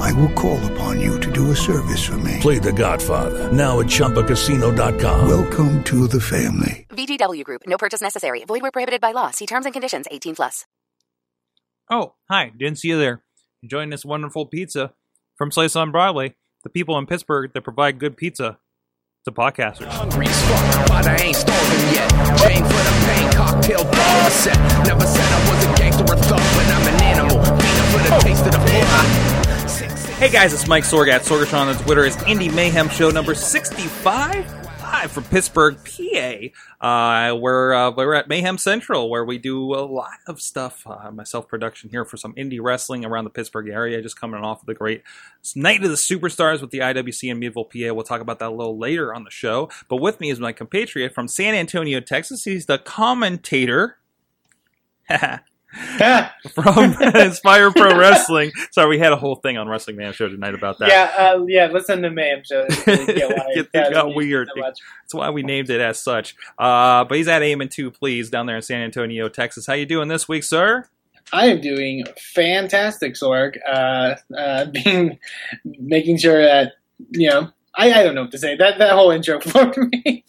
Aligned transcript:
I 0.00 0.12
will 0.12 0.30
call 0.32 0.58
upon 0.72 1.00
you 1.00 1.18
to 1.20 1.30
do 1.30 1.50
a 1.50 1.56
service 1.56 2.04
for 2.04 2.18
me. 2.18 2.38
Play 2.40 2.58
The 2.58 2.72
Godfather 2.72 3.50
now 3.52 3.80
at 3.80 3.86
ChumbaCasino.com. 3.86 5.28
Welcome 5.28 5.82
to 5.84 6.06
the 6.08 6.20
family. 6.20 6.86
VGW 6.90 7.44
Group. 7.44 7.62
No 7.66 7.78
purchase 7.78 8.00
necessary. 8.00 8.44
Void 8.44 8.62
where 8.62 8.70
prohibited 8.70 9.00
by 9.00 9.12
law. 9.12 9.30
See 9.30 9.46
terms 9.46 9.64
and 9.66 9.72
conditions. 9.72 10.06
18 10.10 10.36
plus. 10.36 10.66
Oh, 11.90 12.14
hi. 12.30 12.52
Didn't 12.56 12.78
see 12.78 12.88
you 12.88 12.98
there. 12.98 13.22
Enjoying 13.62 13.90
this 13.90 14.04
wonderful 14.04 14.46
pizza 14.46 14.92
from 15.36 15.50
Slice 15.50 15.76
on 15.76 15.90
Broadway. 15.90 16.34
The 16.64 16.70
people 16.70 16.96
in 16.98 17.06
Pittsburgh 17.06 17.52
that 17.54 17.62
provide 17.62 17.98
good 17.98 18.16
pizza 18.16 18.58
to 19.24 19.32
podcasters. 19.32 19.86
Hungry 19.86 20.26
as 20.26 20.42
fuck, 20.42 20.88
but 20.88 21.06
I 21.06 21.16
ain't 21.16 21.36
starving 21.36 21.94
yet. 21.94 22.10
Chain 22.38 22.62
for 22.62 22.82
the 22.82 23.06
pain, 23.06 23.32
cocktail 23.32 23.78
for 23.78 23.94
the 23.94 24.30
set. 24.30 24.56
Never 24.86 25.06
said 25.06 25.32
I 25.32 25.50
was 25.50 25.64
a 25.64 25.74
gangster 25.76 26.04
or 26.04 26.16
thug, 26.16 26.38
but 26.38 26.66
I'm 26.74 26.94
an 26.94 27.02
animal. 27.02 27.38
Beat 27.56 27.78
for 27.90 27.98
the 27.98 28.18
taste 28.22 28.46
of 28.46 28.52
the 28.52 28.58
floor. 28.58 29.31
Hey 30.22 30.30
guys, 30.30 30.54
it's 30.54 30.68
Mike 30.68 30.84
Sorg 30.84 31.10
at 31.10 31.22
Sorgatron 31.22 31.66
on 31.66 31.74
Twitter. 31.82 32.04
It's 32.04 32.22
Indy 32.28 32.48
Mayhem 32.48 32.88
Show 32.90 33.10
number 33.10 33.34
65. 33.34 34.80
Live 34.80 35.10
from 35.10 35.24
Pittsburgh, 35.24 35.76
PA. 35.84 36.80
Uh, 36.80 37.34
we're, 37.34 37.74
uh, 37.74 37.90
we're 37.90 38.14
at 38.14 38.28
Mayhem 38.28 38.56
Central 38.56 39.10
where 39.10 39.24
we 39.24 39.38
do 39.38 39.74
a 39.74 39.82
lot 39.82 40.20
of 40.28 40.40
stuff. 40.40 40.86
Uh, 40.86 41.10
myself 41.10 41.48
production 41.48 41.90
here 41.90 42.04
for 42.04 42.16
some 42.16 42.34
indie 42.34 42.60
wrestling 42.62 43.04
around 43.04 43.24
the 43.24 43.30
Pittsburgh 43.30 43.68
area. 43.68 44.00
Just 44.00 44.14
coming 44.16 44.40
off 44.44 44.60
of 44.60 44.66
the 44.66 44.74
great 44.74 45.02
Night 45.56 45.82
of 45.82 45.90
the 45.90 45.96
Superstars 45.96 46.60
with 46.60 46.70
the 46.70 46.78
IWC 46.78 47.28
in 47.28 47.40
Meadville, 47.40 47.64
PA. 47.64 47.92
We'll 47.92 48.04
talk 48.04 48.20
about 48.20 48.38
that 48.38 48.50
a 48.50 48.54
little 48.54 48.78
later 48.78 49.12
on 49.12 49.24
the 49.24 49.30
show. 49.32 49.70
But 49.88 49.96
with 49.96 50.20
me 50.20 50.30
is 50.30 50.38
my 50.38 50.52
compatriot 50.52 51.12
from 51.14 51.26
San 51.26 51.56
Antonio, 51.56 51.98
Texas. 51.98 52.44
He's 52.44 52.66
the 52.66 52.78
commentator. 52.78 53.98
from 56.54 56.94
Inspire 57.02 57.70
Pro 57.70 57.96
Wrestling. 57.96 58.52
Sorry, 58.72 58.88
we 58.88 58.98
had 58.98 59.12
a 59.12 59.16
whole 59.16 59.36
thing 59.36 59.56
on 59.56 59.68
Wrestling 59.68 59.96
Man 59.96 60.12
Show 60.12 60.28
tonight 60.28 60.54
about 60.54 60.78
that. 60.78 60.88
Yeah, 60.88 61.32
uh, 61.34 61.44
yeah. 61.46 61.68
Listen 61.68 62.02
to 62.02 62.10
Mayhem 62.10 62.42
Show. 62.44 62.66
It 62.86 63.72
got 63.72 64.14
weird. 64.14 64.48
so. 64.54 64.60
That's 64.60 64.80
why 65.12 65.30
we 65.30 65.42
named 65.42 65.70
it 65.70 65.80
as 65.80 66.02
such. 66.02 66.36
Uh, 66.58 67.04
but 67.04 67.16
he's 67.16 67.28
at 67.28 67.42
Aim 67.42 67.60
and 67.62 67.70
Two 67.70 67.90
Please 67.90 68.28
down 68.28 68.46
there 68.46 68.56
in 68.56 68.62
San 68.62 68.82
Antonio, 68.82 69.28
Texas. 69.28 69.66
How 69.66 69.72
you 69.72 69.86
doing 69.86 70.08
this 70.08 70.28
week, 70.28 70.44
sir? 70.44 70.88
I 71.32 71.46
am 71.46 71.60
doing 71.60 72.04
fantastic, 72.34 73.14
Sorg. 73.14 73.56
Uh, 73.66 74.16
uh, 74.36 74.64
being 74.84 75.18
making 75.64 76.18
sure 76.18 76.42
that 76.42 76.72
you 77.10 77.30
know. 77.30 77.50
I, 77.74 77.90
I 77.90 78.02
don't 78.02 78.14
know 78.14 78.20
what 78.20 78.32
to 78.32 78.38
say. 78.38 78.54
That 78.54 78.76
that 78.78 78.92
whole 78.92 79.10
intro 79.10 79.40
for 79.40 79.72
me. 79.90 80.26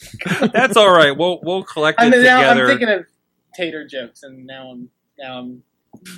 That's 0.54 0.78
all 0.78 0.90
right. 0.90 1.12
We'll 1.12 1.42
we'll 1.44 1.64
collect 1.64 2.02
it 2.02 2.06
I'm, 2.14 2.24
now 2.24 2.50
I'm 2.50 2.68
thinking 2.68 2.88
of 2.88 3.06
tater 3.54 3.86
jokes, 3.86 4.24
and 4.24 4.46
now 4.46 4.72
I'm 4.72 4.90
I'm 5.20 5.64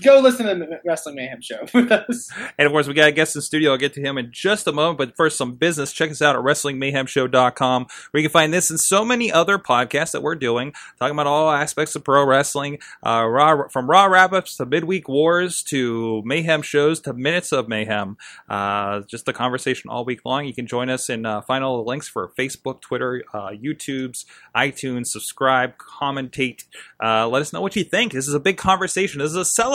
go 0.03 0.19
listen 0.19 0.45
to 0.45 0.55
the 0.55 0.81
Wrestling 0.86 1.16
Mayhem 1.16 1.41
Show 1.41 1.66
with 1.73 1.91
us. 1.91 2.30
And 2.58 2.66
of 2.66 2.72
course, 2.72 2.88
we 2.88 2.94
got 2.94 3.09
a 3.09 3.11
guest 3.11 3.36
in 3.36 3.39
the 3.39 3.44
studio. 3.44 3.72
I'll 3.72 3.78
get 3.78 3.94
to 3.94 4.02
him 4.02 4.17
in 4.17 4.30
just 4.31 4.66
a 4.67 4.72
moment. 4.72 4.97
But 4.97 5.16
first, 5.16 5.38
some 5.38 5.55
business. 5.55 5.91
Check 5.91 6.11
us 6.11 6.22
out 6.22 6.36
at 6.36 6.41
WrestlingMayhemShow.com, 6.41 7.88
where 8.11 8.22
you 8.22 8.30
can 8.30 8.31
find 8.31 8.53
this 8.53 8.69
and 8.69 8.80
so 8.80 9.03
many 9.03 9.31
other 9.31 9.58
podcasts 9.58 10.11
that 10.11 10.23
we're 10.23 10.36
doing, 10.36 10.73
talking 10.97 11.13
about 11.13 11.28
all 11.28 11.52
aspects 11.52 11.95
of 11.95 12.03
pro 12.03 12.25
wrestling, 12.25 12.80
uh, 13.06 13.25
raw, 13.28 13.67
from 13.67 13.89
Raw 13.89 14.06
wrap-ups 14.06 14.56
to 14.58 14.66
midweek 14.66 15.09
wars 15.09 15.61
to 15.63 16.22
Mayhem 16.25 16.61
shows 16.61 17.02
to 17.02 17.13
minutes 17.13 17.52
of 17.52 17.67
Mayhem. 17.67 18.17
Uh, 18.50 19.01
just 19.01 19.28
a 19.28 19.34
conversation 19.34 19.90
all 19.90 20.06
week 20.06 20.22
long. 20.24 20.45
You 20.45 20.53
can 20.53 20.68
join 20.68 20.90
us 20.90 21.09
and 21.09 21.28
uh, 21.28 21.41
find 21.41 21.63
all 21.63 21.84
the 21.84 21.90
links 21.90 22.07
for 22.07 22.31
Facebook, 22.40 22.81
Twitter, 22.81 23.24
uh, 23.34 23.50
YouTube's, 23.50 24.25
iTunes. 24.56 25.07
Subscribe, 25.07 25.78
commentate. 25.78 26.63
Uh, 27.03 27.28
let 27.28 27.41
us 27.41 27.51
know 27.51 27.62
what 27.62 27.75
you 27.75 27.84
think. 27.84 28.13
This 28.13 28.28
is 28.28 28.34
a 28.34 28.40
big 28.40 28.57
conversation. 28.57 29.19
This 29.19 29.31
is 29.31 29.35
a 29.35 29.45
celebration 29.45 29.75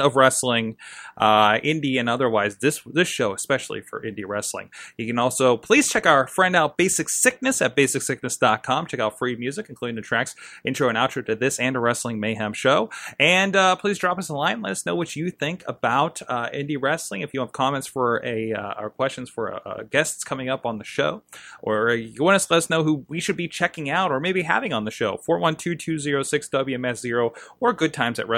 of 0.00 0.16
wrestling, 0.16 0.76
uh, 1.16 1.54
indie 1.60 1.98
and 1.98 2.08
otherwise. 2.08 2.56
This 2.56 2.80
this 2.84 3.08
show, 3.08 3.34
especially 3.34 3.80
for 3.80 4.00
indie 4.00 4.26
wrestling. 4.26 4.70
You 4.96 5.06
can 5.06 5.18
also 5.18 5.56
please 5.56 5.88
check 5.88 6.06
our 6.06 6.26
friend 6.26 6.56
out 6.56 6.76
Basic 6.76 7.08
Sickness 7.08 7.60
at 7.60 7.76
basicsickness.com. 7.76 8.86
Check 8.86 9.00
out 9.00 9.18
free 9.18 9.36
music, 9.36 9.66
including 9.68 9.96
the 9.96 10.02
tracks 10.02 10.34
intro 10.64 10.88
and 10.88 10.98
outro 10.98 11.24
to 11.26 11.34
this 11.34 11.58
and 11.58 11.76
a 11.76 11.80
Wrestling 11.80 12.20
Mayhem 12.20 12.52
show. 12.52 12.90
And 13.18 13.54
uh, 13.56 13.76
please 13.76 13.98
drop 13.98 14.18
us 14.18 14.28
a 14.28 14.34
line. 14.34 14.62
Let 14.62 14.72
us 14.72 14.86
know 14.86 14.94
what 14.94 15.14
you 15.16 15.30
think 15.30 15.64
about 15.66 16.22
uh, 16.28 16.48
indie 16.50 16.76
wrestling. 16.80 17.20
If 17.20 17.34
you 17.34 17.40
have 17.40 17.52
comments 17.52 17.86
for 17.86 18.24
a 18.24 18.52
uh, 18.52 18.74
or 18.78 18.90
questions 18.90 19.28
for 19.28 19.66
uh, 19.66 19.82
guests 19.84 20.24
coming 20.24 20.48
up 20.48 20.64
on 20.66 20.78
the 20.78 20.84
show, 20.84 21.22
or 21.62 21.90
you 21.90 22.22
want 22.22 22.36
us 22.36 22.46
to 22.46 22.54
let 22.54 22.58
us 22.58 22.70
know 22.70 22.84
who 22.84 23.04
we 23.08 23.20
should 23.20 23.36
be 23.36 23.48
checking 23.48 23.90
out 23.90 24.10
or 24.10 24.20
maybe 24.20 24.42
having 24.42 24.72
on 24.72 24.84
the 24.84 24.90
show, 24.90 25.18
412 25.18 25.78
206 25.78 26.48
WMS0 26.48 27.34
or 27.60 27.72
good 27.72 27.92
times 27.92 28.18
at 28.18 28.28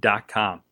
WrestlingMayhemShow.com. 0.00 0.62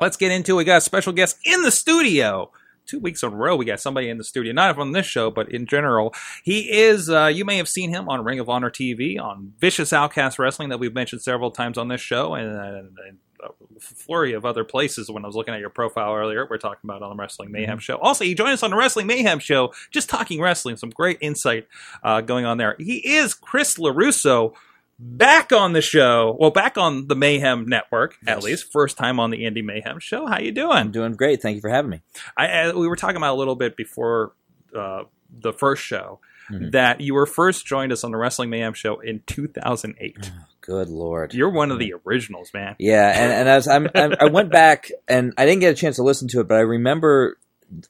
Let's 0.00 0.16
get 0.16 0.32
into 0.32 0.52
it. 0.52 0.56
We 0.56 0.64
got 0.64 0.78
a 0.78 0.80
special 0.80 1.12
guest 1.12 1.38
in 1.44 1.62
the 1.62 1.70
studio. 1.70 2.50
Two 2.86 3.00
weeks 3.00 3.22
in 3.22 3.32
a 3.32 3.34
row, 3.34 3.56
we 3.56 3.64
got 3.64 3.80
somebody 3.80 4.10
in 4.10 4.18
the 4.18 4.24
studio, 4.24 4.52
not 4.52 4.74
from 4.74 4.92
this 4.92 5.06
show, 5.06 5.30
but 5.30 5.50
in 5.50 5.64
general. 5.64 6.12
He 6.42 6.70
is, 6.70 7.08
uh, 7.08 7.26
you 7.26 7.42
may 7.42 7.56
have 7.56 7.68
seen 7.68 7.88
him 7.88 8.10
on 8.10 8.24
Ring 8.24 8.38
of 8.40 8.50
Honor 8.50 8.70
TV, 8.70 9.18
on 9.18 9.54
Vicious 9.58 9.90
Outcast 9.90 10.38
Wrestling, 10.38 10.68
that 10.68 10.78
we've 10.78 10.92
mentioned 10.92 11.22
several 11.22 11.50
times 11.50 11.78
on 11.78 11.88
this 11.88 12.02
show, 12.02 12.34
and, 12.34 12.46
and, 12.46 12.98
and 13.08 13.18
a 13.42 13.80
flurry 13.80 14.34
of 14.34 14.44
other 14.44 14.64
places 14.64 15.10
when 15.10 15.24
I 15.24 15.26
was 15.26 15.34
looking 15.34 15.54
at 15.54 15.60
your 15.60 15.70
profile 15.70 16.14
earlier. 16.14 16.46
We're 16.48 16.58
talking 16.58 16.80
about 16.84 17.02
on 17.02 17.08
the 17.08 17.16
Wrestling 17.16 17.52
Mayhem 17.52 17.78
show. 17.78 17.96
Also, 17.96 18.24
he 18.24 18.34
joined 18.34 18.52
us 18.52 18.62
on 18.62 18.70
the 18.70 18.76
Wrestling 18.76 19.06
Mayhem 19.06 19.38
show, 19.38 19.72
just 19.90 20.10
talking 20.10 20.42
wrestling. 20.42 20.76
Some 20.76 20.90
great 20.90 21.16
insight 21.22 21.66
uh, 22.02 22.20
going 22.20 22.44
on 22.44 22.58
there. 22.58 22.76
He 22.78 22.96
is 22.98 23.32
Chris 23.32 23.76
Lerusso 23.78 24.52
back 24.98 25.52
on 25.52 25.72
the 25.72 25.82
show. 25.82 26.36
Well, 26.38 26.50
back 26.50 26.76
on 26.78 27.06
the 27.08 27.14
Mayhem 27.16 27.66
Network, 27.68 28.16
at 28.26 28.42
least. 28.42 28.72
First 28.72 28.96
time 28.96 29.18
on 29.20 29.30
the 29.30 29.44
Indy 29.44 29.62
Mayhem 29.62 29.98
show. 30.00 30.26
How 30.26 30.38
you 30.38 30.48
I'm 30.48 30.54
doing? 30.54 30.90
doing 30.92 31.12
great. 31.14 31.42
Thank 31.42 31.56
you 31.56 31.60
for 31.60 31.70
having 31.70 31.90
me. 31.90 32.02
I, 32.36 32.72
we 32.72 32.88
were 32.88 32.96
talking 32.96 33.16
about 33.16 33.34
a 33.34 33.38
little 33.38 33.56
bit 33.56 33.76
before 33.76 34.32
uh, 34.76 35.04
the 35.30 35.52
first 35.52 35.82
show 35.82 36.20
Mhm. 36.50 36.72
that 36.72 37.00
you 37.00 37.14
were 37.14 37.24
first 37.24 37.64
joined 37.64 37.90
us 37.90 38.04
on 38.04 38.10
the 38.10 38.18
Wrestling 38.18 38.50
Mayhem 38.50 38.74
show 38.74 39.00
in 39.00 39.22
2008. 39.26 40.30
Good 40.60 40.88
lord. 40.90 41.32
You're 41.32 41.48
one 41.48 41.70
of 41.70 41.78
the 41.78 41.94
originals, 42.06 42.50
man. 42.52 42.76
Yeah, 42.78 43.08
and, 43.18 43.32
and 43.32 43.48
as 43.48 43.66
I'm, 43.66 43.88
I'm, 43.94 44.12
I 44.20 44.26
went 44.26 44.50
back 44.52 44.90
and 45.08 45.32
I 45.38 45.46
didn't 45.46 45.60
get 45.60 45.72
a 45.72 45.74
chance 45.74 45.96
to 45.96 46.02
listen 46.02 46.28
to 46.28 46.40
it, 46.40 46.48
but 46.48 46.56
I 46.56 46.60
remember, 46.60 47.38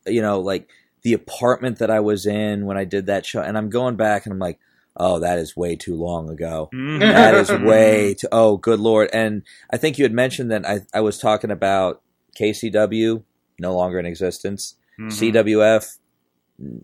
you 0.07 0.23
know, 0.23 0.39
like 0.39 0.69
the 1.03 1.15
apartment 1.15 1.79
that 1.81 1.91
I 1.91 1.99
was 1.99 2.27
in 2.27 2.65
when 2.65 2.77
I 2.77 2.85
did 2.85 3.07
that 3.07 3.27
show, 3.27 3.43
and 3.43 3.59
I'm 3.59 3.71
going 3.71 3.97
back 3.97 4.25
and 4.25 4.33
I'm 4.33 4.39
like, 4.39 4.61
oh, 4.97 5.19
that 5.21 5.39
is 5.39 5.57
way 5.57 5.77
too 5.77 5.95
long 5.97 6.29
ago. 6.31 6.69
Mhm. 6.73 7.01
That 7.01 7.35
is 7.35 7.51
way 7.63 8.15
too. 8.15 8.29
Oh, 8.33 8.57
good 8.57 8.81
lord! 8.81 9.11
And 9.13 9.43
I 9.73 9.77
think 9.77 9.99
you 9.99 10.05
had 10.05 10.13
mentioned 10.13 10.51
that 10.51 10.67
I, 10.67 10.81
I 10.93 11.01
was 11.01 11.19
talking 11.19 11.51
about 11.51 12.03
KCW, 12.39 13.23
no 13.59 13.75
longer 13.77 13.99
in 13.99 14.07
existence. 14.07 14.75
Mhm. 15.01 15.11
CWF, 15.13 15.99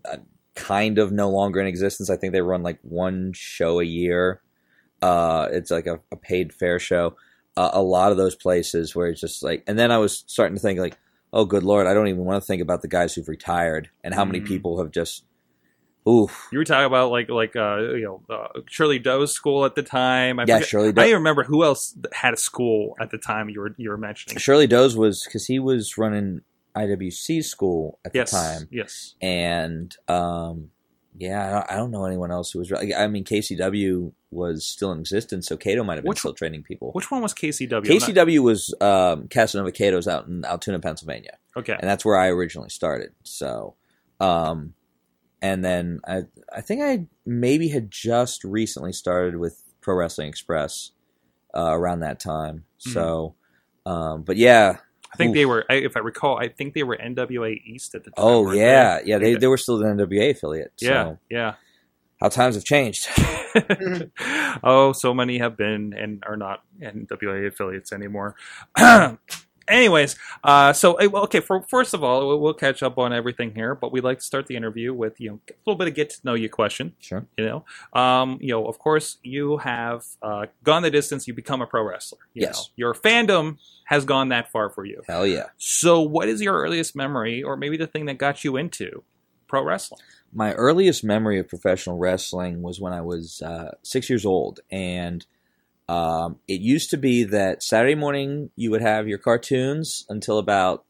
uh, 0.05 0.17
kind 0.55 0.97
of 0.97 1.11
no 1.11 1.29
longer 1.29 1.59
in 1.61 1.67
existence. 1.67 2.09
I 2.09 2.17
think 2.17 2.33
they 2.33 2.41
run 2.41 2.63
like 2.63 2.79
one 2.81 3.31
show 3.33 3.79
a 3.79 3.83
year. 3.85 4.41
Uh, 5.01 5.47
it's 5.51 5.71
like 5.71 5.87
a, 5.87 5.99
a 6.11 6.15
paid 6.15 6.53
fair 6.53 6.77
show. 6.79 7.15
Uh, 7.57 7.69
a 7.73 7.81
lot 7.81 8.11
of 8.11 8.17
those 8.17 8.35
places 8.35 8.95
where 8.95 9.07
it's 9.07 9.19
just 9.21 9.43
like, 9.43 9.63
and 9.67 9.77
then 9.79 9.91
I 9.91 9.97
was 9.97 10.23
starting 10.27 10.55
to 10.55 10.61
think 10.61 10.79
like, 10.79 10.97
oh, 11.33 11.45
good 11.45 11.63
lord, 11.63 11.87
I 11.87 11.93
don't 11.93 12.07
even 12.07 12.23
want 12.25 12.41
to 12.43 12.45
think 12.45 12.61
about 12.61 12.81
the 12.81 12.87
guys 12.87 13.13
who've 13.13 13.27
retired 13.27 13.89
and 14.03 14.13
how 14.13 14.23
many 14.25 14.41
Mhm. 14.41 14.45
people 14.47 14.77
have 14.81 14.91
just, 14.91 15.23
oof. 16.07 16.47
You 16.51 16.57
were 16.59 16.63
talking 16.65 16.85
about 16.85 17.11
like 17.11 17.29
like 17.29 17.55
uh, 17.55 17.77
you 17.79 18.03
know 18.03 18.21
uh, 18.35 18.59
Shirley 18.67 18.99
Doe's 18.99 19.33
school 19.33 19.65
at 19.65 19.75
the 19.75 19.83
time. 19.83 20.39
I 20.39 20.43
Yeah, 20.47 20.55
forget- 20.57 20.67
Shirley 20.69 20.87
I 20.89 20.91
don't 20.91 21.13
remember 21.13 21.43
who 21.43 21.63
else 21.63 21.95
had 22.13 22.33
a 22.33 22.37
school 22.37 22.95
at 22.99 23.11
the 23.11 23.17
time 23.17 23.49
you 23.49 23.59
were 23.61 23.73
you 23.77 23.89
were 23.89 23.97
mentioning. 23.97 24.37
Shirley 24.39 24.67
Doe's 24.67 24.95
was 24.95 25.23
because 25.25 25.45
he 25.45 25.59
was 25.59 25.97
running 25.97 26.41
IWC 26.75 27.43
school 27.43 27.99
at 28.05 28.15
yes, 28.15 28.31
the 28.31 28.37
time, 28.37 28.67
yes. 28.71 29.15
and 29.21 29.95
um, 30.07 30.69
yeah, 31.17 31.47
I 31.47 31.51
don't, 31.51 31.71
I 31.71 31.75
don't 31.75 31.91
know 31.91 32.05
anyone 32.05 32.31
else 32.31 32.51
who 32.51 32.59
was. 32.59 32.71
I 32.71 33.07
mean, 33.07 33.25
KCW 33.25 34.13
was 34.31 34.65
still 34.65 34.93
in 34.93 34.99
existence, 35.01 35.47
so 35.47 35.57
Cato 35.57 35.83
might 35.83 35.95
have 35.95 36.03
been 36.03 36.09
Which- 36.09 36.19
still 36.19 36.33
training 36.33 36.63
people. 36.63 36.91
Which 36.93 37.11
one 37.11 37.21
was 37.21 37.33
KCW? 37.33 37.73
I'm 37.73 37.83
not- 37.83 37.85
KCW 38.27 38.39
was 38.39 38.73
um, 38.79 39.27
Casanova 39.27 39.73
Cato's 39.73 40.07
out 40.07 40.27
in 40.27 40.45
Altoona, 40.45 40.79
Pennsylvania, 40.79 41.37
Okay. 41.57 41.73
and 41.77 41.83
that's 41.89 42.05
where 42.05 42.17
I 42.17 42.27
originally 42.29 42.69
started. 42.69 43.11
So, 43.23 43.75
um, 44.21 44.73
and 45.41 45.63
then 45.63 45.99
I 46.07 46.23
I 46.53 46.61
think 46.61 46.81
I 46.81 47.07
maybe 47.25 47.69
had 47.69 47.89
just 47.91 48.43
recently 48.43 48.93
started 48.93 49.37
with 49.37 49.61
Pro 49.81 49.95
Wrestling 49.95 50.31
Xpress 50.31 50.91
uh, 51.55 51.71
around 51.71 52.01
that 52.01 52.19
time. 52.19 52.65
So, 52.77 53.35
um, 53.85 54.23
but 54.23 54.37
yeah, 54.37 54.77
I 55.13 55.17
think 55.17 55.29
Oof. 55.31 55.35
they 55.35 55.45
were, 55.45 55.65
if 55.69 55.97
I 55.97 55.99
recall, 55.99 56.37
I 56.37 56.47
think 56.47 56.73
they 56.73 56.83
were 56.83 56.97
NWA 56.97 57.61
East 57.65 57.95
at 57.95 58.03
the 58.03 58.11
time. 58.11 58.25
oh 58.25 58.51
yeah, 58.51 58.99
they? 58.99 59.09
yeah, 59.09 59.17
they 59.17 59.35
they 59.35 59.47
were 59.47 59.57
still 59.57 59.77
the 59.77 59.85
NWA 59.85 60.31
affiliate. 60.31 60.73
yeah, 60.79 61.15
yeah. 61.29 61.55
how 62.19 62.29
times 62.29 62.55
have 62.55 62.63
changed. 62.63 63.09
oh, 64.63 64.93
so 64.93 65.13
many 65.13 65.39
have 65.39 65.57
been 65.57 65.93
and 65.93 66.23
are 66.25 66.37
not 66.37 66.63
NWA 66.81 67.47
affiliates 67.47 67.91
anymore. 67.91 68.35
Anyways, 69.71 70.15
uh, 70.43 70.73
so 70.73 70.95
eh, 70.95 71.07
okay. 71.11 71.39
For 71.39 71.61
first 71.63 71.93
of 71.93 72.03
all, 72.03 72.27
we'll, 72.27 72.39
we'll 72.39 72.53
catch 72.53 72.83
up 72.83 72.97
on 72.97 73.13
everything 73.13 73.55
here, 73.55 73.73
but 73.73 73.91
we'd 73.91 74.03
like 74.03 74.19
to 74.19 74.23
start 74.23 74.47
the 74.47 74.55
interview 74.55 74.93
with 74.93 75.19
you 75.19 75.29
know 75.29 75.39
a 75.49 75.53
little 75.65 75.77
bit 75.77 75.87
of 75.87 75.95
get 75.95 76.09
to 76.11 76.19
know 76.23 76.33
you 76.33 76.49
question. 76.49 76.93
Sure. 76.99 77.25
You 77.37 77.45
know, 77.45 77.99
um, 77.99 78.37
you 78.41 78.49
know, 78.49 78.67
of 78.67 78.77
course, 78.79 79.17
you 79.23 79.57
have 79.57 80.03
uh, 80.21 80.47
gone 80.63 80.83
the 80.83 80.91
distance. 80.91 81.27
You 81.27 81.33
become 81.33 81.61
a 81.61 81.65
pro 81.67 81.83
wrestler. 81.83 82.19
You 82.33 82.41
Yes. 82.43 82.57
know. 82.57 82.63
your 82.75 82.93
fandom 82.93 83.57
has 83.85 84.05
gone 84.05 84.29
that 84.29 84.51
far 84.51 84.69
for 84.69 84.85
you. 84.85 85.01
Hell 85.07 85.25
yeah. 85.25 85.47
So, 85.57 86.01
what 86.01 86.27
is 86.27 86.41
your 86.41 86.55
earliest 86.61 86.95
memory, 86.95 87.41
or 87.41 87.55
maybe 87.55 87.77
the 87.77 87.87
thing 87.87 88.05
that 88.05 88.17
got 88.17 88.43
you 88.43 88.57
into 88.57 89.03
pro 89.47 89.63
wrestling? 89.63 90.01
my 90.33 90.53
earliest 90.53 91.03
memory 91.03 91.39
of 91.39 91.47
professional 91.49 91.97
wrestling 91.97 92.61
was 92.61 92.79
when 92.79 92.93
I 92.93 93.01
was 93.01 93.41
uh, 93.41 93.71
six 93.83 94.09
years 94.09 94.25
old, 94.25 94.61
and 94.71 95.25
um, 95.89 96.37
it 96.47 96.61
used 96.61 96.89
to 96.91 96.97
be 96.97 97.23
that 97.25 97.63
Saturday 97.63 97.95
morning 97.95 98.49
you 98.55 98.71
would 98.71 98.81
have 98.81 99.07
your 99.07 99.17
cartoons 99.17 100.05
until 100.09 100.37
about 100.37 100.85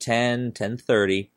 10, 0.00 0.52
10.30, 0.52 1.28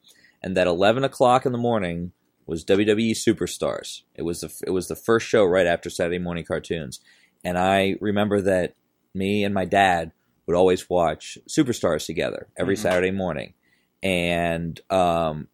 and 0.42 0.58
that 0.58 0.68
11 0.68 1.04
o'clock 1.04 1.46
in 1.46 1.52
the 1.52 1.58
morning 1.58 2.12
was 2.46 2.66
WWE 2.66 3.12
Superstars. 3.12 4.02
It 4.16 4.24
was 4.24 4.42
the, 4.42 4.54
it 4.66 4.72
was 4.72 4.88
the 4.88 4.96
first 4.96 5.28
show 5.28 5.46
right 5.46 5.68
after 5.68 5.90
Saturday 5.90 6.20
morning 6.20 6.46
cartoons, 6.46 7.00
and 7.44 7.58
I 7.58 7.96
remember 8.02 8.42
that 8.42 8.76
me 9.14 9.44
and 9.44 9.54
my 9.54 9.66
dad 9.66 10.12
would 10.46 10.56
always 10.58 10.90
watch 10.90 11.38
Superstars 11.48 12.06
together 12.06 12.48
every 12.58 12.76
Mhm. 12.76 12.80
Saturday 12.80 13.12
morning, 13.12 13.54
and 14.02 14.80
um, 14.90 15.48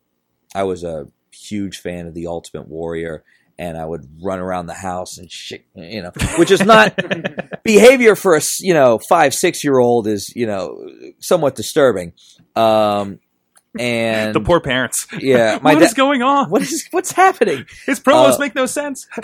I 0.56 0.64
was 0.64 0.84
a 0.84 1.08
huge 1.32 1.78
fan 1.80 2.08
of 2.08 2.14
the 2.14 2.26
Ultimate 2.28 2.68
Warrior, 2.68 3.24
and 3.60 3.78
I 3.78 3.86
would 3.86 4.08
run 4.24 4.40
around 4.40 4.66
the 4.68 4.74
house 4.74 5.18
and 5.18 5.30
shit, 5.30 5.66
you 5.76 6.02
know, 6.02 6.12
which 6.38 6.50
is 6.50 6.64
not 6.64 6.98
behavior 7.64 8.16
for 8.16 8.38
a 8.38 8.42
you 8.62 8.74
know 8.74 9.00
five 9.10 9.34
six 9.34 9.64
year 9.64 9.78
old 9.78 10.08
is 10.08 10.32
you 10.36 10.48
know 10.48 10.90
somewhat 11.20 11.56
disturbing. 11.56 12.14
Um, 12.56 13.20
and 13.78 14.34
the 14.34 14.40
poor 14.40 14.62
parents. 14.62 15.06
yeah, 15.20 15.60
my 15.64 15.74
what 15.74 15.84
is 15.84 15.90
dad. 15.90 15.98
going 15.98 16.22
on? 16.24 16.50
What 16.50 16.62
is 16.62 16.88
what's 16.92 17.12
happening? 17.12 17.66
His 17.86 18.00
promos 18.00 18.36
Uh, 18.36 18.38
make 18.40 18.56
no 18.56 18.66
sense. 18.66 19.06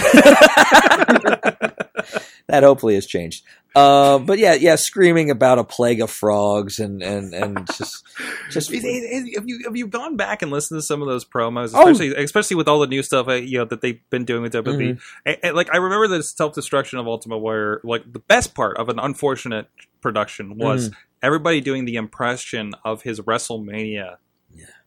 that 2.48 2.62
hopefully 2.62 2.96
has 2.96 3.08
changed. 3.08 3.44
Uh, 3.76 4.20
but 4.20 4.40
yeah, 4.40 4.54
yeah, 4.54 4.76
screaming 4.76 5.30
about 5.30 5.60
a 5.60 5.64
plague 5.66 6.00
of 6.02 6.10
frogs 6.10 6.80
and 6.80 7.04
and 7.04 7.34
and 7.34 7.68
just 7.78 8.04
just 8.50 8.72
Have 8.72 8.84
you 8.86 9.60
have 9.66 9.76
you 9.76 9.88
gone 9.88 10.16
back 10.16 10.42
and 10.42 10.50
listened 10.52 10.78
to 10.78 10.82
some 10.82 11.02
of 11.02 11.08
those 11.10 11.26
promos, 11.26 11.72
Oh. 11.74 11.82
especially 11.90 12.16
especially 12.24 12.56
with 12.56 12.68
all 12.70 12.80
the 12.80 12.88
new 12.88 13.04
stuff 13.04 13.28
uh, 13.28 13.34
you 13.34 13.58
know 13.58 13.66
that 13.66 13.82
they've 13.82 14.00
been 14.10 14.24
doing 14.24 14.42
with 14.44 14.54
WWE? 14.54 15.00
Mm-hmm. 15.28 15.56
Like 15.56 15.74
I 15.74 15.78
remember 15.78 16.08
the 16.08 16.24
self 16.24 16.54
destruction 16.56 17.00
of 17.00 17.08
Ultimate 17.08 17.40
Warrior. 17.40 17.82
Like 17.84 18.12
the 18.12 18.20
best 18.20 18.56
part 18.56 18.78
of 18.78 18.88
an 18.90 18.98
unfortunate 18.98 19.68
production 20.02 20.58
was 20.58 20.90
Mm-hmm. 20.90 20.98
everybody 21.24 21.60
doing 21.62 21.84
the 21.86 21.96
impression 21.98 22.72
of 22.86 23.02
his 23.02 23.20
WrestleMania 23.20 24.18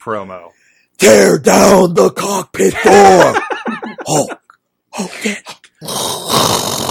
promo. 0.00 0.50
tear 0.96 1.38
down 1.38 1.92
the 1.94 2.10
cockpit 2.10 2.72
door. 2.82 3.34
Hulk, 4.06 4.40
Hulk, 4.92 6.87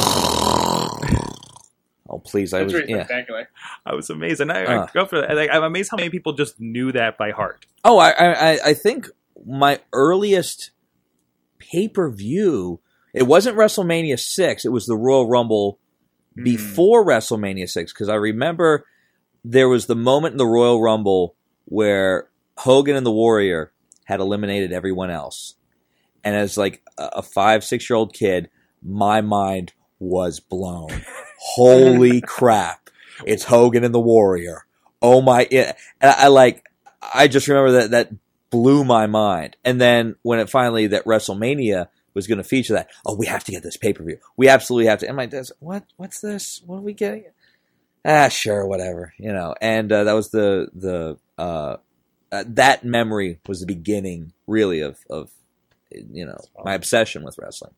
Oh 2.09 2.19
please! 2.19 2.53
I 2.53 2.59
That's 2.59 2.73
was 2.73 2.81
pretty 2.81 2.93
yeah. 2.93 3.03
spectacular. 3.05 3.49
I 3.85 3.93
was 3.95 4.09
amazed, 4.09 4.39
and 4.41 4.51
I, 4.51 4.63
Uh. 4.65 4.83
I 4.85 4.89
go 4.93 5.05
for 5.05 5.19
that. 5.21 5.35
Like, 5.35 5.49
I'm 5.51 5.63
amazed 5.63 5.89
how 5.91 5.97
many 5.97 6.09
people 6.09 6.33
just 6.33 6.59
knew 6.59 6.91
that 6.93 7.17
by 7.17 7.31
heart. 7.31 7.65
Oh, 7.83 7.97
I, 7.97 8.09
I, 8.11 8.51
I- 8.53 8.59
I 8.67 8.73
think 8.73 9.09
my 9.45 9.79
earliest 9.93 10.71
pay 11.59 11.87
per 11.87 12.09
view. 12.09 12.79
It 13.13 13.23
wasn't 13.23 13.57
WrestleMania 13.57 14.19
six. 14.19 14.63
It 14.63 14.71
was 14.71 14.85
the 14.85 14.95
Royal 14.95 15.27
Rumble 15.27 15.79
Hmm. 16.35 16.43
before 16.43 17.03
WrestleMania 17.05 17.67
six 17.67 17.91
because 17.91 18.09
I 18.09 18.15
remember 18.15 18.85
there 19.43 19.67
was 19.69 19.87
the 19.87 19.95
moment 19.95 20.33
in 20.33 20.37
the 20.37 20.45
Royal 20.45 20.79
Rumble 20.81 21.35
where 21.65 22.29
Hogan 22.57 22.95
and 22.95 23.05
the 23.05 23.11
Warrior 23.11 23.71
had 24.05 24.19
eliminated 24.19 24.71
everyone 24.71 25.09
else, 25.09 25.55
and 26.23 26.35
as 26.35 26.57
like 26.57 26.81
a 26.97 27.09
a 27.17 27.21
five 27.21 27.63
six 27.63 27.89
year 27.89 27.97
old 27.97 28.13
kid, 28.13 28.49
my 28.83 29.19
mind 29.21 29.73
was 29.99 30.39
blown. 30.39 30.89
Holy 31.37 32.21
crap! 32.21 32.89
It's 33.25 33.43
Hogan 33.43 33.83
and 33.83 33.93
the 33.93 33.99
Warrior. 33.99 34.65
Oh 35.01 35.21
my! 35.21 35.47
Yeah, 35.49 35.73
I, 36.01 36.15
I 36.17 36.27
like. 36.27 36.63
I 37.13 37.27
just 37.27 37.47
remember 37.47 37.71
that 37.73 37.91
that 37.91 38.11
blew 38.49 38.83
my 38.83 39.07
mind. 39.07 39.57
And 39.63 39.79
then 39.79 40.15
when 40.21 40.39
it 40.39 40.49
finally 40.49 40.87
that 40.87 41.05
WrestleMania 41.05 41.87
was 42.13 42.27
going 42.27 42.39
to 42.39 42.43
feature 42.43 42.73
that, 42.73 42.89
oh, 43.05 43.15
we 43.15 43.27
have 43.27 43.43
to 43.45 43.51
get 43.51 43.63
this 43.63 43.77
pay 43.77 43.93
per 43.93 44.03
view. 44.03 44.17
We 44.35 44.49
absolutely 44.49 44.87
have 44.87 44.99
to. 44.99 45.07
And 45.07 45.17
my 45.17 45.25
dad's, 45.25 45.51
what? 45.59 45.83
What's 45.97 46.19
this? 46.19 46.61
What 46.65 46.77
are 46.77 46.81
we 46.81 46.93
getting? 46.93 47.25
Ah, 48.05 48.29
sure, 48.29 48.65
whatever. 48.65 49.13
You 49.17 49.33
know. 49.33 49.55
And 49.61 49.91
uh, 49.91 50.05
that 50.05 50.13
was 50.13 50.29
the 50.31 50.69
the 50.73 51.17
uh, 51.37 51.77
uh, 52.31 52.43
that 52.47 52.83
memory 52.83 53.39
was 53.47 53.59
the 53.59 53.65
beginning, 53.65 54.33
really, 54.47 54.81
of 54.81 54.97
of 55.09 55.31
you 55.91 56.25
know 56.25 56.37
my 56.63 56.73
obsession 56.73 57.23
with 57.23 57.37
wrestling. 57.37 57.73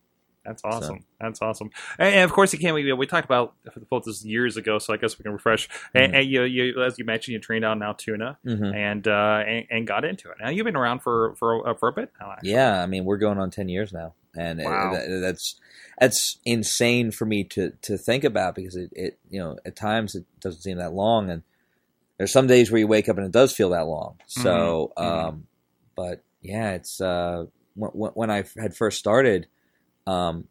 That's 0.49 0.63
awesome. 0.65 1.05
That's 1.21 1.41
awesome. 1.43 1.69
And, 1.99 2.15
and 2.15 2.23
of 2.23 2.31
course, 2.31 2.51
you 2.53 2.59
can't. 2.59 2.73
We, 2.73 2.91
we 2.93 3.05
talked 3.05 3.25
about 3.25 3.53
both 3.89 4.05
this 4.05 4.25
years 4.25 4.57
ago, 4.57 4.79
so 4.79 4.93
I 4.93 4.97
guess 4.97 5.17
we 5.19 5.23
can 5.23 5.31
refresh. 5.33 5.69
And, 5.93 6.15
and 6.15 6.27
you, 6.27 6.41
you, 6.43 6.81
as 6.83 6.97
you 6.97 7.05
mentioned, 7.05 7.33
you 7.33 7.39
trained 7.39 7.65
on 7.65 7.83
Altoona 7.83 8.39
Mhm. 8.43 8.73
and, 8.75 9.07
uh, 9.07 9.43
and 9.47 9.65
and 9.69 9.87
got 9.87 10.05
into 10.05 10.29
it. 10.31 10.37
Now 10.41 10.49
you've 10.49 10.65
been 10.65 10.75
around 10.75 10.99
for 11.01 11.35
for 11.35 11.69
uh, 11.69 11.73
for 11.75 11.89
a 11.89 11.93
bit 11.93 12.11
now. 12.19 12.33
Yeah, 12.41 12.81
I 12.81 12.87
mean, 12.87 13.05
we're 13.05 13.17
going 13.17 13.37
on 13.37 13.51
ten 13.51 13.69
years 13.69 13.93
now, 13.93 14.15
and 14.35 14.59
it- 14.59 14.63
that- 14.65 15.19
that's 15.21 15.55
that's 15.99 16.39
insane 16.45 17.11
for 17.11 17.25
me 17.25 17.43
to 17.43 17.71
to 17.83 17.97
think 17.97 18.23
about 18.23 18.55
because 18.55 18.75
it, 18.75 18.89
it 18.93 19.19
you 19.29 19.39
know 19.39 19.57
at 19.65 19.75
times 19.75 20.15
it 20.15 20.25
doesn't 20.39 20.61
seem 20.61 20.77
that 20.77 20.93
long, 20.93 21.29
and 21.29 21.43
there's 22.17 22.31
some 22.31 22.47
days 22.47 22.71
where 22.71 22.79
you 22.79 22.87
wake 22.87 23.07
up 23.07 23.17
and 23.17 23.25
it 23.27 23.31
does 23.31 23.53
feel 23.53 23.69
that 23.69 23.85
long. 23.85 24.15
So, 24.25 24.91
Mhm, 24.97 25.03
mhm. 25.05 25.27
um, 25.27 25.47
but 25.95 26.23
yeah, 26.41 26.71
it's 26.71 26.99
uh, 26.99 27.45
when 27.75 27.91
when 28.15 28.29
I 28.31 28.45
had 28.57 28.75
first 28.75 28.97
started, 28.97 29.45
um, 30.09 30.47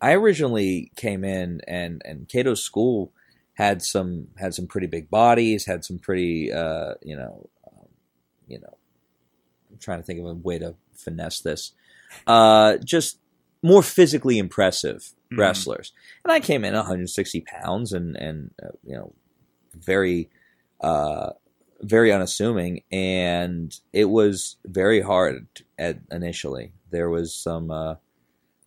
I 0.00 0.12
originally 0.12 0.92
came 0.96 1.24
in 1.24 1.60
and 1.66 2.02
and 2.04 2.28
Cato's 2.28 2.62
school 2.62 3.12
had 3.54 3.82
some 3.82 4.28
had 4.38 4.54
some 4.54 4.66
pretty 4.66 4.86
big 4.86 5.10
bodies, 5.10 5.66
had 5.66 5.84
some 5.84 5.98
pretty 5.98 6.52
uh, 6.52 6.94
you 7.02 7.16
know, 7.16 7.48
um, 7.66 7.88
you 8.46 8.60
know, 8.60 8.76
I'm 9.70 9.78
trying 9.78 9.98
to 9.98 10.04
think 10.04 10.20
of 10.20 10.26
a 10.26 10.34
way 10.34 10.58
to 10.58 10.74
finesse 10.94 11.40
this. 11.40 11.72
Uh, 12.26 12.76
just 12.78 13.18
more 13.62 13.82
physically 13.82 14.38
impressive 14.38 15.12
Mhm. 15.32 15.38
wrestlers, 15.38 15.92
and 16.24 16.32
I 16.32 16.40
came 16.40 16.64
in 16.64 16.74
160 16.74 17.40
pounds 17.42 17.92
and 17.92 18.16
and 18.16 18.50
uh, 18.62 18.68
you 18.84 18.94
know, 18.94 19.12
very 19.74 20.30
uh, 20.80 21.30
very 21.82 22.12
unassuming, 22.12 22.82
and 22.92 23.74
it 23.92 24.06
was 24.06 24.56
very 24.64 25.00
hard 25.00 25.48
at 25.78 25.98
initially. 26.10 26.72
There 26.90 27.10
was 27.10 27.34
some. 27.34 27.70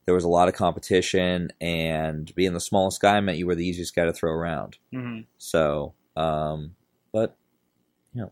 There 0.05 0.15
was 0.15 0.23
a 0.23 0.29
lot 0.29 0.47
of 0.47 0.55
competition, 0.55 1.51
and 1.61 2.33
being 2.35 2.53
the 2.53 2.59
smallest 2.59 3.01
guy 3.01 3.19
meant 3.19 3.37
you 3.37 3.45
were 3.45 3.55
the 3.55 3.65
easiest 3.65 3.95
guy 3.95 4.05
to 4.05 4.13
throw 4.13 4.31
around. 4.31 4.77
Mhm. 4.93 5.25
So, 5.37 5.93
um, 6.15 6.75
but 7.11 7.35
you 8.13 8.21
know, 8.21 8.31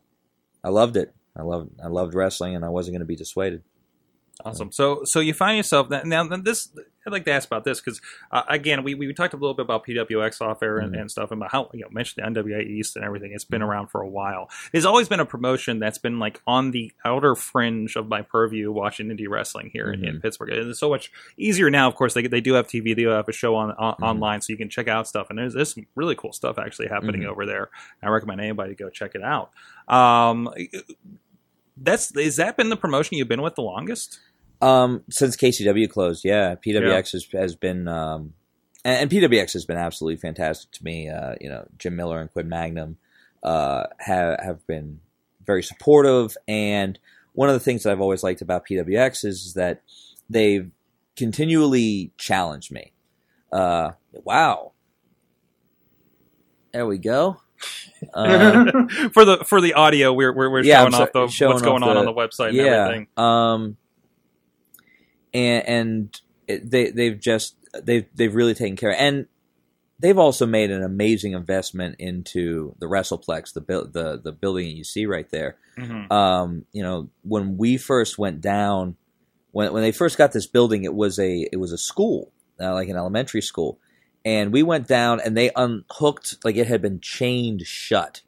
I 0.64 0.70
loved 0.70 0.98
it. 0.98 1.14
I 1.36 1.44
loved 1.44 1.72
I 1.84 1.88
loved 1.88 2.16
wrestling, 2.16 2.56
and 2.56 2.66
I 2.66 2.70
wasn't 2.70 2.94
going 2.94 3.02
to 3.02 3.06
be 3.06 3.16
dissuaded. 3.16 3.64
Awesome. 4.44 4.72
So, 4.72 5.02
so 5.04 5.20
you 5.20 5.34
find 5.34 5.58
yourself 5.58 5.90
now. 5.90 6.02
now 6.04 6.24
this, 6.38 6.70
I'd 7.10 7.14
like 7.14 7.26
to 7.26 7.32
ask 7.32 7.48
about 7.48 7.64
this 7.64 7.80
because 7.82 8.00
uh, 8.32 8.44
again, 8.48 8.84
we, 8.84 8.94
we 8.96 9.14
talked 9.14 9.34
a 9.34 9.38
little 9.38 9.54
bit 9.54 9.64
about 9.64 9.86
PWX 9.86 10.42
off 10.42 10.62
air 10.64 10.78
and, 10.78 10.94
Mhm. 10.96 11.02
and 11.02 11.12
stuff, 11.12 11.32
and 11.32 11.42
about 11.42 11.52
how 11.52 11.70
you 11.74 11.82
know 11.82 11.88
mentioned 11.92 12.24
the 12.24 12.42
NWA 12.42 12.62
East 12.62 12.96
and 12.96 13.04
everything. 13.06 13.32
It's 13.34 13.44
Mm-hmm. 13.44 13.52
been 13.56 13.62
around 13.64 13.88
for 13.88 14.02
a 14.02 14.08
while. 14.08 14.50
There's 14.72 14.86
always 14.86 15.10
been 15.10 15.20
a 15.20 15.26
promotion 15.26 15.80
that's 15.80 15.98
been 15.98 16.20
like 16.20 16.42
on 16.48 16.72
the 16.72 16.92
outer 17.04 17.36
fringe 17.36 17.96
of 17.96 18.08
my 18.08 18.22
purview 18.22 18.72
watching 18.72 19.08
indie 19.08 19.28
wrestling 19.28 19.70
here 19.74 19.92
in, 19.92 20.06
in 20.06 20.16
Mhm. 20.18 20.22
Pittsburgh. 20.22 20.50
And 20.50 20.70
it's 20.70 20.80
so 20.80 20.90
much 20.90 21.12
easier 21.38 21.70
now. 21.70 21.88
Of 21.88 21.96
course, 21.96 22.14
they 22.14 22.28
they 22.28 22.42
do 22.42 22.54
have 22.54 22.68
TV, 22.68 22.96
they 22.96 23.04
have 23.04 23.28
a 23.28 23.32
show 23.34 23.56
on, 23.56 23.72
on 23.72 23.96
Mhm. 23.96 24.04
online, 24.08 24.42
so 24.42 24.54
you 24.54 24.58
can 24.58 24.70
check 24.70 24.88
out 24.88 25.08
stuff. 25.08 25.28
And 25.30 25.40
there's 25.40 25.54
there's 25.56 25.74
some 25.74 25.88
really 25.96 26.16
cool 26.16 26.32
stuff 26.34 26.60
actually 26.60 26.88
happening 26.88 27.22
Mhm. 27.22 27.28
over 27.32 27.46
there. 27.46 27.70
I 28.04 28.10
recommend 28.10 28.40
anybody 28.42 28.76
to 28.76 28.84
go 28.84 28.90
check 28.90 29.16
it 29.16 29.24
out. 29.24 29.52
Um, 29.88 30.50
that's 31.78 32.16
is 32.16 32.36
that 32.36 32.58
been 32.58 32.70
the 32.70 32.78
promotion 32.78 33.18
you've 33.18 33.28
been 33.30 33.42
with 33.42 33.56
the 33.56 33.62
longest? 33.62 34.20
Um, 34.62 35.04
since 35.10 35.38
KCW 35.38 35.90
closed, 35.90 36.26
yeah, 36.26 36.56
PWX 36.56 37.14
has, 37.14 37.26
has 37.32 37.56
been, 37.56 37.88
um, 37.88 38.34
and, 38.84 39.04
and 39.04 39.10
PWX 39.12 39.54
has 39.54 39.66
been 39.66 39.78
absolutely 39.78 40.18
fantastic 40.18 40.72
to 40.72 40.84
me. 40.84 41.10
Uh, 41.10 41.36
you 41.40 41.50
know, 41.50 41.66
Jim 41.78 41.96
Miller 41.96 42.20
and 42.20 42.32
Quinn 42.32 42.50
Magnum 42.50 42.98
uh, 43.42 43.86
have 44.00 44.40
have 44.44 44.68
been 44.68 45.00
very 45.46 45.64
supportive, 45.64 46.36
and 46.48 47.00
one 47.34 47.48
of 47.48 47.54
the 47.54 47.60
things 47.60 47.84
that 47.84 47.92
I've 47.92 48.02
always 48.02 48.22
liked 48.24 48.42
about 48.42 48.68
PWX 48.68 49.24
is 49.24 49.54
that 49.54 49.82
they've 50.30 50.70
continually 51.16 52.12
challenged 52.18 52.72
me. 52.72 52.92
Uh, 53.52 53.92
wow, 54.12 54.74
there 56.74 56.86
we 56.86 56.98
go. 56.98 57.40
Uh, 58.14 58.66
for 59.14 59.26
the 59.26 59.44
for 59.46 59.62
the 59.62 59.74
audio, 59.74 60.14
we're 60.14 60.34
we're, 60.34 60.50
we're 60.50 60.64
Yeah, 60.64 60.82
showing 60.82 60.94
off 60.96 61.12
the 61.14 61.28
showing 61.28 61.54
what's 61.54 61.62
going 61.62 61.84
off 61.84 61.90
on 61.90 61.96
the- 61.96 62.00
on 62.02 62.06
the 62.06 62.14
website 62.14 62.50
and 62.50 62.58
yeah. 62.58 62.64
everything. 62.86 63.08
Um, 63.18 63.78
and 65.34 65.68
and 65.68 66.22
it, 66.48 66.70
they 66.70 66.92
they've 66.92 67.20
just 67.20 67.56
they've 67.84 68.06
they've 68.16 68.34
really 68.34 68.54
taken 68.54 68.76
care 68.76 68.94
and 68.94 69.28
they've 70.00 70.18
also 70.18 70.46
made 70.46 70.72
an 70.72 70.82
amazing 70.82 71.34
investment 71.34 71.96
into 72.00 72.74
the 72.80 72.86
WrestlePlex, 72.86 73.54
the 73.54 73.62
buil- 73.62 73.88
the 73.88 74.20
the 74.24 74.32
building 74.32 74.76
you 74.76 74.84
see 74.84 75.06
right 75.06 75.30
there. 75.30 75.58
Mhm. 75.78 76.12
Um, 76.12 76.66
you 76.72 76.82
know, 76.82 77.10
when 77.24 77.58
we 77.58 77.78
first 77.78 78.18
went 78.18 78.42
down, 78.42 78.96
when 79.52 79.72
when 79.74 79.84
they 79.84 79.92
first 79.92 80.18
got 80.18 80.32
this 80.32 80.48
building, 80.48 80.84
it 80.84 80.94
was 80.94 81.20
a 81.20 81.48
it 81.52 81.58
was 81.58 81.72
a 81.72 81.78
school, 81.78 82.32
uh, 82.60 82.74
like 82.74 82.90
an 82.90 82.96
elementary 82.96 83.42
school, 83.42 83.80
and 84.24 84.52
we 84.54 84.64
went 84.64 84.88
down 84.88 85.20
and 85.20 85.36
they 85.36 85.52
unhooked 85.56 86.38
like 86.44 86.56
it 86.56 86.68
had 86.68 86.82
been 86.82 87.00
chained 87.02 87.62
shut, 87.66 88.22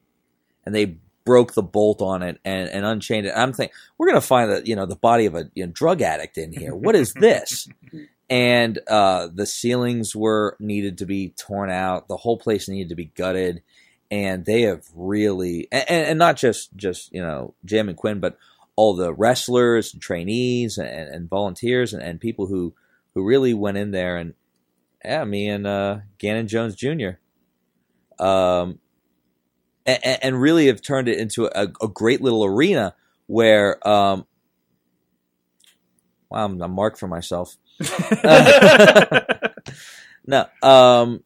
and 0.65 0.75
they 0.75 0.97
broke 1.31 1.53
the 1.53 1.63
bolt 1.63 2.01
on 2.01 2.23
it 2.23 2.41
and, 2.43 2.67
and 2.67 2.85
unchained 2.85 3.25
it. 3.25 3.31
I'm 3.33 3.53
thinking 3.53 3.73
we're 3.97 4.07
gonna 4.07 4.19
find 4.19 4.51
the 4.51 4.67
you 4.67 4.75
know 4.75 4.85
the 4.85 4.97
body 4.97 5.27
of 5.27 5.33
a 5.33 5.49
you 5.53 5.65
know, 5.65 5.71
drug 5.71 6.01
addict 6.01 6.37
in 6.37 6.51
here. 6.51 6.75
What 6.75 6.93
is 6.93 7.13
this? 7.13 7.69
and 8.29 8.77
uh, 8.89 9.29
the 9.33 9.45
ceilings 9.45 10.13
were 10.13 10.57
needed 10.59 10.97
to 10.97 11.05
be 11.05 11.29
torn 11.29 11.69
out. 11.69 12.09
The 12.09 12.17
whole 12.17 12.37
place 12.37 12.67
needed 12.67 12.89
to 12.89 12.95
be 12.95 13.13
gutted, 13.15 13.63
and 14.11 14.43
they 14.43 14.63
have 14.63 14.83
really 14.93 15.69
and, 15.71 15.89
and 15.89 16.19
not 16.19 16.35
just 16.35 16.75
just 16.75 17.13
you 17.13 17.21
know 17.21 17.53
Jim 17.63 17.87
and 17.87 17.97
Quinn, 17.97 18.19
but 18.19 18.37
all 18.75 18.93
the 18.93 19.13
wrestlers 19.13 19.93
and 19.93 20.01
trainees 20.01 20.77
and, 20.77 20.89
and 20.89 21.29
volunteers 21.29 21.93
and, 21.93 22.03
and 22.03 22.19
people 22.19 22.47
who 22.47 22.73
who 23.13 23.23
really 23.23 23.53
went 23.53 23.77
in 23.77 23.91
there 23.91 24.17
and 24.17 24.33
yeah, 25.05 25.23
me 25.23 25.47
and 25.47 25.65
uh, 25.65 25.99
Gannon 26.17 26.49
Jones 26.49 26.75
Jr. 26.75 27.11
Um, 28.19 28.79
and, 29.85 30.19
and 30.21 30.41
really 30.41 30.67
have 30.67 30.81
turned 30.81 31.07
it 31.07 31.17
into 31.17 31.45
a, 31.45 31.71
a 31.81 31.87
great 31.87 32.21
little 32.21 32.45
arena 32.45 32.95
where 33.27 33.85
um, 33.87 34.25
wow, 36.29 36.45
I'm, 36.45 36.61
I'm 36.61 36.71
marked 36.71 36.99
for 36.99 37.07
myself. 37.07 37.55
no, 40.25 40.45
um, 40.61 41.23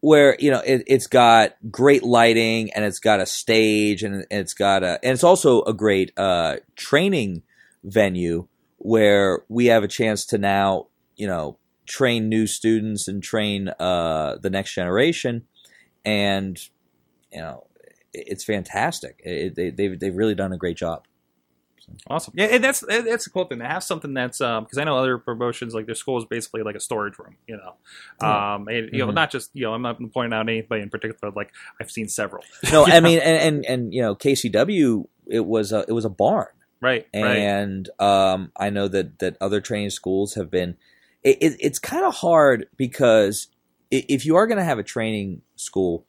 where 0.00 0.36
you 0.38 0.50
know 0.50 0.60
it, 0.60 0.84
it's 0.86 1.06
got 1.06 1.56
great 1.70 2.02
lighting 2.02 2.70
and 2.74 2.84
it's 2.84 3.00
got 3.00 3.20
a 3.20 3.26
stage 3.26 4.02
and 4.02 4.26
it's 4.30 4.54
got 4.54 4.82
a 4.82 4.98
and 5.02 5.12
it's 5.12 5.24
also 5.24 5.62
a 5.62 5.72
great 5.72 6.12
uh, 6.16 6.56
training 6.76 7.42
venue 7.82 8.46
where 8.78 9.42
we 9.48 9.66
have 9.66 9.82
a 9.82 9.88
chance 9.88 10.26
to 10.26 10.38
now 10.38 10.86
you 11.16 11.26
know 11.26 11.58
train 11.86 12.28
new 12.28 12.46
students 12.46 13.08
and 13.08 13.22
train 13.22 13.68
uh, 13.80 14.36
the 14.40 14.50
next 14.50 14.74
generation 14.74 15.44
and 16.04 16.68
you 17.32 17.40
know 17.40 17.66
it's 18.16 18.44
fantastic. 18.44 19.20
It, 19.24 19.54
they, 19.54 19.70
they've 19.70 19.98
they've 19.98 20.14
really 20.16 20.34
done 20.34 20.52
a 20.52 20.56
great 20.56 20.76
job. 20.76 21.04
Awesome. 22.08 22.34
Yeah, 22.36 22.46
and 22.46 22.64
that's 22.64 22.80
that's 22.80 23.28
a 23.28 23.30
cool 23.30 23.44
thing 23.44 23.60
to 23.60 23.64
have 23.64 23.84
something 23.84 24.12
that's 24.12 24.40
um 24.40 24.64
because 24.64 24.76
I 24.78 24.82
know 24.84 24.96
other 24.98 25.18
promotions 25.18 25.72
like 25.72 25.86
their 25.86 25.94
school 25.94 26.18
is 26.18 26.24
basically 26.24 26.62
like 26.64 26.74
a 26.74 26.80
storage 26.80 27.16
room, 27.16 27.36
you 27.46 27.56
know. 27.56 28.26
Um, 28.26 28.66
and, 28.66 28.90
you 28.92 28.98
know, 28.98 29.08
Mhm. 29.08 29.14
not 29.14 29.30
just 29.30 29.50
you 29.54 29.62
know, 29.62 29.72
I'm 29.72 29.82
not 29.82 29.98
pointing 30.12 30.32
out 30.36 30.40
anybody 30.48 30.82
in 30.82 30.90
particular. 30.90 31.16
but, 31.22 31.36
Like 31.36 31.52
I've 31.80 31.90
seen 31.90 32.08
several. 32.08 32.42
No, 32.72 32.84
I 32.86 32.98
know? 32.98 33.00
mean, 33.02 33.20
and, 33.20 33.38
and 33.56 33.66
and 33.66 33.94
you 33.94 34.02
know, 34.02 34.16
KCW 34.16 35.06
it 35.28 35.46
was 35.46 35.72
a 35.72 35.84
it 35.86 35.92
was 35.92 36.04
a 36.04 36.08
barn. 36.10 36.48
right, 36.80 37.06
right. 37.14 37.36
and 37.36 37.88
um, 38.00 38.50
I 38.56 38.70
know 38.70 38.88
that 38.88 39.20
that 39.20 39.36
other 39.40 39.60
training 39.60 39.90
schools 39.90 40.34
have 40.34 40.50
been. 40.50 40.76
It, 41.22 41.38
it, 41.40 41.56
it's 41.60 41.78
kind 41.78 42.04
of 42.04 42.14
hard 42.14 42.66
because 42.76 43.46
if 43.92 44.26
you 44.26 44.34
are 44.36 44.46
going 44.48 44.58
to 44.58 44.64
have 44.64 44.78
a 44.80 44.84
training 44.84 45.42
school, 45.56 46.04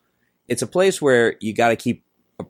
it's 0.47 0.61
a 0.61 0.67
place 0.67 1.01
where 1.01 1.35
you 1.39 1.53
got 1.53 1.69
to 1.69 1.75
keep 1.75 2.03
a, 2.39 2.45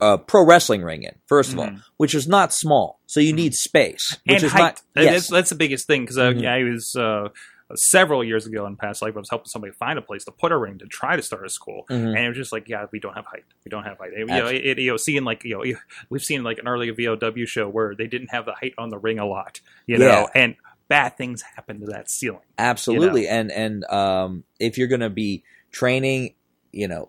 a 0.00 0.18
pro 0.18 0.44
wrestling 0.44 0.82
ring 0.82 1.02
in 1.04 1.14
first 1.26 1.52
of 1.52 1.58
all, 1.58 1.66
Mhm. 1.68 1.82
which 1.96 2.14
is 2.14 2.26
not 2.28 2.52
small, 2.52 3.00
so 3.06 3.20
you 3.20 3.32
need 3.32 3.54
space, 3.54 4.18
which 4.26 4.36
and 4.36 4.44
is 4.44 4.52
height. 4.52 4.58
not. 4.60 4.82
Yes. 4.96 5.12
That's, 5.12 5.28
that's 5.28 5.50
the 5.50 5.56
biggest 5.56 5.86
thing 5.86 6.02
because 6.02 6.18
uh, 6.18 6.30
Mhm. 6.32 6.42
yeah, 6.42 6.54
I 6.54 6.62
was 6.64 6.94
uh, 6.96 7.28
several 7.74 8.22
years 8.22 8.46
ago 8.46 8.66
in 8.66 8.76
past 8.76 9.00
life. 9.00 9.14
I 9.16 9.18
was 9.20 9.30
helping 9.30 9.46
somebody 9.46 9.72
find 9.72 9.98
a 9.98 10.02
place 10.02 10.24
to 10.26 10.30
put 10.32 10.52
a 10.52 10.58
ring 10.58 10.78
to 10.78 10.86
try 10.86 11.16
to 11.16 11.22
start 11.22 11.46
a 11.46 11.48
school, 11.48 11.86
Mhm. 11.90 12.16
and 12.16 12.18
it 12.18 12.28
was 12.28 12.36
just 12.36 12.52
like, 12.52 12.68
yeah, 12.68 12.84
we 12.92 13.00
don't 13.00 13.14
have 13.14 13.24
height. 13.24 13.44
We 13.64 13.70
don't 13.70 13.84
have 13.84 13.96
height. 13.98 14.10
You 14.16 14.26
know, 14.26 14.46
it, 14.46 14.78
you 14.78 14.90
know, 14.90 14.96
seeing 14.98 15.24
like 15.24 15.42
you 15.44 15.54
know, 15.64 15.78
we've 16.10 16.22
seen 16.22 16.42
like 16.42 16.58
an 16.58 16.68
early 16.68 16.90
VOW 16.90 17.46
show 17.46 17.68
where 17.68 17.94
they 17.94 18.06
didn't 18.06 18.28
have 18.28 18.44
the 18.44 18.52
height 18.52 18.74
on 18.78 18.90
the 18.90 18.98
ring 18.98 19.18
a 19.18 19.26
lot, 19.26 19.60
you 19.86 19.98
Yeah. 19.98 20.06
know, 20.06 20.28
and 20.34 20.56
bad 20.88 21.16
things 21.16 21.40
happen 21.56 21.80
to 21.80 21.86
that 21.86 22.10
ceiling. 22.10 22.40
Absolutely, 22.58 23.26
and 23.26 23.50
and 23.50 23.84
um, 23.84 24.44
if 24.60 24.76
you're 24.76 24.88
going 24.88 25.00
to 25.00 25.08
be 25.10 25.42
training, 25.70 26.34
you 26.72 26.88
know, 26.88 27.08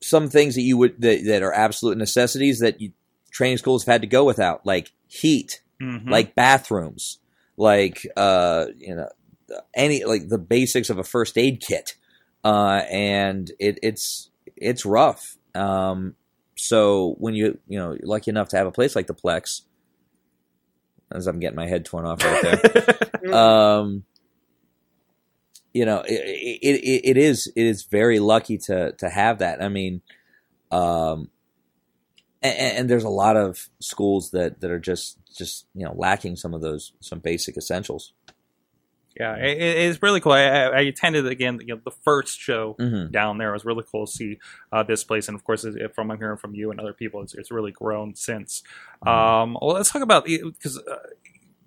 some 0.00 0.28
things 0.28 0.54
that 0.54 0.62
you 0.62 0.76
would 0.76 1.00
that, 1.00 1.24
that 1.24 1.42
are 1.42 1.52
absolute 1.52 1.96
necessities 1.98 2.58
that 2.60 2.80
you, 2.80 2.92
training 3.30 3.58
schools 3.58 3.84
have 3.84 3.92
had 3.94 4.00
to 4.02 4.06
go 4.06 4.24
without, 4.24 4.64
like 4.66 4.92
heat, 5.08 5.60
Mhm. 5.80 6.08
like 6.10 6.34
bathrooms, 6.34 7.18
like 7.56 8.06
uh, 8.16 8.66
you 8.76 8.94
know, 8.94 9.08
any 9.74 10.04
like 10.04 10.28
the 10.28 10.38
basics 10.38 10.90
of 10.90 10.98
a 10.98 11.04
first 11.04 11.36
aid 11.38 11.60
kit, 11.66 11.94
uh, 12.44 12.82
and 12.90 13.50
it, 13.58 13.78
it's 13.82 14.30
it's 14.56 14.84
rough. 14.86 15.36
Um, 15.54 16.14
so 16.56 17.14
when 17.18 17.34
you 17.34 17.58
you 17.68 17.78
know 17.78 17.92
you're 17.92 18.00
lucky 18.08 18.30
enough 18.30 18.48
to 18.50 18.56
have 18.56 18.66
a 18.66 18.72
place 18.72 18.96
like 18.96 19.06
the 19.06 19.14
Plex, 19.14 19.62
as 21.12 21.26
I'm 21.26 21.38
getting 21.38 21.56
my 21.56 21.66
head 21.66 21.84
torn 21.84 22.04
off 22.06 22.24
right 22.24 22.42
there 23.22 23.34
um, 23.34 24.04
you 25.76 25.84
know, 25.84 26.00
it, 26.06 26.12
it, 26.62 27.00
it, 27.10 27.16
is 27.16 27.46
it 27.54 27.66
is 27.66 27.84
very 27.84 28.18
lucky 28.18 28.56
to 28.58 28.92
to 28.92 29.08
have 29.08 29.38
that. 29.38 29.62
I 29.62 29.68
mean, 29.68 30.00
um, 30.70 31.30
and, 32.42 32.78
and 32.78 32.90
there's 32.90 33.04
a 33.04 33.08
lot 33.08 33.36
of 33.36 33.68
schools 33.80 34.30
that 34.30 34.60
that 34.60 34.70
are 34.70 34.78
just 34.78 35.18
just 35.36 35.66
you 35.74 35.84
know 35.84 35.92
lacking 35.94 36.36
some 36.36 36.54
of 36.54 36.60
those 36.62 36.92
some 37.00 37.18
basic 37.18 37.56
essentials. 37.56 38.12
Yeah, 39.18 39.36
it, 39.36 39.56
it's 39.58 40.02
really 40.02 40.20
cool. 40.20 40.32
I, 40.32 40.42
I 40.44 40.80
attended 40.80 41.26
again 41.26 41.58
you 41.62 41.74
know, 41.74 41.80
the 41.82 41.90
first 42.04 42.38
show 42.38 42.76
Mhm. 42.78 43.10
down 43.10 43.38
there. 43.38 43.48
It 43.48 43.52
was 43.54 43.64
really 43.64 43.84
cool 43.90 44.06
to 44.06 44.12
see 44.12 44.38
uh, 44.72 44.82
this 44.82 45.04
place, 45.04 45.28
and 45.28 45.34
of 45.34 45.42
course, 45.42 45.64
it- 45.64 45.94
from 45.94 46.10
I'm 46.10 46.18
hearing 46.18 46.36
from 46.36 46.54
you 46.54 46.70
and 46.70 46.78
other 46.78 46.92
people, 46.92 47.22
it's, 47.22 47.34
it's 47.34 47.50
really 47.50 47.72
grown 47.72 48.14
since. 48.14 48.62
Mm-hmm. 49.06 49.08
Um, 49.08 49.58
well, 49.60 49.74
let's 49.76 49.90
talk 49.90 50.02
about 50.02 50.26
because 50.26 50.76
uh, 50.78 50.96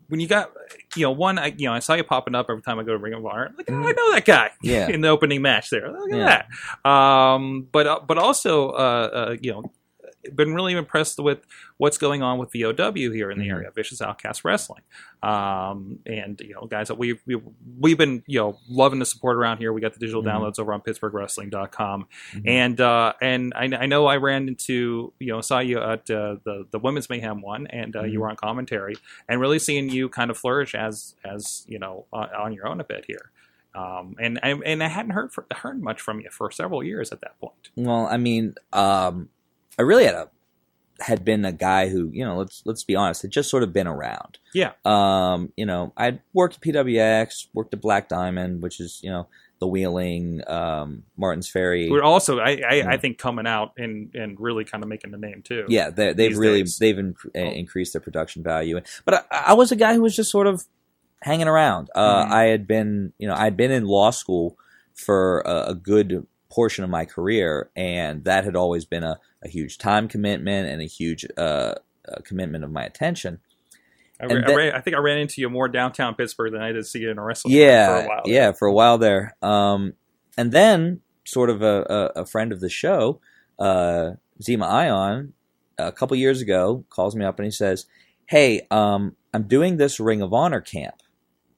when 0.09 0.19
you 0.19 0.27
got 0.27 0.51
you 0.95 1.03
know 1.03 1.11
one, 1.11 1.39
I, 1.39 1.53
you 1.57 1.67
know, 1.67 1.73
I 1.73 1.79
saw 1.79 1.93
you 1.93 2.03
popping 2.03 2.35
up 2.35 2.47
every 2.49 2.61
time 2.61 2.77
I 2.79 2.83
go 2.83 2.91
to 2.91 2.97
Ring 2.97 3.13
of 3.13 3.25
Honor. 3.25 3.51
Like, 3.57 3.69
oh, 3.71 3.75
I 3.87 3.91
know 3.91 4.11
that 4.13 4.25
guy. 4.25 4.51
Yeah. 4.61 4.87
in 4.89 5.01
the 5.01 5.07
opening 5.07 5.41
match 5.41 5.69
there. 5.69 5.91
Look 5.91 6.11
at 6.11 6.17
Yeah. 6.17 6.43
that. 6.83 6.89
Um, 6.89 7.67
but 7.71 7.87
uh, 7.87 7.99
but 8.05 8.17
also, 8.17 8.69
uh, 8.71 8.73
uh, 9.31 9.35
you 9.41 9.51
know. 9.53 9.71
Been 10.35 10.53
really 10.53 10.73
impressed 10.73 11.17
with 11.19 11.45
what's 11.77 11.97
going 11.97 12.21
on 12.21 12.37
with 12.39 12.51
VOW 12.51 12.91
here 13.11 13.31
in 13.31 13.39
the 13.39 13.45
Mhm. 13.45 13.51
area, 13.51 13.71
Vicious 13.73 14.01
Outcast 14.01 14.43
Wrestling 14.43 14.81
um, 15.23 15.99
and 16.05 16.39
you 16.41 16.53
know 16.53 16.65
guys 16.67 16.87
that 16.89 16.95
we've, 16.95 17.21
we've 17.25 17.41
we've 17.79 17.97
been 17.97 18.23
you 18.27 18.39
know 18.39 18.57
loving 18.69 18.99
the 18.99 19.05
support 19.05 19.35
around 19.37 19.57
here 19.57 19.71
we 19.73 19.81
got 19.81 19.93
the 19.93 19.99
digital 19.99 20.21
Mhm. 20.23 20.27
downloads 20.27 20.59
over 20.59 20.73
on 20.73 20.81
pittsburghwrestling.com 20.81 22.07
Mhm. 22.33 22.41
and 22.45 22.81
uh 22.81 23.13
and 23.21 23.53
I, 23.55 23.63
I 23.63 23.85
know 23.85 24.07
i 24.07 24.17
ran 24.17 24.47
into 24.47 25.13
you 25.19 25.27
know 25.33 25.41
saw 25.41 25.59
you 25.59 25.79
at 25.79 26.09
uh, 26.09 26.37
the 26.43 26.65
the 26.71 26.79
women's 26.79 27.09
mayhem 27.09 27.41
one 27.41 27.67
and 27.67 27.95
uh, 27.95 28.03
you 28.03 28.19
Mhm. 28.19 28.21
were 28.21 28.29
on 28.29 28.35
commentary 28.35 28.95
and 29.27 29.39
really 29.41 29.59
seeing 29.59 29.89
you 29.89 30.09
kind 30.09 30.31
of 30.31 30.37
flourish 30.37 30.75
as 30.75 31.15
as 31.25 31.65
you 31.67 31.79
know 31.79 32.05
on, 32.13 32.29
on 32.33 32.53
your 32.53 32.67
own 32.67 32.79
a 32.79 32.83
bit 32.83 33.05
here 33.07 33.31
um 33.75 34.15
and 34.19 34.39
I, 34.41 34.49
and 34.65 34.81
i 34.83 34.87
hadn't 34.87 35.11
heard 35.11 35.31
for, 35.31 35.45
heard 35.53 35.81
much 35.81 36.01
from 36.01 36.19
you 36.21 36.29
for 36.31 36.49
several 36.51 36.83
years 36.83 37.11
at 37.11 37.21
that 37.21 37.39
point 37.39 37.69
Well, 37.75 38.07
I 38.07 38.17
mean, 38.17 38.55
um, 38.73 39.29
I 39.79 39.83
really 39.83 40.03
had 40.05 40.15
a 40.15 40.29
had 40.99 41.23
been 41.23 41.45
a 41.45 41.53
guy 41.53 41.87
who 41.87 42.09
you 42.11 42.25
know 42.25 42.37
let's 42.37 42.61
let's 42.65 42.83
be 42.83 42.95
honest 42.95 43.21
had 43.21 43.31
just 43.31 43.49
sort 43.49 43.63
of 43.63 43.71
been 43.73 43.87
around. 43.87 44.37
Yeah. 44.53 44.73
Um, 44.83 45.53
you 45.55 45.65
know, 45.65 45.93
I'd 45.95 46.19
worked 46.33 46.55
at 46.57 46.61
PWX, 46.61 47.47
worked 47.53 47.73
at 47.73 47.81
Black 47.81 48.09
Diamond, 48.09 48.61
which 48.61 48.79
is 48.81 48.99
you 49.01 49.09
know 49.09 49.27
the 49.59 49.67
Wheeling, 49.67 50.41
um, 50.47 51.03
Martin's 51.17 51.49
Ferry. 51.49 51.89
we're 51.89 52.01
also 52.03 52.39
i 52.39 52.61
i. 52.69 52.83
I 52.93 52.97
think 52.97 53.17
coming 53.17 53.47
out 53.47 53.73
and 53.77 54.13
and 54.15 54.39
really 54.39 54.63
kind 54.65 54.83
of 54.83 54.89
making 54.89 55.11
the 55.11 55.17
name 55.17 55.41
too 55.43 55.65
yeah, 55.69 55.89
they, 55.89 56.13
they've 56.13 56.37
really 56.37 56.63
days. 56.63 56.77
they've 56.77 56.97
in, 56.97 57.15
uh, 57.35 57.39
increased 57.39 57.93
their 57.93 58.01
production 58.01 58.43
value. 58.43 58.79
But 59.05 59.25
I, 59.31 59.43
I 59.47 59.53
was 59.53 59.71
a 59.71 59.75
guy 59.77 59.93
who 59.95 60.01
was 60.01 60.15
just 60.15 60.31
sort 60.31 60.47
of 60.47 60.65
hanging 61.21 61.47
around. 61.47 61.89
Uh, 61.95 62.25
Mhm. 62.25 62.31
I 62.31 62.43
had 62.45 62.67
been, 62.67 63.13
you 63.17 63.27
know, 63.27 63.35
I'd 63.35 63.57
been 63.57 63.71
in 63.71 63.85
law 63.85 64.11
school 64.11 64.57
for 64.93 65.41
a, 65.41 65.71
a 65.71 65.75
good 65.75 66.25
portion 66.49 66.83
of 66.83 66.89
my 66.89 67.05
career, 67.05 67.69
and 67.75 68.23
that 68.23 68.43
had 68.45 68.55
always 68.55 68.85
been 68.85 69.03
a, 69.03 69.19
a 69.43 69.49
huge 69.49 69.77
time 69.77 70.07
commitment 70.07 70.69
and 70.69 70.81
a 70.81 70.85
huge 70.85 71.25
uh, 71.37 71.75
uh, 72.07 72.21
commitment 72.23 72.63
of 72.63 72.71
my 72.71 72.83
attention. 72.83 73.39
I, 74.21 74.25
I, 74.25 74.53
ran, 74.53 74.75
I 74.75 74.81
think 74.81 74.97
I 74.97 74.99
ran 74.99 75.19
into 75.19 75.39
you 75.39 75.49
more 75.49 75.69
downtown 75.69 76.13
Pittsburgh 76.15 76.51
than 76.51 76.61
I 76.61 76.73
did 76.73 76.85
see 76.85 76.99
you 76.99 77.09
in 77.09 77.17
a 77.17 77.23
wrestling 77.23 77.53
yeah, 77.53 77.87
for 77.87 78.05
a 78.05 78.07
while. 78.07 78.21
yeah, 78.25 78.51
for 78.51 78.67
a 78.67 78.73
while 78.73 78.97
there. 78.97 79.35
Um, 79.41 79.93
and 80.37 80.51
then, 80.51 81.01
sort 81.25 81.49
of 81.49 81.61
a, 81.61 82.11
a, 82.17 82.21
a 82.21 82.25
friend 82.25 82.51
of 82.51 82.59
the 82.59 82.69
show, 82.69 83.21
uh, 83.59 84.11
Zema 84.41 84.65
Ion, 84.65 85.33
a 85.77 85.91
couple 85.91 86.17
years 86.17 86.41
ago, 86.41 86.83
calls 86.89 87.15
me 87.15 87.23
up 87.23 87.39
and 87.39 87.45
he 87.45 87.51
says, 87.51 87.85
"Hey, 88.25 88.67
um, 88.71 89.15
I'm 89.33 89.43
doing 89.43 89.77
this 89.77 90.01
Ring 90.01 90.21
of 90.21 90.33
Honor 90.33 90.61
camp, 90.61 90.95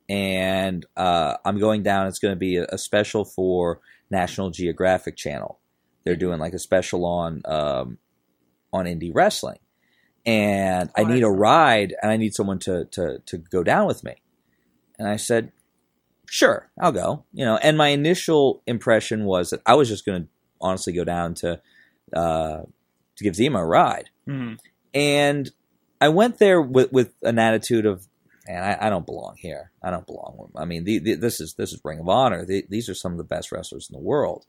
and 0.08 0.86
uh, 0.96 1.38
I'm 1.44 1.58
going 1.58 1.82
down. 1.82 2.08
It's 2.08 2.20
going 2.20 2.34
to 2.34 2.40
be 2.40 2.58
a, 2.58 2.66
a 2.70 2.78
special 2.78 3.26
for 3.26 3.82
National 4.12 4.52
Geographic 4.52 5.16
Channel. 5.16 5.58
They're 6.04 6.16
doing 6.16 6.40
like 6.40 6.54
a 6.54 6.60
special 6.60 7.06
on 7.06 7.42
um, 7.46 7.98
on 8.74 8.86
indie 8.86 9.12
wrestling." 9.14 9.60
And 10.26 10.92
I 10.96 11.04
need 11.04 11.24
a 11.24 11.30
ride, 11.30 11.96
and 12.02 12.12
I 12.12 12.18
need 12.18 12.36
someone 12.36 12.60
to, 12.60 12.86
to, 12.92 13.24
to 13.26 13.38
go 13.40 13.64
down 13.64 13.88
with 13.88 14.04
me. 14.04 14.22
And 15.00 15.08
I 15.08 15.16
said, 15.16 15.52
sure, 16.28 16.70
I'll 16.80 16.92
go. 16.92 17.26
You 17.34 17.44
know, 17.44 17.58
and 17.58 17.76
my 17.76 17.88
initial 17.88 18.62
impression 18.68 19.26
was 19.26 19.50
that 19.50 19.62
I 19.66 19.74
was 19.74 19.90
just 19.90 20.06
going 20.06 20.24
to 20.24 20.30
honestly 20.62 20.94
go 20.94 21.04
down 21.04 21.34
to 21.36 21.60
uh, 22.14 22.62
to 23.16 23.24
give 23.24 23.34
Zema 23.34 23.62
a 23.62 23.66
ride, 23.66 24.12
Mhm. 24.28 24.60
and 24.94 25.50
I 26.00 26.10
went 26.10 26.38
there 26.38 26.62
with 26.62 26.92
with 26.92 27.14
an 27.24 27.40
attitude 27.40 27.88
of, 27.88 28.08
man, 28.48 28.62
I, 28.64 28.88
I 28.88 28.90
don't 28.92 29.06
belong 29.08 29.38
here. 29.40 29.72
I 29.82 29.90
don't 29.90 30.06
belong. 30.06 30.52
I 30.56 30.66
mean, 30.66 30.84
the, 30.84 31.00
the, 31.00 31.16
this 31.16 31.42
is 31.42 31.56
this 31.56 31.74
is 31.74 31.82
Ring 31.84 32.00
of 32.00 32.08
Honor. 32.10 32.46
The, 32.46 32.64
these 32.70 32.90
are 32.90 32.94
some 32.96 33.12
of 33.12 33.18
the 33.18 33.24
best 33.24 33.52
wrestlers 33.52 33.90
in 33.90 33.98
the 33.98 34.04
world. 34.04 34.46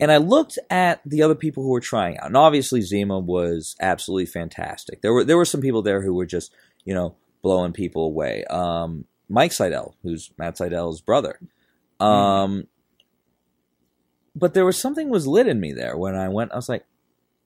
And 0.00 0.10
I 0.10 0.16
looked 0.16 0.58
at 0.70 1.00
the 1.04 1.22
other 1.22 1.34
people 1.34 1.62
who 1.62 1.70
were 1.70 1.80
trying 1.80 2.18
out, 2.18 2.26
and 2.26 2.36
obviously 2.36 2.80
Zema 2.80 3.22
was 3.22 3.76
absolutely 3.80 4.26
fantastic. 4.26 5.02
There 5.02 5.12
were 5.12 5.24
there 5.24 5.36
were 5.36 5.44
some 5.44 5.60
people 5.60 5.82
there 5.82 6.00
who 6.00 6.14
were 6.14 6.26
just 6.26 6.52
you 6.84 6.94
know 6.94 7.16
blowing 7.42 7.72
people 7.72 8.06
away. 8.06 8.44
Um, 8.44 9.04
Mike 9.28 9.52
Sydal, 9.52 9.94
who's 10.02 10.30
Matt 10.38 10.56
Sydal's 10.56 11.00
brother. 11.00 11.38
Um, 12.00 12.66
but 14.34 14.54
there 14.54 14.64
was 14.64 14.78
something 14.78 15.08
was 15.08 15.26
lit 15.26 15.46
in 15.46 15.60
me 15.60 15.72
there 15.72 15.96
when 15.96 16.16
I 16.16 16.28
went. 16.28 16.52
I 16.52 16.56
was 16.56 16.68
like, 16.68 16.84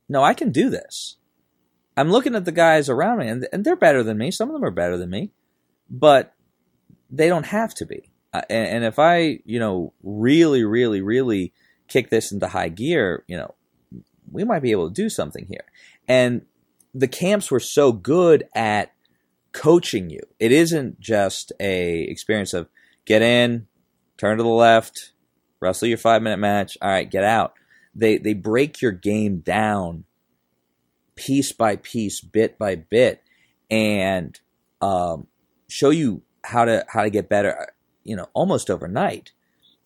no, 0.09 0.23
I 0.23 0.35
can 0.35 0.53
do 0.53 0.71
this. 0.71 1.17
I'm 1.97 2.11
looking 2.11 2.35
at 2.35 2.45
the 2.45 2.53
guys 2.53 2.89
around 2.89 3.19
me, 3.19 3.29
and, 3.29 3.47
and 3.53 3.65
they're 3.65 3.77
better 3.77 4.03
than 4.03 4.19
me. 4.19 4.31
Some 4.31 4.49
of 4.49 4.55
them 4.55 4.65
are 4.65 4.71
better 4.71 4.97
than 4.97 5.11
me, 5.11 5.33
but 5.89 6.35
they 7.11 7.29
don't 7.29 7.47
have 7.47 7.75
to 7.75 7.87
be. 7.87 8.11
Uh, 8.33 8.43
and, 8.51 8.69
and 8.69 8.85
if 8.85 8.99
I, 8.99 9.41
you 9.45 9.61
know, 9.61 9.93
really, 10.03 10.65
really, 10.65 11.03
really 11.03 11.53
kick 11.89 12.11
this 12.11 12.33
into 12.33 12.49
high 12.49 12.69
gear, 12.69 13.25
you 13.27 13.37
know, 13.37 13.55
we 14.31 14.45
might 14.45 14.63
be 14.63 14.73
able 14.73 14.89
to 14.89 14.95
do 14.95 15.09
something 15.09 15.47
here. 15.47 15.65
And 16.09 16.43
the 16.95 17.09
camps 17.09 17.51
were 17.51 17.61
so 17.61 17.93
good 17.93 18.45
at 18.55 18.93
coaching 19.53 20.11
you. 20.11 20.21
It 20.39 20.53
isn't 20.53 21.01
just 21.01 21.53
a 21.61 22.03
experience 22.03 22.55
of 22.55 22.69
get 23.05 23.23
in, 23.23 23.67
turn 24.17 24.39
to 24.39 24.43
the 24.43 24.49
left, 24.49 25.13
wrestle 25.61 25.89
your 25.89 25.99
five 25.99 26.23
minute 26.23 26.39
match. 26.39 26.77
All 26.83 26.91
right, 26.91 27.11
get 27.11 27.25
out. 27.25 27.55
They 27.95 28.19
they 28.19 28.35
break 28.35 28.83
your 28.83 28.93
game 28.93 29.39
down 29.39 30.05
piece 31.15 31.53
by 31.53 31.77
piece, 31.77 32.21
bit 32.21 32.59
by 32.59 32.75
bit, 32.77 33.23
and 33.71 34.39
um, 34.81 35.29
show 35.69 35.91
you 35.91 36.23
how 36.43 36.65
to 36.65 36.85
how 36.89 37.03
to 37.03 37.11
get 37.11 37.29
better. 37.29 37.73
You 38.03 38.17
know, 38.17 38.29
almost 38.35 38.71
overnight. 38.71 39.33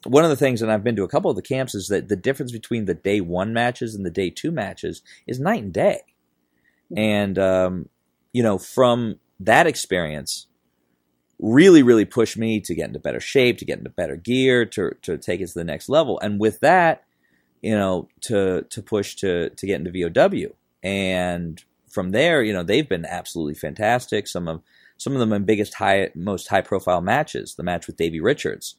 One 0.05 0.25
of 0.25 0.31
the 0.31 0.37
things, 0.37 0.63
and 0.63 0.71
I've 0.71 0.85
been 0.85 0.97
to 0.97 1.03
a 1.03 1.09
couple 1.09 1.31
of 1.31 1.37
the 1.37 1.43
camps, 1.43 1.75
is 1.75 1.89
that 1.89 2.09
the 2.09 2.17
difference 2.17 2.53
between 2.53 2.85
the 2.85 2.95
day 2.95 3.21
one 3.21 3.53
matches 3.53 3.95
and 3.95 4.07
the 4.07 4.11
day 4.11 4.31
two 4.31 4.51
matches 4.51 5.03
is 5.27 5.41
night 5.41 5.63
and 5.63 5.73
day. 5.73 6.03
And 6.97 7.39
um, 7.39 7.89
you 8.33 8.43
know, 8.43 8.59
from 8.59 9.17
that 9.41 9.67
experience, 9.67 10.47
really, 11.39 11.83
really 11.83 12.05
pushed 12.05 12.37
me 12.37 12.61
to 12.61 12.75
get 12.75 12.87
into 12.87 12.99
better 12.99 13.21
shape, 13.21 13.59
to 13.59 13.65
get 13.65 13.79
into 13.79 13.91
better 13.91 14.17
gear, 14.17 14.65
to 14.67 14.93
to 15.03 15.19
take 15.19 15.41
it 15.41 15.49
to 15.49 15.55
the 15.55 15.65
next 15.65 15.89
level. 15.89 16.19
And 16.21 16.41
with 16.41 16.61
that, 16.61 17.05
you 17.61 17.77
know, 17.77 18.09
to 18.23 18.63
to 18.71 18.83
push 18.83 19.17
to 19.17 19.51
to 19.51 19.67
get 19.67 19.81
into 19.81 19.91
VOW. 19.91 20.55
And 20.83 21.63
from 21.91 22.11
there, 22.11 22.43
you 22.43 22.53
know, 22.53 22.63
they've 22.63 22.89
been 22.89 23.05
absolutely 23.05 23.55
fantastic. 23.55 24.29
Some 24.29 24.47
of 24.47 24.63
some 24.97 25.13
of 25.13 25.19
them 25.19 25.31
my 25.31 25.39
biggest 25.39 25.75
high 25.75 26.11
most 26.15 26.49
high 26.49 26.61
profile 26.61 27.01
matches. 27.01 27.55
The 27.57 27.63
match 27.65 27.87
with 27.87 27.97
Davey 27.97 28.21
Richards 28.21 28.77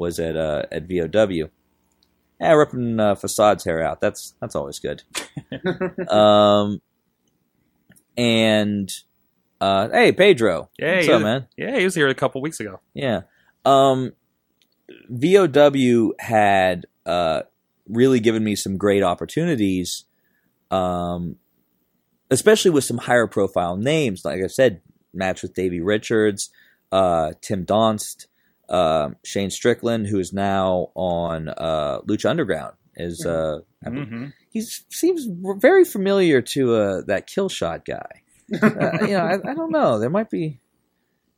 was 0.00 0.18
at 0.18 0.36
uh, 0.36 0.62
at 0.72 0.88
VOW. 0.88 1.50
Yeah, 2.40 2.52
ripping 2.54 2.98
uh, 2.98 3.14
Facade's 3.14 3.64
hair 3.64 3.82
out. 3.84 4.00
That's 4.00 4.34
that's 4.40 4.56
always 4.56 4.78
good. 4.80 5.02
um, 6.10 6.80
and 8.16 8.90
uh, 9.60 9.90
hey, 9.90 10.10
Pedro. 10.10 10.70
Yeah, 10.78 10.96
What's 10.96 11.08
up, 11.08 11.14
was- 11.14 11.22
man? 11.22 11.46
Yeah, 11.56 11.78
he 11.78 11.84
was 11.84 11.94
here 11.94 12.08
a 12.08 12.14
couple 12.14 12.40
weeks 12.40 12.58
ago. 12.58 12.80
Yeah. 12.94 13.22
Um, 13.64 14.12
VOW 15.10 16.12
had 16.18 16.86
uh, 17.04 17.42
really 17.86 18.20
given 18.20 18.42
me 18.42 18.56
some 18.56 18.78
great 18.78 19.02
opportunities, 19.02 20.04
um, 20.70 21.36
especially 22.30 22.70
with 22.70 22.84
some 22.84 22.98
higher 22.98 23.26
profile 23.26 23.76
names. 23.76 24.24
Like 24.24 24.42
I 24.42 24.46
said, 24.46 24.80
match 25.12 25.42
with 25.42 25.52
Davey 25.52 25.80
Richards, 25.80 26.50
uh, 26.90 27.32
Tim 27.42 27.66
Donst, 27.66 28.26
uh, 28.70 29.10
Shane 29.24 29.50
Strickland, 29.50 30.06
who 30.06 30.18
is 30.18 30.32
now 30.32 30.90
on 30.94 31.48
uh, 31.48 32.00
Lucha 32.02 32.30
Underground. 32.30 32.74
Is 32.96 33.24
uh, 33.26 33.58
I 33.84 33.90
believe- 33.90 34.08
hmm 34.08 34.26
he 34.52 34.62
seems 34.62 35.28
very 35.58 35.84
familiar 35.84 36.42
to 36.42 36.74
uh, 36.74 37.00
that 37.06 37.28
kill 37.28 37.48
shot 37.48 37.84
guy. 37.84 38.22
uh, 38.60 38.66
you 39.02 39.12
know, 39.12 39.20
I, 39.20 39.34
I 39.34 39.54
don't 39.54 39.70
know. 39.70 40.00
There 40.00 40.10
might 40.10 40.28
be. 40.28 40.58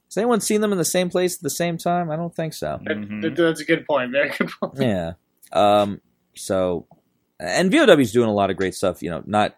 Has 0.08 0.16
anyone 0.16 0.40
seen 0.40 0.62
them 0.62 0.72
in 0.72 0.78
the 0.78 0.84
same 0.86 1.10
place 1.10 1.36
at 1.36 1.42
the 1.42 1.50
same 1.50 1.76
time? 1.76 2.10
I 2.10 2.16
don't 2.16 2.34
think 2.34 2.54
so. 2.54 2.80
That- 2.84 2.96
Mhm. 2.96 3.20
that- 3.20 3.36
that's 3.36 3.60
a 3.60 3.66
good 3.66 3.84
point. 3.86 4.12
Very 4.12 4.30
good 4.38 4.48
point. 4.58 4.78
Yeah. 4.78 5.12
Um. 5.52 6.00
So, 6.34 6.86
and 7.38 7.70
VOW's 7.70 8.12
doing 8.12 8.30
a 8.30 8.34
lot 8.34 8.48
of 8.48 8.56
great 8.56 8.74
stuff. 8.74 9.02
You 9.02 9.10
know, 9.10 9.22
not 9.26 9.56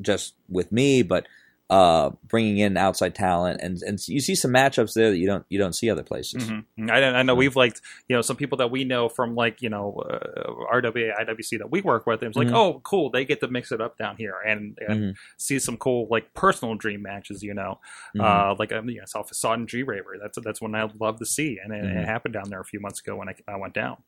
just 0.00 0.34
with 0.48 0.72
me, 0.72 1.02
but 1.04 1.24
uh, 1.70 2.10
bringing 2.26 2.58
in 2.58 2.76
outside 2.78 3.14
talent, 3.14 3.60
and 3.62 3.82
and 3.82 3.98
you 4.08 4.20
see 4.20 4.34
some 4.34 4.50
matchups 4.52 4.94
there 4.94 5.10
that 5.10 5.18
you 5.18 5.26
don't 5.26 5.44
you 5.50 5.58
don't 5.58 5.74
see 5.74 5.90
other 5.90 6.02
places. 6.02 6.48
hmm 6.48 6.90
I, 6.90 7.02
I 7.04 7.22
know 7.22 7.34
we've 7.34 7.56
liked 7.56 7.82
you 8.08 8.16
know 8.16 8.22
some 8.22 8.36
people 8.36 8.56
that 8.58 8.70
we 8.70 8.84
know 8.84 9.08
from 9.10 9.34
like 9.34 9.60
you 9.60 9.68
know 9.68 10.02
uh, 10.08 10.74
RWA 10.74 11.12
IWC 11.20 11.58
that 11.58 11.70
we 11.70 11.82
work 11.82 12.06
with. 12.06 12.22
It's 12.22 12.36
like 12.36 12.48
Mhm. 12.48 12.54
oh 12.54 12.80
cool 12.84 13.10
they 13.10 13.24
get 13.26 13.40
to 13.40 13.48
mix 13.48 13.70
it 13.70 13.80
up 13.82 13.98
down 13.98 14.16
here 14.16 14.36
and, 14.46 14.78
and 14.80 15.00
Mhm. 15.12 15.16
see 15.36 15.58
some 15.58 15.76
cool 15.76 16.08
like 16.10 16.32
personal 16.32 16.74
dream 16.74 17.02
matches. 17.02 17.42
You 17.42 17.52
know, 17.52 17.80
Mhm. 18.16 18.22
uh, 18.52 18.54
like 18.58 18.72
um, 18.72 18.88
yeah, 18.88 19.02
I 19.02 19.04
saw 19.04 19.22
Facade 19.22 19.58
and 19.58 19.68
G 19.68 19.82
Raver. 19.82 20.16
That's 20.20 20.38
that's 20.42 20.62
one 20.62 20.74
I 20.74 20.88
love 20.98 21.18
to 21.18 21.26
see, 21.26 21.58
and 21.62 21.72
it, 21.74 21.84
it 21.84 22.06
happened 22.06 22.32
down 22.32 22.48
there 22.48 22.60
a 22.60 22.64
few 22.64 22.80
months 22.80 23.00
ago 23.00 23.16
when 23.16 23.28
I, 23.28 23.34
I 23.46 23.56
went 23.56 23.74
down. 23.74 23.98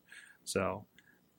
So, 0.45 0.85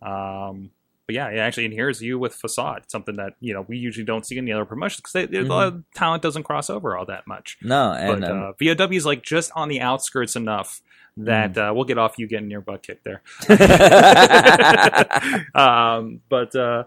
um, 0.00 0.70
but 1.07 1.15
yeah, 1.15 1.29
it 1.29 1.38
actually, 1.38 1.65
and 1.67 1.75
here's 1.75 2.01
you 2.01 2.19
with 2.19 2.35
Facade, 2.35 2.85
something 2.88 3.17
that 3.17 3.35
you 3.41 3.53
know 3.55 3.65
we 3.69 3.77
usually 3.77 4.05
don't 4.05 4.25
see 4.27 4.38
in 4.38 4.45
the 4.45 4.53
other 4.53 4.65
promotions 4.65 5.01
because 5.01 5.49
lot 5.49 5.69
of 5.69 5.83
talent 5.95 6.23
doesn't 6.23 6.45
cross 6.45 6.71
over 6.71 6.97
all 6.97 7.07
that 7.07 7.27
much. 7.27 7.59
no, 7.62 7.93
and 7.93 8.21
But 8.21 8.31
um, 8.31 8.43
uh, 8.43 8.75
VOW 8.75 8.93
is 8.93 9.07
like 9.07 9.23
just 9.23 9.51
on 9.57 9.69
the 9.69 9.81
outskirts 9.81 10.37
enough 10.37 10.81
that 11.19 11.53
Mm. 11.55 11.71
uh, 11.71 11.75
we'll 11.75 11.85
get 11.85 11.99
off 11.99 12.19
you 12.19 12.27
getting 12.27 12.51
your 12.51 12.62
butt 12.62 12.83
kicked 12.83 13.05
there. 13.05 13.21
um, 15.55 16.21
but 16.29 16.55
uh, 16.55 16.85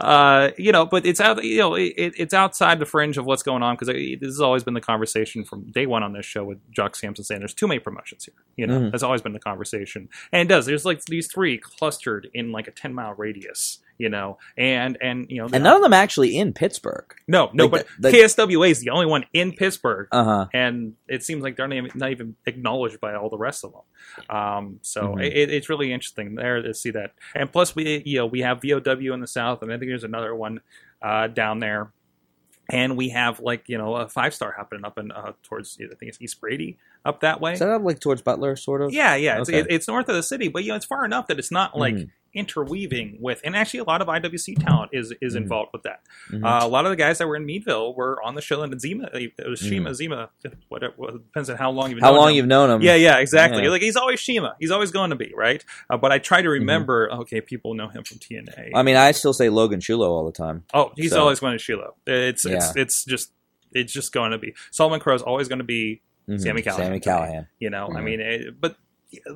uh, 0.00 0.50
you 0.58 0.72
know, 0.72 0.84
but 0.84 1.06
it's 1.06 1.20
out. 1.20 1.42
You 1.42 1.58
know, 1.58 1.74
it, 1.74 1.94
it's 1.96 2.34
outside 2.34 2.78
the 2.78 2.84
fringe 2.86 3.16
of 3.16 3.24
what's 3.24 3.42
going 3.42 3.62
on 3.62 3.76
because 3.76 3.88
this 3.88 4.18
has 4.28 4.40
always 4.40 4.62
been 4.62 4.74
the 4.74 4.80
conversation 4.80 5.42
from 5.44 5.70
day 5.72 5.86
one 5.86 6.02
on 6.02 6.12
this 6.12 6.26
show 6.26 6.44
with 6.44 6.58
Jock 6.70 6.94
Sampson 6.96 7.24
saying 7.24 7.40
there's 7.40 7.54
too 7.54 7.66
many 7.66 7.80
promotions 7.80 8.24
here. 8.26 8.34
You 8.56 8.66
know, 8.66 8.78
Mhm. 8.80 8.90
that's 8.90 9.02
always 9.02 9.22
been 9.22 9.32
the 9.32 9.38
conversation, 9.40 10.08
and 10.32 10.42
it 10.42 10.48
does. 10.52 10.66
There's 10.66 10.84
like 10.84 11.02
these 11.06 11.28
three 11.28 11.56
clustered 11.58 12.28
in 12.34 12.52
like 12.52 12.68
a 12.68 12.72
ten 12.72 12.92
mile 12.94 13.14
radius. 13.14 13.78
You 13.98 14.10
know, 14.10 14.38
and 14.58 14.98
and 15.00 15.26
you 15.30 15.38
know, 15.38 15.48
and 15.52 15.64
none 15.64 15.76
of 15.76 15.82
them 15.82 15.92
actually 15.94 16.36
in 16.36 16.52
Pittsburgh. 16.52 17.06
no, 17.26 17.48
no, 17.54 17.64
like 17.64 17.70
but 17.70 17.86
the- 17.98 18.10
the- 18.10 18.18
KSWA 18.18 18.68
is 18.70 18.80
the 18.80 18.90
only 18.90 19.06
one 19.06 19.24
in 19.32 19.52
Pittsburgh 19.52 20.08
Uh 20.12 20.24
huh. 20.24 20.46
and 20.52 20.94
it 21.08 21.24
seems 21.24 21.42
like 21.42 21.56
they're 21.56 21.66
not 21.68 22.10
even, 22.10 22.36
acknowledged 22.46 23.00
by 23.00 23.14
all 23.14 23.30
the 23.30 23.38
rest 23.38 23.64
of 23.64 23.72
them. 23.72 24.36
Um, 24.36 24.78
so 24.82 25.14
Mhm. 25.14 25.24
it, 25.26 25.50
it's 25.50 25.68
really 25.68 25.92
interesting 25.92 26.34
there 26.34 26.60
to 26.62 26.74
see 26.74 26.90
that. 26.90 27.12
And 27.34 27.50
plus, 27.50 27.74
we 27.74 28.02
you 28.04 28.18
know 28.18 28.26
we 28.26 28.40
have 28.42 28.60
VOW 28.60 29.14
in 29.14 29.20
the 29.20 29.26
south, 29.26 29.62
and 29.62 29.72
I 29.72 29.78
think 29.78 29.90
there's 29.90 30.04
another 30.04 30.34
one 30.34 30.60
uh, 31.02 31.28
down 31.28 31.60
there. 31.60 31.90
And 32.68 32.96
we 32.96 33.10
have 33.10 33.38
like 33.38 33.68
you 33.68 33.78
know 33.78 33.94
a 33.94 34.08
five 34.08 34.34
star 34.34 34.52
happening 34.56 34.84
up 34.84 34.98
in 34.98 35.12
uh, 35.12 35.32
towards 35.44 35.78
I 35.80 35.86
think 35.94 36.08
it's 36.10 36.20
East 36.20 36.40
Brady 36.40 36.76
up 37.06 37.20
that 37.20 37.40
way. 37.40 37.52
Is 37.54 37.58
that 37.60 37.68
up 37.70 37.82
like 37.82 38.00
towards 38.00 38.22
Butler, 38.22 38.56
sort 38.56 38.82
of? 38.82 38.92
Yeah, 38.92 39.14
yeah, 39.14 39.40
it's, 39.40 39.48
Okay. 39.48 39.60
it, 39.60 39.66
it's 39.70 39.88
north 39.88 40.08
of 40.08 40.14
the 40.16 40.22
city, 40.22 40.48
but 40.48 40.62
you 40.64 40.70
know 40.70 40.76
it's 40.76 40.84
far 40.86 41.04
enough 41.04 41.26
that 41.28 41.38
it's 41.38 41.50
not 41.50 41.76
like 41.76 41.94
Mhm. 41.94 42.10
interweaving 42.34 43.18
with. 43.20 43.40
And 43.44 43.56
actually, 43.56 43.80
a 43.80 43.84
lot 43.84 44.00
of 44.02 44.08
IWC 44.08 44.54
talent 44.56 44.90
is 44.92 45.12
is 45.20 45.34
Mhm. 45.34 45.38
involved 45.42 45.70
with 45.72 45.82
that. 45.84 46.00
Mhm. 46.30 46.44
Uh, 46.44 46.64
a 46.64 46.68
lot 46.68 46.84
of 46.84 46.90
the 46.90 46.96
guys 46.96 47.18
that 47.18 47.26
were 47.26 47.36
in 47.36 47.46
Meadville 47.46 47.94
were 47.94 48.22
on 48.22 48.34
the 48.34 48.40
show 48.42 48.62
in 48.62 48.70
Zema. 48.72 49.08
It 49.14 49.32
was 49.48 49.58
Shima, 49.60 49.90
Mhm. 49.90 50.28
Zema, 50.42 50.52
whatever. 50.68 50.94
Depends 51.12 51.50
on 51.50 51.56
how 51.56 51.70
long 51.70 51.90
you've 51.90 52.00
How 52.00 52.10
known 52.10 52.16
long 52.18 52.28
him. 52.30 52.36
you've 52.36 52.46
known 52.46 52.70
him? 52.70 52.82
Yeah, 52.82 52.94
yeah, 52.94 53.18
exactly. 53.18 53.62
Yeah. 53.64 53.70
Like 53.70 53.82
he's 53.82 53.96
always 53.96 54.20
Shima. 54.20 54.56
He's 54.60 54.70
always 54.70 54.90
going 54.90 55.10
to 55.10 55.16
be 55.16 55.32
right. 55.36 55.64
Uh, 55.90 55.96
but 55.96 56.12
I 56.12 56.18
try 56.18 56.42
to 56.42 56.48
remember. 56.50 57.10
Okay, 57.12 57.40
people 57.40 57.74
know 57.74 57.88
him 57.88 58.04
from 58.04 58.18
TNA. 58.18 58.70
I 58.74 58.82
mean, 58.82 58.96
I 58.96 59.12
still 59.12 59.32
say 59.32 59.48
Logan 59.48 59.80
Chulo 59.80 60.10
all 60.10 60.24
the 60.26 60.32
time. 60.32 60.64
oh, 60.74 60.92
he's 60.96 61.12
so- 61.12 61.20
always 61.20 61.40
going 61.40 61.52
to 61.52 61.58
Shiloh. 61.58 61.94
It's 62.06 62.44
it's 62.44 62.72
Yeah. 62.76 62.82
it's 62.82 63.04
just 63.04 63.32
it's 63.72 63.92
just 63.92 64.12
going 64.12 64.30
to 64.30 64.38
be 64.38 64.54
Solomon 64.70 65.00
Crowe 65.00 65.14
is 65.14 65.22
always 65.22 65.48
going 65.48 65.58
to 65.58 65.64
be 65.64 66.00
Mhm. 66.28 66.40
Sami 66.40 66.62
Callihan. 66.62 66.76
Sami 66.76 67.00
Callihan. 67.00 67.48
you 67.58 67.70
know. 67.70 67.86
I 67.86 68.00
Mhm. 68.00 68.04
mean, 68.04 68.20
it, 68.20 68.60
but 68.60 68.76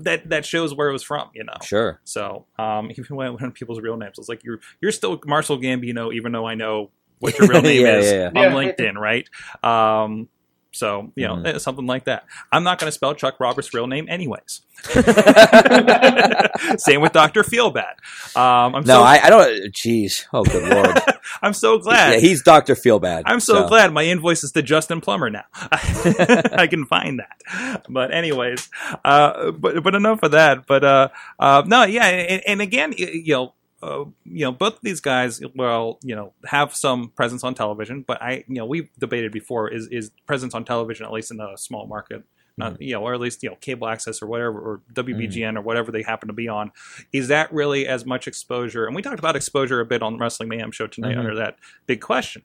that 0.01 0.29
that 0.31 0.45
shows 0.45 0.75
where 0.75 0.89
it 0.89 0.93
was 0.93 1.03
from. 1.03 1.31
You 1.35 1.45
know. 1.45 1.55
Sure. 1.63 2.01
So 2.05 2.47
um, 2.59 2.91
even 2.97 3.17
when, 3.17 3.35
when 3.35 3.53
people's 3.53 3.81
real 3.81 3.97
names, 3.97 4.19
it's 4.19 4.29
like 4.29 4.43
you're 4.45 4.61
you're 4.81 4.93
still 4.93 5.21
Marcel 5.27 5.59
Gambino, 5.59 6.13
even 6.13 6.33
though 6.33 6.47
I 6.47 6.55
know 6.55 6.91
what 7.21 7.39
your 7.39 7.49
real 7.49 7.63
name 7.71 7.83
Yeah, 7.87 7.97
is 7.99 8.13
yeah, 8.13 8.27
on 8.29 8.35
yeah. 8.35 8.53
LinkedIn, 8.53 8.95
right? 8.97 9.29
Um, 9.63 10.29
So 10.73 11.13
you 11.17 11.27
know 11.27 11.43
eh, 11.43 11.59
something 11.59 11.87
like 11.87 12.05
that. 12.05 12.25
I'm 12.53 12.63
not 12.63 12.79
going 12.79 12.89
to 12.89 12.93
spell 12.93 13.15
Chuck 13.15 13.41
Roberts' 13.41 13.75
real 13.75 13.87
name 13.87 14.07
anyways. 14.09 14.63
Same 16.79 17.01
with 17.01 17.13
Doctor 17.13 17.43
Feelbad. 17.43 17.95
Um, 18.37 18.77
I'm 18.77 18.85
No, 18.85 18.95
so, 18.95 19.03
I, 19.03 19.21
I 19.25 19.31
don't. 19.31 19.75
Jeez. 19.75 20.27
Oh, 20.33 20.45
good 20.45 20.69
lord. 20.69 20.99
I'm 21.43 21.53
so 21.55 21.79
glad. 21.79 22.15
yeah, 22.15 22.21
he's 22.21 22.43
Doctor 22.43 22.75
Feelbad. 22.75 23.23
I'm 23.27 23.41
so, 23.41 23.67
glad 23.69 23.93
my 23.93 24.05
invoice 24.05 24.45
is 24.45 24.53
to 24.53 24.63
Justin 24.63 25.01
Plummer 25.01 25.29
now. 25.29 25.45
I 25.53 26.69
can 26.71 26.87
find 26.87 27.21
that. 27.21 27.85
But 27.89 28.13
anyways, 28.13 28.69
uh, 29.05 29.51
but 29.51 29.83
but 29.83 29.95
enough 29.95 30.23
of 30.23 30.33
that. 30.33 30.67
But 30.67 30.85
uh, 30.85 31.09
uh, 31.39 31.63
no, 31.67 31.83
yeah, 31.85 32.07
and, 32.07 32.43
and 32.47 32.63
again, 32.63 32.95
you 32.97 33.35
know. 33.35 33.55
Uh, 33.83 34.05
you 34.25 34.45
know, 34.45 34.53
both 34.53 34.75
of 34.75 34.81
these 34.83 35.01
guys, 35.01 35.41
well, 35.55 35.99
you 36.03 36.15
know, 36.15 36.33
have 36.45 36.75
some 36.75 37.09
presence 37.17 37.43
on 37.43 37.55
television, 37.55 38.03
but 38.07 38.21
I, 38.21 38.45
you 38.47 38.57
know, 38.57 38.67
we've 38.67 38.89
debated 38.99 39.33
before 39.33 39.69
is 39.73 39.87
is 39.89 40.11
presence 40.27 40.55
on 40.55 40.65
television 40.65 41.07
at 41.07 41.13
least 41.13 41.31
in 41.31 41.41
a 41.41 41.57
small 41.57 41.87
market, 41.87 42.23
not 42.59 42.81
you 42.83 42.93
know, 42.93 43.03
or 43.03 43.15
at 43.15 43.21
least 43.21 43.43
you 43.43 43.49
know, 43.49 43.57
cable 43.57 43.89
access 43.89 44.21
or 44.21 44.27
whatever, 44.27 44.59
or 44.61 44.83
WBGN 44.93 45.57
or 45.57 45.63
whatever 45.63 45.91
they 45.93 46.03
happen 46.03 46.27
to 46.29 46.35
be 46.35 46.47
on. 46.47 46.73
Is 47.13 47.29
that 47.29 47.51
really 47.55 47.87
as 47.87 48.05
much 48.05 48.29
exposure? 48.29 48.85
And 48.87 48.95
we 48.95 49.01
talked 49.01 49.19
about 49.19 49.35
exposure 49.35 49.81
a 49.81 49.87
bit 49.87 50.03
on 50.03 50.13
the 50.13 50.19
Wrestling 50.19 50.51
Mayhem 50.51 50.73
show 50.73 50.87
tonight 50.87 51.17
Mhm. 51.17 51.21
under 51.21 51.35
that 51.37 51.57
big 51.87 52.03
question. 52.03 52.43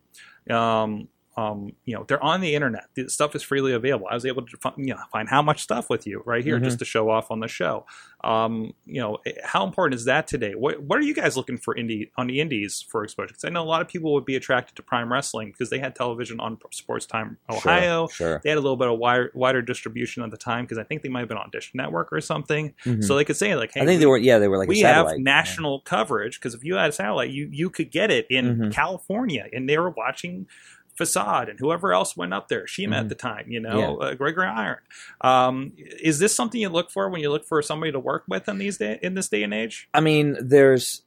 Um, 0.49 1.09
um, 1.37 1.73
you 1.83 1.93
know, 1.93 2.05
they're 2.07 2.23
on 2.23 2.39
the 2.39 2.55
internet. 2.55 2.85
The 2.93 3.09
stuff 3.09 3.35
is 3.35 3.43
freely 3.43 3.73
available. 3.73 4.07
I 4.09 4.13
was 4.13 4.25
able 4.25 4.43
to 4.45 4.57
find, 4.57 4.75
you 4.77 4.93
know, 4.93 4.99
find 5.11 5.27
how 5.27 5.41
much 5.41 5.61
stuff 5.61 5.89
with 5.89 6.07
you 6.07 6.23
right 6.25 6.43
here 6.43 6.57
Mhm. 6.59 6.63
just 6.63 6.79
to 6.79 6.85
show 6.85 7.09
off 7.09 7.29
on 7.29 7.41
the 7.41 7.47
show. 7.49 7.85
Um, 8.23 8.73
you 8.85 9.01
know, 9.01 9.17
eh, 9.25 9.33
how 9.43 9.65
important 9.67 9.99
is 9.99 10.05
that 10.05 10.27
today? 10.27 10.53
What 10.55 10.81
What 10.81 10.97
are 10.97 11.01
you 11.03 11.13
guys 11.13 11.35
looking 11.35 11.57
for 11.57 11.75
indie 11.75 12.09
on 12.17 12.27
the 12.27 12.39
indies 12.39 12.85
for 12.89 13.03
exposure? 13.03 13.27
Because 13.33 13.43
I 13.43 13.49
know 13.49 13.61
a 13.63 13.65
lot 13.67 13.81
of 13.81 13.87
people 13.89 14.13
would 14.13 14.23
be 14.25 14.35
attracted 14.37 14.75
to 14.77 14.81
Prime 14.83 15.11
Wrestling 15.11 15.51
because 15.51 15.69
they 15.69 15.77
had 15.79 15.93
television 15.93 16.39
on 16.39 16.57
Sports 16.71 17.05
Time 17.05 17.37
Ohio. 17.49 18.07
Sure. 18.07 18.39
They 18.43 18.49
had 18.49 18.57
a 18.57 18.61
little 18.61 18.77
bit 18.77 18.87
of 18.87 18.97
wider, 18.97 19.31
wider 19.35 19.61
distribution 19.61 20.23
at 20.23 20.31
the 20.31 20.37
time 20.37 20.63
because 20.63 20.77
I 20.77 20.83
think 20.83 21.01
they 21.01 21.09
might 21.09 21.19
have 21.19 21.29
been 21.29 21.37
on 21.37 21.49
Dish 21.51 21.71
Network 21.73 22.13
or 22.13 22.21
something. 22.21 22.73
Mhm. 22.85 23.03
So 23.03 23.15
they 23.15 23.25
could 23.25 23.35
say 23.35 23.55
like, 23.55 23.73
"Hey, 23.73 23.81
I 23.81 23.85
think 23.85 23.99
they 23.99 24.05
were. 24.05 24.17
Yeah, 24.17 24.39
they 24.39 24.47
were 24.47 24.57
like 24.57 24.69
we 24.69 24.79
have 24.79 25.17
national 25.17 25.81
coverage 25.81 26.39
because 26.39 26.53
if 26.55 26.63
you 26.63 26.75
had 26.75 26.89
a 26.89 26.93
satellite, 26.93 27.29
you 27.31 27.49
you 27.51 27.69
could 27.69 27.91
get 27.91 28.09
it 28.09 28.25
in 28.29 28.57
Mhm. 28.57 28.73
California, 28.73 29.47
and 29.53 29.67
they 29.69 29.77
were 29.77 29.89
watching 29.89 30.47
Facade 30.97 31.49
and 31.49 31.59
whoever 31.59 31.93
else 31.93 32.15
went 32.15 32.33
up 32.33 32.47
there, 32.47 32.65
Shima 32.67 32.97
at 32.97 33.05
Mhm. 33.05 33.09
the 33.09 33.15
time, 33.15 33.45
you 33.49 33.59
know, 33.59 33.97
uh, 33.97 34.13
Gregory 34.13 34.47
Iron. 34.47 34.77
Um, 35.21 35.73
is 35.77 36.19
this 36.19 36.33
something 36.33 36.59
you 36.61 36.69
look 36.69 36.89
for 36.91 37.09
when 37.09 37.21
you 37.21 37.29
look 37.29 37.45
for 37.45 37.61
somebody 37.61 37.91
to 37.91 37.99
work 37.99 38.23
with 38.27 38.47
in 38.47 38.57
these 38.57 38.77
day 38.77 38.99
in 39.01 39.13
this 39.13 39.27
day 39.29 39.43
and 39.43 39.53
age? 39.53 39.89
I 39.93 39.99
mean, 39.99 40.37
there's 40.41 41.01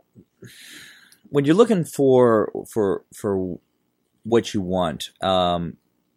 when 1.30 1.44
you're 1.44 1.54
looking 1.54 1.84
for 1.84 2.52
for 2.70 3.04
for 3.14 3.58
what 4.24 4.52
you 4.54 4.60
want. 4.60 5.10
Um, 5.22 5.76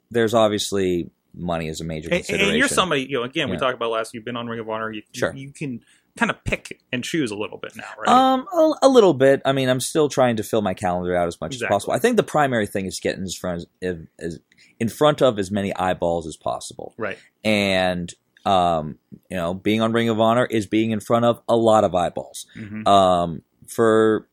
there's 0.09 0.33
obviously 0.33 1.09
money 1.33 1.69
is 1.69 1.79
a 1.79 1.85
major 1.85 2.09
And, 2.09 2.17
consideration. 2.19 2.49
and 2.49 2.57
you're 2.59 2.67
somebody, 2.67 3.03
you 3.03 3.13
know, 3.19 3.23
again, 3.23 3.49
we 3.49 3.55
talked 3.57 3.75
about 3.75 3.91
last. 3.91 4.13
You've 4.13 4.25
been 4.25 4.35
on 4.35 4.47
Ring 4.47 4.59
of 4.59 4.69
Honor. 4.69 4.91
You, 4.91 5.01
Sure. 5.13 5.33
you 5.33 5.51
can 5.53 5.79
kind 6.17 6.29
of 6.31 6.43
pick 6.43 6.81
and 6.91 7.03
choose 7.03 7.31
a 7.31 7.35
little 7.35 7.57
bit 7.57 7.75
now, 7.75 7.85
right? 7.97 8.07
Um, 8.07 8.47
a, 8.53 8.73
a 8.83 8.89
little 8.89 9.13
bit. 9.13 9.41
I 9.45 9.51
mean, 9.53 9.69
I'm 9.69 9.79
still 9.79 10.09
trying 10.09 10.35
to 10.37 10.43
fill 10.43 10.61
my 10.61 10.73
calendar 10.73 11.15
out 11.15 11.27
as 11.27 11.39
much 11.39 11.53
Exactly. 11.53 11.65
as 11.67 11.69
possible. 11.75 11.93
I 11.93 11.99
think 11.99 12.17
the 12.17 12.23
primary 12.23 12.67
thing 12.67 12.85
is 12.85 12.99
getting 12.99 13.23
as 13.23 13.35
front 13.35 13.65
as, 13.81 14.39
in 14.79 14.89
front 14.89 15.21
of 15.21 15.39
as 15.39 15.51
many 15.51 15.73
eyeballs 15.75 16.27
as 16.27 16.35
possible, 16.37 16.93
right. 16.97 17.17
and 17.43 18.13
um, 18.45 18.97
you 19.29 19.37
know, 19.37 19.53
being 19.53 19.81
on 19.81 19.93
Ring 19.93 20.09
of 20.09 20.19
Honor 20.19 20.45
is 20.45 20.65
being 20.65 20.91
in 20.91 20.99
front 20.99 21.25
of 21.25 21.41
a 21.47 21.55
lot 21.55 21.83
of 21.83 21.93
eyeballs. 21.95 22.45
hmm 22.55 22.87
um, 22.87 23.41
for 23.67 24.27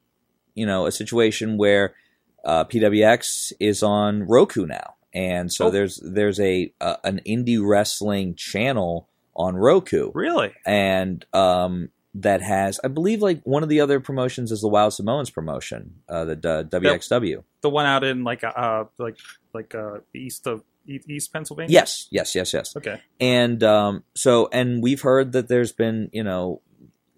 you 0.54 0.66
know 0.66 0.86
a 0.86 0.90
situation 0.92 1.56
where 1.58 1.94
uh, 2.44 2.64
PWX 2.64 3.52
is 3.60 3.82
on 3.82 4.22
Roku 4.24 4.66
now, 4.66 4.94
and 5.14 5.52
so 5.52 5.66
Oh. 5.66 5.70
there's 5.70 6.00
there's 6.02 6.40
a, 6.40 6.72
a 6.80 6.96
an 7.04 7.20
indie 7.26 7.60
wrestling 7.64 8.34
channel 8.34 9.07
on 9.38 9.56
Roku, 9.56 10.10
Really? 10.14 10.52
and 10.66 11.24
um, 11.32 11.88
that 12.14 12.42
has 12.42 12.80
I 12.84 12.88
believe 12.88 13.22
like 13.22 13.40
one 13.44 13.62
of 13.62 13.68
the 13.68 13.80
other 13.80 14.00
promotions 14.00 14.50
is 14.52 14.60
the 14.60 14.68
Wild 14.68 14.92
Samoans 14.92 15.30
promotion, 15.30 16.00
uh, 16.08 16.24
the 16.24 16.32
uh, 16.32 16.64
WXW. 16.64 17.44
The 17.62 17.70
one 17.70 17.86
out 17.86 18.02
in 18.04 18.24
like 18.24 18.42
uh 18.44 18.84
like 18.98 19.16
like 19.54 19.74
uh 19.74 19.98
east 20.14 20.46
of 20.46 20.62
East 20.86 21.32
Pennsylvania. 21.32 21.72
Yes, 21.72 22.08
yes, 22.10 22.34
yes, 22.34 22.52
yes. 22.54 22.74
Okay. 22.76 23.00
and 23.20 23.62
um, 23.62 24.04
so 24.14 24.48
and 24.52 24.82
we've 24.82 25.02
heard 25.02 25.32
that 25.32 25.46
there's 25.48 25.72
been 25.72 26.10
you 26.12 26.24
know 26.24 26.60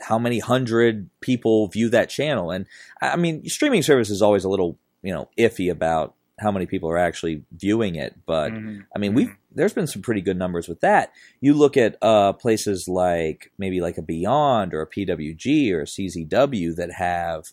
how 0.01 0.19
many 0.19 0.39
hundred 0.41 1.09
people 1.21 1.69
view 1.69 1.91
that 1.91 2.09
channel 2.09 2.51
and 2.51 2.65
i 3.03 3.17
mean 3.17 3.47
streaming 3.47 3.83
service 3.83 4.09
is 4.09 4.23
always 4.23 4.45
a 4.45 4.49
little 4.49 4.79
you 5.03 5.13
know 5.13 5.29
iffy 5.37 5.71
about 5.71 6.15
how 6.39 6.51
many 6.51 6.65
people 6.65 6.89
are 6.89 6.97
actually 6.97 7.43
viewing 7.53 7.97
it 7.97 8.15
but 8.25 8.51
Mhm. 8.51 8.85
i 8.97 8.99
mean 8.99 9.13
we've 9.13 9.37
there's 9.53 9.73
been 9.73 9.87
some 9.87 10.03
pretty 10.03 10.21
good 10.21 10.37
numbers 10.37 10.69
with 10.69 10.81
that. 10.81 11.13
You 11.41 11.55
look 11.55 11.77
at 11.77 11.97
uh, 12.03 12.33
places 12.35 12.89
like 12.89 13.53
maybe 13.59 13.81
like 13.81 13.99
a 13.99 14.03
beyond 14.03 14.75
or 14.75 14.83
a 14.83 14.87
pwg 14.87 15.73
or 15.73 15.81
a 15.81 15.85
czw 15.85 16.77
that 16.77 16.93
have 16.93 17.45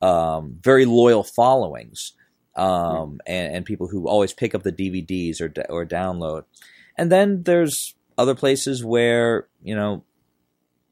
um, 0.00 0.58
very 0.60 0.84
loyal 0.84 1.24
followings 1.24 2.12
um, 2.56 3.20
and, 3.26 3.56
and 3.56 3.64
people 3.64 3.88
who 3.88 4.08
always 4.08 4.32
pick 4.32 4.54
up 4.54 4.62
the 4.62 4.72
dvds 4.72 5.40
or, 5.40 5.52
or 5.70 5.86
download. 5.86 6.44
And 6.96 7.10
then 7.10 7.44
there's 7.44 7.94
other 8.16 8.34
places 8.34 8.84
where 8.84 9.46
you 9.62 9.74
know 9.74 10.04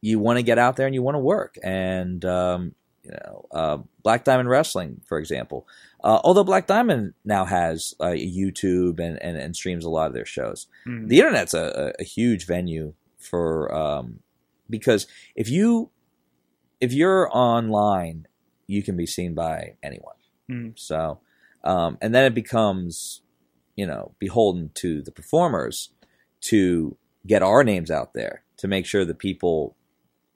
you 0.01 0.19
want 0.19 0.38
to 0.38 0.42
get 0.42 0.59
out 0.59 0.77
there 0.77 0.87
and 0.87 0.95
you 0.95 1.03
want 1.03 1.16
to 1.16 1.21
work. 1.21 1.57
And 1.62 2.25
um, 2.25 2.75
you 3.07 3.12
know 3.12 3.47
uh, 3.53 3.79
black 4.03 4.25
diamond 4.25 4.49
wrestling 4.49 5.01
for 5.07 5.19
example 5.19 5.66
uh, 6.03 6.19
although 6.25 6.45
black 6.45 6.66
diamond 6.66 7.14
now 7.25 7.45
has 7.45 7.95
uh, 8.01 8.07
youtube 8.07 8.99
and, 8.99 9.21
and, 9.23 9.37
and 9.37 9.55
streams 9.55 9.85
a 9.85 9.88
lot 9.90 10.09
of 10.09 10.12
their 10.12 10.25
shows 10.27 10.66
Mhm. 10.87 11.09
the 11.09 11.19
internet's 11.21 11.55
a, 11.55 11.92
a, 11.99 12.05
huge 12.05 12.47
venue 12.47 12.95
for 13.19 13.73
um, 13.75 14.21
because 14.69 15.07
if 15.37 15.49
you 15.49 15.90
if 16.81 16.92
you're 16.92 17.29
online 17.33 18.27
you 18.66 18.83
can 18.83 18.97
be 18.97 19.07
seen 19.07 19.35
by 19.35 19.77
anyone 19.83 20.16
Mhm. 20.51 20.79
so 20.79 21.21
um, 21.64 21.99
and 22.01 22.14
then 22.14 22.25
it 22.25 22.35
becomes 22.35 23.23
you 23.77 23.87
know 23.87 24.12
beholden 24.19 24.71
to 24.75 25.01
the 25.03 25.12
performers 25.12 25.90
to 26.40 26.97
get 27.27 27.42
our 27.42 27.62
names 27.64 27.90
out 27.90 28.14
there 28.14 28.42
to 28.59 28.66
make 28.69 28.87
sure 28.87 29.05
that 29.05 29.19
people 29.19 29.77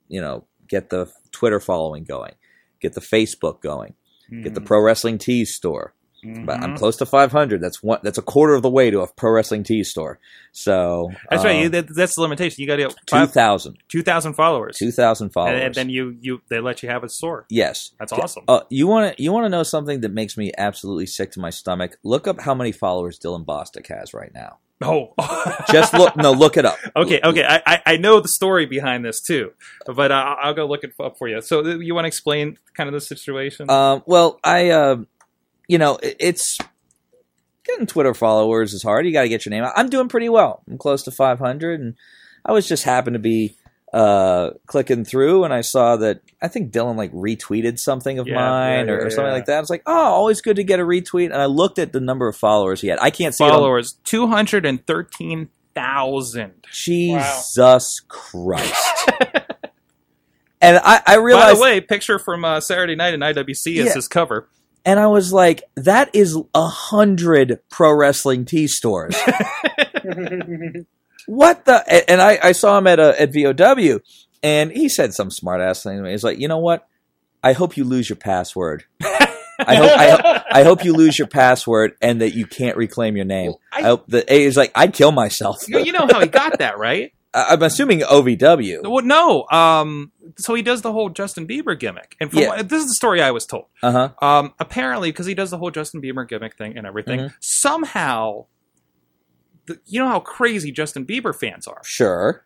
you 0.07 0.21
know 0.21 0.45
get 0.67 0.89
the 0.89 1.11
twitter 1.31 1.59
following 1.59 2.03
going 2.05 2.33
get 2.81 2.93
the 2.93 3.01
facebook 3.01 3.61
going 3.61 3.93
get 4.43 4.53
the 4.53 4.61
Mhm. 4.61 4.65
pro 4.65 4.81
wrestling 4.81 5.17
tees 5.17 5.53
store 5.53 5.93
but 6.23 6.61
i'm 6.61 6.73
Mhm. 6.73 6.77
close 6.77 6.95
to 6.97 7.05
500 7.05 7.59
that's 7.61 7.81
one 7.81 7.99
that's 8.03 8.17
a 8.17 8.21
quarter 8.21 8.53
of 8.53 8.61
the 8.61 8.69
way 8.69 8.91
to 8.91 9.01
a 9.01 9.07
pro 9.13 9.31
wrestling 9.31 9.63
tees 9.63 9.89
store 9.89 10.19
so 10.53 11.09
That's 11.29 11.45
right. 11.45 11.55
um, 11.55 11.61
You, 11.61 11.69
that, 11.69 11.95
that's 11.95 12.15
the 12.15 12.21
limitation. 12.21 12.61
You 12.61 12.67
got 12.67 12.75
to 12.75 12.81
get 12.83 12.91
five, 13.09 13.29
2000 13.29 13.77
2,000 13.87 14.33
followers. 14.33 14.77
2000 14.77 15.29
followers 15.29 15.53
And, 15.55 15.63
and 15.63 15.75
then 15.75 15.89
you, 15.89 16.17
you 16.19 16.41
they 16.49 16.59
let 16.59 16.83
you 16.83 16.89
have 16.89 17.03
a 17.05 17.09
store. 17.09 17.45
yes 17.49 17.91
That's 17.99 18.11
awesome. 18.11 18.43
uh, 18.49 18.61
you 18.69 18.85
want 18.87 19.15
to 19.15 19.23
you 19.23 19.31
want 19.31 19.45
to 19.45 19.49
know 19.49 19.63
something 19.63 20.01
that 20.01 20.11
makes 20.11 20.35
me 20.37 20.51
absolutely 20.57 21.05
sick 21.05 21.31
to 21.31 21.39
my 21.39 21.51
stomach 21.51 21.97
look 22.03 22.27
up 22.27 22.41
how 22.41 22.53
many 22.53 22.71
followers 22.73 23.17
dylan 23.17 23.45
bostic 23.45 23.87
has 23.87 24.13
right 24.13 24.33
now 24.33 24.57
oh. 24.81 25.13
just 25.71 25.93
look 25.93 26.17
no 26.17 26.31
look 26.33 26.57
it 26.57 26.65
up 26.65 26.77
Okay, 26.97 27.21
okay. 27.23 27.45
I, 27.47 27.61
I, 27.65 27.81
I 27.93 27.97
know 27.97 28.19
the 28.19 28.27
story 28.27 28.65
behind 28.65 29.05
this 29.05 29.21
too, 29.21 29.53
but 29.85 30.11
uh, 30.11 30.35
I'll 30.41 30.53
go 30.53 30.65
look 30.65 30.83
it 30.83 30.91
up 30.99 31.17
for 31.17 31.27
you. 31.29 31.41
So 31.41 31.65
you 31.65 31.95
want 31.95 32.03
to 32.05 32.07
explain 32.09 32.57
kind 32.75 32.87
of 32.89 32.93
the 32.93 32.99
situation? 33.01 33.69
Um, 33.69 34.03
well, 34.05 34.39
I, 34.43 34.69
uh, 34.71 34.97
you 35.71 35.77
know, 35.77 35.97
it's 36.01 36.57
getting 37.63 37.87
Twitter 37.87 38.13
followers 38.13 38.73
is 38.73 38.83
hard. 38.83 39.05
You 39.05 39.13
got 39.13 39.21
to 39.21 39.29
get 39.29 39.45
your 39.45 39.51
name 39.51 39.63
out. 39.63 39.71
I'm 39.77 39.87
doing 39.89 40.09
pretty 40.09 40.27
well. 40.27 40.61
I'm 40.69 40.77
close 40.77 41.03
to 41.03 41.11
500, 41.11 41.79
and 41.79 41.95
I 42.43 42.51
was 42.51 42.67
just 42.67 42.83
happened 42.83 43.13
to 43.13 43.19
be 43.19 43.55
uh, 43.93 44.49
clicking 44.67 45.05
through, 45.05 45.45
and 45.45 45.53
I 45.53 45.61
saw 45.61 45.95
that 45.95 46.19
I 46.41 46.49
think 46.49 46.73
Dylan 46.73 46.97
like 46.97 47.13
retweeted 47.13 47.79
something 47.79 48.19
of 48.19 48.27
Yeah, 48.27 48.35
mine 48.35 48.87
yeah, 48.87 48.93
or, 48.93 48.97
or 48.97 49.03
yeah, 49.03 49.09
something 49.15 49.31
like 49.31 49.45
that. 49.45 49.55
I 49.55 49.61
was 49.61 49.69
like, 49.69 49.83
oh, 49.85 49.93
always 49.95 50.41
good 50.41 50.57
to 50.57 50.63
get 50.65 50.81
a 50.81 50.83
retweet. 50.83 51.27
And 51.27 51.35
I 51.41 51.45
looked 51.45 51.79
at 51.79 51.93
the 51.93 52.01
number 52.01 52.27
of 52.27 52.35
followers 52.35 52.81
he 52.81 52.89
had. 52.89 52.99
I 52.99 53.09
can't 53.09 53.33
see 53.33 53.45
it 53.45 53.47
on- 53.47 53.53
followers, 53.53 53.93
213,000. 54.03 56.51
Jesus 56.69 58.01
Christ. 58.09 59.09
and 60.61 60.81
I, 60.83 61.01
I 61.07 61.15
By 61.15 61.15
realized, 61.15 61.59
the 61.59 61.63
way, 61.63 61.79
picture 61.79 62.19
from 62.19 62.43
uh, 62.43 62.59
Saturday 62.59 62.95
night 62.95 63.13
in 63.13 63.21
IWC 63.21 63.77
is 63.77 63.93
his 63.93 64.09
cover. 64.09 64.49
And 64.85 64.99
I 64.99 65.07
was 65.07 65.31
like, 65.31 65.63
that 65.75 66.09
is 66.13 66.37
a 66.53 66.67
hundred 66.67 67.59
pro 67.69 67.93
wrestling 67.93 68.45
tee 68.45 68.67
stores. 68.67 69.15
what 71.27 71.65
the? 71.65 72.05
And 72.09 72.21
I, 72.21 72.39
I 72.43 72.51
saw 72.53 72.77
him 72.77 72.87
at 72.87 72.99
a, 72.99 73.21
at 73.21 73.33
VOW, 73.33 73.99
and 74.43 74.71
he 74.71 74.89
said 74.89 75.13
some 75.13 75.29
smart 75.31 75.61
ass 75.61 75.83
thing 75.83 75.97
to 75.97 76.03
me. 76.03 76.11
He's 76.11 76.23
like, 76.23 76.39
you 76.39 76.47
know 76.47 76.59
what? 76.59 76.87
I 77.43 77.53
hope 77.53 77.77
you 77.77 77.83
lose 77.83 78.09
your 78.09 78.17
password. 78.17 78.83
I 79.03 79.75
hope 79.75 79.91
I, 79.91 80.09
ho- 80.09 80.43
I 80.51 80.63
hope 80.63 80.83
you 80.83 80.93
lose 80.93 81.17
your 81.19 81.27
password 81.27 81.93
and 82.01 82.21
that 82.21 82.31
you 82.33 82.47
can't 82.47 82.77
reclaim 82.77 83.15
your 83.15 83.25
name. 83.25 83.53
I- 83.71 83.79
I, 83.79 83.81
hope 83.83 84.07
that 84.07 84.29
he's 84.29 84.57
like, 84.57 84.71
I'd 84.75 84.93
kill 84.93 85.11
myself. 85.11 85.67
You 85.67 85.91
know 85.91 86.07
how 86.07 86.19
he 86.19 86.27
got 86.27 86.59
that, 86.59 86.77
right? 86.77 87.13
I'm 87.33 87.61
assuming 87.63 88.01
OVW. 88.01 88.89
Well, 88.89 89.05
no. 89.05 89.47
Um, 89.49 90.11
so 90.37 90.53
he 90.53 90.61
does 90.61 90.81
the 90.81 90.91
whole 90.91 91.09
Justin 91.09 91.47
Bieber 91.47 91.79
gimmick, 91.79 92.15
and 92.19 92.29
from 92.29 92.39
Yeah. 92.41 92.47
what, 92.49 92.69
this 92.69 92.81
is 92.83 92.89
the 92.89 92.93
story 92.95 93.21
I 93.21 93.31
was 93.31 93.45
told. 93.45 93.65
Uh 93.81 93.91
huh. 94.19 94.25
Um, 94.27 94.53
apparently, 94.59 95.11
because 95.11 95.25
he 95.27 95.33
does 95.33 95.49
the 95.51 95.57
whole 95.57 95.71
Justin 95.71 96.01
Bieber 96.01 96.27
gimmick 96.27 96.57
thing 96.57 96.77
and 96.77 96.85
everything, 96.85 97.19
Mhm. 97.21 97.33
somehow 97.39 98.45
the, 99.67 99.79
you 99.85 99.99
know 99.99 100.07
how 100.07 100.19
crazy 100.19 100.71
Justin 100.71 101.05
Bieber 101.05 101.33
fans 101.37 101.67
are, 101.67 101.81
Sure. 101.85 102.43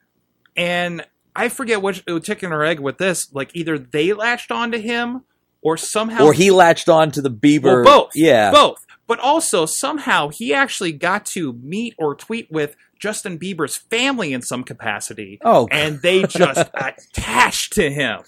and 0.55 1.05
I 1.35 1.49
forget 1.49 1.81
which 1.81 2.03
uh, 2.07 2.19
chicken 2.19 2.51
or 2.51 2.63
egg 2.63 2.79
with 2.79 2.97
this. 2.97 3.33
Like 3.33 3.51
either 3.55 3.77
they 3.79 4.13
latched 4.13 4.51
onto 4.51 4.77
him, 4.77 5.23
or 5.61 5.77
somehow 5.77 6.25
Or 6.25 6.33
he 6.33 6.51
latched 6.51 6.89
on 6.89 7.09
to 7.11 7.21
the 7.21 7.31
Bieber. 7.31 7.83
well, 7.83 8.03
both. 8.03 8.11
Yeah. 8.15 8.51
Both. 8.51 8.85
But 9.07 9.19
also, 9.19 9.65
somehow, 9.65 10.29
he 10.29 10.53
actually 10.53 10.91
got 10.91 11.25
to 11.27 11.53
meet 11.53 11.93
or 11.97 12.15
tweet 12.15 12.51
with 12.51 12.75
Justin 12.99 13.37
Bieber's 13.39 13.75
family 13.77 14.33
in 14.33 14.41
some 14.41 14.63
capacity. 14.63 15.39
Oh, 15.43 15.67
And 15.71 16.01
they 16.01 16.23
just 16.23 16.69
attached 16.73 17.73
to 17.73 17.89
him. 17.91 18.21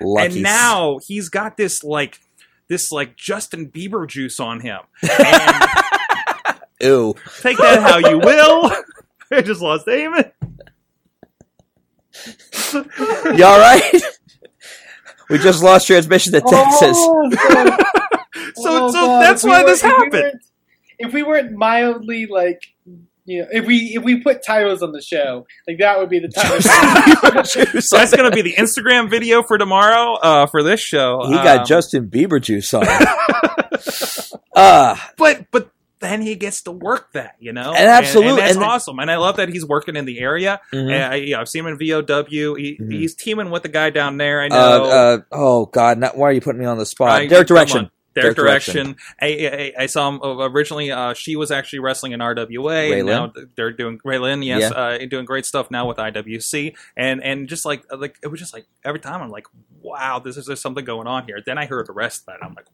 lucky. 0.00 0.26
And 0.34 0.42
now 0.42 0.98
he's 1.06 1.28
got 1.28 1.56
this, 1.56 1.82
like, 1.84 2.18
this, 2.68 2.90
like, 2.90 3.16
Justin 3.16 3.70
Bieber 3.70 4.08
juice 4.08 4.40
on 4.40 4.60
him. 4.60 4.80
And 6.78 6.88
Ew. 6.90 7.14
take 7.40 7.56
that 7.58 7.80
how 7.82 7.96
you 7.98 8.18
will. 8.18 8.70
I 9.32 9.40
just 9.40 9.62
lost 9.62 9.86
Damon. 9.86 10.30
You 12.72 13.44
all 13.44 13.58
right? 13.58 13.82
we 15.30 15.38
just 15.38 15.62
lost 15.62 15.86
transmission 15.86 16.32
to 16.32 16.42
oh, 16.44 16.50
Texas. 16.50 16.96
Oh, 16.98 17.30
So, 18.56 18.84
oh, 18.86 18.90
so 18.90 18.92
God. 18.92 19.22
that's 19.22 19.42
If 19.42 19.44
we 19.44 19.50
why 19.50 19.62
were- 19.62 19.68
this 19.70 19.84
if 19.84 19.90
we 19.98 20.04
happened. 20.04 20.40
If 20.98 21.12
we 21.12 21.22
weren't 21.22 21.52
mildly 21.52 22.26
like, 22.26 22.62
you 23.26 23.42
know, 23.42 23.48
if 23.52 23.66
we 23.66 23.76
if 23.96 24.02
we 24.02 24.22
put 24.22 24.44
titles 24.46 24.82
on 24.82 24.92
the 24.92 25.02
show, 25.02 25.46
like 25.68 25.78
that 25.78 25.98
would 25.98 26.08
be 26.08 26.20
the 26.20 26.28
title. 26.28 26.56
Juice 27.44 27.90
That's 27.90 28.14
going 28.16 28.30
to 28.30 28.34
be 28.34 28.42
the 28.42 28.54
Instagram 28.54 29.10
video 29.10 29.42
for 29.42 29.58
tomorrow 29.58 30.14
uh, 30.14 30.46
for 30.46 30.62
this 30.62 30.80
show. 30.80 31.22
He 31.26 31.34
got 31.34 31.58
Um, 31.60 31.66
Justin 31.66 32.08
Bieber 32.08 32.40
juice 32.40 32.72
on. 32.72 32.86
him. 32.86 33.06
Ah, 34.58 35.12
but 35.18 35.44
but 35.50 35.70
then 36.00 36.22
he 36.22 36.34
gets 36.34 36.62
to 36.62 36.70
work 36.70 37.12
that, 37.12 37.36
you 37.38 37.52
know, 37.52 37.74
And 37.74 37.88
absolutely. 37.88 38.30
and, 38.30 38.38
that's 38.38 38.54
and 38.56 38.64
awesome. 38.64 38.98
And 38.98 39.10
I 39.10 39.16
love 39.16 39.36
that 39.36 39.48
he's 39.50 39.66
working 39.66 39.96
in 39.96 40.04
the 40.06 40.18
area. 40.18 40.60
mhm. 40.72 40.90
And 40.92 41.04
I, 41.12 41.14
yeah, 41.16 41.40
I've 41.40 41.48
seen 41.48 41.66
him 41.66 41.72
in 41.72 41.78
VOW. 41.78 42.54
He, 42.54 42.78
Mhm. 42.80 42.92
He's 42.92 43.14
teaming 43.14 43.50
with 43.50 43.62
the 43.64 43.68
guy 43.68 43.90
down 43.90 44.16
there. 44.16 44.40
I 44.42 44.48
know. 44.48 44.56
uh, 44.56 44.86
uh, 44.88 45.18
oh 45.32 45.66
God! 45.66 45.98
Not, 45.98 46.16
why 46.16 46.28
are 46.28 46.32
you 46.32 46.40
putting 46.40 46.60
me 46.60 46.66
on 46.66 46.78
the 46.78 46.86
spot? 46.86 47.10
I- 47.10 47.26
Derek 47.26 47.48
come 47.48 47.56
Direction. 47.56 47.90
Derek 48.22 48.36
Direction. 48.36 48.96
I, 49.20 49.72
I, 49.78 49.82
I 49.82 49.86
saw 49.86 50.08
him 50.08 50.20
uh, 50.22 50.48
originally. 50.48 50.90
Uh, 50.90 51.14
she 51.14 51.36
was 51.36 51.50
actually 51.50 51.78
wrestling 51.80 52.12
in 52.12 52.20
RWA. 52.20 52.90
Ray 52.90 53.02
now 53.02 53.32
they're 53.56 53.72
doing 53.72 54.00
Ray 54.04 54.18
Lynn, 54.18 54.42
yes, 54.42 54.62
Yeah. 54.62 54.68
uh, 54.78 54.98
doing 55.06 55.24
great 55.24 55.46
stuff 55.46 55.70
now 55.70 55.86
with 55.86 55.98
IWC. 55.98 56.74
And 56.96 57.22
and 57.22 57.48
just 57.48 57.64
like 57.64 57.84
like 57.96 58.18
it 58.22 58.28
was 58.28 58.40
just 58.40 58.52
like 58.52 58.66
every 58.84 59.00
time 59.00 59.22
I'm 59.22 59.30
like, 59.30 59.46
wow, 59.80 60.18
this 60.18 60.36
is 60.36 60.46
there's 60.46 60.60
something 60.60 60.84
going 60.84 61.06
on 61.06 61.26
here. 61.26 61.40
Then 61.44 61.58
I 61.58 61.66
heard 61.66 61.86
the 61.86 61.92
rest 61.92 62.20
of 62.22 62.26
that. 62.26 62.44
I'm 62.44 62.54
like, 62.54 62.66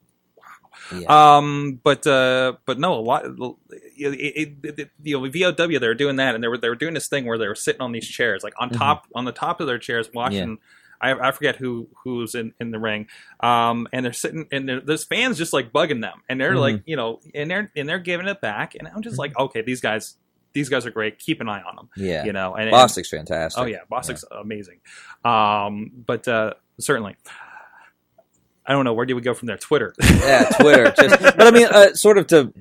Yeah. 0.92 1.36
Um, 1.36 1.80
but 1.82 2.06
uh, 2.06 2.54
but 2.66 2.78
no, 2.78 2.94
a 2.94 3.00
lot. 3.00 3.24
It, 3.24 4.56
it, 4.64 4.78
it, 4.78 4.90
you 5.02 5.20
know, 5.20 5.28
VOW 5.28 5.52
they 5.78 5.86
were 5.88 5.94
doing 5.94 6.16
that, 6.16 6.34
and 6.34 6.42
they 6.42 6.48
were 6.48 6.58
they 6.58 6.68
were 6.68 6.74
doing 6.74 6.94
this 6.94 7.08
thing 7.08 7.24
where 7.26 7.38
they 7.38 7.46
were 7.48 7.54
sitting 7.54 7.80
on 7.80 7.92
these 7.92 8.06
chairs, 8.08 8.42
like 8.42 8.54
on 8.58 8.70
Mhm. 8.70 8.78
top 8.78 9.06
on 9.14 9.24
the 9.24 9.32
top 9.32 9.60
of 9.60 9.66
their 9.66 9.78
chairs, 9.78 10.08
watching. 10.14 10.58
I, 11.02 11.28
I 11.28 11.30
forget 11.32 11.56
who 11.56 11.88
who's 12.04 12.34
in, 12.34 12.54
in 12.60 12.70
the 12.70 12.78
ring, 12.78 13.08
um, 13.40 13.88
and 13.92 14.04
they're 14.06 14.12
sitting 14.12 14.46
and 14.52 14.68
there- 14.68 14.80
there's 14.80 15.04
fans 15.04 15.36
just 15.36 15.52
like 15.52 15.72
bugging 15.72 16.00
them, 16.00 16.22
and 16.28 16.40
they're 16.40 16.54
Mhm. 16.54 16.60
like, 16.60 16.82
you 16.86 16.96
know, 16.96 17.20
and 17.34 17.50
they're 17.50 17.70
and 17.76 17.88
they're 17.88 17.98
giving 17.98 18.28
it 18.28 18.40
back, 18.40 18.74
and 18.76 18.88
I'm 18.88 19.02
just 19.02 19.18
like, 19.18 19.36
okay, 19.38 19.62
these 19.62 19.80
guys, 19.80 20.16
these 20.52 20.68
guys 20.68 20.86
are 20.86 20.90
great. 20.90 21.18
Keep 21.18 21.40
an 21.40 21.48
eye 21.48 21.62
on 21.62 21.76
them, 21.76 21.88
yeah. 21.96 22.24
you 22.24 22.32
know. 22.32 22.54
And, 22.54 22.70
Bostic's 22.70 23.08
fantastic. 23.10 23.60
Oh 23.62 23.66
yeah, 23.66 23.80
Bostic's 23.90 24.24
amazing. 24.30 24.80
Um, 25.24 25.90
but 26.06 26.28
uh, 26.28 26.54
certainly, 26.78 27.16
I 28.64 28.72
don't 28.72 28.84
know 28.84 28.92
where 28.94 29.06
do 29.06 29.16
we 29.16 29.22
go 29.22 29.34
from 29.34 29.46
there. 29.46 29.56
Twitter. 29.58 29.94
yeah, 30.00 30.44
Twitter. 30.60 30.84
Just, 31.00 31.20
but 31.20 31.42
I 31.46 31.50
mean, 31.50 31.66
uh, 31.66 31.94
sort 31.94 32.18
of 32.18 32.26
to 32.28 32.52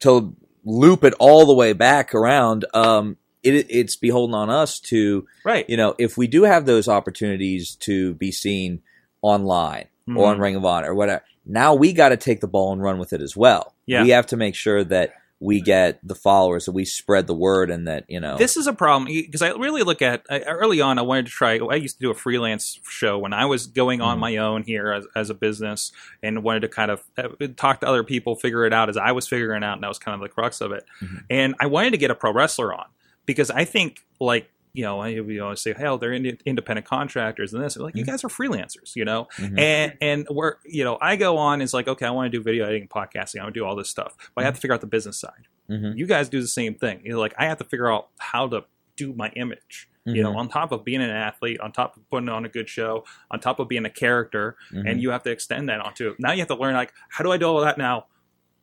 to 0.00 0.34
loop 0.64 1.02
it 1.04 1.14
all 1.18 1.46
the 1.46 1.54
way 1.54 1.72
back 1.72 2.14
around. 2.14 2.64
Um, 2.74 3.16
it, 3.42 3.66
it's 3.70 3.96
beholden 3.96 4.34
on 4.34 4.50
us 4.50 4.80
to 4.80 5.26
right. 5.44 5.64
you 5.68 5.76
know 5.76 5.94
if 5.98 6.16
we 6.18 6.26
do 6.26 6.42
have 6.44 6.66
those 6.66 6.88
opportunities 6.88 7.74
to 7.76 8.14
be 8.14 8.30
seen 8.32 8.82
online 9.22 9.86
or 10.16 10.26
on 10.26 10.38
Mhm. 10.38 10.40
Ring 10.40 10.56
of 10.56 10.64
Honor 10.64 10.90
or 10.90 10.94
whatever. 10.94 11.22
Now 11.44 11.74
we 11.74 11.92
got 11.92 12.10
to 12.10 12.16
take 12.16 12.40
the 12.40 12.48
ball 12.48 12.72
and 12.72 12.82
run 12.82 12.98
with 12.98 13.12
it 13.12 13.20
as 13.22 13.36
well. 13.36 13.74
Yeah. 13.86 14.02
we 14.02 14.10
have 14.10 14.26
to 14.28 14.36
make 14.36 14.54
sure 14.54 14.84
that 14.84 15.12
we 15.40 15.60
get 15.60 16.00
the 16.06 16.16
followers, 16.16 16.64
that 16.64 16.72
we 16.72 16.84
spread 16.84 17.28
the 17.28 17.34
word, 17.34 17.70
and 17.70 17.86
that 17.86 18.04
you 18.08 18.18
know 18.18 18.36
This 18.38 18.56
is 18.56 18.66
a 18.66 18.72
problem 18.72 19.04
because 19.12 19.40
I 19.40 19.50
really 19.50 19.82
look 19.82 20.02
at 20.02 20.24
I, 20.28 20.40
early 20.40 20.80
on. 20.80 20.98
I 20.98 21.02
wanted 21.02 21.26
to 21.26 21.30
try. 21.32 21.58
I 21.58 21.76
used 21.76 21.96
to 21.98 22.02
do 22.02 22.10
a 22.10 22.14
freelance 22.14 22.80
show 22.88 23.18
when 23.18 23.32
I 23.32 23.44
was 23.46 23.66
going 23.68 24.00
on 24.00 24.16
Mhm. 24.16 24.20
my 24.20 24.36
own 24.38 24.62
here 24.64 24.90
as, 24.92 25.06
as 25.14 25.30
a 25.30 25.34
business, 25.34 25.92
and 26.24 26.42
wanted 26.42 26.60
to 26.60 26.68
kind 26.68 26.90
of 26.90 27.04
uh, 27.16 27.28
talk 27.56 27.80
to 27.80 27.86
other 27.88 28.02
people, 28.02 28.34
figure 28.34 28.66
it 28.66 28.72
out 28.72 28.88
as 28.88 28.96
I 28.96 29.12
was 29.12 29.28
figuring 29.28 29.62
it 29.62 29.66
out, 29.66 29.74
and 29.74 29.82
that 29.84 29.88
was 29.88 30.00
kind 30.00 30.14
of 30.16 30.20
the 30.22 30.28
crux 30.28 30.60
of 30.60 30.72
it. 30.72 30.84
Mhm. 31.00 31.22
And 31.30 31.54
I 31.60 31.66
wanted 31.66 31.90
to 31.92 31.98
get 31.98 32.10
a 32.10 32.16
pro 32.16 32.32
wrestler 32.32 32.74
on 32.74 32.86
because 33.28 33.50
I 33.52 33.64
think 33.64 34.00
like. 34.18 34.50
You 34.74 34.84
know, 34.84 35.00
I 35.00 35.18
always 35.40 35.60
say, 35.60 35.72
hell, 35.72 35.96
they're 35.98 36.12
ind- 36.12 36.40
independent 36.44 36.86
contractors 36.86 37.52
and 37.52 37.64
this. 37.64 37.76
Like, 37.78 37.96
you 37.96 38.04
Mhm. 38.04 38.08
guys 38.08 38.22
are 38.22 38.28
freelancers, 38.28 38.94
you 38.94 39.04
know. 39.04 39.26
Mhm. 39.38 39.58
And 39.58 39.92
and 40.00 40.26
we're 40.30 40.56
you 40.64 40.84
know, 40.84 40.98
I 41.00 41.16
go 41.16 41.36
on. 41.38 41.62
It's 41.62 41.72
like, 41.72 41.88
okay, 41.88 42.06
I 42.06 42.10
want 42.10 42.30
to 42.30 42.38
do 42.38 42.44
video 42.44 42.64
editing, 42.66 42.86
podcasting. 42.86 43.40
I 43.40 43.44
want 43.44 43.54
to 43.54 43.60
do 43.60 43.64
all 43.64 43.74
this 43.74 43.88
stuff, 43.88 44.14
but 44.34 44.42
I 44.42 44.44
have 44.44 44.54
to 44.54 44.60
figure 44.60 44.74
out 44.74 44.82
the 44.82 44.86
business 44.86 45.18
side 45.18 45.48
Mhm. 45.68 45.96
you 45.96 46.06
guys 46.06 46.28
do 46.28 46.40
the 46.40 46.46
same 46.46 46.74
thing. 46.74 47.00
You're 47.02 47.18
like, 47.18 47.34
I 47.38 47.46
have 47.46 47.58
to 47.58 47.64
figure 47.64 47.90
out 47.90 48.08
how 48.18 48.46
to 48.48 48.64
do 48.94 49.14
my 49.14 49.30
image. 49.30 49.88
You 50.04 50.22
know, 50.22 50.32
Mhm. 50.32 50.36
on 50.36 50.48
top 50.48 50.70
of 50.70 50.84
being 50.84 51.02
an 51.02 51.10
athlete, 51.10 51.58
on 51.60 51.72
top 51.72 51.96
of 51.96 52.08
putting 52.08 52.28
on 52.28 52.44
a 52.44 52.48
good 52.48 52.68
show, 52.68 53.04
on 53.32 53.40
top 53.40 53.58
of 53.58 53.68
being 53.68 53.84
a 53.86 53.90
character, 53.90 54.56
and 54.70 55.02
you 55.02 55.10
have 55.10 55.22
to 55.24 55.30
extend 55.30 55.68
that 55.70 55.80
onto. 55.80 56.14
Now 56.20 56.32
you 56.32 56.38
have 56.38 56.48
to 56.48 56.54
learn 56.56 56.74
like, 56.74 56.92
how 57.08 57.24
do 57.24 57.32
I 57.32 57.36
do 57.38 57.46
all 57.46 57.60
that 57.62 57.78
now 57.78 58.06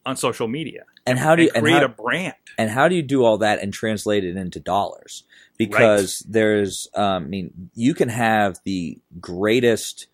on 0.05 0.15
social 0.15 0.47
media 0.47 0.83
and 1.05 1.17
how 1.17 1.35
do 1.35 1.43
you 1.43 1.51
create 1.51 1.79
how, 1.79 1.85
a 1.85 1.89
brand? 1.89 2.35
and 2.57 2.69
how 2.69 2.87
do 2.87 2.95
you 2.95 3.01
do 3.01 3.23
all 3.23 3.37
that 3.39 3.61
and 3.61 3.73
translate 3.73 4.23
it 4.23 4.35
into 4.35 4.59
dollars? 4.59 5.23
Because 5.57 6.19
there's, 6.27 6.87
um, 6.95 7.23
I 7.23 7.27
mean, 7.27 7.69
you 7.75 7.93
can 7.93 8.09
have 8.09 8.59
the 8.65 8.99
greatest 9.21 10.07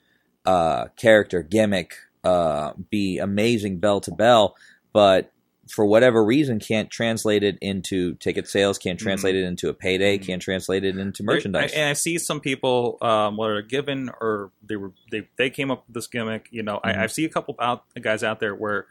uh, 0.46 0.86
character 0.96 1.42
gimmick, 1.42 1.96
uh, 2.24 2.74
be 2.90 3.18
amazing 3.18 3.80
bell 3.80 4.02
to 4.02 4.12
bell, 4.12 4.56
but 4.94 5.32
for 5.70 5.86
whatever 5.86 6.24
reason 6.24 6.60
can't 6.60 6.90
translate 6.90 7.44
it 7.44 7.58
into 7.62 8.16
ticket 8.16 8.48
sales, 8.48 8.78
can't 8.78 9.00
translate 9.00 9.36
it 9.36 9.44
into 9.44 9.70
a 9.70 9.74
payday, 9.74 10.18
Mhm. 10.18 10.26
can't 10.26 10.42
translate 10.42 10.84
it 10.84 10.98
into 10.98 11.24
merchandise. 11.24 11.72
I, 11.74 11.78
and 11.78 11.90
I 11.90 11.94
see 11.94 12.18
some 12.18 12.42
people, 12.42 12.98
um, 13.02 13.38
whether 13.38 13.62
given 13.62 14.10
or 14.20 14.52
they 14.62 14.76
were 14.76 14.92
they, 15.12 15.28
they 15.38 15.50
came 15.50 15.72
up 15.72 15.86
with 15.88 15.96
this 15.96 16.08
gimmick. 16.08 16.50
You 16.52 16.64
know, 16.64 16.82
Mhm. 16.84 16.98
I, 16.98 17.04
I 17.04 17.08
see 17.08 17.24
a 17.26 17.30
couple 17.30 17.56
out 17.60 17.84
guys 18.02 18.22
out 18.24 18.40
there 18.40 18.54
where 18.54 18.86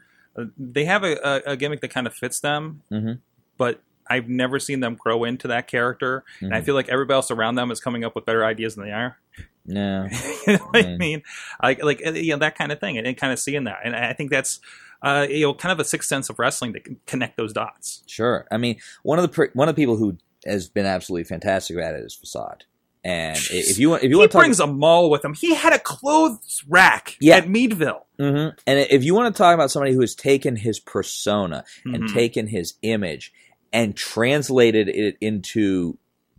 they 0.56 0.84
have 0.84 1.04
a, 1.04 1.42
a, 1.46 1.56
gimmick 1.56 1.80
that 1.80 1.88
kind 1.88 2.06
of 2.06 2.14
fits 2.14 2.40
them, 2.40 2.82
Mhm. 2.90 3.18
but 3.58 3.82
I've 4.08 4.28
never 4.28 4.58
seen 4.58 4.80
them 4.80 4.94
grow 4.96 5.24
into 5.24 5.46
that 5.48 5.66
character. 5.68 6.24
And 6.40 6.54
I 6.54 6.60
Mhm. 6.60 6.64
feel 6.64 6.74
like 6.74 6.88
everybody 6.88 7.14
else 7.16 7.30
around 7.30 7.54
them 7.56 7.70
is 7.70 7.80
coming 7.80 8.04
up 8.04 8.14
with 8.14 8.24
better 8.26 8.44
ideas 8.44 8.74
than 8.74 8.84
they 8.86 8.92
are. 8.92 9.18
no. 9.66 10.08
you 10.46 10.54
know 10.56 10.70
I 10.74 10.82
Mm. 10.82 10.98
mean? 10.98 11.22
Like, 11.62 11.82
like 11.84 12.02
uh, 12.06 12.12
you 12.12 12.32
know 12.32 12.38
that 12.38 12.56
kind 12.56 12.72
of 12.72 12.80
thing, 12.80 12.98
and, 12.98 13.06
and 13.06 13.16
kind 13.16 13.32
of 13.32 13.38
seeing 13.38 13.64
that, 13.64 13.78
and 13.84 13.94
I 13.94 14.12
think 14.14 14.30
that's 14.30 14.58
uh, 15.02 15.26
you 15.30 15.42
know 15.46 15.54
kind 15.54 15.72
of 15.72 15.78
a 15.80 15.84
sixth 15.84 16.08
sense 16.08 16.28
of 16.30 16.38
wrestling 16.38 16.72
to 16.72 16.80
connect 17.06 17.36
those 17.36 17.52
dots. 17.52 18.02
Sure. 18.06 18.46
I 18.50 18.56
mean, 18.56 18.78
one 19.02 19.18
of 19.18 19.30
the 19.30 19.48
one 19.54 19.68
of 19.68 19.74
the 19.76 19.80
people 19.80 19.96
who 19.96 20.16
has 20.46 20.68
been 20.68 20.86
absolutely 20.86 21.24
fantastic 21.24 21.76
at 21.78 21.94
it 21.94 22.02
is 22.04 22.14
Facade. 22.14 22.64
And 23.02 23.36
i- 23.38 23.54
if 23.54 23.78
you 23.78 23.90
want, 23.90 24.02
if 24.02 24.10
you 24.10 24.16
he 24.16 24.18
want 24.18 24.30
to 24.30 24.32
talk, 24.36 24.42
brings 24.42 24.60
a 24.60 24.66
mall 24.66 25.08
with 25.10 25.24
him. 25.24 25.32
He 25.34 25.54
had 25.54 25.72
a 25.72 25.78
clothes 25.78 26.62
rack 26.68 27.16
Yeah. 27.20 27.36
at 27.36 27.48
Meadville. 27.48 28.06
Mhm. 28.18 28.54
and 28.66 28.78
if 28.90 29.02
you 29.02 29.14
want 29.14 29.34
to 29.34 29.38
talk 29.38 29.54
about 29.54 29.70
somebody 29.70 29.94
who 29.94 30.02
has 30.02 30.14
taken 30.14 30.56
his 30.56 30.78
persona 30.78 31.64
and 31.86 32.02
Mhm. 32.04 32.12
taken 32.12 32.46
his 32.48 32.74
image 32.82 33.32
and 33.72 33.96
translated 33.96 34.88
it 34.90 35.16
into 35.22 35.96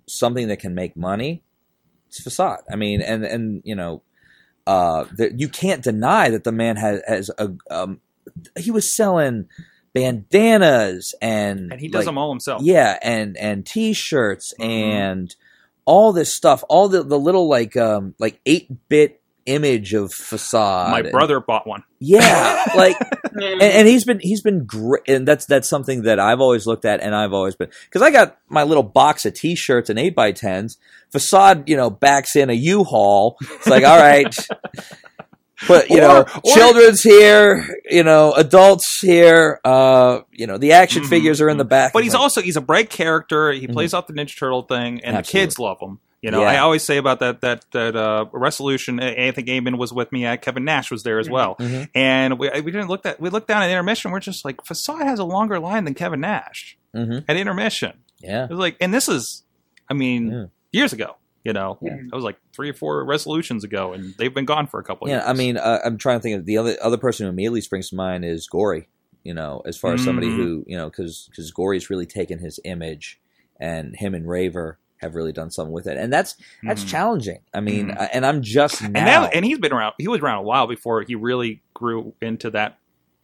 something 0.08 0.48
that 0.50 0.60
can 0.60 0.76
make 0.76 0.96
money, 0.96 1.42
it's 2.08 2.22
Facade. 2.22 2.60
I 2.72 2.76
mean, 2.76 3.02
and 3.02 3.24
and 3.26 3.62
you 3.66 3.74
know, 3.74 4.04
uh, 4.68 5.06
the, 5.18 5.34
you 5.36 5.48
can't 5.50 5.82
deny 5.84 6.30
that 6.30 6.44
the 6.44 6.52
man 6.52 6.76
has 6.76 7.02
has 7.08 7.32
a 7.40 7.52
um, 7.72 8.00
he 8.60 8.70
was 8.70 8.96
selling 8.96 9.48
bandanas 9.94 11.16
and 11.22 11.72
and 11.72 11.80
he 11.82 11.88
does 11.88 12.00
like, 12.00 12.06
them 12.06 12.18
all 12.18 12.30
himself. 12.32 12.62
Yeah, 12.64 12.98
and 13.02 13.38
and 13.38 13.66
t-shirts 13.66 14.54
Mhm. 14.60 14.66
and 14.66 15.36
all 15.92 16.14
this 16.14 16.34
stuff, 16.34 16.64
all 16.70 16.88
the 16.88 17.04
the 17.04 17.20
little 17.20 17.50
like 17.50 17.76
um 17.76 18.16
like 18.18 18.40
8-bit 18.46 19.22
image 19.46 19.94
of 19.94 20.14
facade. 20.14 20.92
My 20.92 21.00
and- 21.00 21.12
brother 21.12 21.42
bought 21.42 21.68
one. 21.68 21.84
Yeah, 22.00 22.66
like 22.76 22.96
and, 23.34 23.62
and 23.62 23.88
he's 23.88 24.06
been 24.06 24.20
he's 24.22 24.42
been 24.42 24.64
great 24.64 25.04
and 25.10 25.28
that's 25.28 25.46
that's 25.46 25.68
something 25.70 26.04
that 26.04 26.18
I've 26.18 26.40
always 26.40 26.66
looked 26.66 26.86
at 26.86 27.02
and 27.02 27.14
I've 27.14 27.34
always 27.34 27.56
been 27.58 27.70
cuz 27.92 28.02
I 28.02 28.10
got 28.10 28.38
my 28.48 28.64
little 28.64 28.84
box 28.84 29.26
of 29.26 29.34
t-shirts 29.34 29.90
and 29.90 30.00
8 30.00 30.16
by 30.16 30.32
10s 30.32 30.78
facade 31.12 31.68
you 31.70 31.76
know 31.76 31.90
backs 31.90 32.36
in 32.36 32.50
a 32.50 32.54
U-Haul 32.54 33.38
it's 33.42 33.68
like 33.68 33.84
all 33.84 34.00
right 34.00 34.34
but 35.68 35.90
you 35.90 35.98
Or- 35.98 36.02
know 36.02 36.20
or- 36.44 36.54
children's 36.54 37.02
here 37.02 37.66
you 37.90 38.04
know 38.04 38.34
adults 38.34 39.00
here 39.02 39.60
uh 39.64 40.20
you 40.32 40.48
know 40.48 40.58
the 40.58 40.72
action 40.74 41.04
Mhm, 41.04 41.10
figures 41.10 41.42
are 41.42 41.50
in 41.50 41.58
the 41.58 41.66
back 41.66 41.94
But 41.94 42.04
he's 42.04 42.14
like, 42.14 42.22
also 42.22 42.42
he's 42.42 42.58
a 42.58 42.62
bright 42.62 42.90
character. 42.90 43.52
He 43.52 43.68
Mhm. 43.68 43.74
plays 43.74 43.94
off 43.94 44.08
the 44.08 44.14
Ninja 44.14 44.38
Turtle 44.38 44.64
thing, 44.64 45.02
and 45.04 45.16
Absolutely. 45.18 45.22
the 45.22 45.46
kids 45.46 45.60
love 45.60 45.78
him. 45.82 46.00
You 46.22 46.30
know, 46.30 46.42
Yeah. 46.42 46.52
I 46.52 46.58
always 46.60 46.84
say 46.84 46.98
about 46.98 47.20
that 47.20 47.42
that 47.42 47.66
that 47.72 47.96
uh, 47.96 48.26
resolution. 48.32 49.00
I 49.02 49.28
I 49.28 49.32
think 49.32 49.48
Eamon 49.48 49.78
was 49.80 49.92
with 49.92 50.12
me. 50.12 50.26
Uh, 50.26 50.38
Kevin 50.38 50.64
Nash 50.66 50.92
was 50.92 51.02
there 51.04 51.18
as 51.18 51.28
well, 51.30 51.56
Mhm. 51.60 51.90
and 51.96 52.38
we 52.38 52.50
we 52.62 52.72
didn't 52.72 52.90
look 52.90 53.04
that 53.04 53.20
we 53.20 53.30
looked 53.32 53.48
down 53.48 53.64
at 53.64 53.70
intermission. 53.72 54.12
We're 54.12 54.20
just 54.20 54.46
like 54.46 54.64
Facade 54.66 55.02
has 55.02 55.18
a 55.18 55.24
longer 55.24 55.60
line 55.60 55.84
than 55.86 55.96
Kevin 55.96 56.20
Nash 56.22 56.78
Mhm. 56.96 57.24
at 57.28 57.38
intermission. 57.38 57.94
Yeah. 58.20 58.44
It 58.44 58.50
was 58.52 58.60
like, 58.60 58.76
and 58.80 58.94
this 58.94 59.10
is, 59.10 59.44
I 59.90 59.96
mean, 59.96 60.32
Yeah. 60.32 60.46
years 60.72 60.94
ago. 60.94 61.16
You 61.44 61.54
know, 61.54 61.78
Yeah. 61.82 61.98
that 62.10 62.16
was 62.16 62.24
like 62.24 62.38
three 62.54 62.70
or 62.70 62.74
four 62.74 63.04
resolutions 63.04 63.64
ago, 63.64 63.94
and 63.94 64.14
they've 64.18 64.34
been 64.34 64.46
gone 64.46 64.68
for 64.68 64.80
a 64.80 64.84
couple. 64.84 65.08
Yeah, 65.10 65.16
years. 65.16 65.24
I 65.28 65.34
mean, 65.34 65.58
uh, 65.58 65.80
I'm 65.84 65.98
trying 65.98 66.20
to 66.20 66.22
think 66.24 66.38
of 66.38 66.46
the 66.46 66.58
other 66.58 66.78
other 66.82 66.98
person 66.98 67.26
who 67.26 67.30
immediately 67.32 67.62
springs 67.62 67.90
to 67.90 67.96
mind 67.96 68.24
is 68.26 68.48
Gory. 68.48 68.88
You 69.24 69.34
know, 69.34 69.62
as 69.66 69.78
far 69.78 69.94
as 69.94 70.04
somebody 70.04 70.28
Mhm. 70.30 70.36
who 70.36 70.64
you 70.68 70.78
know, 70.78 70.90
because 70.90 71.28
because 71.30 71.52
Gory's 71.52 71.90
really 71.90 72.06
taken 72.06 72.40
his 72.40 72.60
image, 72.64 73.20
and 73.60 73.96
him 73.96 74.14
and 74.14 74.28
Raver 74.28 74.78
have 74.98 75.16
really 75.16 75.32
done 75.32 75.50
something 75.50 75.74
with 75.74 75.88
it, 75.88 75.98
and 75.98 76.14
that's 76.14 76.36
that's 76.64 76.84
Mhm. 76.84 76.88
challenging. 76.90 77.40
I 77.56 77.60
mean, 77.60 77.88
Mhm. 77.90 78.00
uh, 78.02 78.08
and 78.14 78.24
I'm 78.26 78.42
just 78.44 78.82
now, 78.84 78.88
and 78.88 78.94
now, 79.06 79.26
and 79.26 79.44
he's 79.44 79.58
been 79.58 79.74
around. 79.74 79.94
He 79.98 80.08
was 80.08 80.20
around 80.22 80.38
a 80.40 80.44
while 80.44 80.68
before 80.68 81.02
he 81.02 81.16
really 81.16 81.64
grew 81.74 82.14
into 82.22 82.52
that 82.52 82.78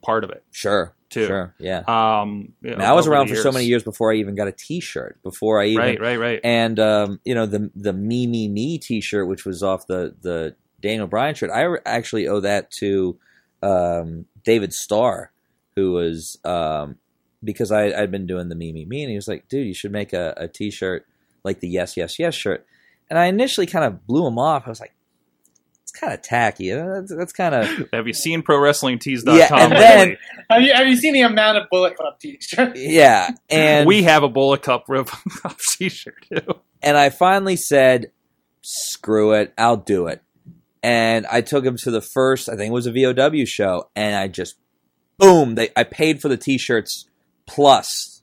part 0.04 0.24
of 0.24 0.30
it 0.32 0.44
sure, 0.52 0.94
too. 1.10 1.26
sure, 1.26 1.56
yeah. 1.60 1.84
Um, 1.88 2.54
you 2.62 2.74
I, 2.74 2.78
know, 2.78 2.86
I 2.86 2.94
was 2.94 3.08
around 3.08 3.28
for 3.30 3.36
so 3.36 3.52
many 3.52 3.66
years 3.66 3.84
before 3.84 4.12
I 4.12 4.16
even 4.16 4.36
got 4.36 4.48
a 4.48 4.52
T-shirt. 4.52 5.20
Before 5.24 5.62
I 5.62 5.68
even 5.68 5.84
Right, 5.84 6.00
right, 6.00 6.20
right. 6.20 6.40
and 6.44 6.80
um, 6.80 7.20
you 7.24 7.36
know 7.36 7.46
the 7.46 7.72
the 7.76 7.94
me 7.94 8.28
me 8.28 8.48
me 8.48 8.78
T-shirt, 8.78 9.28
which 9.28 9.46
was 9.46 9.64
off 9.64 9.88
the 9.88 10.16
the 10.22 10.56
Daniel 10.82 11.08
Bryan 11.08 11.36
shirt. 11.36 11.50
I 11.52 11.62
re- 11.62 11.80
actually 11.86 12.28
owe 12.28 12.40
that 12.42 12.72
to 12.72 13.18
um, 13.64 14.26
David 14.44 14.74
Starr, 14.74 15.32
who 15.76 15.94
was 15.94 16.38
um, 16.44 16.98
because 17.44 17.72
I 17.72 17.86
I'd 17.88 18.12
been 18.12 18.28
doing 18.28 18.50
the 18.50 18.56
me 18.56 18.72
me 18.72 18.86
me, 18.86 19.04
and 19.04 19.10
he 19.10 19.16
was 19.16 19.28
like, 19.28 19.48
"Dude, 19.48 19.68
you 19.68 19.74
should 19.74 19.92
make 19.92 20.14
a, 20.14 20.34
a 20.38 20.48
T-shirt 20.48 21.06
like 21.44 21.60
the 21.60 21.70
Yes 21.70 21.98
Yes 21.98 22.20
Yes 22.20 22.36
shirt." 22.36 22.66
And 23.10 23.18
I 23.18 23.28
initially 23.28 23.68
kind 23.68 23.86
of 23.86 24.06
blew 24.06 24.28
him 24.28 24.38
off. 24.38 24.64
I 24.66 24.70
was 24.70 24.80
like, 24.80 24.92
"It's 24.92 24.97
kind 25.98 26.14
of 26.14 26.22
tacky. 26.22 26.72
That's, 26.72 27.14
that's 27.16 27.34
kind 27.34 27.56
of 27.56 27.68
Have 27.94 28.08
you 28.08 28.14
seen 28.14 28.42
ProWrestlingTees.com? 28.44 29.38
Yeah, 29.38 29.48
and 29.52 29.74
lately? 29.74 29.80
then- 29.80 30.18
Have 30.50 30.62
you 30.62 30.74
have 30.74 30.88
you 30.88 30.96
seen 30.96 31.14
the 31.14 31.22
amount 31.22 31.58
of 31.58 31.64
Bullet 31.70 31.96
Club 31.98 32.20
t-shirts? 32.20 32.80
yeah." 32.80 33.30
And 33.50 33.88
we 33.88 34.04
have 34.04 34.24
a 34.24 34.30
Bullet 34.30 34.62
Club 34.62 34.84
rip 34.88 35.10
T-shirt 35.78 36.16
too. 36.32 36.54
And 36.82 36.96
I 36.98 37.10
finally 37.10 37.56
said, 37.56 38.12
screw 38.62 39.34
it, 39.34 39.54
I'll 39.58 39.78
do 39.78 40.08
it. 40.08 40.22
And 40.84 41.26
I 41.26 41.42
took 41.42 41.66
him 41.66 41.76
to 41.78 41.92
the 41.92 42.02
first, 42.02 42.48
I 42.50 42.56
think 42.56 42.70
it 42.70 42.74
was 42.74 42.86
a 42.88 42.92
VOW 42.92 43.46
show, 43.46 43.90
and 43.96 44.16
I 44.16 44.28
just, 44.28 44.56
boom, 45.18 45.56
they, 45.56 45.70
I 45.76 45.84
paid 45.84 46.22
for 46.22 46.30
the 46.30 46.38
t 46.38 46.58
shirts 46.58 47.10
plus 47.48 48.22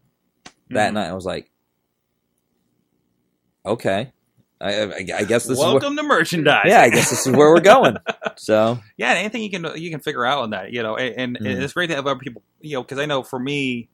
that 0.70 0.90
Mhm. 0.90 0.94
night. 0.94 1.08
I 1.08 1.14
was 1.14 1.24
like, 1.24 1.50
okay. 3.66 4.12
I, 4.60 4.82
I, 4.82 4.94
I 4.96 5.02
guess 5.24 5.44
this 5.44 5.50
is 5.50 5.58
where, 5.58 5.72
Welcome 5.72 5.96
to 5.96 6.02
merchandise. 6.02 6.64
yeah, 6.66 6.80
I 6.80 6.88
guess 6.90 7.10
this 7.10 7.26
is 7.26 7.36
where 7.36 7.50
we're 7.50 7.60
going. 7.60 7.96
So, 8.36 8.80
yeah, 8.96 9.10
anything 9.12 9.42
you 9.42 9.50
can 9.50 9.64
you 9.76 9.90
can 9.90 10.00
figure 10.00 10.24
out 10.26 10.38
on 10.42 10.50
that, 10.50 10.72
you 10.72 10.82
know, 10.82 10.96
and, 10.96 11.36
and 11.36 11.46
Mhm. 11.46 11.62
it's 11.62 11.72
great 11.72 11.86
to 11.88 11.94
have 11.94 12.06
other 12.06 12.18
people, 12.18 12.42
you 12.60 12.74
know, 12.74 12.82
because 12.82 12.98
I 12.98 13.06
know 13.06 13.22
for 13.22 13.38
me, 13.38 13.88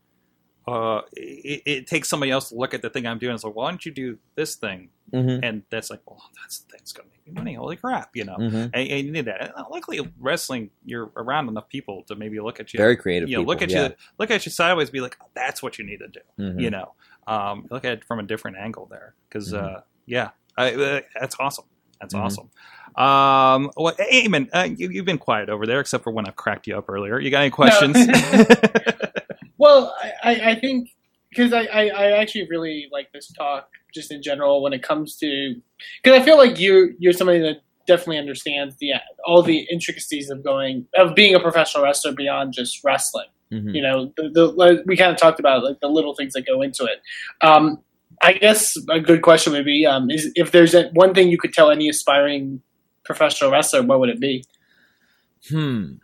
uh, 0.66 1.02
it, 1.12 1.62
it 1.66 1.86
takes 1.86 2.08
somebody 2.08 2.30
else 2.32 2.48
to 2.50 2.54
look 2.54 2.72
at 2.74 2.80
the 2.80 2.88
thing 2.90 3.06
I'm 3.06 3.18
doing. 3.18 3.34
It's 3.34 3.44
like, 3.44 3.54
why 3.54 3.70
don't 3.70 3.84
you 3.84 3.92
do 3.92 4.18
this 4.36 4.54
thing? 4.54 4.88
mhm, 5.12 5.40
And 5.42 5.62
that's 5.68 5.90
like, 5.90 6.00
well, 6.08 6.22
that's 6.40 6.60
that's 6.72 6.92
gonna 6.92 7.08
make 7.10 7.26
me 7.26 7.32
money. 7.38 7.54
Holy 7.54 7.76
crap, 7.76 8.14
you 8.16 8.24
know. 8.24 8.36
mhm. 8.36 8.70
And, 8.72 8.74
and 8.74 9.06
you 9.06 9.12
need 9.12 9.26
that. 9.26 9.42
And 9.42 9.52
luckily, 9.70 10.00
wrestling, 10.18 10.70
you're 10.86 11.10
around 11.16 11.48
enough 11.48 11.68
people 11.68 12.04
to 12.04 12.14
maybe 12.14 12.40
look 12.40 12.60
at 12.60 12.72
you, 12.72 12.78
very 12.78 12.96
creative 12.96 13.28
you 13.28 13.36
know, 13.36 13.42
people. 13.42 13.52
look 13.54 13.62
at 13.62 13.70
yeah. 13.70 13.88
you, 13.88 13.94
look 14.18 14.30
at 14.30 14.46
you 14.46 14.52
sideways, 14.52 14.88
be 14.90 15.00
like, 15.00 15.16
oh, 15.22 15.26
that's 15.34 15.62
what 15.62 15.78
you 15.78 15.84
need 15.84 15.98
to 15.98 16.08
do. 16.08 16.20
Mhm. 16.38 16.60
You 16.62 16.70
know, 16.70 16.92
um, 17.26 17.66
look 17.70 17.84
at 17.84 17.92
it 17.92 18.04
from 18.04 18.20
a 18.20 18.22
different 18.22 18.56
angle 18.56 18.86
there, 18.86 19.14
because 19.28 19.52
Mhm. 19.52 19.76
uh, 19.76 19.80
yeah, 20.06 20.30
I, 20.60 20.74
uh, 20.74 21.00
that's 21.18 21.36
awesome. 21.38 21.64
That's 22.00 22.14
Mhm. 22.14 22.20
awesome. 22.20 22.50
Um, 22.96 23.70
well, 23.76 23.94
Eamon, 24.12 24.48
uh, 24.52 24.68
you, 24.76 24.90
you've 24.90 25.04
been 25.04 25.18
quiet 25.18 25.48
over 25.48 25.64
there, 25.66 25.80
except 25.80 26.02
for 26.04 26.12
when 26.12 26.26
I've 26.26 26.36
cracked 26.36 26.66
you 26.66 26.76
up 26.76 26.88
earlier. 26.88 27.18
You 27.20 27.30
got 27.30 27.40
any 27.42 27.50
questions? 27.50 27.96
Well, 29.58 29.94
I, 30.02 30.12
I, 30.22 30.50
I 30.52 30.54
think 30.54 30.88
because 31.28 31.52
I, 31.52 31.64
I, 31.64 31.82
I 31.88 32.10
actually 32.12 32.48
really 32.48 32.88
like 32.90 33.12
this 33.12 33.30
talk 33.32 33.68
just 33.94 34.10
in 34.10 34.22
general 34.22 34.62
when 34.62 34.72
it 34.72 34.82
comes 34.82 35.16
to 35.16 35.54
because 36.02 36.18
I 36.18 36.24
feel 36.24 36.38
like 36.38 36.58
you 36.58 36.94
you're 36.98 37.12
somebody 37.12 37.40
that 37.40 37.58
definitely 37.86 38.16
understands 38.18 38.76
the 38.80 38.92
all 39.26 39.42
the 39.42 39.66
intricacies 39.70 40.30
of 40.30 40.42
going 40.42 40.86
of 40.96 41.14
being 41.14 41.34
a 41.34 41.40
professional 41.40 41.84
wrestler 41.84 42.12
beyond 42.12 42.54
just 42.54 42.82
wrestling. 42.84 43.26
Mhm. 43.52 43.74
You 43.74 43.82
know, 43.82 44.12
the, 44.16 44.30
the 44.30 44.46
like, 44.46 44.78
we 44.86 44.96
kind 44.96 45.10
of 45.12 45.18
talked 45.18 45.38
about 45.40 45.62
like 45.62 45.78
the 45.80 45.88
little 45.88 46.14
things 46.14 46.32
that 46.32 46.46
go 46.46 46.62
into 46.62 46.84
it. 46.84 47.02
Um, 47.46 47.80
I 48.20 48.34
guess 48.34 48.74
a 48.88 49.00
good 49.00 49.22
question 49.22 49.52
would 49.54 49.64
be 49.64 49.86
um, 49.86 50.10
is 50.10 50.30
if 50.34 50.52
there's 50.52 50.74
a, 50.74 50.88
one 50.92 51.14
thing 51.14 51.30
you 51.30 51.38
could 51.38 51.52
tell 51.52 51.70
any 51.70 51.88
aspiring 51.88 52.60
professional 53.04 53.50
wrestler, 53.50 53.82
what 53.82 54.00
would 54.00 54.10
it 54.10 54.20
be? 54.20 54.44
Hmm. 55.48 55.94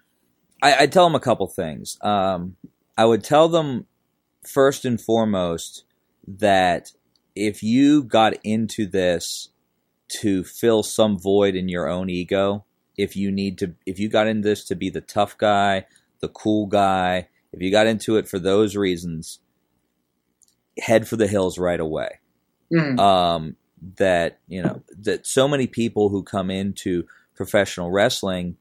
I, 0.62 0.76
I'd 0.76 0.92
tell 0.92 1.04
them 1.04 1.14
a 1.14 1.20
couple 1.20 1.46
things. 1.46 1.98
Um, 2.02 2.56
I 2.96 3.04
would 3.04 3.22
tell 3.22 3.48
them 3.48 3.86
first 4.46 4.84
and 4.84 5.00
foremost 5.00 5.84
that 6.26 6.92
if 7.34 7.62
you 7.62 8.02
got 8.02 8.34
into 8.42 8.86
this 8.86 9.50
to 10.20 10.42
fill 10.44 10.82
some 10.82 11.18
void 11.18 11.54
in 11.54 11.68
your 11.68 11.88
own 11.88 12.08
ego, 12.08 12.64
if 12.96 13.14
you 13.14 13.30
need 13.30 13.58
to, 13.58 13.74
if 13.84 13.98
you 13.98 14.08
got 14.08 14.26
into 14.26 14.48
this 14.48 14.64
to 14.64 14.74
be 14.74 14.88
the 14.88 15.02
tough 15.02 15.36
guy, 15.36 15.86
the 16.20 16.28
cool 16.28 16.66
guy, 16.66 17.28
if 17.52 17.60
you 17.60 17.70
got 17.70 17.86
into 17.86 18.16
it 18.16 18.26
for 18.26 18.38
those 18.38 18.74
reasons, 18.74 19.40
head 20.78 21.08
for 21.08 21.16
the 21.16 21.26
hills 21.26 21.58
right 21.58 21.80
away 21.80 22.18
Mhm. 22.72 22.98
um, 22.98 23.56
that 23.96 24.38
you 24.48 24.62
know 24.62 24.82
that 25.02 25.26
so 25.26 25.46
many 25.46 25.66
people 25.66 26.08
who 26.08 26.22
come 26.22 26.50
into 26.50 27.04
professional 27.34 27.90
wrestling, 27.90 28.56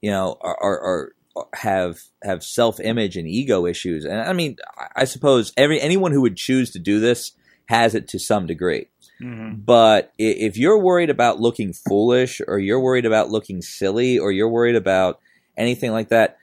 you 0.00 0.10
know, 0.10 0.36
are, 0.40 0.56
are, 0.62 0.80
are 0.80 1.12
have 1.54 2.00
have 2.22 2.42
self 2.44 2.78
image 2.80 3.16
and 3.16 3.26
ego 3.28 3.66
issues, 3.66 4.04
and 4.04 4.20
I 4.20 4.32
mean, 4.32 4.56
I- 4.96 5.04
suppose 5.04 5.52
every 5.56 5.80
anyone 5.80 6.12
who 6.12 6.20
would 6.22 6.36
choose 6.36 6.70
to 6.72 6.78
do 6.78 7.00
this 7.00 7.32
has 7.66 7.94
it 7.94 8.08
to 8.08 8.18
some 8.18 8.46
degree. 8.46 8.88
Mhm. 9.20 9.64
But 9.64 10.12
if 10.18 10.56
you're 10.56 10.78
worried 10.78 11.10
about 11.10 11.40
looking 11.40 11.72
foolish, 11.72 12.40
or 12.46 12.58
you're 12.58 12.80
worried 12.80 13.06
about 13.06 13.30
looking 13.30 13.62
silly, 13.62 14.18
or 14.18 14.32
you're 14.32 14.48
worried 14.48 14.76
about 14.76 15.20
anything 15.56 15.92
like 15.92 16.08
that, 16.08 16.36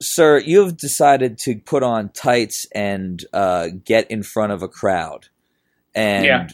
sir, 0.00 0.38
you 0.38 0.62
have 0.64 0.76
decided 0.76 1.38
to 1.38 1.56
put 1.60 1.82
on 1.82 2.10
tights 2.10 2.66
and 2.74 3.24
uh, 3.32 3.68
get 3.84 4.10
in 4.10 4.22
front 4.22 4.52
of 4.52 4.62
a 4.62 4.68
crowd. 4.68 5.28
And 5.94 6.24
Yeah. 6.24 6.46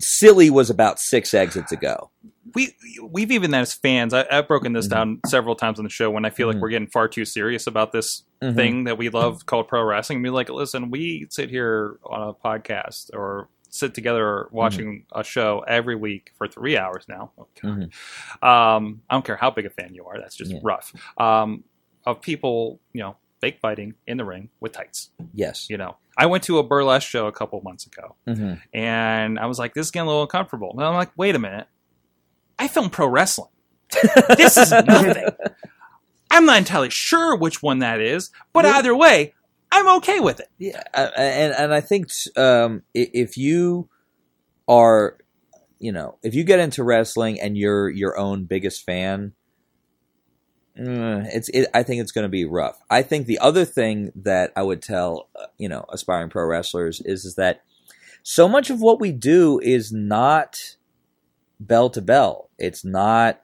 silly 0.00 0.50
was 0.50 0.70
about 0.70 0.98
six 0.98 1.32
exits 1.34 1.72
ago. 1.72 2.10
we 2.54 2.72
we've 3.10 3.32
even 3.32 3.52
as 3.52 3.74
fans, 3.74 4.14
I, 4.14 4.26
I've 4.30 4.46
broken 4.46 4.74
this 4.74 4.86
Mhm. 4.86 4.90
down 4.90 5.20
several 5.26 5.56
times 5.56 5.80
on 5.80 5.84
the 5.84 5.90
show 5.90 6.08
when 6.10 6.24
I 6.24 6.30
feel 6.30 6.46
like 6.46 6.56
Mhm. 6.56 6.60
we're 6.60 6.68
getting 6.68 6.86
far 6.88 7.08
too 7.08 7.24
serious 7.24 7.66
about 7.66 7.90
this 7.90 8.22
Mhm. 8.42 8.54
thing 8.54 8.84
that 8.84 8.96
we 8.96 9.08
love 9.08 9.44
called 9.46 9.66
pro 9.66 9.82
wrestling. 9.82 10.22
Be 10.22 10.30
like, 10.30 10.48
listen, 10.50 10.90
we 10.90 11.26
sit 11.30 11.50
here 11.50 11.98
on 12.04 12.28
a 12.28 12.32
podcast 12.32 13.10
or 13.12 13.48
sit 13.70 13.92
together 13.92 14.46
watching 14.52 15.04
a 15.12 15.24
show 15.24 15.64
every 15.66 15.96
week 15.96 16.30
for 16.38 16.46
three 16.46 16.76
hours 16.76 17.06
now. 17.08 17.32
Oh, 17.38 17.48
God. 17.60 17.90
Um, 18.40 19.02
I 19.10 19.14
don't 19.16 19.24
care 19.24 19.36
how 19.36 19.50
big 19.50 19.66
a 19.66 19.70
fan 19.70 19.92
you 19.94 20.04
are. 20.04 20.20
That's 20.20 20.36
just 20.36 20.52
Yeah. 20.52 20.60
rough. 20.62 20.92
Um, 21.18 21.64
of 22.06 22.20
people, 22.20 22.80
you 22.92 23.00
know, 23.02 23.16
fake 23.40 23.58
fighting 23.60 23.94
in 24.06 24.16
the 24.16 24.24
ring 24.24 24.48
with 24.60 24.72
tights. 24.72 25.10
Yes. 25.32 25.68
You 25.68 25.76
know, 25.76 25.96
I 26.16 26.26
went 26.26 26.44
to 26.44 26.58
a 26.58 26.62
burlesque 26.62 27.08
show 27.08 27.26
a 27.26 27.32
couple 27.32 27.60
months 27.62 27.86
ago, 27.86 28.14
Mhm. 28.26 28.60
and 28.72 29.38
I 29.38 29.46
was 29.46 29.58
like, 29.58 29.74
this 29.74 29.86
is 29.86 29.90
getting 29.90 30.06
a 30.06 30.10
little 30.10 30.22
uncomfortable. 30.22 30.70
And 30.72 30.82
I'm 30.82 30.94
like, 30.94 31.10
wait 31.16 31.34
a 31.34 31.38
minute, 31.38 31.66
I 32.58 32.68
film 32.68 32.90
pro 32.90 33.06
wrestling. 33.06 33.50
this 34.36 34.56
is 34.56 34.70
nothing. 34.70 35.24
I'm 36.30 36.46
not 36.46 36.58
entirely 36.58 36.90
sure 36.90 37.36
which 37.36 37.62
one 37.62 37.80
that 37.80 38.00
is, 38.00 38.30
but 38.52 38.64
Yeah. 38.64 38.76
either 38.78 38.96
way, 38.96 39.34
I'm 39.70 39.88
okay 39.98 40.20
with 40.20 40.40
it. 40.40 40.48
Yeah, 40.58 40.82
and 40.94 41.52
and 41.52 41.74
I 41.74 41.80
think 41.80 42.08
um, 42.36 42.82
if 42.94 43.36
you 43.36 43.88
are, 44.68 45.18
you 45.78 45.92
know, 45.92 46.18
if 46.22 46.34
you 46.34 46.44
get 46.44 46.60
into 46.60 46.82
wrestling 46.84 47.40
and 47.40 47.56
you're 47.58 47.88
your 47.90 48.16
own 48.16 48.44
biggest 48.44 48.84
fan, 48.84 49.32
mm, 50.78 51.26
it's 51.32 51.48
it, 51.50 51.68
I 51.74 51.82
think 51.82 52.00
it's 52.00 52.12
going 52.12 52.24
to 52.24 52.28
be 52.28 52.44
rough. 52.44 52.80
I 52.90 53.02
think 53.02 53.26
the 53.26 53.38
other 53.38 53.64
thing 53.64 54.12
that 54.16 54.52
I 54.56 54.62
would 54.62 54.82
tell, 54.82 55.28
uh, 55.40 55.46
you 55.58 55.68
know, 55.68 55.84
aspiring 55.90 56.30
pro 56.30 56.44
wrestlers 56.46 57.00
is 57.04 57.24
is 57.24 57.34
that 57.36 57.62
so 58.22 58.48
much 58.48 58.70
of 58.70 58.80
what 58.80 59.00
we 59.00 59.12
do 59.12 59.60
is 59.60 59.92
not 59.92 60.76
bell 61.60 61.90
to 61.90 62.00
bell. 62.02 62.50
It's 62.58 62.84
not, 62.84 63.42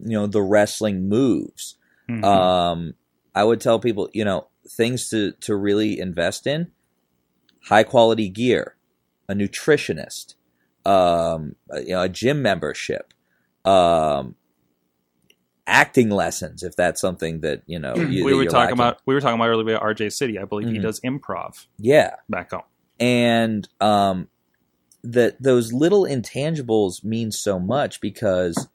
you 0.00 0.12
know, 0.18 0.26
the 0.26 0.42
wrestling 0.42 1.08
moves 1.08 1.76
um, 2.24 2.94
I 3.34 3.44
would 3.44 3.60
tell 3.60 3.78
people, 3.78 4.08
you 4.12 4.24
know, 4.24 4.48
things 4.68 5.08
to, 5.10 5.32
to 5.42 5.54
really 5.54 5.98
invest 6.00 6.46
in 6.46 6.72
high 7.66 7.84
quality 7.84 8.28
gear, 8.28 8.74
a 9.28 9.34
nutritionist, 9.34 10.34
um, 10.84 11.54
a- 11.70 11.82
you 11.82 11.90
know, 11.90 12.02
a 12.02 12.08
gym 12.08 12.42
membership, 12.42 13.14
um, 13.64 14.34
acting 15.70 16.10
lessons, 16.10 16.62
if 16.62 16.74
that's 16.76 17.00
something 17.00 17.40
that, 17.40 17.62
you 17.66 17.78
know, 17.78 17.94
you, 17.94 18.24
we 18.24 18.34
were 18.34 18.44
talking 18.44 18.58
lacking. 18.58 18.74
about 18.74 19.00
we 19.06 19.14
were 19.14 19.20
talking 19.20 19.36
about 19.36 19.48
earlier 19.48 19.76
about 19.76 19.82
RJ 19.96 20.12
City. 20.12 20.38
I 20.38 20.44
believe 20.44 20.68
he 20.68 20.78
Mhm. 20.78 20.82
does 20.82 21.00
improv 21.00 21.66
yeah. 21.78 22.16
back 22.28 22.50
home. 22.50 22.62
and 22.98 23.68
um, 23.80 24.28
that 25.02 25.42
those 25.42 25.72
little 25.72 26.02
intangibles 26.04 27.02
mean 27.04 27.30
so 27.32 27.58
much 27.58 28.00
because 28.00 28.68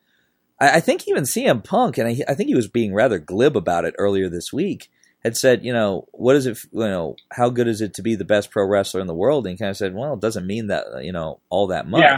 I, 0.60 0.78
I 0.78 0.80
think 0.80 1.08
even 1.08 1.24
CM 1.24 1.64
Punk, 1.64 1.98
and 2.00 2.08
I, 2.08 2.18
I 2.28 2.34
think 2.34 2.48
he 2.48 2.56
was 2.56 2.68
being 2.68 2.94
rather 2.94 3.20
glib 3.20 3.56
about 3.56 3.86
it 3.86 3.94
earlier 4.00 4.28
this 4.30 4.52
week, 4.52 4.90
had 5.24 5.36
said, 5.38 5.64
you 5.66 5.74
know, 5.74 6.08
what 6.14 6.36
is 6.36 6.46
it? 6.48 6.58
You 6.72 6.80
know, 6.80 7.16
how 7.32 7.50
good 7.50 7.68
is 7.68 7.82
it 7.82 7.94
to 7.96 8.02
be 8.02 8.16
the 8.16 8.26
best 8.26 8.50
pro 8.52 8.66
wrestler 8.66 9.02
in 9.02 9.08
the 9.08 9.14
world? 9.14 9.46
And 9.46 9.54
he 9.54 9.58
kind 9.58 9.70
of 9.70 9.78
said, 9.78 9.94
well, 9.94 10.14
it 10.14 10.22
doesn't 10.22 10.48
mean 10.48 10.68
that 10.68 10.86
you 11.04 11.12
know 11.12 11.40
all 11.50 11.68
that 11.68 11.88
much. 11.88 12.02
Yeah. 12.02 12.18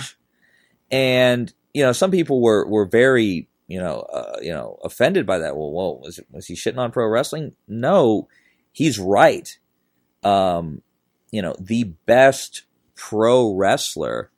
And 0.98 1.54
you 1.74 1.84
know, 1.84 1.92
some 1.92 2.12
people 2.12 2.42
were 2.42 2.66
were 2.68 2.86
very 2.86 3.50
you 3.68 3.80
know 3.80 4.00
uh, 4.02 4.38
you 4.42 4.54
know 4.54 4.80
offended 4.84 5.26
by 5.26 5.40
that. 5.40 5.56
Well, 5.56 5.72
whoa, 5.72 6.00
was 6.02 6.20
it, 6.20 6.28
was 6.32 6.48
he 6.48 6.56
shitting 6.56 6.78
on 6.78 6.92
pro 6.92 7.08
wrestling? 7.08 7.54
No, 7.68 8.28
he's 8.72 9.00
right. 9.00 9.58
Um, 10.24 10.82
you 11.32 11.42
know, 11.42 11.56
the 11.60 11.84
best 12.06 12.64
pro 12.96 13.54
wrestler 13.54 14.32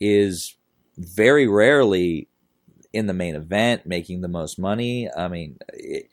is 0.00 0.54
very 0.96 1.46
rarely 1.46 2.28
in 2.92 3.06
the 3.06 3.14
main 3.14 3.34
event, 3.34 3.86
making 3.86 4.20
the 4.20 4.28
most 4.28 4.58
money. 4.58 5.08
I 5.10 5.28
mean, 5.28 5.58
it, 5.72 6.08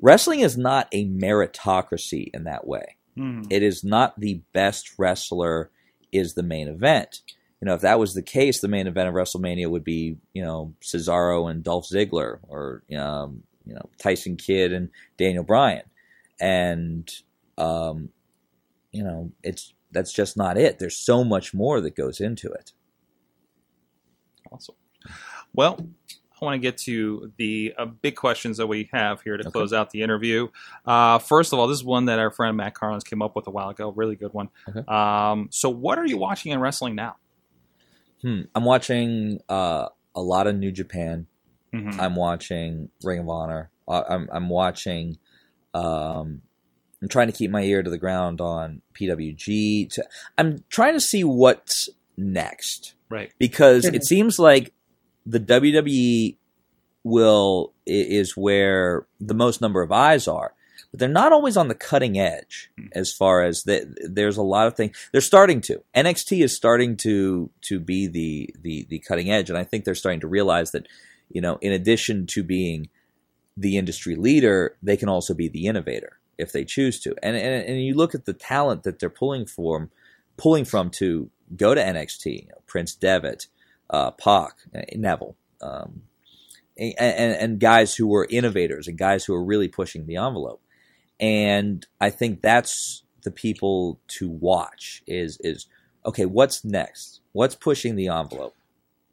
wrestling 0.00 0.40
is 0.40 0.56
not 0.56 0.88
a 0.92 1.06
meritocracy 1.06 2.30
in 2.34 2.44
that 2.44 2.66
way. 2.66 2.96
Mhm. 3.16 3.46
It 3.50 3.62
is 3.62 3.82
not 3.84 4.18
the 4.20 4.42
best 4.52 4.98
wrestler 4.98 5.70
is 6.12 6.34
the 6.34 6.42
main 6.42 6.68
event. 6.68 7.22
You 7.60 7.66
know, 7.66 7.74
if 7.74 7.80
that 7.80 7.98
was 7.98 8.14
the 8.14 8.22
case, 8.22 8.60
the 8.60 8.68
main 8.68 8.86
event 8.86 9.08
of 9.08 9.14
WrestleMania 9.14 9.68
would 9.68 9.82
be, 9.84 10.16
you 10.32 10.42
know, 10.44 10.74
Cesaro 10.80 11.50
and 11.50 11.64
Dolph 11.64 11.88
Ziggler, 11.88 12.38
or 12.46 12.82
um, 12.96 13.42
you 13.66 13.74
know, 13.74 13.88
Tyson 13.98 14.36
Kidd 14.36 14.72
and 14.72 14.90
Daniel 15.16 15.42
Bryan, 15.44 15.82
and 16.40 17.10
um, 17.56 18.10
you 18.92 19.02
know, 19.02 19.32
it's 19.42 19.74
that's 19.90 20.12
just 20.12 20.36
not 20.36 20.56
it. 20.56 20.78
There's 20.78 20.96
so 20.96 21.24
much 21.24 21.52
more 21.52 21.80
that 21.80 21.96
goes 21.96 22.20
into 22.20 22.48
it. 22.52 22.72
Awesome. 24.52 24.76
Well, 25.52 25.78
I 26.40 26.44
want 26.44 26.54
to 26.54 26.58
get 26.58 26.78
to 26.78 27.32
the 27.36 27.74
uh, 27.76 27.86
big 27.86 28.14
questions 28.14 28.58
that 28.58 28.66
we 28.66 28.88
have 28.92 29.20
here 29.22 29.36
to 29.36 29.42
Okay. 29.42 29.50
close 29.50 29.72
out 29.72 29.90
the 29.90 30.02
interview. 30.02 30.48
Uh, 30.86 31.18
first 31.18 31.52
of 31.52 31.58
all, 31.58 31.66
this 31.66 31.78
is 31.78 31.84
one 31.84 32.04
that 32.06 32.18
our 32.18 32.30
friend 32.30 32.56
Matt 32.56 32.74
Carlins 32.74 33.02
came 33.04 33.22
up 33.22 33.34
with 33.34 33.46
a 33.46 33.50
while 33.50 33.70
ago. 33.70 33.90
Really 33.90 34.14
good 34.16 34.32
one. 34.32 34.48
Okay. 34.68 34.82
Um, 34.86 35.48
so, 35.50 35.68
what 35.68 35.98
are 35.98 36.06
you 36.06 36.16
watching 36.18 36.52
in 36.52 36.60
wrestling 36.60 36.94
now? 36.94 37.16
Hmm. 38.22 38.42
I'm 38.54 38.64
watching 38.64 39.40
uh, 39.48 39.88
a 40.14 40.20
lot 40.22 40.46
of 40.46 40.56
New 40.56 40.72
Japan. 40.72 41.26
Mhm. 41.74 41.98
I'm 41.98 42.16
watching 42.16 42.88
Ring 43.04 43.20
of 43.20 43.28
Honor. 43.28 43.70
Uh, 43.86 44.02
I'm 44.08 44.28
I'm 44.32 44.48
watching. 44.48 45.18
Um, 45.74 46.42
I'm 47.00 47.08
trying 47.08 47.28
to 47.28 47.32
keep 47.32 47.50
my 47.50 47.62
ear 47.62 47.82
to 47.82 47.90
the 47.90 47.98
ground 47.98 48.40
on 48.40 48.82
PWG. 48.94 49.88
To, 49.92 50.04
I'm 50.36 50.64
trying 50.68 50.94
to 50.94 51.00
see 51.00 51.22
what's 51.22 51.88
next 52.16 52.94
Right. 53.08 53.32
because 53.38 53.84
it 53.84 54.04
seems 54.04 54.38
like 54.38 54.72
the 55.24 55.38
WWE 55.38 56.36
will 57.04 57.72
is 57.86 58.36
where 58.36 59.06
the 59.20 59.34
most 59.34 59.60
number 59.60 59.82
of 59.82 59.92
eyes 59.92 60.26
are, 60.26 60.54
but 60.90 61.00
they're 61.00 61.08
not 61.08 61.32
always 61.32 61.56
on 61.56 61.68
the 61.68 61.74
cutting 61.74 62.18
edge 62.18 62.70
as 62.92 63.12
far 63.12 63.42
as 63.42 63.64
the, 63.64 63.94
there's 64.08 64.36
a 64.38 64.42
lot 64.42 64.66
of 64.66 64.74
things 64.74 64.96
they're 65.12 65.20
starting 65.20 65.60
to. 65.62 65.82
NXT 65.94 66.42
is 66.42 66.56
starting 66.56 66.96
to 66.98 67.50
to 67.62 67.78
be 67.78 68.06
the 68.06 68.54
the 68.60 68.86
the 68.88 68.98
cutting 69.00 69.30
edge, 69.30 69.50
and 69.50 69.58
I 69.58 69.64
think 69.64 69.84
they're 69.84 69.94
starting 69.94 70.20
to 70.20 70.28
realize 70.28 70.70
that 70.72 70.86
you 71.30 71.40
know, 71.40 71.58
in 71.60 71.72
addition 71.72 72.26
to 72.26 72.42
being 72.42 72.88
the 73.56 73.76
industry 73.76 74.16
leader, 74.16 74.76
they 74.82 74.96
can 74.96 75.08
also 75.08 75.34
be 75.34 75.48
the 75.48 75.66
innovator 75.66 76.18
if 76.38 76.52
they 76.52 76.64
choose 76.64 77.00
to. 77.00 77.14
And 77.22 77.36
and, 77.36 77.64
and 77.64 77.82
you 77.82 77.94
look 77.94 78.14
at 78.14 78.24
the 78.24 78.32
talent 78.32 78.84
that 78.84 78.98
they're 78.98 79.10
pulling 79.10 79.46
from, 79.46 79.90
pulling 80.36 80.64
from 80.64 80.90
to 80.90 81.30
go 81.56 81.74
to 81.74 81.80
NXT. 81.82 82.42
You 82.42 82.48
know, 82.48 82.62
Prince 82.66 82.94
Devitt, 82.94 83.46
uh, 83.90 84.12
Pac, 84.12 84.56
uh, 84.74 84.82
Neville, 84.94 85.36
um, 85.60 86.02
and, 86.78 86.94
and 86.98 87.32
and 87.34 87.60
guys 87.60 87.94
who 87.94 88.06
were 88.06 88.26
innovators 88.30 88.88
and 88.88 88.96
guys 88.96 89.24
who 89.24 89.34
are 89.34 89.44
really 89.44 89.68
pushing 89.68 90.06
the 90.06 90.16
envelope. 90.16 90.62
And 91.20 91.86
I 92.00 92.10
think 92.10 92.42
that's 92.42 93.02
the 93.22 93.30
people 93.30 94.00
to 94.08 94.28
watch. 94.28 95.02
Is 95.06 95.38
is 95.40 95.66
okay? 96.06 96.26
What's 96.26 96.64
next? 96.64 97.20
What's 97.32 97.54
pushing 97.54 97.96
the 97.96 98.08
envelope? 98.08 98.54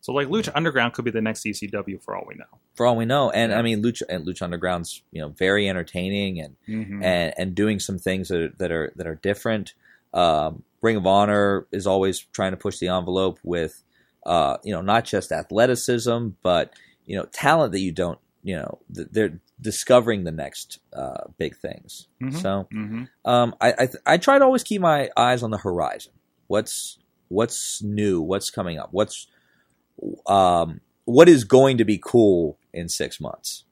So, 0.02 0.14
like 0.14 0.28
Lucha 0.28 0.52
Underground 0.54 0.94
could 0.94 1.04
be 1.06 1.10
the 1.12 1.22
next 1.22 1.44
ECW 1.44 2.00
for 2.02 2.16
all 2.16 2.26
we 2.28 2.36
know. 2.36 2.46
for 2.76 2.86
all 2.86 2.96
we 2.96 3.06
know. 3.06 3.32
And 3.32 3.52
I 3.54 3.62
mean, 3.64 3.82
Lucha 3.82 4.04
and 4.08 4.26
Lucha 4.26 4.44
Underground's 4.44 5.02
you 5.12 5.22
know 5.22 5.30
very 5.30 5.68
entertaining 5.68 6.40
and 6.40 6.56
Mhm. 6.68 7.04
and 7.04 7.34
and 7.38 7.56
doing 7.56 7.80
some 7.80 7.98
things 7.98 8.28
that 8.28 8.40
are, 8.42 8.50
that 8.58 8.72
are 8.72 8.94
that 8.98 9.08
are 9.08 9.16
different. 9.16 9.74
Um, 10.14 10.64
Ring 10.82 10.98
of 10.98 11.08
Honor 11.08 11.66
is 11.72 11.88
always 11.88 12.20
trying 12.20 12.52
to 12.52 12.58
push 12.58 12.78
the 12.78 12.90
envelope 12.90 13.40
with 13.44 13.82
uh, 14.28 14.58
you 14.64 14.74
know 14.74 14.82
not 14.82 15.06
just 15.06 15.32
athleticism, 15.32 16.28
but 16.44 16.72
you 17.08 17.16
know 17.18 17.26
talent 17.32 17.72
that 17.72 17.80
you 17.80 17.92
don't 17.92 18.20
you 18.44 18.56
know 18.58 18.78
th- 18.94 19.08
they're 19.12 19.40
discovering 19.62 20.24
the 20.26 20.32
next 20.32 20.80
uh, 20.94 21.24
big 21.38 21.56
things. 21.58 22.08
Mhm. 22.22 22.42
So 22.42 22.68
Mhm. 22.74 23.08
um, 23.24 23.56
I 23.62 23.72
I, 23.74 23.86
th- 23.86 24.04
I 24.06 24.18
try 24.18 24.38
to 24.38 24.44
always 24.46 24.64
keep 24.64 24.82
my 24.82 25.10
eyes 25.16 25.44
on 25.44 25.52
the 25.52 25.58
horizon. 25.58 26.14
What's 26.48 26.98
what's 27.30 27.82
new? 27.82 28.22
What's 28.22 28.50
coming 28.50 28.78
up? 28.78 28.90
What's 28.92 29.28
um, 30.28 30.82
what 31.06 31.30
is 31.30 31.44
going 31.44 31.78
to 31.78 31.86
be 31.86 31.98
cool 32.04 32.58
in 32.74 32.90
six 32.90 33.20
months? 33.20 33.64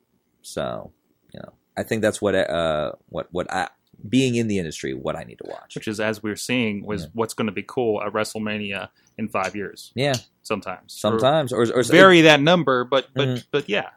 So 0.41 0.91
you 1.33 1.39
know, 1.41 1.53
I 1.75 1.83
think 1.83 2.01
that's 2.01 2.21
what 2.21 2.35
uh 2.35 2.93
what 3.09 3.27
what 3.31 3.51
I 3.51 3.69
being 4.07 4.35
in 4.35 4.47
the 4.47 4.57
industry 4.57 4.93
what 4.93 5.15
I 5.15 5.23
need 5.23 5.37
to 5.39 5.45
watch. 5.49 5.75
Which 5.75 5.87
is, 5.87 5.99
as 5.99 6.21
we 6.23 6.29
are 6.31 6.35
seeing, 6.35 6.85
was 6.85 7.03
Yeah. 7.03 7.07
what's 7.13 7.33
going 7.33 7.47
to 7.47 7.53
be 7.53 7.63
cool 7.63 8.01
at 8.01 8.11
WrestleMania 8.11 8.89
in 9.17 9.29
five 9.29 9.55
years. 9.55 9.91
Yeah, 9.95 10.15
Sometimes. 10.41 10.93
sometimes 10.93 11.53
or, 11.53 11.63
or, 11.63 11.79
Or 11.79 11.83
vary 11.83 12.21
that 12.21 12.41
number, 12.41 12.83
but 12.83 13.07
but 13.15 13.27
Mhm. 13.27 13.45
but 13.51 13.69
yeah. 13.69 13.89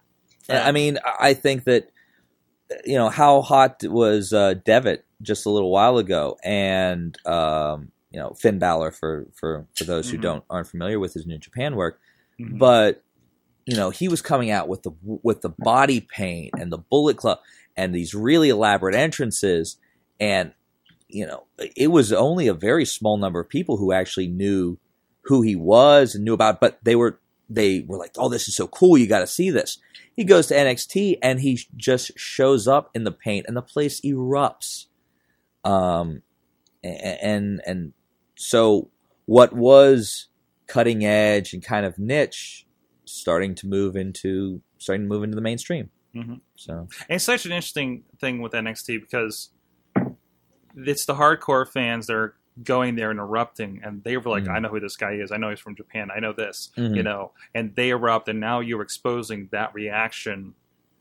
I 0.48 0.72
mean, 0.72 0.98
I 1.20 1.34
think 1.34 1.64
that 1.64 1.90
you 2.84 2.94
know 2.96 3.08
how 3.08 3.42
hot 3.42 3.82
was 3.84 4.32
uh, 4.32 4.54
Devitt 4.54 5.04
just 5.22 5.46
a 5.46 5.50
little 5.50 5.70
while 5.70 5.98
ago, 5.98 6.36
and 6.44 7.16
um, 7.26 7.90
you 8.10 8.18
know 8.20 8.34
Finn 8.34 8.58
Balor 8.58 8.90
for 8.90 9.26
for 9.34 9.66
for 9.74 9.84
those 9.84 10.10
who 10.10 10.18
Mhm. 10.18 10.22
don't 10.22 10.44
aren't 10.50 10.68
familiar 10.68 10.98
with 10.98 11.14
his 11.14 11.26
New 11.26 11.38
Japan 11.38 11.76
work, 11.76 11.98
Mhm. 12.40 12.58
but 12.58 13.02
you 13.66 13.76
know 13.76 13.90
he 13.90 14.08
was 14.08 14.22
coming 14.22 14.50
out 14.50 14.68
with 14.68 14.82
the 14.82 14.92
with 15.02 15.42
the 15.42 15.48
body 15.58 16.00
paint 16.00 16.50
and 16.58 16.70
the 16.72 16.78
Bullet 16.78 17.16
Club 17.16 17.38
and 17.76 17.94
these 17.94 18.14
really 18.14 18.48
elaborate 18.48 18.94
entrances, 18.94 19.76
and 20.20 20.52
you 21.08 21.26
know 21.26 21.44
it 21.76 21.88
was 21.88 22.12
only 22.12 22.48
a 22.48 22.54
very 22.54 22.84
small 22.84 23.16
number 23.16 23.38
of 23.40 23.48
people 23.48 23.76
who 23.76 23.92
actually 23.92 24.26
knew 24.28 24.78
who 25.22 25.42
he 25.42 25.56
was 25.56 26.14
and 26.14 26.24
knew 26.24 26.34
about, 26.34 26.60
but 26.60 26.78
they 26.84 26.94
were 26.96 27.18
they 27.48 27.80
were 27.86 27.98
like, 27.98 28.12
"Oh, 28.16 28.28
this 28.28 28.48
is 28.48 28.56
so 28.56 28.66
cool! 28.66 28.98
You 28.98 29.06
got 29.06 29.20
to 29.20 29.26
see 29.26 29.50
this." 29.50 29.78
He 30.14 30.24
goes 30.24 30.46
to 30.48 30.54
NXT 30.54 31.18
and 31.22 31.40
he 31.40 31.60
just 31.76 32.18
shows 32.18 32.66
up 32.66 32.90
in 32.94 33.04
the 33.04 33.12
paint 33.12 33.46
and 33.46 33.56
the 33.56 33.62
place 33.62 34.00
erupts. 34.00 34.86
Um, 35.64 36.22
and 36.82 37.60
and 37.66 37.92
so 38.36 38.90
what 39.26 39.52
was 39.52 40.28
cutting 40.66 41.04
edge 41.04 41.52
and 41.52 41.62
kind 41.62 41.84
of 41.86 41.98
niche 41.98 42.66
starting 43.04 43.54
to 43.56 43.66
move 43.66 43.96
into 43.96 44.62
starting 44.78 45.04
to 45.04 45.08
move 45.08 45.22
into 45.22 45.34
the 45.34 45.42
mainstream. 45.42 45.90
Mhm. 46.14 46.40
So 46.56 46.88
And 47.08 47.16
it's 47.16 47.24
such 47.24 47.44
an 47.46 47.52
interesting 47.52 48.04
thing 48.18 48.40
with 48.40 48.52
NXT 48.52 48.98
because 49.00 49.50
it's 50.76 51.06
the 51.06 51.14
hardcore 51.14 51.70
fans 51.70 52.06
that 52.06 52.14
are 52.14 52.36
going 52.62 52.96
there 52.96 53.10
and 53.10 53.20
erupting, 53.20 53.80
and 53.84 54.02
they 54.04 54.16
were 54.16 54.30
like, 54.30 54.44
Mhm. 54.44 54.54
"I 54.54 54.58
know 54.60 54.68
who 54.68 54.80
this 54.80 54.96
guy 54.96 55.12
is. 55.14 55.30
I 55.32 55.36
know 55.36 55.50
he's 55.50 55.60
from 55.60 55.76
Japan. 55.76 56.08
I 56.14 56.20
know 56.20 56.32
this." 56.32 56.70
Mhm. 56.76 56.96
You 56.96 57.02
know, 57.02 57.32
and 57.54 57.74
they 57.76 57.90
erupt, 57.90 58.28
and 58.28 58.40
now 58.40 58.60
you're 58.60 58.82
exposing 58.82 59.48
that 59.52 59.74
reaction. 59.74 60.54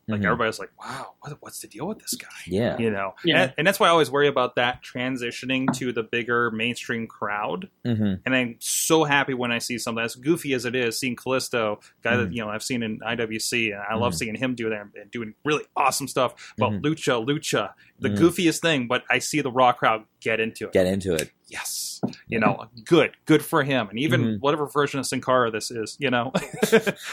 Like 0.07 0.21
Mhm. 0.21 0.25
everybody's 0.25 0.59
like, 0.59 0.69
"Wow, 0.79 1.15
what, 1.21 1.35
what's 1.39 1.61
the 1.61 1.67
deal 1.67 1.87
with 1.87 1.97
this 1.97 2.13
guy?" 2.13 2.27
yeah, 2.45 2.77
You 2.77 2.91
know, 2.91 3.15
Yeah. 3.23 3.41
and, 3.45 3.53
and 3.57 3.65
that's 3.67 3.79
why 3.79 3.87
I 3.87 3.89
always 3.89 4.11
worry 4.11 4.27
about 4.27 4.55
that 4.55 4.83
transitioning 4.83 5.73
to 5.79 5.91
the 5.91 6.03
bigger 6.03 6.51
mainstream 6.51 7.07
crowd. 7.07 7.69
hmm 7.83 8.13
And 8.23 8.35
I'm 8.35 8.57
so 8.59 9.03
happy 9.03 9.33
when 9.33 9.51
I 9.51 9.57
see 9.57 9.79
something 9.79 10.03
as 10.03 10.13
goofy 10.13 10.53
as 10.53 10.65
it 10.65 10.75
is, 10.75 10.99
seeing 10.99 11.15
Kalisto, 11.15 11.81
guy 12.03 12.17
that 12.17 12.29
Mhm. 12.29 12.35
you 12.35 12.41
know 12.43 12.49
I've 12.49 12.61
seen 12.61 12.83
in 12.83 12.99
IWC, 13.03 13.71
and 13.71 13.81
I 13.81 13.95
love 13.95 14.13
Mhm. 14.13 14.17
seeing 14.17 14.35
him 14.35 14.53
do 14.53 14.69
that 14.69 14.81
and 14.95 15.09
doing 15.09 15.33
really 15.43 15.63
awesome 15.75 16.07
stuff. 16.07 16.53
But 16.55 16.69
Mhm. 16.73 16.81
Lucha, 16.81 17.25
Lucha, 17.25 17.73
the 17.99 18.09
goofiest 18.11 18.59
thing. 18.61 18.85
But 18.87 19.05
I 19.09 19.17
see 19.17 19.41
the 19.41 19.51
Raw 19.51 19.71
crowd 19.71 20.03
get 20.19 20.39
into 20.39 20.65
it. 20.67 20.73
get 20.73 20.85
into 20.85 21.15
it. 21.15 21.31
Yes, 21.47 22.01
you 22.27 22.39
know, 22.39 22.65
good, 22.85 23.11
good 23.25 23.43
for 23.43 23.63
him, 23.63 23.89
and 23.89 23.99
even 23.99 24.21
Mhm. 24.21 24.39
whatever 24.39 24.65
version 24.67 24.99
of 24.99 25.05
Sin 25.05 25.21
Cara 25.21 25.51
this 25.51 25.71
is, 25.71 25.95
you 25.99 26.09
know, 26.09 26.31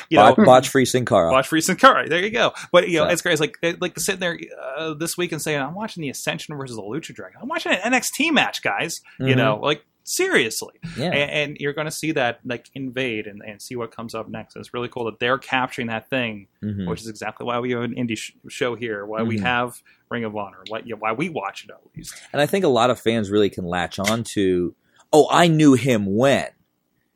you 0.08 0.18
know. 0.18 0.34
Botch, 0.34 0.46
botch 0.46 0.68
free 0.68 0.84
Sin 0.84 1.04
Cara. 1.04 1.30
Watch 1.30 1.48
free 1.48 1.60
Sin 1.60 1.76
Cara. 1.76 2.08
There 2.08 2.20
you 2.20 2.30
go. 2.30 2.52
But 2.72 2.88
you 2.88 2.98
know, 2.98 3.06
it's 3.06 3.22
great. 3.22 3.32
It's 3.32 3.40
like 3.40 3.58
like 3.80 3.98
sitting 3.98 4.20
there 4.20 4.38
uh, 4.76 4.94
this 4.94 5.16
week 5.16 5.32
and 5.32 5.40
saying, 5.40 5.60
"I'm 5.60 5.74
watching 5.74 6.02
the 6.02 6.10
Ascension 6.10 6.56
versus 6.56 6.76
the 6.76 6.82
Lucha 6.82 7.14
Dragon. 7.14 7.38
I'm 7.42 7.48
watching 7.48 7.72
an 7.72 7.92
NXT 7.92 8.32
match, 8.32 8.62
guys." 8.62 9.00
You 9.18 9.34
Mhm. 9.34 9.36
know, 9.36 9.60
like 9.62 9.84
seriously 10.04 10.74
Yeah, 10.96 11.06
and, 11.12 11.30
and 11.30 11.56
you're 11.58 11.72
going 11.72 11.86
to 11.86 11.90
see 11.92 12.12
that 12.12 12.40
like 12.44 12.68
invade 12.74 13.26
and, 13.26 13.42
and 13.46 13.60
see 13.62 13.76
what 13.76 13.90
comes 13.94 14.14
up 14.14 14.28
next. 14.28 14.56
It's 14.56 14.74
really 14.74 14.88
cool 14.88 15.04
that 15.06 15.18
they're 15.20 15.38
capturing 15.38 15.86
that 15.88 16.10
thing, 16.10 16.48
Mhm. 16.62 16.88
which 16.88 17.00
is 17.00 17.08
exactly 17.08 17.46
why 17.46 17.58
we 17.60 17.70
have 17.72 17.82
an 17.82 17.94
indie 17.94 18.18
sh- 18.18 18.32
show 18.48 18.74
here, 18.74 19.04
why 19.06 19.22
we 19.22 19.38
Mhm. 19.38 19.42
have 19.42 19.82
Ring 20.10 20.24
of 20.24 20.36
Honor, 20.36 20.58
why, 20.68 20.82
yeah, 20.84 20.96
why 20.98 21.12
we 21.12 21.28
watch 21.28 21.64
it 21.64 21.70
at 21.70 21.78
least. 21.96 22.14
and 22.32 22.40
I 22.42 22.46
think 22.46 22.64
a 22.64 22.68
lot 22.68 22.90
of 22.90 23.00
fans 23.00 23.30
really 23.30 23.48
can 23.50 23.64
latch 23.64 23.98
on 23.98 24.24
to. 24.34 24.74
Oh, 25.12 25.28
I 25.30 25.46
knew 25.48 25.74
him 25.74 26.06
when. 26.16 26.48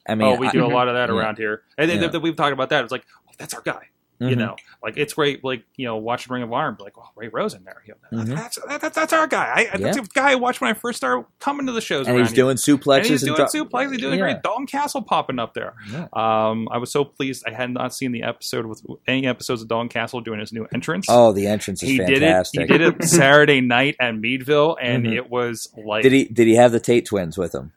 I 0.08 0.14
mean, 0.14 0.28
oh, 0.28 0.36
we 0.36 0.46
I- 0.46 0.52
do 0.52 0.64
a 0.64 0.66
lot 0.78 0.88
of 0.88 0.94
that 0.94 1.08
yeah. 1.08 1.14
around 1.16 1.38
here, 1.38 1.62
and, 1.76 1.90
Yeah. 1.90 2.08
th- 2.08 2.22
we've 2.22 2.36
talked 2.36 2.52
about 2.52 2.68
that. 2.70 2.82
It's 2.84 2.92
like, 2.92 3.04
oh, 3.28 3.32
that's 3.38 3.54
our 3.54 3.62
guy. 3.62 3.88
You 4.18 4.28
Mhm. 4.28 4.38
know, 4.38 4.56
like 4.82 4.96
it's 4.96 5.12
great. 5.12 5.44
Like 5.44 5.62
you 5.76 5.84
know, 5.86 5.96
watching 5.96 6.32
Ring 6.32 6.42
of 6.42 6.52
Honor, 6.52 6.68
and 6.68 6.78
be 6.78 6.84
like, 6.84 6.94
oh, 6.98 7.08
Ray 7.16 7.28
Rosen 7.28 7.64
there. 7.64 7.82
You 7.86 7.94
know, 8.12 8.22
Mhm. 8.24 8.34
that's, 8.34 8.58
that, 8.66 8.80
that- 8.80 8.94
that's 8.94 9.12
our 9.12 9.26
guy. 9.26 9.44
I, 9.44 9.60
I- 9.74 9.76
That's 9.76 9.96
Yeah. 9.98 10.02
the 10.02 10.08
guy 10.14 10.32
I 10.32 10.34
watched 10.36 10.60
when 10.62 10.70
I 10.70 10.74
first 10.74 10.96
started 10.96 11.26
coming 11.38 11.66
to 11.66 11.72
the 11.72 11.80
shows. 11.82 12.08
and 12.08 12.16
he's 12.18 12.28
here. 12.30 12.36
doing 12.36 12.56
suplexes 12.56 12.96
and 12.96 13.06
he's 13.06 13.22
doing 13.22 13.36
dro- 13.36 13.46
suplex. 13.46 13.90
He's 13.90 14.00
doing 14.00 14.18
Yeah. 14.18 14.24
great. 14.24 14.42
Dalton 14.42 14.66
Castle 14.66 15.02
popping 15.02 15.38
up 15.38 15.52
there. 15.54 15.74
Yeah. 15.92 16.06
Um, 16.14 16.68
I 16.72 16.78
was 16.78 16.90
so 16.90 17.04
pleased. 17.04 17.44
I 17.46 17.50
had 17.52 17.70
not 17.70 17.92
seen 17.94 18.12
the 18.12 18.22
episode 18.22 18.64
with 18.66 18.82
any 19.06 19.26
episodes 19.26 19.60
of 19.62 19.68
Dalton 19.68 19.88
Castle 19.90 20.20
doing 20.22 20.40
his 20.40 20.52
new 20.52 20.66
entrance. 20.72 21.06
Oh, 21.10 21.32
the 21.32 21.46
entrance 21.46 21.82
is 21.82 21.88
he 21.90 21.98
fantastic. 21.98 22.68
did 22.68 22.70
it. 22.70 22.72
He 22.72 22.78
did 22.90 23.02
it 23.02 23.08
Saturday 23.08 23.60
night 23.60 23.96
at 24.00 24.14
Meadville, 24.16 24.76
and 24.80 25.04
Mhm. 25.04 25.14
it 25.14 25.30
was 25.30 25.68
like. 25.76 26.02
Did 26.04 26.12
he? 26.12 26.24
Did 26.24 26.46
he 26.46 26.54
have 26.54 26.72
the 26.72 26.80
Tate 26.80 27.04
twins 27.06 27.36
with 27.36 27.54
him? 27.54 27.72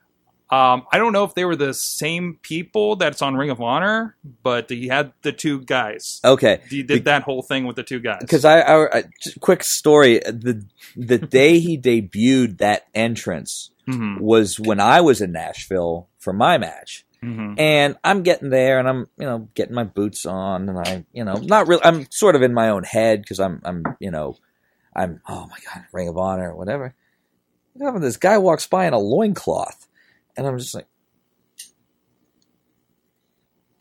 Um, 0.52 0.84
I 0.91 0.97
don't 0.97 1.14
know 1.14 1.26
if 1.26 1.36
they 1.36 1.45
were 1.45 1.56
the 1.56 1.74
same 1.76 2.39
people 2.41 2.95
that's 2.95 3.22
on 3.22 3.36
Ring 3.36 3.52
of 3.52 3.62
Honor, 3.62 4.16
but 4.41 4.70
he 4.70 4.88
had 4.88 5.14
the 5.22 5.32
two 5.32 5.62
guys. 5.62 6.20
Okay, 6.26 6.62
He 6.70 6.82
did 6.82 7.04
that 7.06 7.22
whole 7.22 7.43
thing 7.43 7.66
with 7.66 7.76
the 7.76 7.84
two 7.84 8.00
guys. 8.00 8.18
because 8.22 8.45
I, 8.45 8.62
I, 8.62 8.97
I 9.00 9.04
quick 9.41 9.64
story. 9.64 10.20
The 10.20 10.66
the 10.95 11.20
day 11.20 11.60
he 11.60 11.78
debuted 11.78 12.58
that 12.60 12.88
entrance 12.95 13.70
hmm 13.86 14.18
was 14.20 14.60
when 14.60 14.80
I 14.80 15.02
was 15.02 15.22
in 15.22 15.32
Nashville 15.32 16.10
for 16.18 16.34
my 16.34 16.58
match. 16.58 17.06
hmm 17.22 17.54
And 17.58 17.97
I'm 18.04 18.24
getting 18.24 18.50
there, 18.50 18.80
and 18.80 18.88
I'm, 18.89 19.08
you 19.18 19.26
know, 19.26 19.50
getting 19.54 19.76
my 19.76 19.84
boots 19.84 20.26
on, 20.26 20.68
and 20.70 20.80
I, 20.80 21.06
you 21.14 21.24
know, 21.26 21.36
not 21.36 21.68
really. 21.68 21.84
I'm 21.84 22.08
sort 22.10 22.36
of 22.36 22.41
in 22.41 22.54
my 22.54 22.70
own 22.70 22.84
head 22.84 23.22
because 23.22 23.39
I'm, 23.39 23.62
I'm, 23.64 23.84
you 24.00 24.10
know, 24.10 24.36
I'm. 24.95 25.22
Oh 25.30 25.45
my 25.47 25.58
god, 25.66 25.86
Ring 25.93 26.08
of 26.08 26.18
Honor, 26.18 26.52
or 26.52 26.56
whatever. 26.56 26.95
What 27.74 27.86
happened? 27.86 28.04
This 28.04 28.18
guy 28.18 28.38
walks 28.39 28.66
by 28.68 28.88
in 28.88 28.93
a 28.93 29.00
loincloth, 29.00 29.88
and 30.40 30.48
I'm 30.48 30.58
just 30.58 30.74
like, 30.74 30.88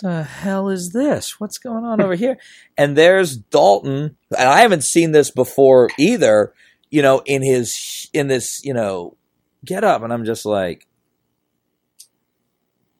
the 0.03 0.25
hell 0.25 0.69
is 0.69 0.91
this? 0.91 1.39
What's 1.39 1.59
going 1.59 1.85
on 1.85 2.01
over 2.01 2.15
here? 2.15 2.37
And 2.77 2.97
there's 2.97 3.37
Dalton, 3.37 4.17
and 4.37 4.49
I 4.49 4.61
haven't 4.61 4.85
seen 4.85 5.13
this 5.13 5.31
before 5.31 5.89
either. 5.99 6.53
You 6.91 7.03
know, 7.03 7.23
in 7.27 7.43
his 7.43 8.09
in 8.13 8.29
this, 8.29 8.65
you 8.65 8.73
know, 8.73 9.17
get 9.65 9.85
up, 9.85 10.03
and 10.03 10.13
I'm 10.13 10.25
just 10.25 10.47
like, 10.47 10.87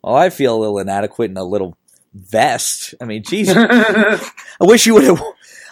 well, 0.03 0.17
I 0.17 0.31
feel 0.31 0.57
a 0.57 0.59
little 0.59 0.79
inadequate 0.79 1.31
in 1.31 1.37
a 1.37 1.45
little 1.45 1.77
vest. 2.13 2.95
I 3.01 3.05
mean, 3.05 3.23
Jesus, 3.23 3.57
I 3.57 4.31
wish 4.61 4.87
you 4.87 4.95
would 4.95 5.05
have. 5.05 5.23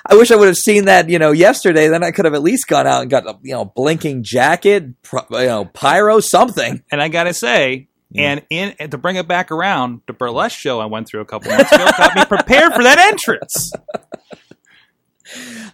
I 0.08 0.14
wish 0.14 0.30
I 0.30 0.36
would 0.36 0.48
have 0.48 0.56
seen 0.56 0.84
that, 0.86 1.08
you 1.08 1.18
know, 1.18 1.32
yesterday. 1.32 1.88
Then 1.88 2.02
I 2.04 2.10
could 2.10 2.24
have 2.24 2.34
at 2.34 2.42
least 2.42 2.68
gone 2.68 2.86
out 2.86 3.02
and 3.02 3.10
got 3.10 3.26
a, 3.26 3.38
you 3.42 3.52
know, 3.52 3.64
blinking 3.64 4.22
jacket, 4.22 5.02
pro- 5.02 5.26
you 5.30 5.46
know, 5.46 5.64
pyro, 5.64 6.20
something. 6.20 6.82
And 6.90 7.02
I 7.02 7.08
gotta 7.08 7.34
say, 7.34 7.88
and 8.14 8.42
in 8.50 8.74
and 8.78 8.90
to 8.92 8.98
bring 8.98 9.16
it 9.16 9.26
back 9.26 9.50
around, 9.50 10.02
the 10.06 10.12
burlesque 10.12 10.58
show 10.58 10.80
I 10.80 10.86
went 10.86 11.08
through 11.08 11.20
a 11.20 11.24
couple 11.24 11.50
months 11.50 11.72
ago 11.72 11.84
got 11.96 12.14
me 12.14 12.24
prepared 12.24 12.72
for 12.72 12.82
that 12.82 12.98
entrance. 12.98 13.72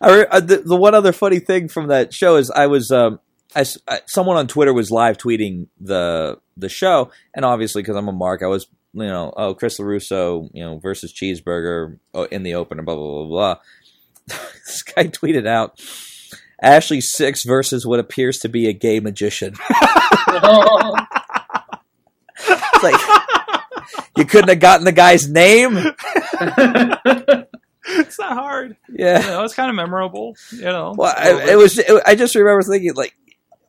I, 0.00 0.16
re- 0.16 0.26
uh, 0.30 0.40
the, 0.40 0.56
the 0.58 0.76
one 0.76 0.94
other 0.94 1.12
funny 1.12 1.38
thing 1.38 1.68
from 1.68 1.88
that 1.88 2.14
show 2.14 2.36
is 2.36 2.50
I 2.50 2.66
was 2.66 2.90
um, 2.90 3.20
I 3.54 3.64
I 3.86 4.00
someone 4.06 4.36
on 4.36 4.48
Twitter 4.48 4.72
was 4.72 4.90
live 4.90 5.18
tweeting 5.18 5.68
the 5.80 6.38
the 6.56 6.68
show, 6.68 7.10
and 7.34 7.44
obviously 7.44 7.82
because 7.82 7.96
I'm 7.96 8.08
a 8.08 8.12
mark, 8.12 8.42
I 8.42 8.46
was 8.46 8.66
you 8.94 9.04
know 9.04 9.32
oh 9.36 9.54
Chris 9.54 9.78
Lerusso 9.78 10.48
you 10.52 10.64
know 10.64 10.78
versus 10.78 11.12
Cheeseburger 11.12 11.98
oh, 12.14 12.24
in 12.24 12.42
the 12.42 12.54
opener, 12.54 12.82
blah 12.82 12.94
blah 12.94 13.24
blah 13.24 13.26
blah. 13.26 13.56
this 14.66 14.82
guy 14.82 15.04
tweeted 15.04 15.46
out 15.46 15.80
Ashley 16.60 16.98
Sixx 16.98 17.46
versus 17.46 17.86
what 17.86 18.00
appears 18.00 18.38
to 18.40 18.48
be 18.48 18.68
a 18.68 18.72
gay 18.72 19.00
magician. 19.00 19.54
It's 22.44 22.82
like 22.82 23.00
you 24.16 24.24
couldn't 24.24 24.48
have 24.48 24.58
gotten 24.60 24.84
the 24.84 24.90
guy's 24.92 25.28
name. 25.28 25.76
it's 27.84 28.18
not 28.18 28.32
hard. 28.32 28.76
Yeah. 28.88 29.20
You 29.20 29.26
know, 29.28 29.44
it's 29.44 29.54
kind 29.54 29.70
of 29.70 29.76
memorable. 29.76 30.36
You 30.50 30.62
know, 30.62 30.94
Well, 30.96 31.14
I, 31.16 31.50
it 31.52 31.56
was. 31.56 31.78
It, 31.78 32.02
I 32.04 32.14
just 32.14 32.34
remember 32.34 32.62
thinking, 32.62 32.94
like, 32.94 33.14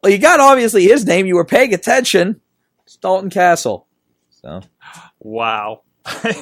well, 0.01 0.11
you 0.11 0.17
got 0.17 0.39
obviously 0.39 0.85
his 0.85 1.05
name. 1.05 1.25
You 1.27 1.35
were 1.35 1.45
paying 1.45 1.73
attention. 1.73 2.41
It's 2.85 2.97
Dalton 2.97 3.29
Castle. 3.29 3.87
So 4.29 4.61
Wow. 5.19 5.81
and 6.23 6.35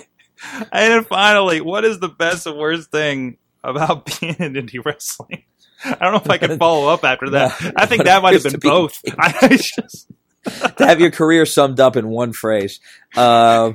then 0.71 1.03
finally, 1.03 1.59
what 1.61 1.83
is 1.85 1.99
the 1.99 2.09
best 2.09 2.47
and 2.47 2.57
worst 2.57 2.91
thing 2.91 3.37
about 3.63 4.05
being 4.19 4.35
in 4.39 4.53
indie 4.53 4.83
wrestling? 4.83 5.43
I 5.83 5.95
don't 5.95 6.11
know 6.11 6.21
if 6.23 6.29
I 6.29 6.37
can 6.37 6.57
follow 6.57 6.89
up 6.89 7.03
after 7.03 7.31
that. 7.31 7.59
No. 7.61 7.71
I 7.75 7.85
think 7.85 8.03
that 8.03 8.21
might 8.21 8.33
have 8.33 8.43
been 8.51 8.59
be 8.59 8.69
both. 8.69 8.99
I 9.17 9.47
just, 9.49 10.07
to 10.77 10.85
have 10.85 10.99
your 10.99 11.11
career 11.11 11.45
summed 11.45 11.79
up 11.79 11.95
in 11.95 12.07
one 12.07 12.33
phrase, 12.33 12.79
uh, 13.15 13.73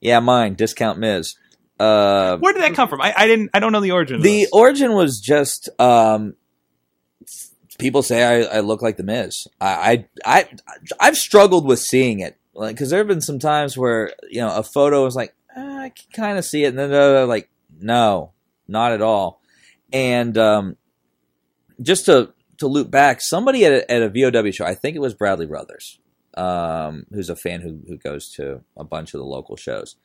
yeah, 0.00 0.20
mine 0.20 0.54
discount 0.54 0.98
Miz. 0.98 1.34
Uh, 1.78 2.36
where 2.38 2.52
did 2.52 2.62
that 2.62 2.74
come 2.74 2.88
from? 2.88 3.00
I, 3.00 3.14
I 3.16 3.26
didn't. 3.26 3.50
I 3.54 3.60
don't 3.60 3.72
know 3.72 3.80
the 3.80 3.92
origin. 3.92 4.16
Of 4.16 4.22
the 4.22 4.48
origin 4.52 4.94
was 4.94 5.20
just 5.20 5.68
um, 5.78 6.34
people 7.78 8.02
say 8.02 8.22
I, 8.24 8.58
I 8.58 8.60
look 8.60 8.82
like 8.82 8.96
the 8.96 9.04
Miz. 9.04 9.46
I, 9.60 10.06
I 10.24 10.38
I 10.40 10.48
I've 11.00 11.16
struggled 11.16 11.64
with 11.66 11.78
seeing 11.78 12.20
it 12.20 12.36
because 12.54 12.90
there 12.90 12.98
have 12.98 13.08
been 13.08 13.20
some 13.20 13.38
times 13.38 13.78
where 13.78 14.12
you 14.28 14.40
know 14.40 14.54
a 14.54 14.62
photo 14.62 15.06
is 15.06 15.14
like 15.14 15.34
"Ah, 15.56 15.82
I 15.82 15.88
can 15.90 16.10
kind 16.12 16.38
of 16.38 16.44
see 16.44 16.64
it, 16.64 16.68
and 16.68 16.78
then 16.78 16.90
they're 16.90 17.26
like 17.26 17.48
no, 17.80 18.32
not 18.68 18.92
at 18.92 19.02
all. 19.02 19.40
And 19.92 20.36
um, 20.38 20.76
just 21.82 22.06
to 22.06 22.32
to 22.58 22.66
loop 22.66 22.90
back, 22.90 23.20
somebody 23.20 23.64
at 23.64 23.72
a, 23.72 23.90
at 23.90 24.02
a 24.02 24.08
VOW 24.08 24.50
show, 24.50 24.64
I 24.64 24.74
think 24.74 24.96
it 24.96 25.00
was 25.00 25.14
Bradley 25.14 25.46
Brothers, 25.46 25.98
um, 26.36 27.06
who's 27.12 27.30
a 27.30 27.36
fan 27.36 27.60
who 27.60 27.80
who 27.88 27.96
goes 27.96 28.30
to 28.34 28.62
a 28.76 28.84
bunch 28.84 29.14
of 29.14 29.18
the 29.18 29.26
local 29.26 29.56
shows 29.56 29.96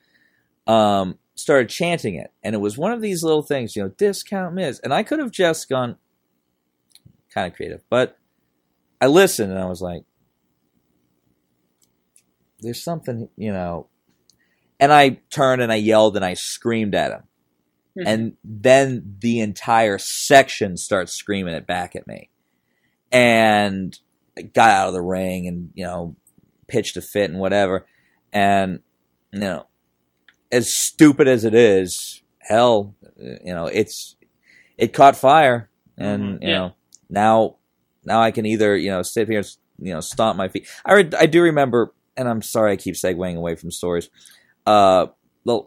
um, 0.68 1.18
started 1.36 1.70
chanting 1.70 2.16
it, 2.16 2.32
and 2.44 2.56
it 2.56 2.60
was 2.60 2.78
one 2.78 2.92
of 2.92 3.02
these 3.02 3.24
little 3.24 3.42
things, 3.42 3.76
you 3.76 3.84
know, 3.84 3.90
discount 3.90 4.56
Miz, 4.56 4.80
and 4.80 4.94
I 4.94 5.04
could 5.04 5.20
have 5.20 5.32
just 5.32 5.70
gone 5.70 5.98
kind 7.34 7.48
of 7.48 7.56
creative, 7.56 7.84
but 7.90 8.18
I 9.02 9.08
listened 9.08 9.52
and 9.52 9.60
I 9.60 9.66
was 9.66 9.82
like, 9.82 10.04
"There's 12.60 12.84
something," 12.84 13.30
you 13.36 13.52
know, 13.52 13.88
and 14.80 14.94
I 14.94 15.22
turned 15.30 15.62
and 15.62 15.72
I 15.72 15.76
yelled 15.76 16.16
and 16.16 16.24
I 16.24 16.36
screamed 16.36 16.96
at 16.96 17.12
him, 17.12 17.24
Mhm. 17.98 18.06
and 18.08 18.38
then 18.44 19.18
the 19.22 19.40
entire 19.40 19.98
section 19.98 20.78
starts 20.78 21.14
screaming 21.14 21.54
it 21.54 21.68
back 21.68 21.96
at 21.96 22.08
me, 22.08 22.30
and 23.12 23.98
I 24.38 24.44
got 24.44 24.72
out 24.72 24.88
of 24.88 24.94
the 24.94 25.02
ring 25.02 25.48
and 25.48 25.72
you 25.76 25.86
know 25.86 26.16
pitched 26.68 26.98
a 26.98 27.02
fit 27.02 27.30
and 27.30 27.40
whatever, 27.40 27.86
and 28.32 28.80
you 29.32 29.40
know 29.40 29.68
as 30.52 30.76
stupid 30.76 31.28
as 31.28 31.46
it 31.46 31.54
is, 31.56 32.22
hell, 32.40 32.96
you 33.18 33.54
know, 33.54 33.66
it's 33.68 34.16
it 34.78 34.94
caught 34.94 35.16
fire, 35.16 35.70
and 35.98 36.40
Mhm, 36.40 36.42
you 36.42 36.50
yeah. 36.50 36.58
know 36.58 36.76
now 37.10 37.58
now 38.06 38.22
I 38.22 38.32
can 38.32 38.46
either 38.46 38.76
you 38.76 38.92
know 38.92 39.02
sit 39.02 39.28
here 39.28 39.40
and 39.40 39.48
you 39.80 39.94
know 39.94 40.02
stomp 40.02 40.38
my 40.38 40.48
feet. 40.50 40.68
I 40.86 40.94
re- 40.94 41.12
I 41.20 41.26
do 41.26 41.42
remember, 41.42 41.94
and 42.18 42.28
I'm 42.28 42.42
sorry 42.42 42.74
I 42.74 42.76
keep 42.78 42.96
segueing 42.96 43.36
away 43.38 43.56
from 43.56 43.72
stories. 43.72 44.10
Uh, 44.66 45.08
the 45.46 45.62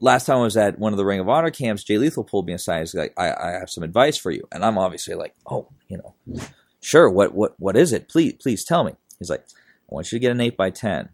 last 0.00 0.26
time 0.26 0.38
I 0.38 0.42
was 0.42 0.56
at 0.56 0.78
one 0.78 0.92
of 0.92 0.96
the 0.96 1.04
Ring 1.04 1.20
of 1.20 1.28
Honor 1.28 1.50
camps, 1.50 1.84
Jay 1.84 1.98
Lethal 1.98 2.24
pulled 2.24 2.46
me 2.46 2.52
aside. 2.52 2.80
He's 2.80 2.94
like, 2.94 3.12
I, 3.16 3.32
I 3.32 3.50
have 3.52 3.70
some 3.70 3.84
advice 3.84 4.16
for 4.16 4.30
you, 4.30 4.46
and 4.52 4.64
I'm 4.64 4.78
obviously 4.78 5.14
like, 5.14 5.34
oh, 5.50 5.68
you 5.88 5.98
know, 5.98 6.40
sure. 6.80 7.08
What 7.10 7.34
what 7.34 7.54
what 7.58 7.76
is 7.76 7.92
it? 7.92 8.08
Please 8.08 8.34
please 8.34 8.64
tell 8.64 8.84
me. 8.84 8.92
He's 9.18 9.30
like, 9.30 9.44
I 9.90 9.94
want 9.94 10.10
you 10.12 10.18
to 10.18 10.20
get 10.20 10.32
an 10.32 10.40
eight 10.40 10.56
by 10.56 10.70
ten. 10.70 11.10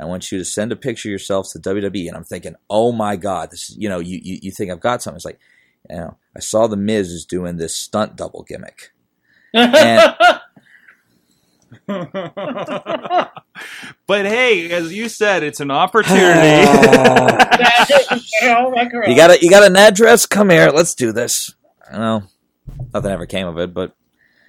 I 0.00 0.04
want 0.04 0.30
you 0.30 0.38
to 0.38 0.44
send 0.44 0.70
a 0.70 0.76
picture 0.76 1.08
of 1.08 1.12
yourself 1.12 1.48
to 1.52 1.58
WWE. 1.58 2.06
And 2.06 2.16
I'm 2.16 2.22
thinking, 2.24 2.54
oh 2.70 2.92
my 2.92 3.16
God, 3.16 3.50
this 3.50 3.70
is, 3.70 3.76
you 3.76 3.88
know, 3.88 3.98
you, 3.98 4.20
you, 4.22 4.38
you 4.42 4.52
think 4.52 4.70
I've 4.70 4.78
got 4.78 5.02
something. 5.02 5.16
It's 5.16 5.24
like, 5.24 5.40
you 5.90 5.96
know, 5.96 6.16
I 6.36 6.38
saw 6.38 6.68
The 6.68 6.76
Miz 6.76 7.08
is 7.08 7.24
doing 7.24 7.56
this 7.56 7.74
stunt 7.74 8.14
double 8.14 8.44
gimmick. 8.44 8.92
And- 9.54 10.14
but 11.86 13.32
hey, 14.06 14.70
as 14.70 14.92
you 14.92 15.08
said, 15.08 15.42
it's 15.42 15.60
an 15.60 15.70
opportunity. 15.70 16.20
you 18.42 19.16
got 19.16 19.30
a, 19.30 19.38
you 19.40 19.50
got 19.50 19.64
an 19.64 19.76
address? 19.76 20.26
Come 20.26 20.50
here. 20.50 20.70
Let's 20.70 20.94
do 20.94 21.12
this. 21.12 21.54
I 21.90 21.98
know 21.98 22.22
nothing 22.92 23.10
ever 23.10 23.26
came 23.26 23.46
of 23.46 23.58
it, 23.58 23.74
but 23.74 23.94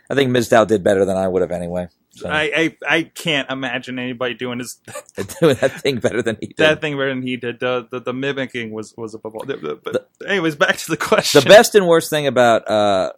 I 0.09 0.15
think 0.15 0.31
Mizdow 0.31 0.67
did 0.67 0.83
better 0.83 1.05
than 1.05 1.17
I 1.17 1.27
would 1.27 1.41
have 1.41 1.51
anyway. 1.51 1.87
So, 2.11 2.27
I, 2.29 2.51
I 2.55 2.77
I 2.87 3.03
can't 3.03 3.49
imagine 3.49 3.99
anybody 3.99 4.33
doing 4.33 4.57
this 4.57 4.75
doing 5.39 5.55
that 5.61 5.79
thing 5.81 5.97
better 5.99 6.21
than 6.21 6.37
he 6.41 6.47
did. 6.47 6.57
that 6.57 6.81
thing 6.81 6.95
better 6.97 7.09
than 7.09 7.21
he 7.21 7.37
did. 7.37 7.59
The 7.59 7.87
the, 7.89 8.01
the 8.01 8.13
mimicking 8.13 8.71
was 8.71 8.93
was 8.97 9.13
above 9.13 9.35
all. 9.35 9.45
But 9.45 10.09
anyways, 10.27 10.55
back 10.55 10.77
to 10.77 10.89
the 10.89 10.97
question. 10.97 11.41
the 11.41 11.47
best 11.47 11.75
and 11.75 11.87
worst 11.87 12.09
thing 12.09 12.27
about 12.27 12.67
uh, 12.69 13.13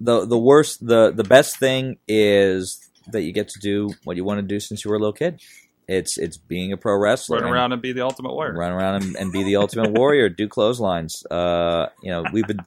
the 0.00 0.24
the 0.26 0.38
worst 0.38 0.86
the 0.86 1.10
the 1.10 1.24
best 1.24 1.58
thing 1.58 1.98
is 2.06 2.83
that 3.08 3.22
you 3.22 3.32
get 3.32 3.48
to 3.50 3.58
do 3.60 3.90
what 4.04 4.16
you 4.16 4.24
want 4.24 4.38
to 4.38 4.42
do 4.42 4.60
since 4.60 4.84
you 4.84 4.90
were 4.90 4.96
a 4.96 5.00
little 5.00 5.12
kid. 5.12 5.40
It's 5.86 6.16
it's 6.16 6.36
being 6.38 6.72
a 6.72 6.76
pro 6.76 6.96
wrestler, 6.98 7.40
run 7.40 7.52
around 7.52 7.72
and 7.72 7.82
be 7.82 7.92
the 7.92 8.00
ultimate 8.00 8.32
warrior. 8.32 8.54
run 8.54 8.72
around 8.72 9.02
and, 9.02 9.16
and 9.16 9.32
be 9.32 9.42
the 9.44 9.56
ultimate 9.56 9.92
warrior, 9.92 10.28
do 10.30 10.48
clotheslines. 10.48 11.24
Uh, 11.30 11.88
you 12.02 12.10
know, 12.10 12.24
we've 12.32 12.46
been 12.46 12.64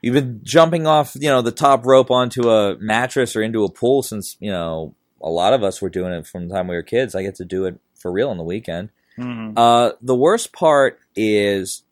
you've 0.00 0.14
been 0.14 0.40
jumping 0.42 0.86
off 0.86 1.14
you 1.14 1.28
know 1.28 1.42
the 1.42 1.52
top 1.52 1.84
rope 1.84 2.10
onto 2.10 2.48
a 2.48 2.76
mattress 2.78 3.36
or 3.36 3.42
into 3.42 3.64
a 3.64 3.70
pool 3.70 4.02
since 4.02 4.36
you 4.40 4.50
know 4.50 4.94
a 5.20 5.28
lot 5.28 5.52
of 5.52 5.62
us 5.62 5.82
were 5.82 5.90
doing 5.90 6.12
it 6.12 6.26
from 6.26 6.48
the 6.48 6.54
time 6.54 6.68
we 6.68 6.74
were 6.74 6.82
kids. 6.82 7.14
I 7.14 7.22
get 7.22 7.34
to 7.36 7.44
do 7.44 7.66
it 7.66 7.78
for 7.94 8.10
real 8.10 8.30
on 8.30 8.38
the 8.38 8.44
weekend. 8.44 8.88
Mhm. 9.18 9.52
Uh, 9.56 9.92
the 10.00 10.16
worst 10.16 10.52
part 10.54 10.98
is 11.14 11.82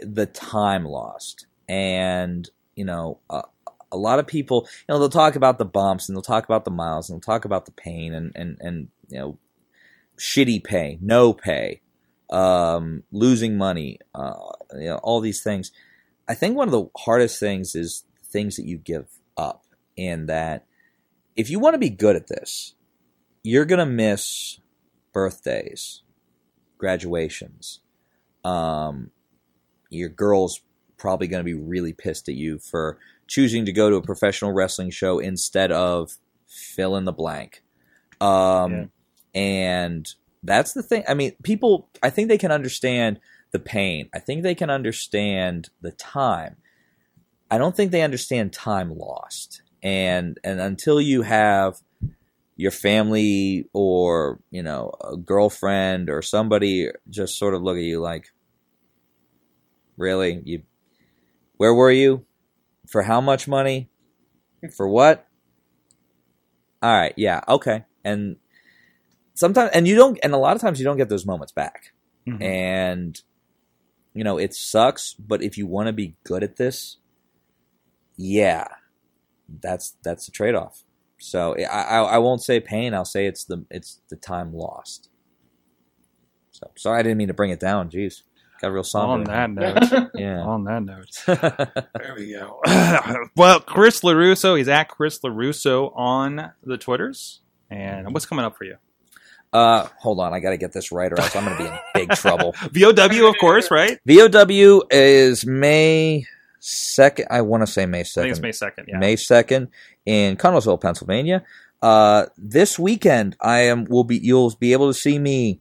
the 0.00 0.26
time 0.26 0.84
lost, 0.84 1.46
and 1.66 2.48
you 2.74 2.84
know, 2.84 3.20
uh, 3.30 3.40
a 3.96 3.98
lot 3.98 4.18
of 4.18 4.26
people, 4.26 4.68
you 4.70 4.92
know, 4.92 4.98
they'll 4.98 5.08
talk 5.08 5.36
about 5.36 5.58
the 5.58 5.64
bumps 5.64 6.08
and 6.08 6.16
they'll 6.16 6.22
talk 6.22 6.44
about 6.44 6.64
the 6.64 6.70
miles 6.70 7.08
and 7.08 7.16
they'll 7.16 7.34
talk 7.34 7.44
about 7.44 7.64
the 7.66 7.72
pain 7.72 8.14
and 8.14 8.32
and 8.34 8.58
and 8.60 8.88
you 9.08 9.18
know, 9.18 9.38
shitty 10.18 10.62
pay, 10.62 10.98
no 11.00 11.32
pay, 11.32 11.80
um, 12.30 13.02
losing 13.10 13.56
money, 13.56 13.98
uh, 14.14 14.34
you 14.74 14.88
know, 14.88 14.96
all 14.98 15.20
these 15.20 15.42
things. 15.42 15.72
I 16.28 16.34
think 16.34 16.56
one 16.56 16.68
of 16.68 16.72
the 16.72 16.86
hardest 16.96 17.40
things 17.40 17.74
is 17.74 18.04
things 18.24 18.56
that 18.56 18.66
you 18.66 18.78
give 18.78 19.06
up, 19.36 19.64
in 19.96 20.26
that 20.26 20.66
if 21.36 21.48
you 21.50 21.58
want 21.58 21.74
to 21.74 21.78
be 21.78 21.90
good 21.90 22.16
at 22.16 22.28
this, 22.28 22.74
you're 23.42 23.64
gonna 23.64 23.86
miss 23.86 24.60
birthdays, 25.12 26.02
graduations. 26.78 27.80
Um, 28.44 29.10
your 29.88 30.08
girl's 30.08 30.60
probably 30.96 31.26
going 31.26 31.40
to 31.40 31.44
be 31.44 31.54
really 31.54 31.92
pissed 31.92 32.28
at 32.28 32.34
you 32.34 32.58
for 32.58 32.98
choosing 33.26 33.64
to 33.66 33.72
go 33.72 33.90
to 33.90 33.96
a 33.96 34.02
professional 34.02 34.52
wrestling 34.52 34.90
show 34.90 35.18
instead 35.18 35.72
of 35.72 36.16
fill 36.46 36.96
in 36.96 37.04
the 37.04 37.12
blank. 37.12 37.62
Um, 38.20 38.72
Yeah. 38.72 38.86
And 39.34 40.14
that's 40.42 40.72
the 40.72 40.82
thing. 40.82 41.04
I 41.06 41.14
mean, 41.14 41.32
people, 41.42 41.90
I 42.02 42.08
think 42.08 42.28
they 42.28 42.38
can 42.38 42.50
understand 42.50 43.20
the 43.50 43.58
pain. 43.58 44.08
I 44.14 44.18
think 44.18 44.42
they 44.42 44.54
can 44.54 44.70
understand 44.70 45.68
the 45.82 45.92
time. 45.92 46.56
I 47.50 47.58
don't 47.58 47.76
think 47.76 47.90
they 47.90 48.02
understand 48.02 48.52
time 48.52 48.96
lost. 48.96 49.62
And 49.82 50.38
and 50.42 50.60
until 50.60 51.00
you 51.00 51.22
have 51.22 51.80
your 52.56 52.70
family 52.70 53.68
or 53.72 54.40
you 54.50 54.62
know 54.62 54.92
a 55.00 55.16
girlfriend 55.16 56.08
or 56.08 56.22
somebody 56.22 56.90
just 57.08 57.38
sort 57.38 57.54
of 57.54 57.62
look 57.62 57.76
at 57.76 57.82
you 57.82 58.00
like, 58.00 58.32
really, 59.96 60.40
you, 60.44 60.62
where 61.56 61.74
were 61.74 61.90
you, 61.92 62.24
for 62.88 63.02
how 63.02 63.20
much 63.20 63.46
money, 63.48 63.88
for 64.76 64.88
what? 64.88 65.26
All 66.82 66.92
right, 66.92 67.14
yeah, 67.16 67.40
okay, 67.48 67.84
and 68.04 68.36
sometimes 69.34 69.70
and 69.74 69.86
you 69.86 69.96
don't 69.96 70.18
and 70.22 70.32
a 70.32 70.38
lot 70.38 70.56
of 70.56 70.62
times 70.62 70.78
you 70.78 70.84
don't 70.84 70.96
get 70.96 71.08
those 71.08 71.26
moments 71.26 71.52
back. 71.52 71.92
Mhm. 72.26 72.42
and 72.42 73.22
you 74.14 74.24
know 74.24 74.36
it 74.38 74.52
sucks 74.52 75.14
but 75.14 75.42
if 75.42 75.56
you 75.56 75.64
want 75.66 75.86
to 75.86 75.92
be 75.92 76.16
good 76.24 76.42
at 76.42 76.56
this 76.56 76.96
yeah 78.16 78.66
that's 79.62 79.94
that's 80.02 80.26
the 80.26 80.32
trade-off. 80.32 80.82
So 81.18 81.54
I, 81.56 81.62
I 81.82 81.98
i 82.02 82.18
won't 82.18 82.42
say 82.42 82.58
pain 82.60 82.94
i'll 82.94 83.04
say 83.04 83.26
it's 83.26 83.44
the 83.44 83.64
it's 83.70 84.00
the 84.08 84.16
time 84.16 84.52
lost. 84.52 85.08
So 86.50 86.70
sorry 86.76 86.98
i 86.98 87.02
didn't 87.02 87.18
mean 87.18 87.28
to 87.28 87.34
bring 87.34 87.50
it 87.50 87.60
down 87.60 87.90
jeez 87.90 88.22
got 88.60 88.72
real 88.72 88.82
somber 88.82 89.12
On 89.12 89.24
that 89.24 89.50
note, 89.90 90.10
yeah 90.14 90.40
on 90.40 90.64
that 90.64 90.82
note, 90.82 91.10
there 91.26 92.14
we 92.16 92.32
go. 92.32 92.60
well, 93.36 93.60
Chris 93.60 94.00
Lerusso, 94.00 94.56
he's 94.56 94.68
at 94.68 94.84
Chris 94.88 95.18
Lerusso 95.20 95.92
on 95.96 96.52
the 96.62 96.78
Twitters. 96.78 97.40
And 97.70 98.12
what's 98.14 98.26
coming 98.26 98.44
up 98.44 98.56
for 98.56 98.64
you? 98.64 98.76
uh 99.52 99.86
hold 100.00 100.18
on 100.18 100.34
i 100.34 100.40
gotta 100.40 100.56
get 100.56 100.72
this 100.72 100.90
right 100.90 101.12
or 101.12 101.20
else 101.20 101.34
i'm 101.36 101.44
gonna 101.44 101.56
be 101.56 101.64
in 101.64 101.78
big 101.94 102.10
trouble 102.10 102.52
VOW, 102.72 103.28
of 103.28 103.36
course, 103.40 103.70
right? 103.70 103.96
vow 104.04 104.82
is 104.90 105.46
may 105.46 106.24
2nd 106.60 107.26
i 107.30 107.40
want 107.42 107.62
to 107.64 107.66
say 107.68 107.86
may 107.86 108.02
2nd 108.02 108.18
I 108.18 108.22
think 108.22 108.30
it's 108.32 108.40
May 108.42 108.52
second. 108.52 108.86
Yeah. 108.88 108.98
May 108.98 109.14
2nd 109.14 109.68
in 110.04 110.36
Connellsville, 110.36 110.80
Pennsylvania. 110.80 111.44
Uh, 111.82 112.26
this 112.38 112.78
weekend, 112.78 113.36
I 113.40 113.60
am 113.60 113.84
will 113.84 114.04
be 114.04 114.18
you'll 114.18 114.50
be 114.58 114.72
able 114.72 114.92
to 114.92 114.98
see 114.98 115.18
me. 115.18 115.60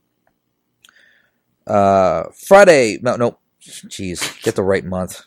Uh, 1.68 2.24
Friday, 2.36 3.00
no, 3.02 3.16
no, 3.16 3.38
jeez, 3.62 4.42
get 4.44 4.56
the 4.56 4.64
right 4.64 4.86
month. 4.86 5.24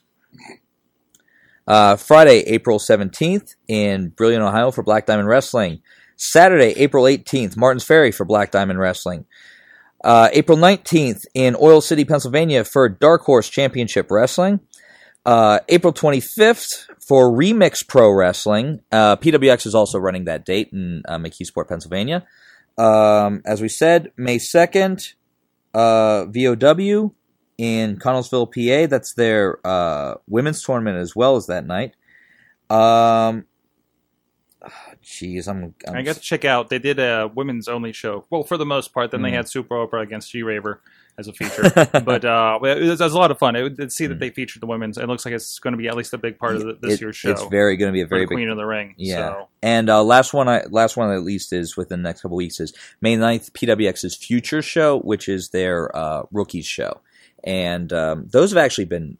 Uh, 1.66 1.96
Friday, 1.96 2.40
April 2.46 2.78
seventeenth 2.78 3.54
in 3.66 4.08
Brilliant, 4.10 4.42
Ohio 4.42 4.70
for 4.70 4.82
Black 4.82 5.06
Diamond 5.06 5.28
Wrestling. 5.28 5.82
Saturday, 6.16 6.72
April 6.76 7.06
eighteenth, 7.06 7.56
Martins 7.56 7.84
Ferry 7.84 8.10
for 8.10 8.24
Black 8.24 8.50
Diamond 8.50 8.78
Wrestling. 8.78 9.26
Uh, 10.02 10.30
April 10.32 10.56
nineteenth 10.56 11.24
in 11.34 11.56
Oil 11.60 11.80
City, 11.80 12.04
Pennsylvania 12.04 12.64
for 12.64 12.88
Dark 12.88 13.22
Horse 13.22 13.48
Championship 13.48 14.10
Wrestling. 14.10 14.60
Uh, 15.28 15.60
April 15.68 15.92
25th 15.92 16.86
for 17.06 17.30
Remix 17.30 17.86
Pro 17.86 18.10
Wrestling. 18.10 18.80
Uh, 18.90 19.14
PWX 19.16 19.66
is 19.66 19.74
also 19.74 19.98
running 19.98 20.24
that 20.24 20.46
date 20.46 20.70
in 20.72 21.02
uh, 21.06 21.18
McKeesport, 21.18 21.68
Pennsylvania. 21.68 22.26
Um, 22.78 23.42
as 23.44 23.60
we 23.60 23.68
said, 23.68 24.10
May 24.16 24.38
2nd, 24.38 25.12
uh, 25.74 26.26
VOW 26.26 27.12
in 27.58 27.96
Connellsville, 27.98 28.46
PA. 28.52 28.86
That's 28.88 29.14
their 29.14 29.58
uh, 29.66 30.14
women's 30.28 30.62
tournament 30.62 30.98
as 30.98 31.14
well 31.16 31.36
as 31.36 31.46
that 31.46 31.66
night. 31.66 31.94
Um, 32.70 33.44
jeez, 35.02 35.48
I'm, 35.48 35.74
I'm 35.86 35.96
I 35.96 36.02
got 36.02 36.16
to 36.16 36.20
check 36.20 36.44
out. 36.44 36.68
They 36.68 36.78
did 36.78 36.98
a 36.98 37.30
women's 37.34 37.68
only 37.68 37.92
show. 37.92 38.26
Well, 38.30 38.44
for 38.44 38.56
the 38.56 38.66
most 38.66 38.92
part. 38.92 39.10
Then 39.10 39.22
they 39.22 39.30
Mhm. 39.30 39.34
had 39.34 39.48
Super 39.48 39.74
Oprah 39.76 40.02
against 40.02 40.30
G 40.30 40.42
Raver 40.42 40.82
as 41.18 41.28
a 41.28 41.32
feature. 41.32 41.62
but 42.04 42.24
uh, 42.24 42.58
it, 42.62 42.80
was, 42.80 43.00
it 43.00 43.04
was 43.04 43.12
a 43.12 43.18
lot 43.18 43.30
of 43.30 43.38
fun. 43.38 43.56
It, 43.56 43.76
to 43.76 43.90
see 43.90 44.06
that 44.06 44.18
they 44.20 44.30
featured 44.30 44.62
the 44.62 44.66
women's. 44.66 44.96
It 44.96 45.06
looks 45.08 45.24
like 45.24 45.34
it's 45.34 45.58
going 45.58 45.72
to 45.72 45.76
be 45.76 45.88
at 45.88 45.96
least 45.96 46.14
a 46.14 46.18
big 46.18 46.38
part 46.38 46.56
of 46.56 46.62
the, 46.62 46.78
this 46.80 46.94
It- 46.94 47.00
year's 47.00 47.16
show. 47.16 47.30
It's 47.30 47.44
very 47.46 47.76
going 47.76 47.88
to 47.88 47.92
be 47.92 48.00
a 48.02 48.06
very 48.06 48.22
the 48.22 48.28
big 48.28 48.36
Queen 48.36 48.48
of 48.48 48.56
the 48.56 48.64
Ring. 48.64 48.94
Yeah. 48.96 49.16
So, 49.16 49.48
And 49.62 49.90
uh, 49.90 50.02
last 50.02 50.32
one, 50.32 50.48
I 50.48 50.62
last 50.70 50.96
one 50.96 51.10
at 51.10 51.22
least 51.22 51.52
is 51.52 51.76
within 51.76 52.02
the 52.02 52.08
next 52.08 52.22
couple 52.22 52.36
weeks 52.36 52.60
is 52.60 52.72
May 53.00 53.16
9th, 53.16 53.50
PWX's 53.50 54.14
Future 54.16 54.62
Show, 54.62 55.00
which 55.00 55.28
is 55.28 55.48
their 55.50 55.94
uh, 55.94 56.22
rookies 56.30 56.66
show, 56.66 57.00
and 57.44 57.92
um, 57.92 58.28
those 58.30 58.50
have 58.52 58.58
actually 58.58 58.84
been, 58.86 59.18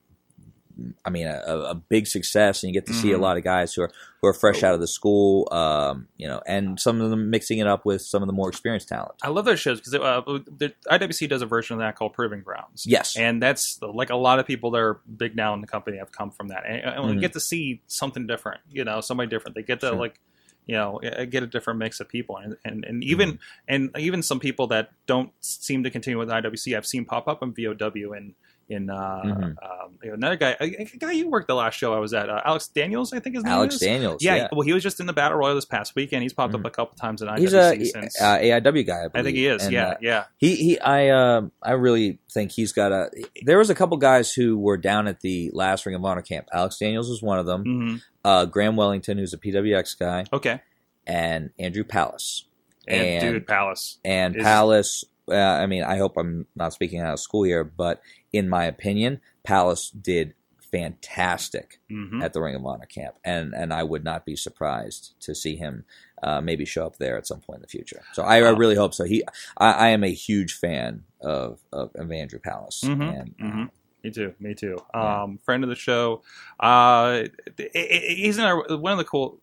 I 1.05 1.11
mean, 1.11 1.27
a, 1.27 1.41
a 1.71 1.75
big 1.75 2.07
success, 2.07 2.63
and 2.63 2.69
you 2.73 2.75
get 2.81 2.87
to 2.87 2.93
see 2.95 3.11
a 3.13 3.17
Mhm. 3.19 3.21
lot 3.21 3.37
of 3.37 3.45
guys 3.45 3.75
who 3.75 3.83
are 3.83 3.91
who 4.21 4.27
are 4.29 4.33
fresh 4.33 4.63
out 4.65 4.75
of 4.75 4.81
the 4.81 4.87
school, 4.89 5.47
um, 5.53 6.09
you 6.17 6.27
know, 6.27 6.41
and 6.47 6.79
some 6.81 7.01
of 7.01 7.11
them 7.11 7.31
mixing 7.31 7.59
it 7.59 7.67
up 7.69 7.85
with 7.85 8.03
some 8.03 8.21
of 8.23 8.27
the 8.27 8.33
more 8.33 8.49
experienced 8.49 8.89
talent. 8.89 9.13
I 9.23 9.29
love 9.29 9.45
those 9.45 9.61
shows 9.61 9.79
because 9.81 9.95
uh, 9.95 10.23
the 10.57 10.73
IWC 10.91 11.29
does 11.29 11.41
a 11.41 11.47
version 11.47 11.75
of 11.75 11.81
that 11.81 11.95
called 11.95 12.15
Proving 12.15 12.41
Grounds. 12.43 12.85
Yes, 12.87 13.17
And 13.17 13.41
that's 13.41 13.81
like 13.81 14.11
a 14.11 14.17
lot 14.17 14.39
of 14.41 14.47
people 14.47 14.73
that 14.73 14.79
are 14.79 15.01
big 15.17 15.37
now 15.37 15.55
in 15.55 15.61
the 15.61 15.69
company 15.69 15.99
have 15.99 16.11
come 16.11 16.31
from 16.33 16.49
that, 16.49 16.65
and, 16.67 16.81
and 16.81 17.07
we 17.07 17.13
Mhm. 17.15 17.21
get 17.21 17.33
to 17.35 17.41
see 17.41 17.81
something 17.87 18.27
different. 18.27 18.61
You 18.71 18.85
know, 18.85 19.01
somebody 19.01 19.29
different. 19.29 19.55
They 19.55 19.63
get 19.63 19.81
to 19.81 19.89
Sure. 19.91 19.97
like, 19.97 20.19
you 20.67 20.75
know, 20.75 21.01
uh, 21.01 21.25
get 21.25 21.43
a 21.45 21.47
different 21.47 21.79
mix 21.79 22.01
of 22.01 22.09
people, 22.09 22.37
and 22.39 22.57
and, 22.65 22.85
and 22.85 23.03
even 23.05 23.39
and 23.69 23.91
even 23.99 24.23
some 24.23 24.41
people 24.41 24.67
that 24.69 24.91
don't 25.07 25.31
seem 25.41 25.85
to 25.85 25.91
continue 25.91 26.19
with 26.19 26.29
IWC, 26.29 26.77
I've 26.77 26.87
seen 26.87 27.05
pop 27.05 27.27
up 27.29 27.43
in 27.43 27.53
VOW 27.55 28.13
and 28.13 28.35
in 28.69 28.91
uh, 28.91 29.23
Mhm. 29.25 29.55
um, 29.63 29.99
another 30.03 30.37
guy, 30.37 30.55
a, 30.61 30.85
guy 30.99 31.13
you 31.13 31.29
worked 31.31 31.49
the 31.49 31.55
last 31.55 31.75
show 31.79 31.95
I 31.95 31.99
was 31.99 32.13
at, 32.13 32.29
uh, 32.29 32.43
Alex 32.45 32.69
Daniels, 32.69 33.13
I 33.15 33.19
think 33.21 33.35
his 33.35 33.45
name 33.45 33.53
Alex 33.55 33.77
is. 33.77 33.81
Daniels. 33.81 34.23
Yeah, 34.23 34.35
Yeah, 34.37 34.49
well, 34.53 34.61
he 34.61 34.73
was 34.75 34.83
just 34.83 35.01
in 35.01 35.07
the 35.07 35.13
battle 35.15 35.39
royal 35.39 35.55
this 35.55 35.65
past 35.65 35.95
weekend. 35.95 36.23
He's 36.23 36.35
popped 36.35 36.53
Mhm. 36.53 36.61
up 36.61 36.67
a 36.67 36.71
couple 36.71 36.97
times 36.99 37.23
in 37.23 37.29
IWC 37.29 37.77
he's 37.79 37.89
a 37.89 37.93
since. 38.03 38.21
uh, 38.21 38.37
AIW 38.39 38.85
guy. 38.85 39.05
I, 39.15 39.19
I 39.19 39.23
think 39.23 39.37
he 39.37 39.47
is. 39.47 39.65
And, 39.65 39.73
yeah, 39.73 39.89
uh, 39.89 39.95
yeah. 40.03 40.25
He 40.37 40.55
he 40.57 40.81
I 40.81 41.09
um 41.09 41.53
I 41.63 41.73
really 41.73 42.19
think 42.31 42.53
he's 42.53 42.73
got 42.73 42.93
a 42.93 43.11
there 43.45 43.57
was 43.59 43.71
a 43.71 43.75
couple 43.75 43.97
guys 43.97 44.33
who 44.35 44.59
were 44.59 44.77
down 44.77 45.09
at 45.09 45.21
the 45.21 45.51
last 45.55 45.87
Ring 45.87 45.95
of 45.95 46.05
Honor 46.05 46.21
camp. 46.23 46.49
Alex 46.53 46.79
Daniels 46.79 47.09
was 47.09 47.23
one 47.23 47.39
of 47.39 47.47
them. 47.47 47.63
hmm 47.63 47.97
Uh 48.25 48.45
Graham 48.45 48.77
Wellington 48.77 49.17
who's 49.17 49.33
a 49.33 49.39
PWX 49.39 49.99
guy 49.99 50.25
Okay. 50.33 50.61
and 51.07 51.51
Andrew 51.59 51.85
Palace. 51.85 52.45
And, 52.87 53.03
And- 53.03 53.35
dude, 53.35 53.47
Palace. 53.47 53.99
And 54.05 54.37
Is- 54.37 54.43
Palace 54.43 55.05
uh, 55.31 55.35
I 55.35 55.67
mean 55.67 55.83
I 55.85 55.97
hope 55.99 56.17
I'm 56.17 56.47
not 56.57 56.73
speaking 56.73 57.01
out 57.01 57.13
of 57.15 57.21
school 57.21 57.45
here 57.45 57.65
but 57.65 58.01
in 58.33 58.49
my 58.49 58.65
opinion 58.65 59.21
Palace 59.45 59.91
did 59.91 60.35
fantastic 60.61 61.81
hmm 61.89 62.23
at 62.23 62.33
the 62.33 62.41
Ring 62.43 62.55
of 62.55 62.67
Honor 62.67 62.87
camp 62.87 63.15
and 63.25 63.55
and 63.55 63.73
I 63.73 63.83
would 63.83 64.05
not 64.05 64.25
be 64.27 64.37
surprised 64.37 65.15
to 65.21 65.35
see 65.35 65.57
him 65.57 65.85
uh, 66.23 66.41
maybe 66.41 66.65
show 66.65 66.85
up 66.85 66.99
there 66.99 67.17
at 67.17 67.27
some 67.27 67.41
point 67.41 67.59
in 67.59 67.63
the 67.63 67.69
future. 67.69 68.03
So 68.13 68.25
I, 68.25 68.39
I 68.39 68.51
really 68.51 68.75
hope 68.75 68.93
so. 68.93 69.05
He 69.05 69.23
I, 69.57 69.73
I 69.73 69.89
am 69.89 70.03
a 70.05 70.13
huge 70.13 70.55
fan 70.55 71.05
of 71.21 71.61
of, 71.73 71.95
of 71.95 72.11
Andrew 72.13 72.41
Palace 72.41 72.83
Mhm, 72.85 73.21
and 73.21 73.39
mhm. 73.39 73.71
Me 74.05 74.11
too. 74.11 74.35
Me 74.39 74.55
too. 74.55 74.79
Yeah. 74.95 75.23
Um, 75.23 75.39
friend 75.39 75.65
of 75.65 75.71
the 75.71 75.75
show. 75.77 76.23
Uh, 76.61 77.25
he's 77.57 78.39
in 78.39 78.45
our 78.45 78.65
one 78.77 78.93
of 78.93 78.99
the 78.99 79.05
cool. 79.05 79.41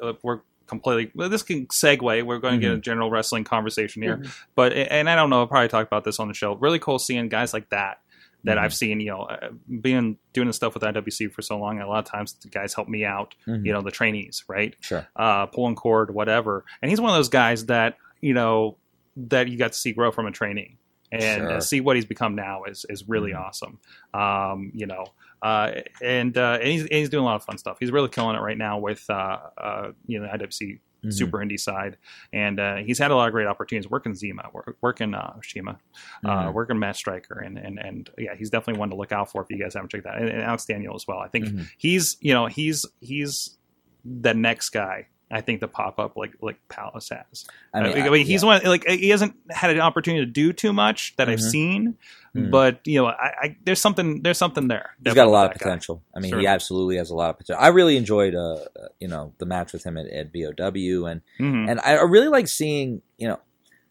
Uh, 0.00 0.12
we're 0.22 0.40
completely. 0.66 1.10
Well, 1.14 1.28
this 1.28 1.42
can 1.42 1.66
segue. 1.66 2.22
We're 2.24 2.38
going 2.38 2.54
to 2.54 2.60
get 2.60 2.72
a 2.72 2.78
general 2.78 3.10
wrestling 3.10 3.44
conversation 3.44 4.02
here, 4.02 4.22
but 4.54 4.72
and 4.72 5.08
I 5.08 5.14
don't 5.16 5.30
know. 5.30 5.40
I'll 5.40 5.46
probably 5.46 5.68
talk 5.68 5.86
about 5.86 6.04
this 6.04 6.18
on 6.20 6.28
the 6.28 6.34
show. 6.34 6.54
Really 6.54 6.78
cool 6.78 6.98
seeing 6.98 7.28
guys 7.28 7.52
like 7.52 7.68
that. 7.70 8.00
That. 8.44 8.58
I've 8.58 8.72
seen, 8.74 9.00
you 9.00 9.10
know, 9.10 9.22
uh, 9.22 9.48
being 9.80 10.18
doing 10.32 10.46
the 10.46 10.52
stuff 10.52 10.74
with 10.74 10.84
IWC 10.84 11.32
for 11.32 11.42
so 11.42 11.58
long. 11.58 11.80
A 11.80 11.88
lot 11.88 11.98
of 11.98 12.04
times, 12.04 12.32
the 12.34 12.48
guys 12.48 12.74
help 12.74 12.86
me 12.86 13.04
out. 13.04 13.34
Mhm. 13.48 13.66
You 13.66 13.72
know, 13.72 13.80
the 13.82 13.90
trainees, 13.90 14.44
right? 14.46 14.76
Sure. 14.80 15.04
uh, 15.16 15.46
pulling 15.46 15.74
cord, 15.74 16.14
whatever. 16.14 16.64
And 16.80 16.88
he's 16.88 17.00
one 17.00 17.10
of 17.10 17.16
those 17.16 17.28
guys 17.28 17.66
that 17.66 17.96
you 18.20 18.34
know 18.34 18.76
that 19.16 19.48
you 19.48 19.58
got 19.58 19.72
to 19.72 19.78
see 19.78 19.92
grow 19.92 20.12
from 20.12 20.26
a 20.26 20.30
trainee 20.30 20.76
and 21.10 21.48
Sure. 21.50 21.60
see 21.60 21.80
what 21.80 21.96
he's 21.96 22.04
become 22.04 22.36
now 22.36 22.62
is 22.64 22.86
is 22.88 23.08
really 23.08 23.32
Mhm. 23.32 23.40
awesome. 23.40 23.78
Um, 24.14 24.70
you 24.74 24.86
know, 24.86 25.06
uh, 25.42 25.70
and 26.02 26.36
uh, 26.36 26.58
and 26.60 26.68
he's 26.70 26.82
and 26.82 26.92
he's 26.92 27.08
doing 27.08 27.22
a 27.22 27.26
lot 27.26 27.36
of 27.36 27.44
fun 27.44 27.58
stuff. 27.58 27.76
He's 27.80 27.90
really 27.92 28.08
killing 28.08 28.36
it 28.36 28.40
right 28.40 28.58
now 28.58 28.78
with 28.78 29.04
uh, 29.10 29.38
uh, 29.58 29.88
you 30.06 30.20
know 30.20 30.26
IWC 30.28 30.80
Mhm. 31.04 31.12
super 31.12 31.38
indie 31.38 31.60
side, 31.60 31.98
and 32.32 32.58
uh, 32.58 32.76
he's 32.76 32.98
had 32.98 33.10
a 33.10 33.14
lot 33.14 33.28
of 33.28 33.32
great 33.32 33.46
opportunities 33.46 33.88
working 33.88 34.12
Zema, 34.14 34.50
work, 34.52 34.76
working 34.80 35.14
uh, 35.14 35.34
Shima, 35.42 35.78
uh, 36.24 36.28
Mhm. 36.46 36.54
working 36.54 36.78
Matt 36.78 36.96
Striker, 36.96 37.38
and, 37.38 37.58
and 37.58 37.78
and 37.78 38.08
yeah, 38.16 38.34
he's 38.34 38.48
definitely 38.48 38.80
one 38.80 38.88
to 38.90 38.96
look 38.96 39.12
out 39.12 39.30
for 39.30 39.42
if 39.42 39.50
you 39.50 39.58
guys 39.62 39.74
haven't 39.74 39.90
checked 39.90 40.04
that. 40.04 40.16
And, 40.16 40.28
and 40.30 40.42
Alex 40.42 40.64
Daniel 40.64 40.94
as 40.96 41.04
well. 41.06 41.18
I 41.18 41.28
think 41.28 41.44
Mhm. 41.46 41.68
he's 41.76 42.16
you 42.20 42.32
know 42.32 42.46
he's 42.46 42.86
he's 43.00 43.58
the 44.06 44.32
next 44.34 44.70
guy. 44.70 45.06
I 45.30 45.40
think 45.42 45.60
the 45.60 45.68
pop 45.68 45.98
up 45.98 46.16
like 46.16 46.32
like 46.40 46.56
Palace 46.68 47.10
has. 47.10 47.44
I 47.74 47.82
mean, 47.82 47.98
I 47.98 48.08
mean, 48.10 48.24
he's 48.26 48.42
yeah. 48.42 48.46
one 48.48 48.62
like 48.64 48.86
he 48.88 49.10
hasn't 49.10 49.34
had 49.50 49.70
an 49.70 49.80
opportunity 49.80 50.24
to 50.24 50.30
do 50.30 50.52
too 50.52 50.72
much 50.72 51.14
that 51.16 51.28
I've 51.28 51.40
Mhm. 51.40 51.50
seen, 51.50 51.98
Mhm. 52.36 52.50
but 52.50 52.80
you 52.84 53.00
know, 53.00 53.06
I, 53.06 53.32
I 53.42 53.56
there's 53.64 53.80
something 53.80 54.22
there's 54.22 54.38
something 54.38 54.68
there. 54.68 54.90
He's 55.04 55.14
got 55.14 55.26
a 55.26 55.30
lot 55.30 55.46
of 55.46 55.52
that 55.52 55.58
guy. 55.58 55.64
potential. 55.64 56.02
I 56.14 56.20
mean, 56.20 56.30
Sure. 56.30 56.40
he 56.40 56.46
absolutely 56.46 56.96
has 56.96 57.10
a 57.10 57.14
lot 57.14 57.30
of 57.30 57.38
potential. 57.38 57.62
I 57.62 57.68
really 57.68 57.96
enjoyed, 57.96 58.34
uh, 58.34 58.38
uh, 58.78 58.88
you 59.00 59.08
know, 59.08 59.32
the 59.38 59.46
match 59.46 59.72
with 59.72 59.84
him 59.84 59.96
at, 59.96 60.06
at 60.06 60.32
VOW, 60.32 61.06
and 61.06 61.22
Mhm. 61.40 61.70
and 61.70 61.80
I 61.80 61.96
I 61.96 62.02
really 62.02 62.28
like 62.28 62.48
seeing, 62.48 63.02
you 63.18 63.28
know, 63.28 63.40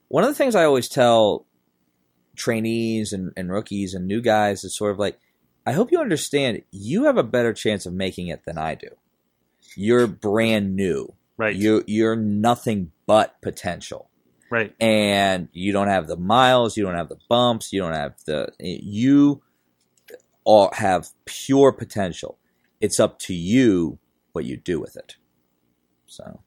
one 0.07 0.23
of 0.23 0.29
the 0.29 0.35
things 0.35 0.55
I 0.55 0.63
always 0.65 0.87
tell 0.87 1.45
trainees 2.35 3.13
and, 3.13 3.31
and 3.37 3.51
rookies 3.51 3.93
and 3.93 4.05
new 4.07 4.21
guys 4.21 4.63
is 4.63 4.75
sort 4.75 4.91
of 4.91 4.99
like, 4.99 5.17
I 5.65 5.71
hope 5.71 5.91
you 5.91 5.99
understand, 5.99 6.61
you 6.71 7.05
have 7.05 7.17
a 7.17 7.23
better 7.23 7.53
chance 7.53 7.85
of 7.85 7.93
making 7.93 8.27
it 8.27 8.43
than 8.45 8.57
I 8.57 8.75
do. 8.75 8.89
You're 9.75 10.05
brand 10.07 10.75
new. 10.75 11.13
Right, 11.37 11.55
You 11.55 11.83
you're 11.85 12.15
nothing 12.15 12.91
but 13.05 13.41
potential. 13.41 14.09
Right, 14.55 14.73
and 14.79 15.47
you 15.51 15.71
don't 15.73 15.87
have 15.87 16.07
the 16.07 16.17
miles, 16.17 16.75
you 16.77 16.83
don't 16.83 16.95
have 16.95 17.09
the 17.09 17.19
bumps, 17.29 17.71
you 17.73 17.81
don't 17.81 17.93
have 17.93 18.13
the 18.25 18.49
you 18.59 19.41
all 20.43 20.71
have 20.73 21.07
pure 21.25 21.71
potential. 21.71 22.37
It's 22.81 22.99
up 22.99 23.19
to 23.19 23.33
you 23.33 23.97
what 24.33 24.45
you 24.45 24.57
do 24.57 24.79
with 24.79 24.95
it. 24.95 25.15
So 26.07 26.41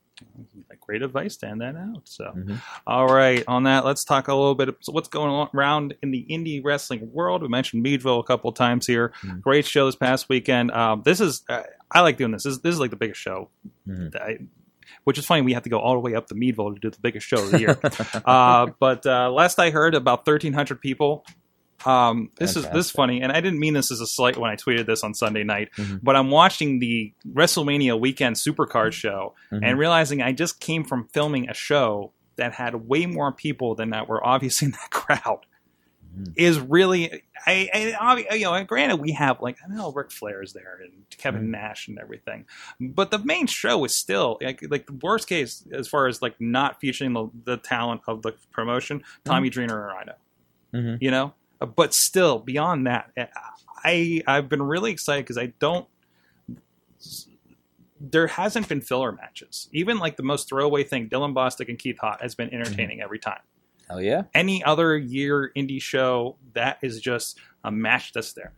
great 0.80 1.02
advice. 1.02 1.34
Stand 1.34 1.60
that 1.60 1.76
out. 1.76 2.02
So, 2.04 2.32
Mhm. 2.34 2.60
all 2.86 3.06
right, 3.06 3.44
on 3.46 3.64
that, 3.64 3.84
let's 3.84 4.04
talk 4.04 4.28
a 4.28 4.34
little 4.34 4.54
bit 4.54 4.68
of 4.70 4.76
so 4.80 4.90
what's 4.92 5.08
going 5.08 5.30
on 5.30 5.48
around 5.54 5.94
in 6.02 6.10
the 6.12 6.24
indie 6.30 6.64
wrestling 6.64 7.12
world. 7.12 7.42
We 7.42 7.48
mentioned 7.48 7.82
Meadville 7.82 8.20
a 8.20 8.24
couple 8.24 8.50
times 8.52 8.86
here. 8.86 9.12
Mhm. 9.22 9.40
Great 9.42 9.66
show 9.66 9.84
this 9.86 9.96
past 9.96 10.28
weekend. 10.30 10.70
Um, 10.70 11.02
this 11.04 11.20
is 11.20 11.44
uh, 11.48 11.62
I 11.90 12.00
like 12.00 12.16
doing 12.16 12.30
this. 12.32 12.44
This 12.44 12.54
is, 12.54 12.60
this 12.62 12.72
is 12.74 12.80
like 12.80 12.90
the 12.90 12.96
biggest 12.96 13.20
show. 13.20 13.50
Mhm. 13.86 14.12
that 14.12 14.22
I, 14.22 14.38
which 15.08 15.16
is 15.18 15.24
funny. 15.24 15.40
We 15.40 15.54
have 15.54 15.62
to 15.62 15.70
go 15.70 15.78
all 15.78 15.94
the 15.94 16.00
way 16.00 16.14
up 16.14 16.26
to 16.26 16.34
Meadville 16.34 16.74
to 16.74 16.78
do 16.80 16.90
the 16.90 16.98
biggest 17.00 17.26
show 17.26 17.42
of 17.42 17.50
the 17.50 17.58
year. 17.60 17.78
uh, 18.26 18.66
but 18.78 19.06
uh, 19.06 19.30
last 19.30 19.58
I 19.58 19.70
heard, 19.70 19.94
about 19.94 20.26
thirteen 20.26 20.52
hundred 20.52 20.82
people. 20.82 21.24
Um, 21.86 22.30
this 22.36 22.56
is 22.56 22.64
this 22.68 22.86
is 22.86 22.90
funny, 22.90 23.22
and 23.22 23.32
I 23.32 23.40
didn't 23.40 23.58
mean 23.58 23.72
this 23.72 23.90
as 23.90 24.00
a 24.02 24.06
slight 24.06 24.36
when 24.36 24.50
I 24.50 24.56
tweeted 24.56 24.84
this 24.84 25.02
on 25.02 25.14
Sunday 25.14 25.44
night. 25.44 25.70
Mhm. 25.78 26.00
But 26.02 26.14
I'm 26.14 26.30
watching 26.30 26.78
the 26.78 27.14
WrestleMania 27.32 27.98
weekend 27.98 28.36
Supercard 28.36 28.92
show 28.92 29.34
Mhm. 29.50 29.60
and 29.62 29.78
realizing 29.78 30.20
I 30.20 30.32
just 30.32 30.60
came 30.60 30.84
from 30.84 31.08
filming 31.14 31.48
a 31.48 31.54
show 31.54 32.12
that 32.36 32.52
had 32.52 32.74
way 32.74 33.06
more 33.06 33.32
people 33.32 33.74
than 33.76 33.90
that 33.90 34.08
were 34.08 34.24
obviously 34.26 34.66
in 34.66 34.72
that 34.72 34.90
crowd. 34.90 35.38
Mhm. 36.18 36.32
Is 36.36 36.58
really, 36.58 37.22
I, 37.46 37.94
I, 38.00 38.34
you 38.34 38.44
know, 38.44 38.64
granted 38.64 38.96
we 38.96 39.12
have 39.12 39.40
like 39.40 39.56
I 39.64 39.72
know 39.74 39.92
Ric 39.92 40.10
Flair's 40.10 40.52
there 40.52 40.80
and 40.82 40.92
Kevin 41.16 41.44
Mhm. 41.46 41.50
Nash 41.50 41.86
and 41.88 41.98
everything, 41.98 42.44
but 42.80 43.10
the 43.10 43.18
main 43.20 43.46
show 43.46 43.84
is 43.84 43.94
still 43.94 44.38
like 44.42 44.60
like 44.68 44.86
the 44.86 44.94
worst 45.02 45.28
case 45.28 45.64
as 45.72 45.86
far 45.88 46.06
as 46.08 46.20
like 46.22 46.40
not 46.40 46.80
featuring 46.80 47.12
the, 47.12 47.28
the 47.44 47.56
talent 47.56 48.00
of 48.08 48.22
the 48.22 48.32
promotion, 48.52 49.02
Tommy 49.24 49.50
Dreamer 49.50 49.76
or 49.80 49.86
Rhino 49.94 50.14
Mhm. 50.74 50.98
you 51.00 51.10
know 51.10 51.32
but 51.74 51.94
still 51.94 52.38
beyond 52.38 52.86
that 52.86 53.10
i 53.84 54.22
i've 54.26 54.48
been 54.50 54.62
really 54.62 54.92
excited 54.92 55.24
because 55.24 55.38
i 55.38 55.46
don't 55.58 55.88
there 58.00 58.26
hasn't 58.28 58.68
been 58.68 58.80
filler 58.80 59.12
matches 59.12 59.68
even 59.72 59.98
like 59.98 60.16
the 60.16 60.22
most 60.22 60.48
throwaway 60.48 60.84
thing 60.84 61.08
dylan 61.08 61.34
bostic 61.34 61.68
and 61.68 61.78
keith 61.78 61.96
hott 62.02 62.20
has 62.20 62.34
been 62.34 62.52
entertaining 62.52 63.00
every 63.00 63.18
time 63.18 63.40
Hell 63.88 64.00
yeah. 64.00 64.22
any 64.34 64.62
other 64.62 64.96
year 64.96 65.50
indie 65.56 65.80
show 65.80 66.36
that 66.54 66.78
is 66.82 67.00
just 67.00 67.38
a 67.64 67.70
match 67.70 68.12
that's 68.12 68.32
there 68.32 68.52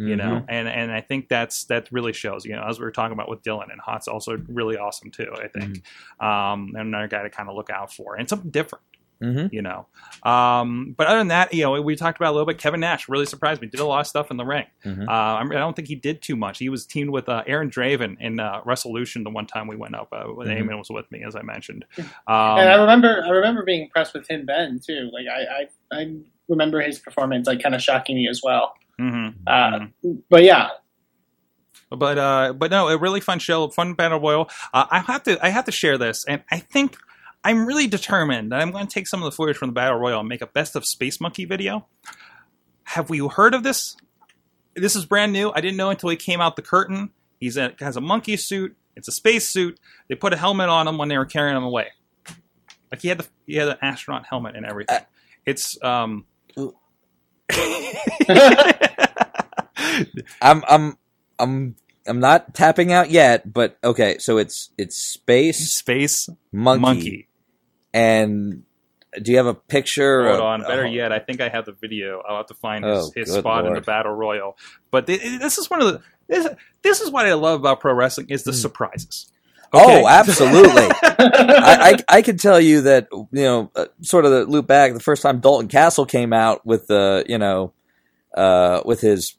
you 0.00 0.16
know? 0.16 0.42
And 0.48 0.66
and 0.66 0.90
i 0.90 1.00
think 1.00 1.28
that's 1.28 1.64
that 1.64 1.92
really 1.92 2.12
shows 2.12 2.44
you 2.44 2.56
know 2.56 2.64
as 2.66 2.78
we 2.78 2.84
were 2.84 2.90
talking 2.90 3.12
about 3.12 3.28
with 3.28 3.42
dylan 3.42 3.70
and 3.70 3.80
hot's 3.80 4.08
also 4.08 4.42
really 4.48 4.76
awesome 4.78 5.10
too 5.10 5.30
i 5.34 5.48
think. 5.48 5.82
Um 6.20 6.72
and 6.74 6.88
another 6.88 7.08
guy 7.08 7.22
to 7.22 7.30
kind 7.30 7.48
of 7.48 7.54
look 7.54 7.70
out 7.70 7.92
for 7.92 8.16
and 8.16 8.28
something 8.28 8.50
different 8.50 8.82
Mhm. 9.22 9.52
you 9.52 9.62
know. 9.62 9.86
Um, 10.22 10.94
but 10.96 11.06
other 11.06 11.18
than 11.18 11.28
that, 11.28 11.52
you 11.52 11.62
know, 11.62 11.80
we 11.82 11.94
talked 11.96 12.18
about 12.18 12.30
a 12.30 12.34
little 12.36 12.46
bit. 12.46 12.58
Kevin 12.58 12.80
Nash 12.80 13.08
really 13.08 13.26
surprised 13.26 13.60
me. 13.60 13.68
Did 13.68 13.80
a 13.80 13.84
lot 13.86 14.00
of 14.00 14.06
stuff 14.06 14.30
in 14.30 14.36
the 14.36 14.44
ring. 14.44 14.66
Mhm. 14.84 15.08
Uh, 15.08 15.12
I 15.12 15.44
don't 15.58 15.74
think 15.76 15.88
he 15.88 15.94
did 15.94 16.22
too 16.22 16.36
much. 16.36 16.58
He 16.58 16.68
was 16.68 16.86
teamed 16.86 17.10
with 17.10 17.28
uh, 17.28 17.42
Aaron 17.46 17.70
Draven 17.70 18.16
in 18.20 18.40
uh, 18.40 18.60
Resolution 18.64 19.24
the 19.24 19.30
one 19.30 19.46
time 19.46 19.66
we 19.66 19.76
went 19.76 19.94
up. 19.94 20.08
Uh, 20.12 20.24
when 20.24 20.48
Mhm. 20.48 20.68
Eamon 20.68 20.78
was 20.78 20.90
with 20.90 21.10
me, 21.12 21.22
as 21.26 21.36
I 21.36 21.42
mentioned. 21.42 21.84
and 21.96 22.06
I 22.28 22.72
Um, 22.74 22.80
remember, 22.80 23.22
I 23.24 23.30
remember 23.30 23.62
being 23.64 23.82
impressed 23.82 24.14
with 24.14 24.26
him 24.28 24.46
then 24.46 24.80
too. 24.84 25.10
Like 25.12 25.26
I, 25.26 25.62
I, 25.94 26.00
I 26.00 26.16
remember 26.48 26.80
his 26.80 26.98
performance 26.98 27.46
like 27.46 27.62
kind 27.62 27.74
of 27.74 27.82
shocking 27.82 28.16
me 28.16 28.28
as 28.28 28.40
well. 28.42 28.74
mhm, 29.00 29.34
Uh, 29.46 29.80
mhm. 30.04 30.22
But 30.28 30.44
yeah, 30.44 30.68
But 31.90 32.18
uh, 32.18 32.52
but 32.52 32.70
no, 32.70 32.88
a 32.88 32.96
really 32.96 33.20
fun 33.20 33.38
show, 33.40 33.68
fun 33.68 33.94
battle 33.94 34.20
royal. 34.20 34.48
Uh, 34.72 34.86
I 34.90 35.00
have 35.00 35.22
to 35.24 35.44
I 35.44 35.48
have 35.48 35.64
to 35.64 35.72
share 35.72 35.98
this, 35.98 36.24
and 36.26 36.42
I 36.50 36.58
think 36.58 36.96
I'm 37.42 37.66
really 37.66 37.86
determined 37.86 38.52
that 38.52 38.60
I'm 38.60 38.70
going 38.70 38.86
to 38.86 38.92
take 38.92 39.08
some 39.08 39.22
of 39.22 39.24
the 39.24 39.32
footage 39.32 39.56
from 39.56 39.70
the 39.70 39.74
battle 39.74 39.98
royal 39.98 40.20
and 40.20 40.28
make 40.28 40.42
a 40.42 40.46
best 40.46 40.76
of 40.76 40.84
Space 40.84 41.20
Monkey 41.20 41.44
video. 41.44 41.86
Have 42.84 43.08
we 43.08 43.26
heard 43.26 43.54
of 43.54 43.62
this? 43.62 43.96
This 44.74 44.94
is 44.94 45.06
brand 45.06 45.32
new. 45.32 45.50
I 45.54 45.60
didn't 45.60 45.76
know 45.76 45.90
until 45.90 46.10
he 46.10 46.16
came 46.16 46.40
out 46.40 46.56
the 46.56 46.62
curtain. 46.62 47.10
He's 47.38 47.56
a, 47.56 47.74
has 47.80 47.96
a 47.96 48.00
monkey 48.00 48.36
suit. 48.36 48.76
It's 48.96 49.08
a 49.08 49.12
space 49.12 49.48
suit. 49.48 49.78
They 50.08 50.14
put 50.14 50.32
a 50.32 50.36
helmet 50.36 50.68
on 50.68 50.86
him 50.86 50.98
when 50.98 51.08
they 51.08 51.16
were 51.16 51.24
carrying 51.24 51.56
him 51.56 51.62
away. 51.62 51.88
Like 52.90 53.00
he 53.02 53.08
had 53.08 53.18
the 53.18 53.26
he 53.46 53.54
had 53.54 53.68
an 53.68 53.76
astronaut 53.80 54.26
helmet 54.26 54.56
and 54.56 54.66
everything. 54.66 55.00
It's 55.46 55.82
um. 55.82 56.26
I'm 60.42 60.62
I'm 60.68 60.98
I'm 61.38 61.76
I'm 62.06 62.20
not 62.20 62.54
tapping 62.54 62.92
out 62.92 63.10
yet, 63.10 63.52
but 63.52 63.78
okay, 63.84 64.18
so 64.18 64.38
it's 64.38 64.70
it's 64.76 64.96
space 64.96 65.72
Space 65.74 66.28
monkey, 66.52 66.80
monkey. 66.80 67.28
And 67.92 68.64
do 69.20 69.32
you 69.32 69.38
have 69.38 69.46
a 69.46 69.54
picture? 69.54 70.24
Hold 70.24 70.36
of- 70.36 70.42
on. 70.42 70.60
Better 70.62 70.86
oh, 70.86 70.90
yet, 70.90 71.12
I 71.12 71.18
think 71.18 71.40
I 71.40 71.48
have 71.48 71.66
the 71.66 71.72
video. 71.72 72.22
I'll 72.26 72.38
have 72.38 72.46
to 72.46 72.54
find 72.54 72.84
his, 72.84 73.06
Oh, 73.06 73.12
his 73.14 73.32
spot 73.32 73.66
in 73.66 73.74
the 73.74 73.80
battle 73.80 74.12
royal. 74.12 74.56
But 74.90 75.06
th- 75.06 75.20
this 75.40 75.58
is 75.58 75.68
one 75.68 75.82
of 75.82 75.92
the 75.92 76.02
this, 76.28 76.46
this 76.82 77.00
is 77.00 77.10
what 77.10 77.26
I 77.26 77.34
love 77.34 77.58
about 77.58 77.80
pro 77.80 77.92
wrestling 77.92 78.28
is 78.30 78.44
the 78.44 78.52
surprises. 78.52 79.30
Okay? 79.72 80.02
Oh, 80.02 80.08
absolutely. 80.08 80.88
I, 81.02 81.96
I 82.08 82.16
I 82.18 82.22
can 82.22 82.36
tell 82.38 82.60
you 82.60 82.82
that 82.82 83.08
you 83.12 83.28
know, 83.32 83.70
uh, 83.74 83.86
sort 84.02 84.24
of 84.24 84.32
the 84.32 84.44
loop 84.44 84.66
back 84.66 84.92
the 84.94 85.00
first 85.00 85.22
time 85.22 85.40
Dalton 85.40 85.68
Castle 85.68 86.06
came 86.06 86.32
out 86.32 86.64
with 86.66 86.86
the 86.86 87.24
you 87.28 87.38
know, 87.38 87.72
uh, 88.36 88.82
with 88.84 89.00
his. 89.00 89.34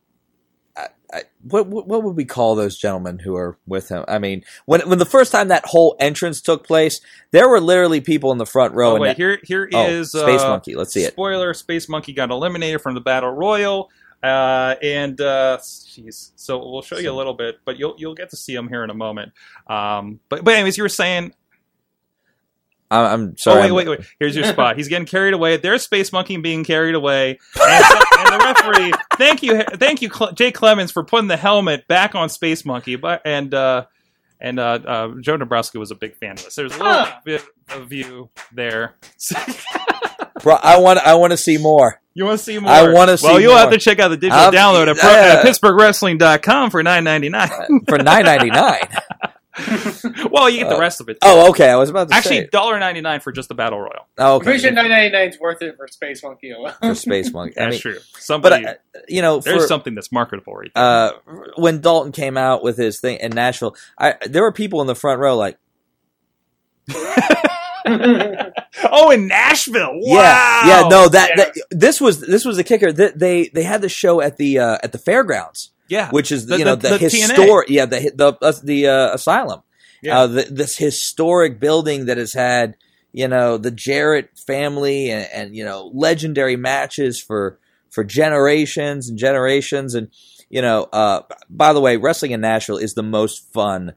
What 1.43 1.67
what 1.67 1.87
what 1.87 2.03
would 2.03 2.15
we 2.15 2.25
call 2.25 2.55
those 2.55 2.77
gentlemen 2.77 3.19
who 3.19 3.35
are 3.35 3.57
with 3.67 3.89
him? 3.89 4.05
I 4.07 4.19
mean, 4.19 4.43
when 4.65 4.81
when 4.87 4.99
the 4.99 5.05
first 5.05 5.31
time 5.31 5.49
that 5.49 5.65
whole 5.65 5.95
entrance 5.99 6.41
took 6.41 6.65
place, 6.65 7.01
there 7.31 7.49
were 7.49 7.59
literally 7.59 8.01
people 8.01 8.31
in 8.31 8.37
the 8.37 8.45
front 8.45 8.73
row. 8.73 8.91
Oh 8.91 8.95
and 8.95 9.01
wait, 9.01 9.07
that- 9.09 9.17
here 9.17 9.39
here 9.43 9.69
oh, 9.73 9.87
is 9.87 10.11
Space 10.11 10.41
uh, 10.41 10.49
Monkey. 10.49 10.75
Let's 10.75 10.93
see 10.93 11.03
it. 11.03 11.13
Spoiler: 11.13 11.53
Space 11.53 11.89
Monkey 11.89 12.13
got 12.13 12.31
eliminated 12.31 12.81
from 12.81 12.95
the 12.95 13.01
battle 13.01 13.31
royal. 13.31 13.89
Uh, 14.23 14.75
and 14.83 15.19
uh, 15.19 15.57
jeez, 15.59 16.31
so 16.35 16.59
we'll 16.59 16.83
show 16.83 16.99
you 16.99 17.11
a 17.11 17.13
little 17.13 17.33
bit, 17.33 17.57
but 17.65 17.79
you'll 17.79 17.95
you'll 17.97 18.13
get 18.13 18.29
to 18.29 18.37
see 18.37 18.53
him 18.53 18.67
here 18.67 18.83
in 18.83 18.91
a 18.91 18.93
moment. 18.93 19.31
Um, 19.65 20.19
but 20.29 20.43
but 20.43 20.53
anyways, 20.53 20.77
you 20.77 20.83
were 20.83 20.89
saying 20.89 21.33
I'm, 22.91 23.05
I'm 23.29 23.37
sorry. 23.37 23.69
oh, 23.69 23.73
wait, 23.73 23.87
wait, 23.87 23.99
wait. 23.99 24.07
Here's 24.19 24.35
your 24.35 24.45
spot. 24.53 24.77
He's 24.77 24.87
getting 24.87 25.07
carried 25.07 25.33
away. 25.33 25.57
There's 25.57 25.83
Space 25.83 26.11
Monkey 26.11 26.37
being 26.37 26.63
carried 26.63 26.93
away. 26.93 27.39
And, 27.59 27.85
and 28.19 28.27
the 28.33 28.37
referee, 28.45 28.93
thank 29.17 29.41
you, 29.41 29.63
thank 29.63 30.01
you, 30.01 30.09
Cle- 30.09 30.33
Jay 30.33 30.51
Clemens, 30.51 30.91
for 30.91 31.03
putting 31.03 31.27
the 31.27 31.37
helmet 31.37 31.87
back 31.87 32.13
on 32.15 32.29
Space 32.29 32.65
Monkey. 32.65 32.97
But 32.97 33.21
and 33.25 33.53
uh, 33.53 33.85
and 34.39 34.59
uh, 34.59 34.79
uh, 34.85 35.09
Joe 35.21 35.37
Nebraska 35.37 35.79
was 35.79 35.91
a 35.91 35.95
big 35.95 36.15
fan 36.17 36.31
of 36.33 36.43
this. 36.43 36.55
There's 36.55 36.75
a 36.75 36.83
little 36.83 37.07
bit 37.25 37.43
of 37.69 37.91
you 37.93 38.29
there. 38.51 38.95
Bro, 40.43 40.55
I 40.55 40.79
want 40.79 40.99
I 40.99 41.13
want 41.15 41.31
to 41.31 41.37
see 41.37 41.57
more. 41.59 42.01
you 42.15 42.25
want 42.25 42.39
to 42.39 42.43
see 42.43 42.57
more? 42.57 42.71
I 42.71 42.91
wanna 42.91 43.15
see 43.17 43.27
more. 43.27 43.33
Well, 43.35 43.41
you'll 43.41 43.55
have 43.57 43.69
to 43.69 43.77
check 43.77 43.99
out 43.99 44.07
the 44.07 44.17
digital 44.17 44.37
I'll- 44.39 44.51
download 44.51 44.87
at, 44.89 44.97
pro- 44.97 45.11
yeah. 45.11 45.35
at 45.39 45.45
PittsburghWrestling.com 45.45 46.71
for 46.71 46.81
nine 46.81 47.03
ninety 47.03 47.29
nine. 47.29 47.49
for 47.87 47.99
nine 47.99 48.25
ninety 48.25 48.49
nine. 48.49 48.81
well, 50.31 50.49
you 50.49 50.59
get 50.59 50.69
the 50.69 50.77
rest 50.79 51.01
of 51.01 51.09
it. 51.09 51.13
Too. 51.13 51.19
Oh, 51.23 51.49
okay. 51.49 51.69
I 51.69 51.75
was 51.75 51.89
about 51.89 52.09
to 52.09 52.15
Actually, 52.15 52.41
say. 52.41 52.49
dollar 52.51 52.79
ninety 52.79 53.01
nine 53.01 53.19
for 53.19 53.31
just 53.31 53.49
the 53.49 53.55
battle 53.55 53.79
royal. 53.79 54.07
Oh, 54.17 54.35
I'm 54.37 54.41
pretty 54.41 54.59
sure 54.59 54.71
999 54.71 55.29
is 55.29 55.39
worth 55.39 55.61
it 55.61 55.75
for 55.77 55.87
Space 55.87 56.23
Monkey 56.23 56.51
alone. 56.51 56.73
For 56.81 56.95
Space 56.95 57.31
Monkey. 57.33 57.55
I 57.59 57.63
That's 57.65 57.73
mean, 57.73 57.81
true. 57.81 57.99
but 58.13 58.21
Somebody, 58.21 58.65
uh, 58.65 58.73
you 59.07 59.21
know, 59.21 59.39
there's 59.39 59.63
for, 59.63 59.67
something 59.67 59.95
that's 59.95 60.11
marketable 60.11 60.53
right 60.55 60.71
there. 60.73 60.83
uh, 60.83 61.11
when 61.55 61.81
Dalton 61.81 62.11
came 62.11 62.37
out 62.37 62.63
with 62.63 62.77
his 62.77 62.99
thing 62.99 63.17
in 63.19 63.31
Nashville, 63.31 63.75
I 63.97 64.15
there 64.27 64.41
were 64.43 64.51
people 64.51 64.81
in 64.81 64.87
the 64.87 64.95
front 64.95 65.19
row 65.19 65.35
like, 65.37 65.57
oh, 67.85 69.11
in 69.11 69.27
Nashville. 69.27 69.93
Wow. 69.93 70.21
yeah, 70.21 70.67
yeah, 70.81 70.87
no, 70.87 71.07
that, 71.07 71.29
Yeah. 71.29 71.45
that 71.45 71.55
this 71.71 71.99
was 72.01 72.21
this 72.21 72.45
was 72.45 72.57
the 72.57 72.63
kicker. 72.63 72.91
That 72.91 73.17
they 73.17 73.49
they 73.53 73.63
had 73.63 73.81
the 73.81 73.89
show 73.89 74.21
at 74.21 74.37
the 74.37 74.59
uh, 74.59 74.77
at 74.83 74.91
the 74.91 74.97
fairgrounds, 74.97 75.71
Yeah. 75.91 76.09
which 76.11 76.31
is 76.31 76.45
The- 76.47 76.57
you 76.59 76.65
know 76.65 76.75
the- 76.75 76.89
the, 76.89 76.97
the 76.97 77.09
historic, 77.09 77.69
yeah, 77.69 77.85
the 77.85 77.99
the 78.15 78.29
uh, 78.41 78.53
the 78.63 78.87
uh, 78.87 79.13
asylum, 79.13 79.61
Yeah. 80.01 80.19
Uh, 80.21 80.27
th 80.35 80.47
this 80.59 80.73
historic 80.77 81.59
building 81.59 82.05
that 82.07 82.17
has 82.17 82.33
had, 82.33 82.67
you 83.21 83.27
know, 83.27 83.57
the 83.65 83.71
Jarrett 83.85 84.29
family 84.51 85.11
and, 85.15 85.27
and 85.37 85.47
you 85.57 85.65
know 85.69 85.91
legendary 85.93 86.55
matches 86.55 87.13
for 87.27 87.43
for 87.95 88.03
generations 88.05 89.09
and 89.09 89.17
generations. 89.27 89.93
And 89.95 90.07
you 90.49 90.61
know, 90.61 90.79
uh, 91.01 91.19
by 91.49 91.71
the 91.73 91.81
way, 91.85 91.97
wrestling 91.97 92.31
in 92.31 92.41
Nashville 92.41 92.77
is 92.87 92.93
the 92.93 93.03
most 93.19 93.51
fun. 93.53 93.93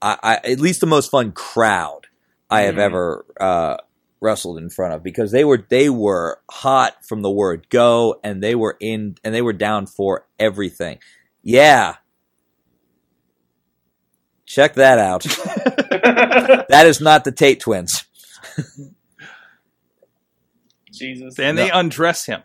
I, 0.00 0.12
I 0.22 0.34
at 0.52 0.60
least 0.60 0.80
the 0.80 0.86
most 0.96 1.10
fun 1.10 1.32
crowd 1.32 2.02
I 2.50 2.60
have 2.68 2.76
Mhm. 2.76 2.86
ever 2.88 3.24
uh, 3.40 3.76
wrestled 4.20 4.58
in 4.58 4.68
front 4.70 4.94
of 4.94 5.02
because 5.02 5.30
they 5.32 5.44
were 5.44 5.60
they 5.76 5.88
were 5.88 6.38
hot 6.50 6.92
from 7.08 7.22
the 7.22 7.30
word 7.42 7.66
go 7.70 8.20
and 8.22 8.42
they 8.42 8.54
were 8.54 8.76
in 8.80 9.16
and 9.24 9.34
they 9.34 9.42
were 9.42 9.52
down 9.68 9.86
for 9.86 10.26
everything. 10.38 10.98
Yeah. 11.42 11.96
Check 14.46 14.74
that 14.74 14.98
out. 14.98 15.22
that 16.68 16.84
is 16.86 17.00
not 17.00 17.24
the 17.24 17.32
Tate 17.32 17.60
twins. 17.60 18.04
Jesus. 20.92 21.38
and 21.38 21.56
they 21.56 21.68
No. 21.68 21.74
undress 21.78 22.26
him. 22.26 22.42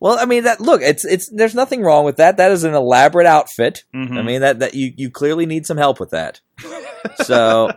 Well, 0.00 0.18
I 0.18 0.24
mean 0.24 0.44
that 0.44 0.60
look, 0.60 0.80
it's 0.80 1.04
it's 1.04 1.28
there's 1.28 1.54
nothing 1.54 1.82
wrong 1.82 2.04
with 2.06 2.16
that. 2.16 2.38
That 2.38 2.52
is 2.52 2.64
an 2.64 2.72
elaborate 2.74 3.26
outfit. 3.26 3.84
Mhm. 3.94 4.16
I 4.18 4.22
mean 4.22 4.40
that 4.40 4.60
that 4.60 4.74
you 4.74 4.92
you 4.96 5.10
clearly 5.10 5.44
need 5.46 5.66
some 5.66 5.76
help 5.76 6.00
with 6.00 6.10
that. 6.10 6.40
So 7.24 7.70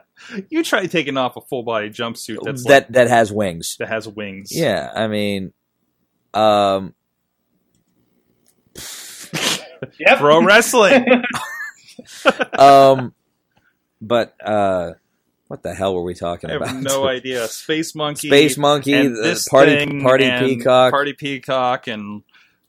you 0.50 0.64
try 0.66 0.86
taking 0.88 1.16
off 1.16 1.38
a 1.38 1.42
full 1.42 1.64
body 1.64 1.90
jumpsuit 1.90 2.40
that's 2.44 2.64
that 2.66 2.84
like, 2.84 2.88
that 2.90 3.08
has 3.10 3.32
wings. 3.32 3.78
that 3.80 3.88
has 3.88 4.06
wings. 4.08 4.50
Yeah, 4.52 4.90
I 4.94 5.08
mean 5.08 5.54
um 6.34 6.94
Yep. 10.00 10.18
Pro 10.20 10.44
wrestling. 10.44 11.06
um 12.58 13.14
but 14.02 14.36
uh 14.44 14.94
what 15.48 15.62
the 15.62 15.74
hell 15.74 15.94
were 15.94 16.04
we 16.04 16.14
talking 16.16 16.50
I 16.50 16.54
about? 16.56 16.70
have 16.70 16.82
no 16.84 17.08
idea. 17.18 17.48
Space 17.48 17.94
monkey. 17.94 18.28
Space 18.30 18.58
Monkey, 18.58 18.94
and 18.94 19.16
the 19.16 19.22
this 19.22 19.48
Party 19.48 19.76
thing 19.76 20.02
Party 20.02 20.26
and 20.26 20.46
Peacock. 20.46 20.92
Party 20.92 21.14
Peacock, 21.14 21.88
and 21.88 22.24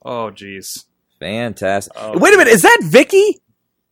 oh 0.04 0.30
jeez, 0.30 0.84
Fantastic. 1.20 1.92
Oh. 1.96 2.18
Wait 2.18 2.34
a 2.34 2.36
minute, 2.36 2.52
is 2.52 2.62
that 2.62 2.80
Vicky? 2.84 3.40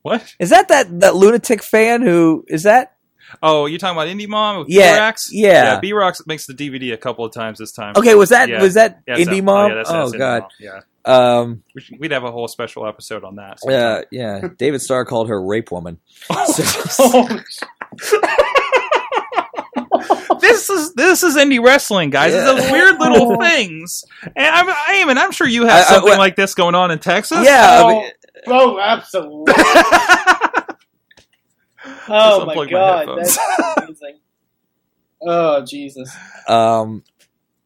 what? 0.02 0.34
Is 0.38 0.50
that 0.50 0.68
that 0.68 1.00
that 1.00 1.14
lunatic 1.14 1.62
fan 1.62 2.02
who 2.02 2.44
is 2.48 2.64
that? 2.64 2.96
Oh, 3.42 3.64
you 3.64 3.78
talking 3.78 3.96
about 3.96 4.08
Indie 4.08 4.28
Mom? 4.28 4.58
With 4.58 4.68
Yeah, 4.68 4.92
B-Rax? 4.96 5.28
yeah. 5.32 5.48
yeah. 5.74 5.80
B 5.80 5.94
Rocks 5.94 6.20
makes 6.26 6.44
the 6.46 6.52
DVD 6.52 6.92
a 6.92 6.98
couple 6.98 7.24
of 7.24 7.32
times 7.32 7.58
this 7.58 7.72
time. 7.72 7.94
Okay, 7.96 8.14
was 8.14 8.28
that 8.28 8.50
Yeah. 8.50 8.60
was 8.60 8.74
that 8.74 9.00
Yeah, 9.08 9.16
it's 9.16 9.30
Indie 9.30 9.38
a- 9.38 9.42
Mom? 9.42 9.70
yeah, 9.70 9.76
that's- 9.76 9.90
Oh, 9.94 10.00
that's 10.00 10.12
Indie 10.12 10.18
god. 10.18 10.40
Mom, 10.42 10.50
Yeah, 10.60 10.80
Um 11.04 11.62
we 11.74 11.80
should, 11.80 11.98
we'd 11.98 12.12
have 12.12 12.24
a 12.24 12.30
whole 12.30 12.46
special 12.48 12.86
episode 12.86 13.24
on 13.24 13.36
that. 13.36 13.58
yeah, 13.66 14.02
yeah. 14.10 14.40
David 14.58 14.80
Starr 14.80 15.04
called 15.04 15.28
her 15.28 15.42
rape 15.42 15.70
woman. 15.72 15.98
This 20.40 20.68
is 20.70 20.94
this 20.94 21.22
is 21.22 21.36
indie 21.36 21.64
wrestling, 21.64 22.10
guys. 22.10 22.34
It's 22.34 22.44
Yeah. 22.44 22.52
those 22.54 22.70
weird 22.70 22.98
little 22.98 23.36
things. 23.40 24.04
And 24.24 24.46
I'm, 24.46 24.68
I 24.68 24.94
am, 24.94 25.08
and 25.08 25.18
I'm 25.18 25.30
sure 25.30 25.46
you 25.46 25.62
have 25.66 25.70
I- 25.72 25.80
I- 25.80 25.82
something 25.84 26.10
well- 26.10 26.18
like 26.18 26.34
this 26.36 26.54
going 26.54 26.74
on 26.74 26.90
in 26.90 26.98
Texas. 26.98 27.44
yeah, 27.44 27.78
I 27.78 27.82
oh, 27.82 27.88
mean, 27.88 28.10
oh, 28.48 28.78
absolutely. 28.80 29.54
Oh 32.08 32.44
my 32.46 32.54
unplug 32.54 32.56
my 32.56 32.70
god, 32.70 33.08
that's 33.18 33.38
amazing. 33.78 34.18
Oh 35.22 35.64
Jesus. 35.64 36.14
um 36.48 37.04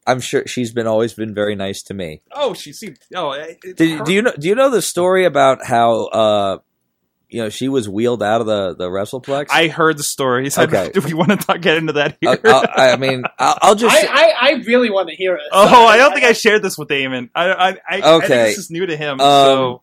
I'm 0.07 0.20
sure 0.20 0.46
she's 0.46 0.72
been 0.72 0.86
always 0.86 1.14
been 1.14 1.34
very 1.34 1.54
nice 1.57 1.82
to 1.84 1.94
me. 1.94 2.22
oh, 2.32 2.54
she 2.54 2.72
seemed. 2.72 2.98
Oh, 3.14 3.32
it, 3.32 3.59
it- 3.64 3.76
Did, 3.76 3.98
her- 3.98 4.04
do 4.04 4.12
you 4.12 4.22
know 4.22 4.32
do 4.38 4.48
you 4.48 4.54
know 4.54 4.70
the 4.70 4.82
story 4.82 5.24
about 5.24 5.64
how 5.64 6.07
uh 6.07 6.59
you 7.28 7.42
know 7.42 7.48
she 7.48 7.68
was 7.68 7.88
wheeled 7.88 8.22
out 8.22 8.40
of 8.40 8.46
the 8.46 8.76
the 8.76 8.88
WrestlePlex? 8.88 9.46
I 9.50 9.66
heard 9.68 9.98
the 9.98 10.04
stories. 10.04 10.57
Okay. 10.57 10.90
Do 10.94 11.00
we 11.00 11.12
want 11.12 11.30
to 11.32 11.36
talk, 11.36 11.61
get 11.61 11.76
into 11.76 11.94
that 11.94 12.16
here? 12.20 12.38
Uh, 12.44 12.66
I, 12.72 12.90
I 12.92 12.96
mean, 12.96 13.24
I'll, 13.38 13.59
I'll 13.62 13.74
just 13.74 13.96
I, 13.96 14.07
I, 14.07 14.32
I 14.40 14.50
really 14.64 14.90
want 14.90 15.09
to 15.09 15.16
hear 15.16 15.34
it. 15.34 15.42
oh, 15.50 15.86
I 15.86 15.96
don't 15.96 16.12
think 16.12 16.24
I 16.24 16.32
shared 16.32 16.62
this 16.62 16.78
with 16.78 16.86
Damon. 16.88 17.30
I, 17.34 17.48
I, 17.50 17.68
I, 17.68 17.76
I 17.88 18.00
think 18.00 18.24
Okay. 18.24 18.44
this 18.44 18.59
is 18.59 18.70
new 18.70 18.86
to 18.86 18.96
him. 18.96 19.20
Um, 19.20 19.26
so, 19.28 19.82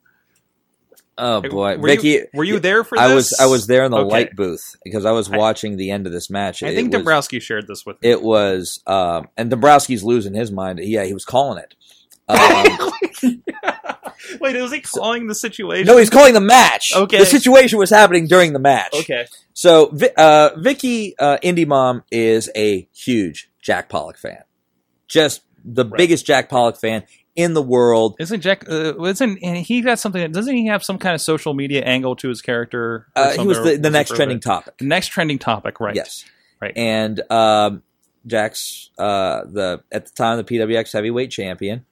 oh 1.17 1.41
boy, 1.41 1.77
were 1.77 1.87
Vicky, 1.87 2.07
you, 2.09 2.27
were 2.33 2.43
you 2.43 2.59
there 2.59 2.83
for 2.83 2.97
this? 2.97 3.03
I 3.03 3.13
was 3.13 3.33
I 3.41 3.45
was 3.47 3.67
there 3.67 3.83
in 3.85 3.91
the 3.91 3.97
Okay. 3.97 4.09
light 4.11 4.35
booth 4.35 4.75
because 4.83 5.05
I 5.05 5.11
was 5.11 5.31
I- 5.31 5.37
watching 5.37 5.77
the 5.77 5.91
end 5.91 6.05
of 6.07 6.13
this 6.13 6.29
match. 6.29 6.63
I 6.63 6.67
It 6.69 6.75
think 6.75 6.87
was- 6.91 6.99
Dombrowski 6.99 7.39
shared 7.39 7.67
this 7.67 7.85
with 7.85 8.01
me. 8.01 8.09
It 8.09 8.21
was, 8.21 8.81
um, 8.87 9.27
and 9.37 9.51
Dombrowski's 9.51 10.03
losing 10.03 10.33
his 10.33 10.51
mind. 10.51 10.79
Yeah, 10.79 11.03
he 11.05 11.13
was 11.13 11.25
calling 11.25 11.59
it. 11.63 11.75
Um, 13.23 13.41
Wait, 14.39 14.55
was 14.59 14.71
he 14.71 14.79
calling 14.81 15.27
the 15.27 15.35
situation? 15.35 15.85
no, 15.85 15.97
he's 15.97 16.09
calling 16.09 16.33
the 16.33 16.39
match. 16.41 16.91
Okay. 16.95 17.19
the 17.19 17.25
situation 17.25 17.77
was 17.77 17.89
happening 17.89 18.27
during 18.27 18.53
the 18.53 18.59
match. 18.59 18.93
Okay. 18.93 19.25
So, 19.53 19.95
uh, 20.17 20.51
Vicky 20.57 21.15
uh, 21.19 21.37
Indie 21.43 21.67
Mom 21.67 22.03
is 22.11 22.49
a 22.55 22.87
huge 22.93 23.49
Jack 23.61 23.89
Pollock 23.89 24.17
fan, 24.17 24.43
just 25.07 25.41
the 25.65 25.85
Right. 25.85 25.97
biggest 25.97 26.25
Jack 26.25 26.49
Pollock 26.49 26.77
fan 26.79 27.03
in 27.35 27.53
the 27.53 27.61
world. 27.61 28.15
Isn't 28.19 28.41
Jack? 28.41 28.69
Uh, 28.69 29.01
isn't 29.03 29.39
and 29.41 29.57
he 29.57 29.81
got 29.81 29.99
something? 29.99 30.31
Doesn't 30.31 30.55
he 30.55 30.67
have 30.67 30.83
some 30.83 30.97
kind 30.97 31.15
of 31.15 31.21
social 31.21 31.53
media 31.53 31.81
angle 31.81 32.15
to 32.17 32.29
his 32.29 32.41
character? 32.41 33.07
Uh, 33.15 33.31
he 33.31 33.47
was 33.47 33.61
the, 33.63 33.77
the 33.77 33.89
next 33.89 34.15
trending 34.15 34.39
topic. 34.39 34.77
The 34.77 34.85
next 34.85 35.07
trending 35.07 35.39
topic, 35.39 35.79
right? 35.79 35.95
Yes. 35.95 36.25
Right. 36.61 36.73
And 36.75 37.21
um, 37.31 37.83
Jack's 38.25 38.89
uh, 38.97 39.41
the 39.45 39.83
at 39.91 40.05
the 40.05 40.11
time 40.11 40.37
the 40.37 40.43
PWX 40.43 40.93
heavyweight 40.93 41.31
champion, 41.31 41.85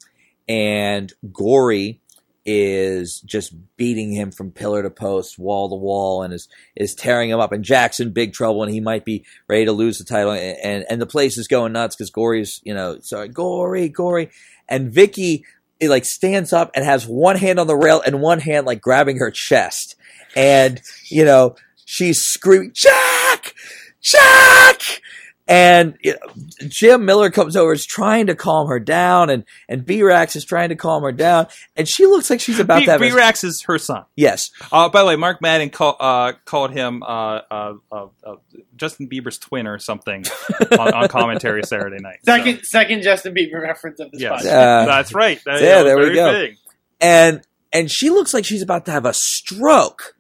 and 0.48 1.12
Gory 1.32 2.00
is 2.44 3.22
just 3.22 3.54
beating 3.78 4.12
him 4.12 4.32
from 4.32 4.52
pillar 4.52 4.82
to 4.82 4.90
post, 4.90 5.38
wall 5.38 5.70
to 5.70 5.76
wall, 5.76 6.24
and 6.24 6.34
is 6.34 6.48
is 6.76 6.96
tearing 6.96 7.30
him 7.30 7.40
up. 7.40 7.52
And 7.52 7.64
Jack's 7.64 8.00
in 8.00 8.14
big 8.14 8.34
trouble, 8.34 8.64
and 8.64 8.74
he 8.74 8.80
might 8.80 9.06
be 9.06 9.26
ready 9.48 9.66
to 9.66 9.72
lose 9.72 9.98
the 9.98 10.06
title. 10.06 10.32
And 10.32 10.58
and, 10.64 10.86
and 10.90 11.02
the 11.02 11.06
place 11.06 11.38
is 11.38 11.48
going 11.48 11.74
nuts 11.74 11.96
because 11.96 12.10
Gory's 12.10 12.62
you 12.64 12.74
know 12.74 13.00
sorry 13.02 13.28
Gory 13.28 13.90
Gory, 13.90 14.32
and 14.72 14.92
Vicky 14.92 15.46
it 15.80 15.90
like 15.90 16.06
stands 16.06 16.54
up 16.54 16.72
and 16.76 16.86
has 16.86 17.08
one 17.08 17.36
hand 17.36 17.60
on 17.60 17.68
the 17.68 17.76
rail 17.76 18.02
and 18.06 18.22
one 18.22 18.40
hand 18.40 18.66
like 18.66 18.82
grabbing 18.82 19.18
her 19.18 19.32
chest, 19.32 19.96
and 20.36 20.82
you 21.10 21.26
know 21.26 21.56
she's 21.86 22.22
screaming 22.22 22.72
Jack. 22.74 23.54
Jack! 24.02 25.02
And 25.48 25.98
you 26.02 26.14
know, 26.14 26.44
Jim 26.70 27.04
Miller 27.04 27.30
comes 27.30 27.56
over, 27.58 27.74
is 27.74 27.86
trying 27.86 28.28
to 28.28 28.36
calm 28.36 28.68
her 28.70 28.80
down, 28.80 29.30
and 29.30 29.44
and 29.68 29.86
B-Rax 29.86 30.36
is 30.36 30.46
trying 30.46 30.70
to 30.70 30.76
calm 30.76 31.04
her 31.04 31.12
down, 31.12 31.48
and 31.76 31.88
she 31.88 32.06
looks 32.06 32.30
like 32.30 32.40
she's 32.40 32.60
about 32.60 32.80
B- 32.80 32.86
to 32.86 32.92
have. 32.92 33.02
a- 33.02 33.10
B-Rax 33.10 33.44
is 33.44 33.64
her 33.64 33.78
son. 33.78 34.06
yes, 34.16 34.52
Uh, 34.72 34.88
by 34.88 35.02
the 35.02 35.08
way, 35.08 35.16
Mark 35.18 35.42
Madden 35.42 35.70
call, 35.70 35.98
uh, 36.00 36.34
called 36.46 36.72
him 36.72 37.04
uh, 37.04 37.06
uh, 37.52 37.74
uh, 37.92 38.06
uh, 38.24 38.36
Justin 38.78 39.10
Bieber's 39.10 39.38
twin 39.40 39.68
or 39.68 39.78
something 39.80 40.24
on, 40.80 40.94
on 40.94 41.08
commentary 41.10 41.64
Saturday 41.64 41.98
night. 42.00 42.20
So, 42.24 42.38
Second, 42.38 42.64
second 42.64 43.02
Justin 43.02 43.34
Bieber 43.36 43.62
reference 43.62 44.00
of 44.00 44.12
this 44.12 44.22
yes, 44.22 44.46
podcast. 44.46 44.84
Uh, 44.84 44.86
that's 44.86 45.14
right. 45.14 45.42
That- 45.46 45.62
yeah, 45.62 45.84
that 45.84 45.96
was 45.98 46.06
there 46.06 46.10
we 46.12 46.16
go. 46.16 46.32
big. 46.32 46.58
and 47.02 47.42
and 47.74 47.90
she 47.92 48.10
looks 48.10 48.34
like 48.34 48.46
she's 48.46 48.62
about 48.62 48.86
to 48.86 48.92
have 48.92 49.06
a 49.06 49.14
stroke, 49.14 50.16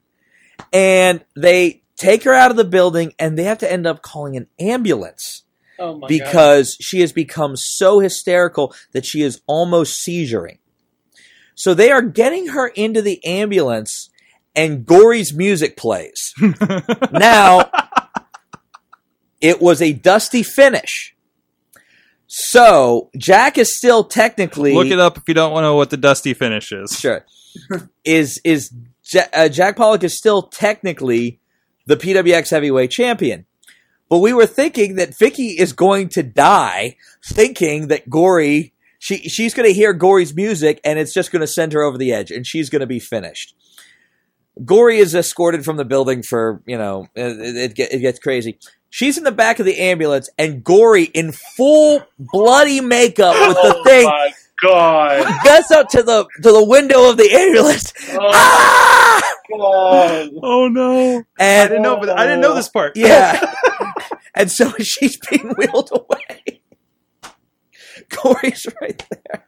and 0.74 1.24
they 1.36 1.81
take 2.02 2.24
her 2.24 2.34
out 2.34 2.52
of 2.52 2.58
the 2.58 2.66
building, 2.66 3.14
and 3.20 3.38
they 3.38 3.43
have 3.43 3.60
to 3.60 3.72
end 3.72 3.86
up 3.86 4.02
calling 4.02 4.36
an 4.36 4.47
ambulance. 4.60 5.43
Oh 5.80 5.97
my 5.97 6.02
god. 6.02 6.08
because 6.10 6.78
she 6.80 6.99
has 7.02 7.12
become 7.12 7.56
so 7.56 7.99
hysterical 7.99 8.74
that 8.91 9.04
she 9.04 9.24
is 9.24 9.41
almost 9.47 10.06
seizuring. 10.06 10.60
So 11.56 11.74
they 11.74 11.89
are 11.89 12.04
getting 12.04 12.49
her 12.49 12.68
into 12.68 13.02
the 13.02 13.24
ambulance, 13.26 14.10
and 14.56 14.86
Gory's 14.86 15.34
music 15.34 15.78
plays. 15.78 16.34
now, 17.12 17.72
it 19.39 19.60
was 19.60 19.82
a 19.82 19.93
dusty 19.93 20.43
finish. 20.43 21.16
So 22.28 23.10
Jack 23.18 23.58
is 23.58 23.76
still 23.76 24.06
technically 24.06 24.74
Look 24.74 24.88
it 24.88 24.99
up 24.99 25.18
if 25.18 25.24
you 25.28 25.34
don't 25.34 25.52
want 25.52 25.64
to 25.64 25.68
know 25.68 25.76
what 25.76 25.89
the 25.89 25.97
dusty 25.97 26.34
finish 26.34 26.72
is. 26.72 26.97
Sure. 26.97 27.26
is 28.06 28.39
is 28.45 28.72
Ja- 29.12 29.28
uh, 29.34 29.49
Jack 29.49 29.76
Pollock 29.76 30.04
is 30.04 30.18
still 30.18 30.43
technically 30.43 31.41
the 31.92 31.98
PWX 31.98 32.50
heavyweight 32.52 32.89
champion. 32.92 33.46
But 34.10 34.20
we 34.20 34.34
were 34.34 34.46
thinking 34.46 34.96
that 34.96 35.18
Vicky 35.18 35.50
is 35.60 35.72
going 35.74 36.10
to 36.10 36.24
die, 36.24 36.98
thinking 37.24 37.88
that 37.88 38.10
Gory 38.10 38.74
she 39.00 39.18
she's 39.30 39.54
going 39.56 39.68
to 39.68 39.74
hear 39.74 39.94
Gory's 39.94 40.36
music 40.36 40.80
and 40.84 41.00
it's 41.00 41.14
just 41.14 41.32
going 41.32 41.39
to 41.39 41.48
send 41.48 41.74
her 41.74 41.82
over 41.82 41.98
the 41.98 42.12
edge 42.14 42.30
and 42.30 42.46
she's 42.46 42.70
going 42.70 42.82
to 42.82 42.86
be 42.88 43.00
finished. 43.00 43.56
Gory 44.64 44.98
is 44.98 45.16
escorted 45.16 45.64
from 45.66 45.78
the 45.78 45.86
building 45.86 46.22
for, 46.24 46.62
you 46.68 46.78
know, 46.78 47.08
it, 47.16 47.56
it, 47.56 47.74
get- 47.76 47.94
it 47.94 48.00
gets 48.00 48.20
crazy. 48.20 48.60
She's 48.89 49.18
in 49.18 49.24
the 49.24 49.32
back 49.32 49.60
of 49.60 49.66
the 49.66 49.80
ambulance 49.80 50.30
and 50.38 50.64
Gory 50.64 51.06
in 51.06 51.32
full 51.32 52.04
bloody 52.20 52.82
makeup 52.82 53.36
with 53.48 53.58
the 53.58 53.76
oh 53.78 53.84
thing 53.86 54.06
my 54.06 54.32
god. 54.62 55.44
gets 55.44 55.72
up 55.72 55.88
to 55.89 56.04
the 56.04 56.26
to 56.44 56.52
the 56.52 56.64
window 56.66 57.10
of 57.10 57.18
the 57.18 57.32
ambulance. 57.32 57.94
Oh 58.12 58.18
Ah! 58.34 59.11
God. 59.58 60.30
Oh 60.43 60.68
no! 60.68 61.24
I 61.39 61.43
And 61.43 61.70
didn't 61.70 61.84
know. 61.84 61.97
But 61.97 62.10
I 62.10 62.24
didn't 62.26 62.41
know 62.41 62.56
this 62.56 62.70
part. 62.70 62.97
yeah, 62.97 63.54
and 64.36 64.52
so 64.52 64.72
she's 64.80 65.18
being 65.30 65.54
wheeled 65.58 65.89
away. 65.91 66.62
Gory's 68.10 68.66
right 68.82 69.06
there. 69.10 69.47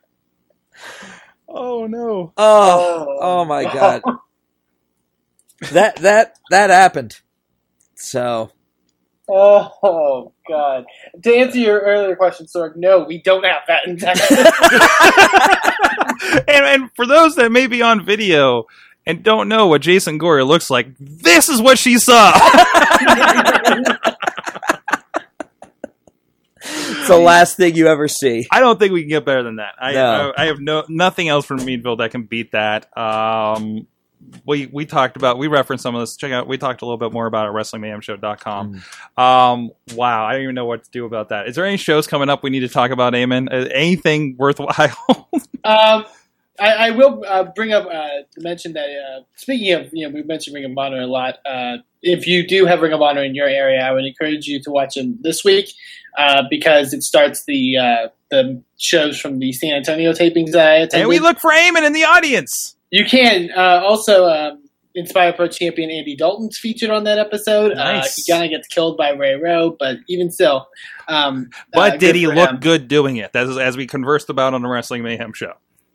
Oh 1.48 1.88
no! 1.88 2.34
Oh, 2.38 3.06
oh, 3.08 3.18
oh 3.22 3.46
my 3.46 3.64
god. 3.64 4.02
That 5.72 5.98
that 5.98 6.38
that 6.50 6.70
happened. 6.70 7.20
So 7.96 8.52
Oh 9.30 10.34
God! 10.48 10.86
To 11.24 11.34
answer 11.34 11.58
your 11.58 11.80
earlier 11.80 12.16
question, 12.16 12.46
Sorg, 12.46 12.76
no, 12.76 13.06
we 13.06 13.22
don't 13.22 13.46
have 13.46 13.64
that 13.68 13.88
in 13.88 13.98
Texas. 13.98 14.30
and, 16.48 16.66
and 16.66 16.90
for 16.96 17.06
those 17.06 17.36
that 17.36 17.52
may 17.52 17.68
be 17.68 17.82
on 17.82 18.06
video 18.06 18.66
and 19.06 19.24
don't 19.24 19.48
know 19.48 19.68
what 19.68 19.82
Jason 19.82 20.18
Gory 20.18 20.44
looks 20.44 20.70
like, 20.70 20.88
this 21.00 21.50
is 21.50 21.62
what 21.62 21.78
she 21.78 21.98
saw. 21.98 22.32
It's 26.66 27.10
the 27.10 27.18
last 27.18 27.58
thing 27.58 27.76
you 27.76 27.88
ever 27.88 28.08
see. 28.08 28.48
I 28.50 28.62
don't 28.62 28.80
think 28.80 28.94
we 28.94 29.02
can 29.02 29.10
get 29.10 29.26
better 29.26 29.44
than 29.44 29.58
that. 29.58 29.74
I, 29.78 29.92
No. 29.92 30.34
I, 30.38 30.44
I 30.44 30.46
have 30.46 30.60
no 30.60 30.86
nothing 30.88 31.28
else 31.28 31.46
from 31.46 31.66
Meadville 31.66 31.98
that 31.98 32.12
can 32.12 32.24
beat 32.24 32.54
that. 32.54 32.98
Um, 32.98 33.88
we 34.46 34.68
we 34.68 34.86
talked 34.86 35.18
about 35.18 35.38
we 35.38 35.48
referenced 35.48 35.84
some 35.84 35.96
of 35.96 36.02
this. 36.02 36.16
Check 36.16 36.32
out 36.32 36.48
we 36.48 36.58
talked 36.58 36.82
a 36.82 36.86
little 36.86 36.98
bit 36.98 37.12
more 37.12 37.26
about 37.26 37.48
it 37.48 37.50
at 37.50 37.56
WrestlingMayhemShow.com. 37.56 38.82
Um, 39.18 39.72
wow, 39.96 40.26
I 40.26 40.34
don't 40.34 40.44
even 40.44 40.56
know 40.56 40.64
what 40.64 40.86
to 40.86 40.92
do 40.92 41.06
about 41.06 41.30
that. 41.30 41.50
Is 41.50 41.56
there 41.56 41.66
any 41.66 41.76
shows 41.76 42.08
coming 42.08 42.30
up 42.30 42.42
we 42.42 42.50
need 42.50 42.62
to 42.62 42.70
talk 42.70 42.92
about, 42.92 43.12
Eamon? 43.14 43.52
Uh, 43.52 43.68
anything 43.74 44.36
worthwhile? 44.38 45.30
Um, 45.66 46.04
I, 46.60 46.88
I 46.88 46.90
will 46.92 47.24
uh, 47.28 47.46
bring 47.56 47.74
up 47.74 47.88
uh, 47.92 48.08
mention 48.38 48.74
that 48.74 48.86
uh, 48.88 49.24
speaking 49.36 49.74
of, 49.74 49.90
you 49.92 50.08
know, 50.08 50.14
we 50.14 50.24
mentioned 50.24 50.54
Ring 50.54 50.66
of 50.66 50.78
Honor 50.78 51.02
a 51.02 51.08
lot. 51.08 51.40
Uh, 51.46 51.78
if 52.02 52.28
you 52.28 52.48
do 52.48 52.66
have 52.66 52.82
Ring 52.82 52.94
of 52.94 53.02
Honor 53.02 53.24
in 53.24 53.34
your 53.34 53.48
area, 53.48 53.82
I 53.82 53.92
would 53.92 54.06
encourage 54.06 54.46
you 54.46 54.62
to 54.64 54.72
watch 54.72 54.96
them 54.96 55.18
this 55.22 55.44
week 55.44 55.70
uh, 56.18 56.44
because 56.50 56.94
it 56.94 57.02
starts 57.02 57.46
the 57.46 57.78
uh, 57.78 58.08
the 58.30 58.62
shows 58.78 59.20
from 59.20 59.40
the 59.40 59.52
San 59.52 59.74
Antonio 59.74 60.12
tapings 60.14 60.52
that 60.52 60.68
I 60.68 60.76
attended. 60.76 61.02
and 61.02 61.10
we 61.10 61.20
look 61.20 61.40
for 61.40 61.52
Eamon 61.52 61.86
in 61.86 61.94
the 61.94 62.04
audience. 62.04 62.76
You 62.92 63.06
can 63.06 63.50
uh, 63.56 63.82
also 63.84 64.28
um, 64.28 64.64
Inspire 64.96 65.34
Pro 65.34 65.48
champion 65.48 65.90
Andy 65.90 66.16
Dalton's 66.16 66.58
featured 66.60 66.92
on 66.92 67.06
that 67.06 67.18
episode. 67.18 67.76
Nice. 67.76 68.06
Uh, 68.06 68.12
he 68.16 68.32
kind 68.32 68.44
of 68.44 68.52
gets 68.52 68.68
killed 68.68 68.96
by 68.98 69.10
Ray 69.12 69.34
Rowe, 69.36 69.76
but 69.80 69.98
even 70.08 70.30
still, 70.30 70.68
um, 71.08 71.50
But 71.72 72.00
did 72.00 72.16
he 72.16 72.28
look 72.28 72.52
him. 72.52 72.58
good 72.58 72.88
doing 72.88 73.18
it? 73.18 73.36
As, 73.36 73.58
as 73.58 73.76
we 73.76 73.88
conversed 73.88 74.30
about 74.30 74.54
on 74.54 74.62
the 74.62 74.68
Wrestling 74.68 75.02
Mayhem 75.02 75.34
show. 75.34 75.54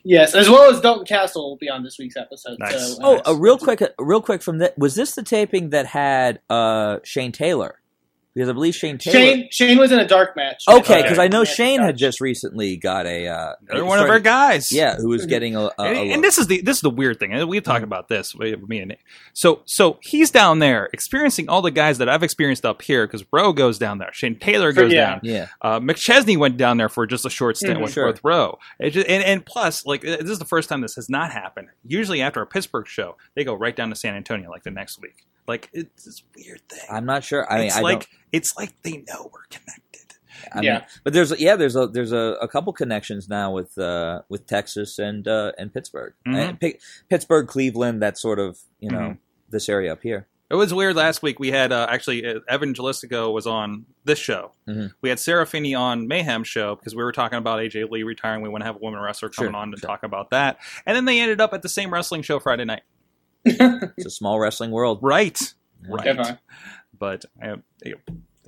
Yes, 0.09 0.35
as 0.35 0.49
well 0.49 0.71
as 0.71 0.81
Dalton 0.81 1.05
Castle 1.05 1.51
will 1.51 1.59
be 1.59 1.69
on 1.69 1.85
this 1.85 1.99
week's 1.99 2.17
episode. 2.17 2.59
Nice. 2.59 2.97
So, 2.97 2.99
Oh, 3.03 3.17
uh, 3.19 3.23
a 3.27 3.35
real 3.35 3.59
quick, 3.59 3.83
real 3.99 4.23
quick 4.23 4.41
from 4.41 4.57
that. 4.59 4.77
Was 4.79 4.95
this 4.95 5.15
the 5.15 5.23
taping 5.23 5.69
that 5.71 5.85
had 5.85 6.41
uh, 6.49 6.99
Shane 7.05 7.31
Taylor? 7.31 7.79
Because 8.39 8.51
I 8.51 8.53
believe 8.53 8.77
Shane 8.77 8.99
Taylor. 8.99 9.19
Shane 9.19 9.49
Shane 9.51 9.79
was 9.79 9.91
in 9.91 9.99
a 9.99 10.07
dark 10.07 10.37
match. 10.37 10.63
Okay, 10.69 11.03
because 11.03 11.19
I 11.19 11.27
know 11.27 11.41
yeah, 11.41 11.53
Shane 11.53 11.81
had 11.81 11.97
just 11.97 12.21
recently 12.21 12.77
got 12.77 13.05
a 13.05 13.27
uh, 13.27 13.53
Another 13.69 13.83
a- 13.83 13.87
one 13.87 13.99
of 13.99 14.09
our 14.09 14.21
guys. 14.21 14.71
Yeah, 14.71 14.95
who 14.95 15.09
was 15.09 15.27
getting 15.27 15.57
a, 15.57 15.63
a, 15.63 15.73
and, 15.81 15.97
a 15.97 16.13
and 16.13 16.23
this 16.23 16.39
is 16.39 16.47
the 16.47 16.61
this 16.61 16.77
is 16.77 16.81
the 16.83 16.91
weird 16.91 17.19
thing. 17.19 17.33
and 17.33 17.49
We've 17.49 17.65
talked 17.65 17.83
about 17.83 18.07
this 18.09 18.37
with 18.37 18.69
me 18.69 18.79
and 18.79 18.91
Nick. 18.91 19.01
so 19.33 19.63
so 19.65 19.99
he's 20.03 20.31
down 20.31 20.61
there 20.61 20.89
experiencing 20.93 21.49
all 21.49 21.63
the 21.63 21.73
guys 21.73 21.99
that 21.99 22.09
I've 22.09 22.23
experienced 22.23 22.65
up 22.65 22.81
here 22.83 23.07
because 23.09 23.25
Rowe 23.33 23.53
goes 23.53 23.77
down 23.77 23.99
there, 23.99 24.13
Shane 24.13 24.39
Taylor 24.39 24.71
goes 24.73 24.93
Yeah. 24.93 25.11
down, 25.11 25.21
yeah. 25.25 25.49
uh, 25.61 25.81
McChesney 25.81 26.37
went 26.37 26.57
down 26.57 26.77
there 26.77 26.89
for 26.89 27.07
just 27.09 27.25
a 27.27 27.31
short 27.31 27.57
stint 27.57 27.79
Mhm. 27.79 27.83
with, 27.83 27.93
Sure. 27.93 28.07
with 28.07 28.21
Rowe. 28.23 28.59
Just, 28.81 29.09
and, 29.09 29.25
and 29.25 29.45
plus, 29.45 29.85
like 29.85 30.03
this 30.03 30.21
is 30.31 30.39
the 30.39 30.45
first 30.45 30.69
time 30.69 30.81
this 30.81 30.95
has 30.95 31.09
not 31.11 31.33
happened. 31.33 31.69
Usually 31.85 32.23
after 32.23 32.41
a 32.41 32.47
Pittsburgh 32.47 32.87
show, 32.87 33.17
they 33.35 33.43
go 33.43 33.55
right 33.55 33.75
down 33.75 33.89
to 33.91 33.97
San 33.97 34.15
Antonio 34.15 34.49
like 34.49 34.63
the 34.63 34.71
next 34.71 35.01
week. 35.01 35.27
Like 35.49 35.71
it's 35.73 36.05
this 36.05 36.23
weird 36.37 36.61
thing. 36.69 36.85
I'm 36.91 37.07
not 37.07 37.25
sure. 37.25 37.51
I 37.51 37.57
mean, 37.59 37.67
it's 37.69 37.77
I 37.77 37.81
like 37.81 38.01
don't. 38.01 38.09
it's 38.33 38.57
like 38.57 38.81
they 38.83 38.99
know 39.09 39.31
we're 39.33 39.47
connected. 39.51 39.85
I 40.53 40.61
Yeah. 40.61 40.73
mean, 40.75 40.83
but 41.05 41.13
there's 41.15 41.41
yeah, 41.41 41.57
there's 41.57 41.75
a 41.75 41.87
there's 41.89 42.13
a, 42.13 42.37
a 42.41 42.47
couple 42.49 42.73
connections 42.73 43.29
now 43.29 43.51
with 43.53 43.77
uh, 43.79 44.23
with 44.29 44.47
Texas 44.47 44.99
and 44.99 45.27
uh, 45.27 45.53
and 45.59 45.73
Pittsburgh, 45.73 46.15
Mhm. 46.27 46.37
and 46.37 46.61
Pi- 46.61 46.79
Pittsburgh, 47.11 47.49
Cleveland, 47.49 48.03
that 48.03 48.19
sort 48.19 48.39
of 48.39 48.59
you 48.79 48.91
know 48.91 48.99
Mhm. 48.99 49.19
this 49.51 49.69
area 49.69 49.93
up 49.93 50.03
here. 50.03 50.27
It 50.51 50.55
was 50.55 50.73
weird 50.73 50.97
last 50.97 51.23
week. 51.23 51.39
We 51.39 51.51
had 51.51 51.73
uh, 51.73 51.87
actually 51.91 52.25
uh, 52.27 52.41
Evan 52.49 52.73
Gelistico 52.73 53.33
was 53.35 53.47
on 53.47 53.85
this 54.05 54.19
show. 54.19 54.53
Mhm. 54.67 54.93
We 55.03 55.09
had 55.11 55.19
Sarah 55.19 55.45
Finney 55.45 55.75
on 55.75 56.09
Mayhem 56.09 56.43
show 56.45 56.75
because 56.77 56.95
we 56.95 57.03
were 57.03 57.13
talking 57.13 57.37
about 57.37 57.59
AJ 57.61 57.91
Lee 57.91 58.03
retiring. 58.03 58.41
We 58.43 58.49
want 58.49 58.63
to 58.63 58.67
have 58.67 58.77
a 58.77 58.79
woman 58.79 59.01
wrestler 59.01 59.29
coming 59.29 59.53
Sure, 59.53 59.61
on 59.61 59.73
to 59.73 59.77
sure. 59.79 59.87
talk 59.89 60.05
about 60.05 60.31
that. 60.31 60.59
And 60.87 60.97
then 60.97 61.05
they 61.05 61.21
ended 61.21 61.41
up 61.43 61.53
at 61.53 61.61
the 61.63 61.69
same 61.69 61.93
wrestling 61.93 62.23
show 62.23 62.39
Friday 62.39 62.65
night. 62.65 62.83
It's 63.97 64.07
a 64.07 64.11
small 64.11 64.39
wrestling 64.39 64.71
world. 64.71 64.99
Right, 65.03 65.39
right. 65.89 66.05
Definitely. 66.05 66.39
But 66.99 67.25
uh, 67.43 67.57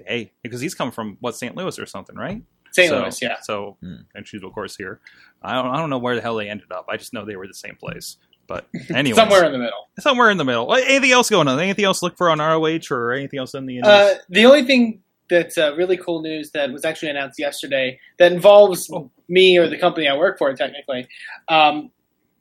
hey, 0.07 0.33
because 0.43 0.61
he's 0.61 0.75
coming 0.75 0.93
from 0.93 1.17
what 1.21 1.37
St. 1.37 1.55
Louis 1.57 1.79
or 1.79 1.87
something, 1.87 2.17
right? 2.17 2.43
St. 2.73 2.89
So- 2.89 3.01
Louis, 3.01 3.23
yeah. 3.23 3.41
So 3.43 3.77
Hmm. 3.81 3.95
and 4.15 4.27
she's 4.27 4.43
of 4.43 4.53
course 4.53 4.77
here. 4.77 5.01
I 5.43 5.55
don't 5.55 5.67
I 5.69 5.77
don't 5.79 5.91
know 5.91 5.99
where 5.99 6.15
the 6.15 6.21
hell 6.23 6.37
they 6.37 6.49
ended 6.49 6.71
up. 6.73 6.87
I 6.89 6.97
just 6.97 7.13
know 7.13 7.25
they 7.25 7.37
were 7.37 7.47
the 7.47 7.55
same 7.55 7.77
place. 7.77 8.17
But 8.47 8.67
anyway, 8.95 9.15
Somewhere 9.17 9.45
in 9.45 9.53
the 9.53 9.59
middle. 9.59 9.89
somewhere 10.01 10.31
in 10.31 10.37
the 10.37 10.45
middle. 10.45 10.75
Anything 10.75 11.13
else 11.13 11.31
going 11.31 11.47
on? 11.47 11.59
Anything 11.61 11.85
else 11.85 12.01
to 12.01 12.07
look 12.07 12.17
for 12.17 12.29
on 12.31 12.39
ROH 12.41 12.91
or 12.91 13.13
anything 13.13 13.39
else 13.39 13.55
in 13.55 13.67
the 13.67 13.77
indies? 13.77 13.89
Uh, 13.89 14.15
the 14.29 14.45
only 14.47 14.65
thing 14.65 15.03
that's 15.29 15.57
uh, 15.57 15.73
really 15.77 15.97
cool 15.97 16.21
news 16.23 16.51
that 16.51 16.73
was 16.73 16.85
actually 16.85 17.11
announced 17.11 17.39
yesterday 17.39 18.01
that 18.19 18.33
involves 18.33 18.91
Oh. 18.93 19.09
me 19.29 19.57
or 19.57 19.69
the 19.69 19.79
company 19.79 20.09
I 20.09 20.17
work 20.17 20.37
for, 20.39 20.53
technically, 20.55 21.07
um, 21.49 21.93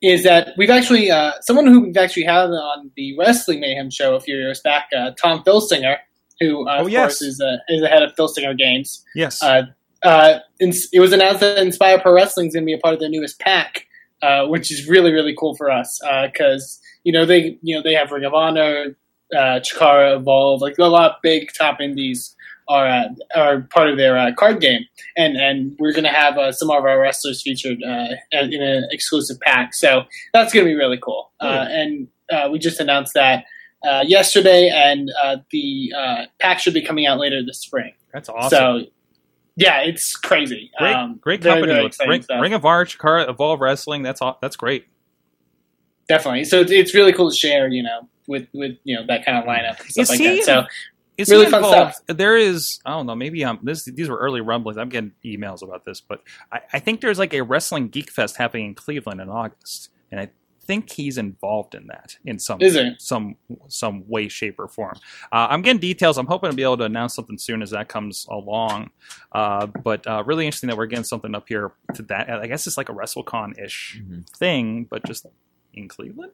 is 0.02 0.24
that 0.24 0.50
we've 0.58 0.70
actually 0.70 1.12
uh, 1.12 1.34
someone 1.41 1.68
who 1.68 1.82
we've 1.82 1.97
actually 1.97 2.24
had 2.24 2.45
on 2.50 2.91
the 2.95 3.18
Wrestling 3.18 3.60
Mayhem 3.60 3.89
show 3.89 4.16
a 4.16 4.20
few 4.20 4.36
years 4.36 4.62
back, 4.62 4.88
uh, 4.95 5.12
Tom 5.12 5.43
Filsinger, 5.43 5.97
who 6.39 6.68
uh, 6.68 6.78
Oh, 6.80 6.86
of 6.86 6.89
yes. 6.89 7.02
course 7.02 7.22
is, 7.22 7.41
uh, 7.41 7.58
is 7.68 7.82
the 7.82 7.88
head 7.89 8.04
of 8.04 8.16
Filsinger 8.16 8.58
Games. 8.58 9.04
yes. 9.16 9.43
Uh, 9.43 9.64
uh, 10.04 10.39
it 10.60 11.00
was 11.02 11.12
announced 11.12 11.41
that 11.41 11.58
Inspire 11.58 12.00
Pro 12.00 12.14
Wrestling 12.14 12.47
is 12.47 12.54
going 12.54 12.64
to 12.64 12.66
be 12.66 12.74
a 12.74 12.78
part 12.78 12.93
of 12.93 13.02
their 13.02 13.10
newest 13.10 13.38
pack, 13.39 13.86
uh, 14.22 14.45
which 14.47 14.72
is 14.72 14.88
really 14.88 15.12
really 15.12 15.36
cool 15.38 15.56
for 15.58 15.70
us 15.70 16.00
because 16.24 16.80
you 17.04 17.12
know 17.12 17.26
they 17.26 17.58
you 17.62 17.76
know 17.76 17.82
they 17.84 17.93
have 17.93 18.10
Ring 18.12 18.24
of 18.24 18.34
Honor, 18.34 18.95
uh, 19.36 19.60
Chikara, 19.60 20.16
Evolve, 20.16 20.62
like 20.62 20.78
a 20.78 20.86
lot 20.86 21.12
of 21.12 21.18
big 21.22 21.50
top 21.58 21.82
indies 21.82 22.34
are 22.70 22.88
uh, 22.88 23.07
are 23.36 23.61
part 23.61 23.89
of 23.89 23.97
their 23.97 24.17
uh, 24.17 24.32
card 24.38 24.61
game, 24.61 24.86
and 25.17 25.36
and 25.36 25.76
we're 25.80 25.91
going 25.91 26.05
to 26.05 26.11
have 26.11 26.38
uh, 26.38 26.51
some 26.51 26.70
of 26.70 26.86
our 26.86 26.99
wrestlers 27.01 27.41
featured 27.41 27.80
uh, 27.84 28.15
in 28.32 28.61
an 28.61 28.88
exclusive 28.91 29.39
pack, 29.41 29.74
so 29.74 30.03
that's 30.34 30.53
going 30.53 30.65
to 30.65 30.72
be 30.72 30.76
really 30.76 30.99
cool. 31.01 31.32
Uh, 31.41 31.65
and 31.67 32.07
uh, 32.32 32.47
we 32.51 32.59
just 32.59 32.80
announced 32.80 33.13
that. 33.15 33.43
Uh, 33.82 34.03
yesterday, 34.05 34.70
and 34.74 35.09
uh, 35.24 35.38
the 35.51 35.93
uh, 35.97 36.26
pack 36.41 36.59
should 36.59 36.74
be 36.74 36.82
coming 36.82 37.05
out 37.05 37.17
later 37.17 37.41
this 37.45 37.61
spring. 37.61 37.93
That's 38.11 38.28
awesome. 38.28 38.49
So, 38.49 38.82
yeah, 39.55 39.80
it's 39.84 40.17
crazy. 40.17 40.70
Great, 40.78 40.93
um, 40.93 41.17
great 41.22 41.41
company. 41.41 41.89
Ring. 42.05 42.26
Ring 42.41 42.53
of 42.53 42.65
Honor, 42.65 42.84
Chikara, 42.84 43.30
Evolve 43.30 43.61
Wrestling. 43.61 44.03
That's 44.03 44.22
all. 44.22 44.38
That's 44.41 44.57
great. 44.57 44.86
Definitely. 46.09 46.43
So 46.43 46.59
it's, 46.59 46.72
it's 46.72 46.93
really 46.93 47.13
cool 47.13 47.30
to 47.30 47.36
share, 47.38 47.70
you 47.70 47.84
know, 47.84 48.09
with 48.28 48.47
with 48.53 48.78
you 48.84 48.97
know 48.97 49.05
that 49.07 49.26
kind 49.26 49.38
of 49.38 49.45
lineup 49.45 49.80
and 49.80 49.91
stuff 49.91 50.03
Is 50.03 50.09
like 50.09 50.20
that. 50.20 50.43
So 50.43 50.63
Is 51.20 51.30
Really 51.30 51.45
he 51.45 51.51
fun 51.51 51.63
involved? 51.63 51.95
stuff. 51.95 52.17
There 52.17 52.38
is. 52.38 52.80
I 52.86 52.91
don't 52.91 53.05
know. 53.05 53.15
Maybe 53.15 53.43
um, 53.43 53.59
this 53.61 53.84
these 53.86 54.09
were 54.09 54.17
early 54.17 54.41
rumblings. 54.41 54.78
I'm 54.78 54.89
getting 54.89 55.11
emails 55.26 55.61
about 55.61 55.86
this, 55.86 56.01
but 56.01 56.22
I, 56.51 56.61
I 56.74 56.80
think 56.80 57.01
there's 57.01 57.20
like 57.20 57.34
a 57.34 57.41
wrestling 57.43 57.89
geek 57.89 58.09
fest 58.09 58.38
happening 58.38 58.67
in 58.67 58.76
Cleveland 58.76 59.20
in 59.22 59.30
August, 59.30 59.89
and 60.11 60.20
I 60.20 60.30
think 60.61 60.91
he's 60.91 61.17
involved 61.17 61.74
in 61.74 61.88
that 61.88 62.15
in 62.26 62.38
some 62.38 62.61
Is 62.61 62.78
some 62.99 63.36
some 63.67 64.07
way, 64.07 64.28
shape, 64.30 64.59
or 64.59 64.67
form. 64.67 64.95
Uh, 65.32 65.47
I'm 65.49 65.61
getting 65.63 65.80
details. 65.80 66.17
I'm 66.17 66.28
hoping 66.28 66.51
to 66.51 66.55
be 66.55 66.61
able 66.63 66.78
to 66.78 66.84
announce 66.84 67.15
something 67.15 67.38
soon 67.39 67.61
as 67.63 67.72
that 67.72 67.89
comes 67.89 68.26
along. 68.30 68.91
Uh, 69.32 69.65
but 69.65 70.05
uh, 70.07 70.24
really 70.26 70.45
interesting 70.45 70.67
that 70.70 70.78
we're 70.78 70.86
getting 70.86 71.03
something 71.05 71.34
up 71.36 71.45
here 71.49 71.72
to 71.95 72.03
that. 72.03 72.30
I 72.30 72.45
guess 72.47 72.67
it's 72.67 72.78
like 72.78 72.89
a 72.89 72.93
WrestleCon 72.93 73.59
ish 73.59 73.99
Mhm. 74.01 74.30
thing, 74.38 74.86
but 74.89 75.03
just 75.05 75.26
in 75.74 75.88
Cleveland. 75.88 76.32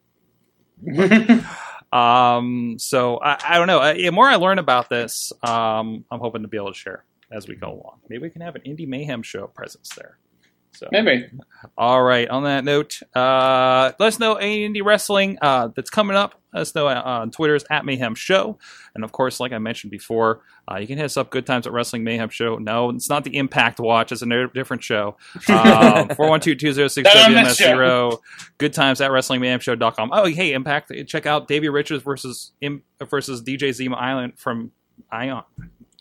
Um, 1.93 2.75
so 2.77 3.19
I, 3.21 3.37
I 3.41 3.57
don't 3.57 3.67
know. 3.67 3.79
Uh, 3.79 3.93
The 3.93 4.09
more 4.09 4.27
I 4.27 4.35
learn 4.35 4.59
about 4.59 4.89
this, 4.89 5.31
um, 5.43 6.03
I'm 6.11 6.19
hoping 6.19 6.41
to 6.41 6.47
be 6.49 6.57
able 6.57 6.73
to 6.73 6.77
share 6.77 7.05
as 7.31 7.47
we 7.47 7.55
go 7.55 7.67
along. 7.67 7.99
Maybe 8.09 8.23
we 8.23 8.29
can 8.29 8.41
have 8.41 8.55
an 8.55 8.63
Indy 8.63 8.85
Mayhem 8.85 9.23
show 9.23 9.47
presence 9.47 9.89
there. 9.95 10.17
So 10.75 10.87
maybe 10.91 11.27
all 11.77 12.01
right. 12.03 12.27
On 12.29 12.43
that 12.43 12.63
note, 12.63 12.99
uh, 13.15 13.91
let 13.99 14.07
us 14.07 14.19
know 14.19 14.35
any 14.35 14.67
indie 14.67 14.83
wrestling 14.83 15.37
uh, 15.41 15.69
that's 15.75 15.89
coming 15.89 16.15
up. 16.15 16.39
Let 16.53 16.61
us 16.61 16.75
know 16.75 16.87
uh, 16.87 17.01
on 17.03 17.31
Twitter's 17.31 17.65
at 17.69 17.83
Mayhem 17.85 18.15
Show, 18.15 18.57
and 18.93 19.03
of 19.03 19.11
course, 19.11 19.39
like 19.41 19.51
I 19.51 19.57
mentioned 19.57 19.91
before, 19.91 20.41
uh, 20.71 20.77
you 20.77 20.87
can 20.87 20.97
hit 20.97 21.03
us 21.03 21.17
up. 21.17 21.29
Good 21.29 21.45
times 21.45 21.67
at 21.67 21.73
Wrestling 21.73 22.03
Mayhem 22.05 22.29
Show. 22.29 22.57
No, 22.57 22.91
it's 22.91 23.09
not 23.09 23.25
the 23.25 23.35
Impact 23.35 23.79
Watch. 23.79 24.11
It's 24.13 24.21
a 24.21 24.25
no- 24.25 24.47
different 24.47 24.83
show. 24.83 25.17
Um, 25.49 26.09
Four 26.15 26.29
one 26.29 26.39
two 26.39 26.55
two 26.55 26.71
zero 26.71 26.87
six 26.87 27.11
That 27.11 27.27
on 27.27 27.33
that 27.33 27.47
WMS 27.47 27.55
zero. 27.57 28.21
Good 28.57 28.73
times 28.73 29.01
at 29.01 29.11
WrestlingMayhemShow.com. 29.11 30.11
Oh, 30.13 30.25
hey, 30.25 30.53
Impact! 30.53 30.93
Check 31.07 31.25
out 31.25 31.47
Davey 31.47 31.67
Richards 31.67 32.03
versus 32.03 32.51
versus 33.01 33.41
DJ 33.41 33.69
Zema 33.69 33.95
Island 33.95 34.33
from 34.37 34.71
Ion. 35.11 35.43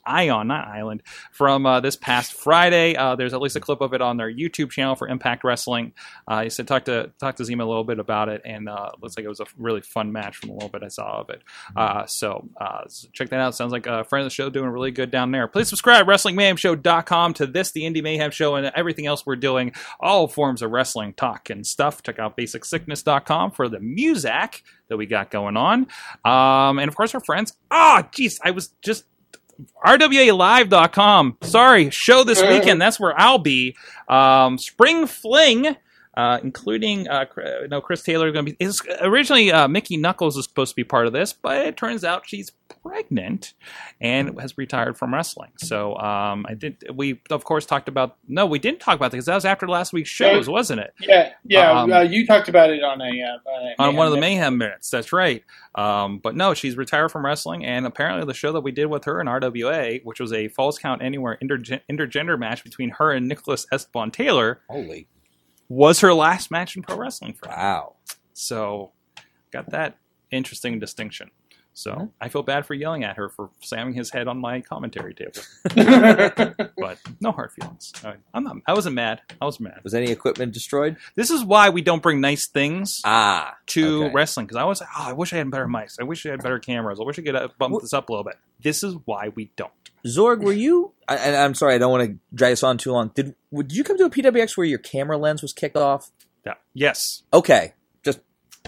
Ion, 0.06 0.48
not 0.48 0.66
Island, 0.66 1.02
from 1.32 1.66
uh, 1.66 1.80
this 1.80 1.96
past 1.96 2.32
Friday. 2.32 2.96
Uh, 2.96 3.16
there's 3.16 3.34
at 3.34 3.40
least 3.40 3.56
a 3.56 3.60
clip 3.60 3.80
of 3.80 3.94
it 3.94 4.00
on 4.00 4.16
their 4.16 4.32
YouTube 4.32 4.70
channel 4.70 4.94
for 4.94 5.08
Impact 5.08 5.44
Wrestling. 5.44 5.92
Uh, 6.26 6.44
he 6.44 6.50
said 6.50 6.68
talk 6.68 6.84
to 6.86 7.12
talk 7.18 7.36
to 7.36 7.42
Zema 7.42 7.62
a 7.62 7.64
little 7.64 7.84
bit 7.84 7.98
about 7.98 8.28
it, 8.28 8.42
and 8.44 8.68
uh, 8.68 8.90
looks 9.00 9.16
like 9.16 9.24
it 9.24 9.28
was 9.28 9.40
a 9.40 9.46
really 9.58 9.80
fun 9.80 10.12
match 10.12 10.36
from 10.36 10.50
a 10.50 10.52
little 10.54 10.68
bit 10.68 10.82
I 10.82 10.88
saw 10.88 11.20
of 11.20 11.30
it. 11.30 11.42
Uh, 11.76 12.06
so, 12.06 12.48
uh, 12.60 12.82
check 13.12 13.30
that 13.30 13.40
out. 13.40 13.54
Sounds 13.54 13.72
like 13.72 13.86
a 13.86 14.04
friend 14.04 14.24
of 14.24 14.26
the 14.26 14.34
show 14.34 14.50
doing 14.50 14.68
really 14.68 14.90
good 14.90 15.10
down 15.10 15.30
there. 15.30 15.48
Please 15.48 15.68
subscribe 15.68 16.06
WrestlingMayhemShow.com 16.06 17.34
to 17.34 17.46
this, 17.46 17.72
the 17.72 17.86
Indy 17.86 18.02
Mayhem 18.02 18.30
Show, 18.30 18.56
and 18.56 18.70
everything 18.74 19.06
else 19.06 19.24
we're 19.24 19.36
doing. 19.36 19.72
All 20.00 20.28
forms 20.28 20.62
of 20.62 20.70
wrestling 20.70 21.14
talk 21.14 21.50
and 21.50 21.66
stuff. 21.66 22.02
Check 22.02 22.18
out 22.18 22.36
BasicSickness.com 22.36 23.52
for 23.52 23.68
the 23.68 23.80
music 23.80 24.62
that 24.88 24.96
we 24.96 25.06
got 25.06 25.30
going 25.30 25.56
on, 25.56 25.86
um, 26.24 26.78
and 26.78 26.88
of 26.88 26.96
course 26.96 27.14
our 27.14 27.20
friends. 27.20 27.54
Ah, 27.70 28.06
jeez, 28.12 28.34
I 28.42 28.50
was 28.50 28.68
just 28.82 29.04
RWALive.com. 29.84 31.38
Sorry, 31.42 31.90
show 31.90 32.24
this 32.24 32.40
weekend. 32.42 32.80
That's 32.80 32.98
where 32.98 33.18
I'll 33.18 33.38
be. 33.38 33.76
Um, 34.08 34.58
Spring 34.58 35.06
Fling. 35.06 35.76
Uh, 36.16 36.38
including 36.42 37.08
uh, 37.08 37.24
Cr- 37.24 37.66
no 37.68 37.80
Chris 37.80 38.02
Taylor 38.02 38.28
is 38.28 38.32
going 38.32 38.46
to 38.46 38.52
be. 38.52 38.56
Is 38.64 38.80
originally 39.00 39.50
uh, 39.50 39.66
Mickey 39.66 39.96
Knuckles 39.96 40.36
is 40.36 40.44
supposed 40.44 40.70
to 40.70 40.76
be 40.76 40.84
part 40.84 41.06
of 41.06 41.12
this, 41.12 41.32
but 41.32 41.66
it 41.66 41.76
turns 41.76 42.04
out 42.04 42.22
she's 42.26 42.52
pregnant 42.82 43.54
and 44.00 44.38
has 44.40 44.56
retired 44.56 44.96
from 44.96 45.12
wrestling. 45.12 45.50
So 45.58 45.96
um, 45.96 46.46
I 46.48 46.54
did. 46.54 46.76
We 46.94 47.20
of 47.30 47.44
course 47.44 47.66
talked 47.66 47.88
about. 47.88 48.16
No, 48.28 48.46
we 48.46 48.58
didn't 48.58 48.80
talk 48.80 48.94
about 48.96 49.10
that 49.10 49.16
because 49.16 49.26
that 49.26 49.34
was 49.34 49.44
after 49.44 49.66
last 49.66 49.92
week's 49.92 50.10
shows, 50.10 50.48
wasn't 50.48 50.80
it? 50.80 50.94
Yeah, 51.00 51.32
yeah. 51.44 51.72
Um, 51.72 51.92
uh, 51.92 52.00
you 52.02 52.26
talked 52.26 52.48
about 52.48 52.70
it 52.70 52.84
on 52.84 53.00
a 53.00 53.04
uh, 53.04 53.50
on, 53.50 53.66
a 53.66 53.82
on 53.88 53.96
one 53.96 54.06
of 54.06 54.12
the 54.12 54.20
Mayhem 54.20 54.44
Mayhem 54.44 54.58
minutes. 54.58 54.90
That's 54.90 55.12
right. 55.12 55.44
Um, 55.74 56.18
but 56.18 56.36
no, 56.36 56.54
she's 56.54 56.76
retired 56.76 57.10
from 57.10 57.24
wrestling, 57.24 57.64
and 57.64 57.86
apparently 57.86 58.26
the 58.26 58.34
show 58.34 58.52
that 58.52 58.60
we 58.60 58.72
did 58.72 58.86
with 58.86 59.04
her 59.04 59.20
in 59.20 59.26
RWA, 59.26 60.04
which 60.04 60.20
was 60.20 60.32
a 60.32 60.48
Falls 60.48 60.78
Count 60.78 61.02
Anywhere 61.02 61.38
interge- 61.42 61.80
intergender 61.90 62.38
match 62.38 62.64
between 62.64 62.90
her 62.90 63.10
and 63.12 63.28
Nicholas 63.28 63.66
Esteban 63.72 64.10
Taylor, 64.10 64.60
Holy 64.68 65.08
was 65.68 66.00
her 66.00 66.12
last 66.14 66.50
match 66.50 66.76
in 66.76 66.82
pro 66.82 66.96
wrestling 66.96 67.32
for 67.34 67.48
her. 67.48 67.54
wow! 67.56 67.94
So 68.32 68.92
got 69.52 69.70
that 69.70 69.96
interesting 70.30 70.78
distinction. 70.80 71.30
So 71.76 71.90
Mm-hmm. 71.92 72.04
I 72.20 72.28
feel 72.28 72.44
bad 72.44 72.66
for 72.66 72.74
yelling 72.74 73.02
at 73.02 73.16
her 73.16 73.28
for 73.28 73.50
slamming 73.60 73.94
his 73.94 74.08
head 74.10 74.28
on 74.28 74.38
my 74.38 74.60
commentary 74.60 75.12
table, 75.12 75.40
but 76.76 76.98
no 77.20 77.32
hard 77.32 77.50
feelings. 77.52 77.92
I- 78.04 78.14
I'm 78.32 78.44
not. 78.44 78.56
I 78.66 78.74
wasn't 78.74 78.94
mad. 78.94 79.22
I 79.40 79.44
was 79.44 79.58
mad. 79.58 79.80
Was 79.82 79.92
any 79.94 80.10
equipment 80.12 80.52
destroyed? 80.52 80.96
This 81.16 81.30
is 81.30 81.44
why 81.44 81.70
we 81.70 81.82
don't 81.82 82.00
bring 82.02 82.20
nice 82.20 82.46
things 82.48 83.00
Ah, 83.04 83.56
to 83.68 84.04
okay. 84.04 84.14
wrestling 84.14 84.46
because 84.46 84.56
I 84.56 84.64
was 84.64 84.80
like, 84.80 84.90
oh, 84.96 85.02
I 85.08 85.12
wish 85.14 85.32
I 85.32 85.38
had 85.38 85.50
better 85.50 85.66
mics. 85.66 85.96
I 86.00 86.04
wish 86.04 86.24
I 86.26 86.30
had 86.30 86.42
better 86.44 86.60
cameras. 86.60 87.00
I 87.00 87.04
wish 87.04 87.18
I 87.18 87.22
could 87.22 87.34
uh, 87.36 87.48
bump 87.58 87.74
Wh- 87.76 87.82
this 87.82 87.92
up 87.92 88.08
a 88.08 88.12
little 88.12 88.24
bit. 88.24 88.36
This 88.62 88.82
is 88.84 88.94
why 89.04 89.30
we 89.34 89.50
don't. 89.56 89.72
Zorg, 90.06 90.42
were 90.42 90.52
you? 90.52 90.92
I, 91.08 91.16
and 91.16 91.36
I'm 91.36 91.54
sorry, 91.54 91.74
I 91.74 91.78
don't 91.78 91.90
want 91.90 92.08
to 92.10 92.18
drag 92.34 92.52
us 92.52 92.62
on 92.62 92.78
too 92.78 92.92
long. 92.92 93.10
Did 93.14 93.34
did 93.54 93.72
you 93.72 93.84
come 93.84 93.98
to 93.98 94.04
a 94.04 94.10
PWX 94.10 94.56
where 94.56 94.66
your 94.66 94.78
camera 94.78 95.16
lens 95.18 95.42
was 95.42 95.52
kicked 95.52 95.76
off? 95.76 96.10
Yeah. 96.46 96.54
Yes. 96.74 97.22
Okay, 97.32 97.72
just 98.04 98.20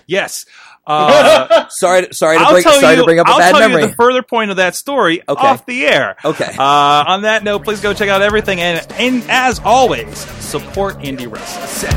Yes. 0.07 0.45
Uh, 0.89 1.66
sorry. 1.68 2.07
Sorry 2.12 2.39
to 2.39 2.45
I'll 2.45 2.53
bring 2.53 2.62
sorry 2.62 2.95
you. 2.95 3.01
to 3.01 3.05
bring 3.05 3.18
up 3.18 3.26
a 3.26 3.30
I'll 3.32 3.39
bad 3.39 3.51
tell 3.51 3.59
memory. 3.68 3.82
you 3.82 3.89
the 3.89 3.95
further 3.97 4.22
point 4.22 4.53
of 4.53 4.59
that 4.59 4.76
story 4.76 5.20
Okay. 5.28 5.45
off 5.45 5.66
the 5.66 5.84
air. 5.84 6.14
Okay. 6.24 6.55
Uh, 6.57 6.62
on 7.09 7.22
that 7.22 7.43
note, 7.43 7.64
please 7.64 7.80
go 7.80 7.93
check 7.93 8.09
out 8.09 8.22
everything, 8.22 8.61
and, 8.61 8.87
and 8.93 9.24
as 9.28 9.59
always, 9.64 10.16
support 10.16 11.01
indie 11.01 11.28
wrestling. 11.28 11.91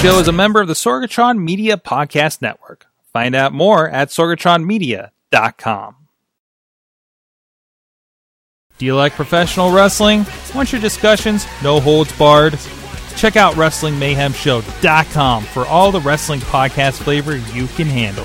Joe 0.00 0.18
is 0.18 0.28
a 0.28 0.32
member 0.32 0.62
of 0.62 0.66
the 0.66 0.72
Sorgatron 0.72 1.38
Media 1.38 1.76
Podcast 1.76 2.40
Network. 2.40 2.86
Find 3.12 3.34
out 3.34 3.52
more 3.52 3.86
at 3.86 4.08
sorgatronmedia.com. 4.08 5.96
Do 8.78 8.86
you 8.86 8.96
like 8.96 9.12
professional 9.12 9.70
wrestling? 9.72 10.24
Want 10.54 10.72
your 10.72 10.80
discussions 10.80 11.44
no 11.62 11.80
holds 11.80 12.16
barred? 12.16 12.58
Check 13.16 13.36
out 13.36 13.56
WrestlingMayhemShow.com 13.56 15.42
for 15.44 15.66
all 15.66 15.92
the 15.92 16.00
wrestling 16.00 16.40
podcast 16.40 17.02
flavor 17.02 17.36
you 17.36 17.66
can 17.66 17.86
handle. 17.86 18.24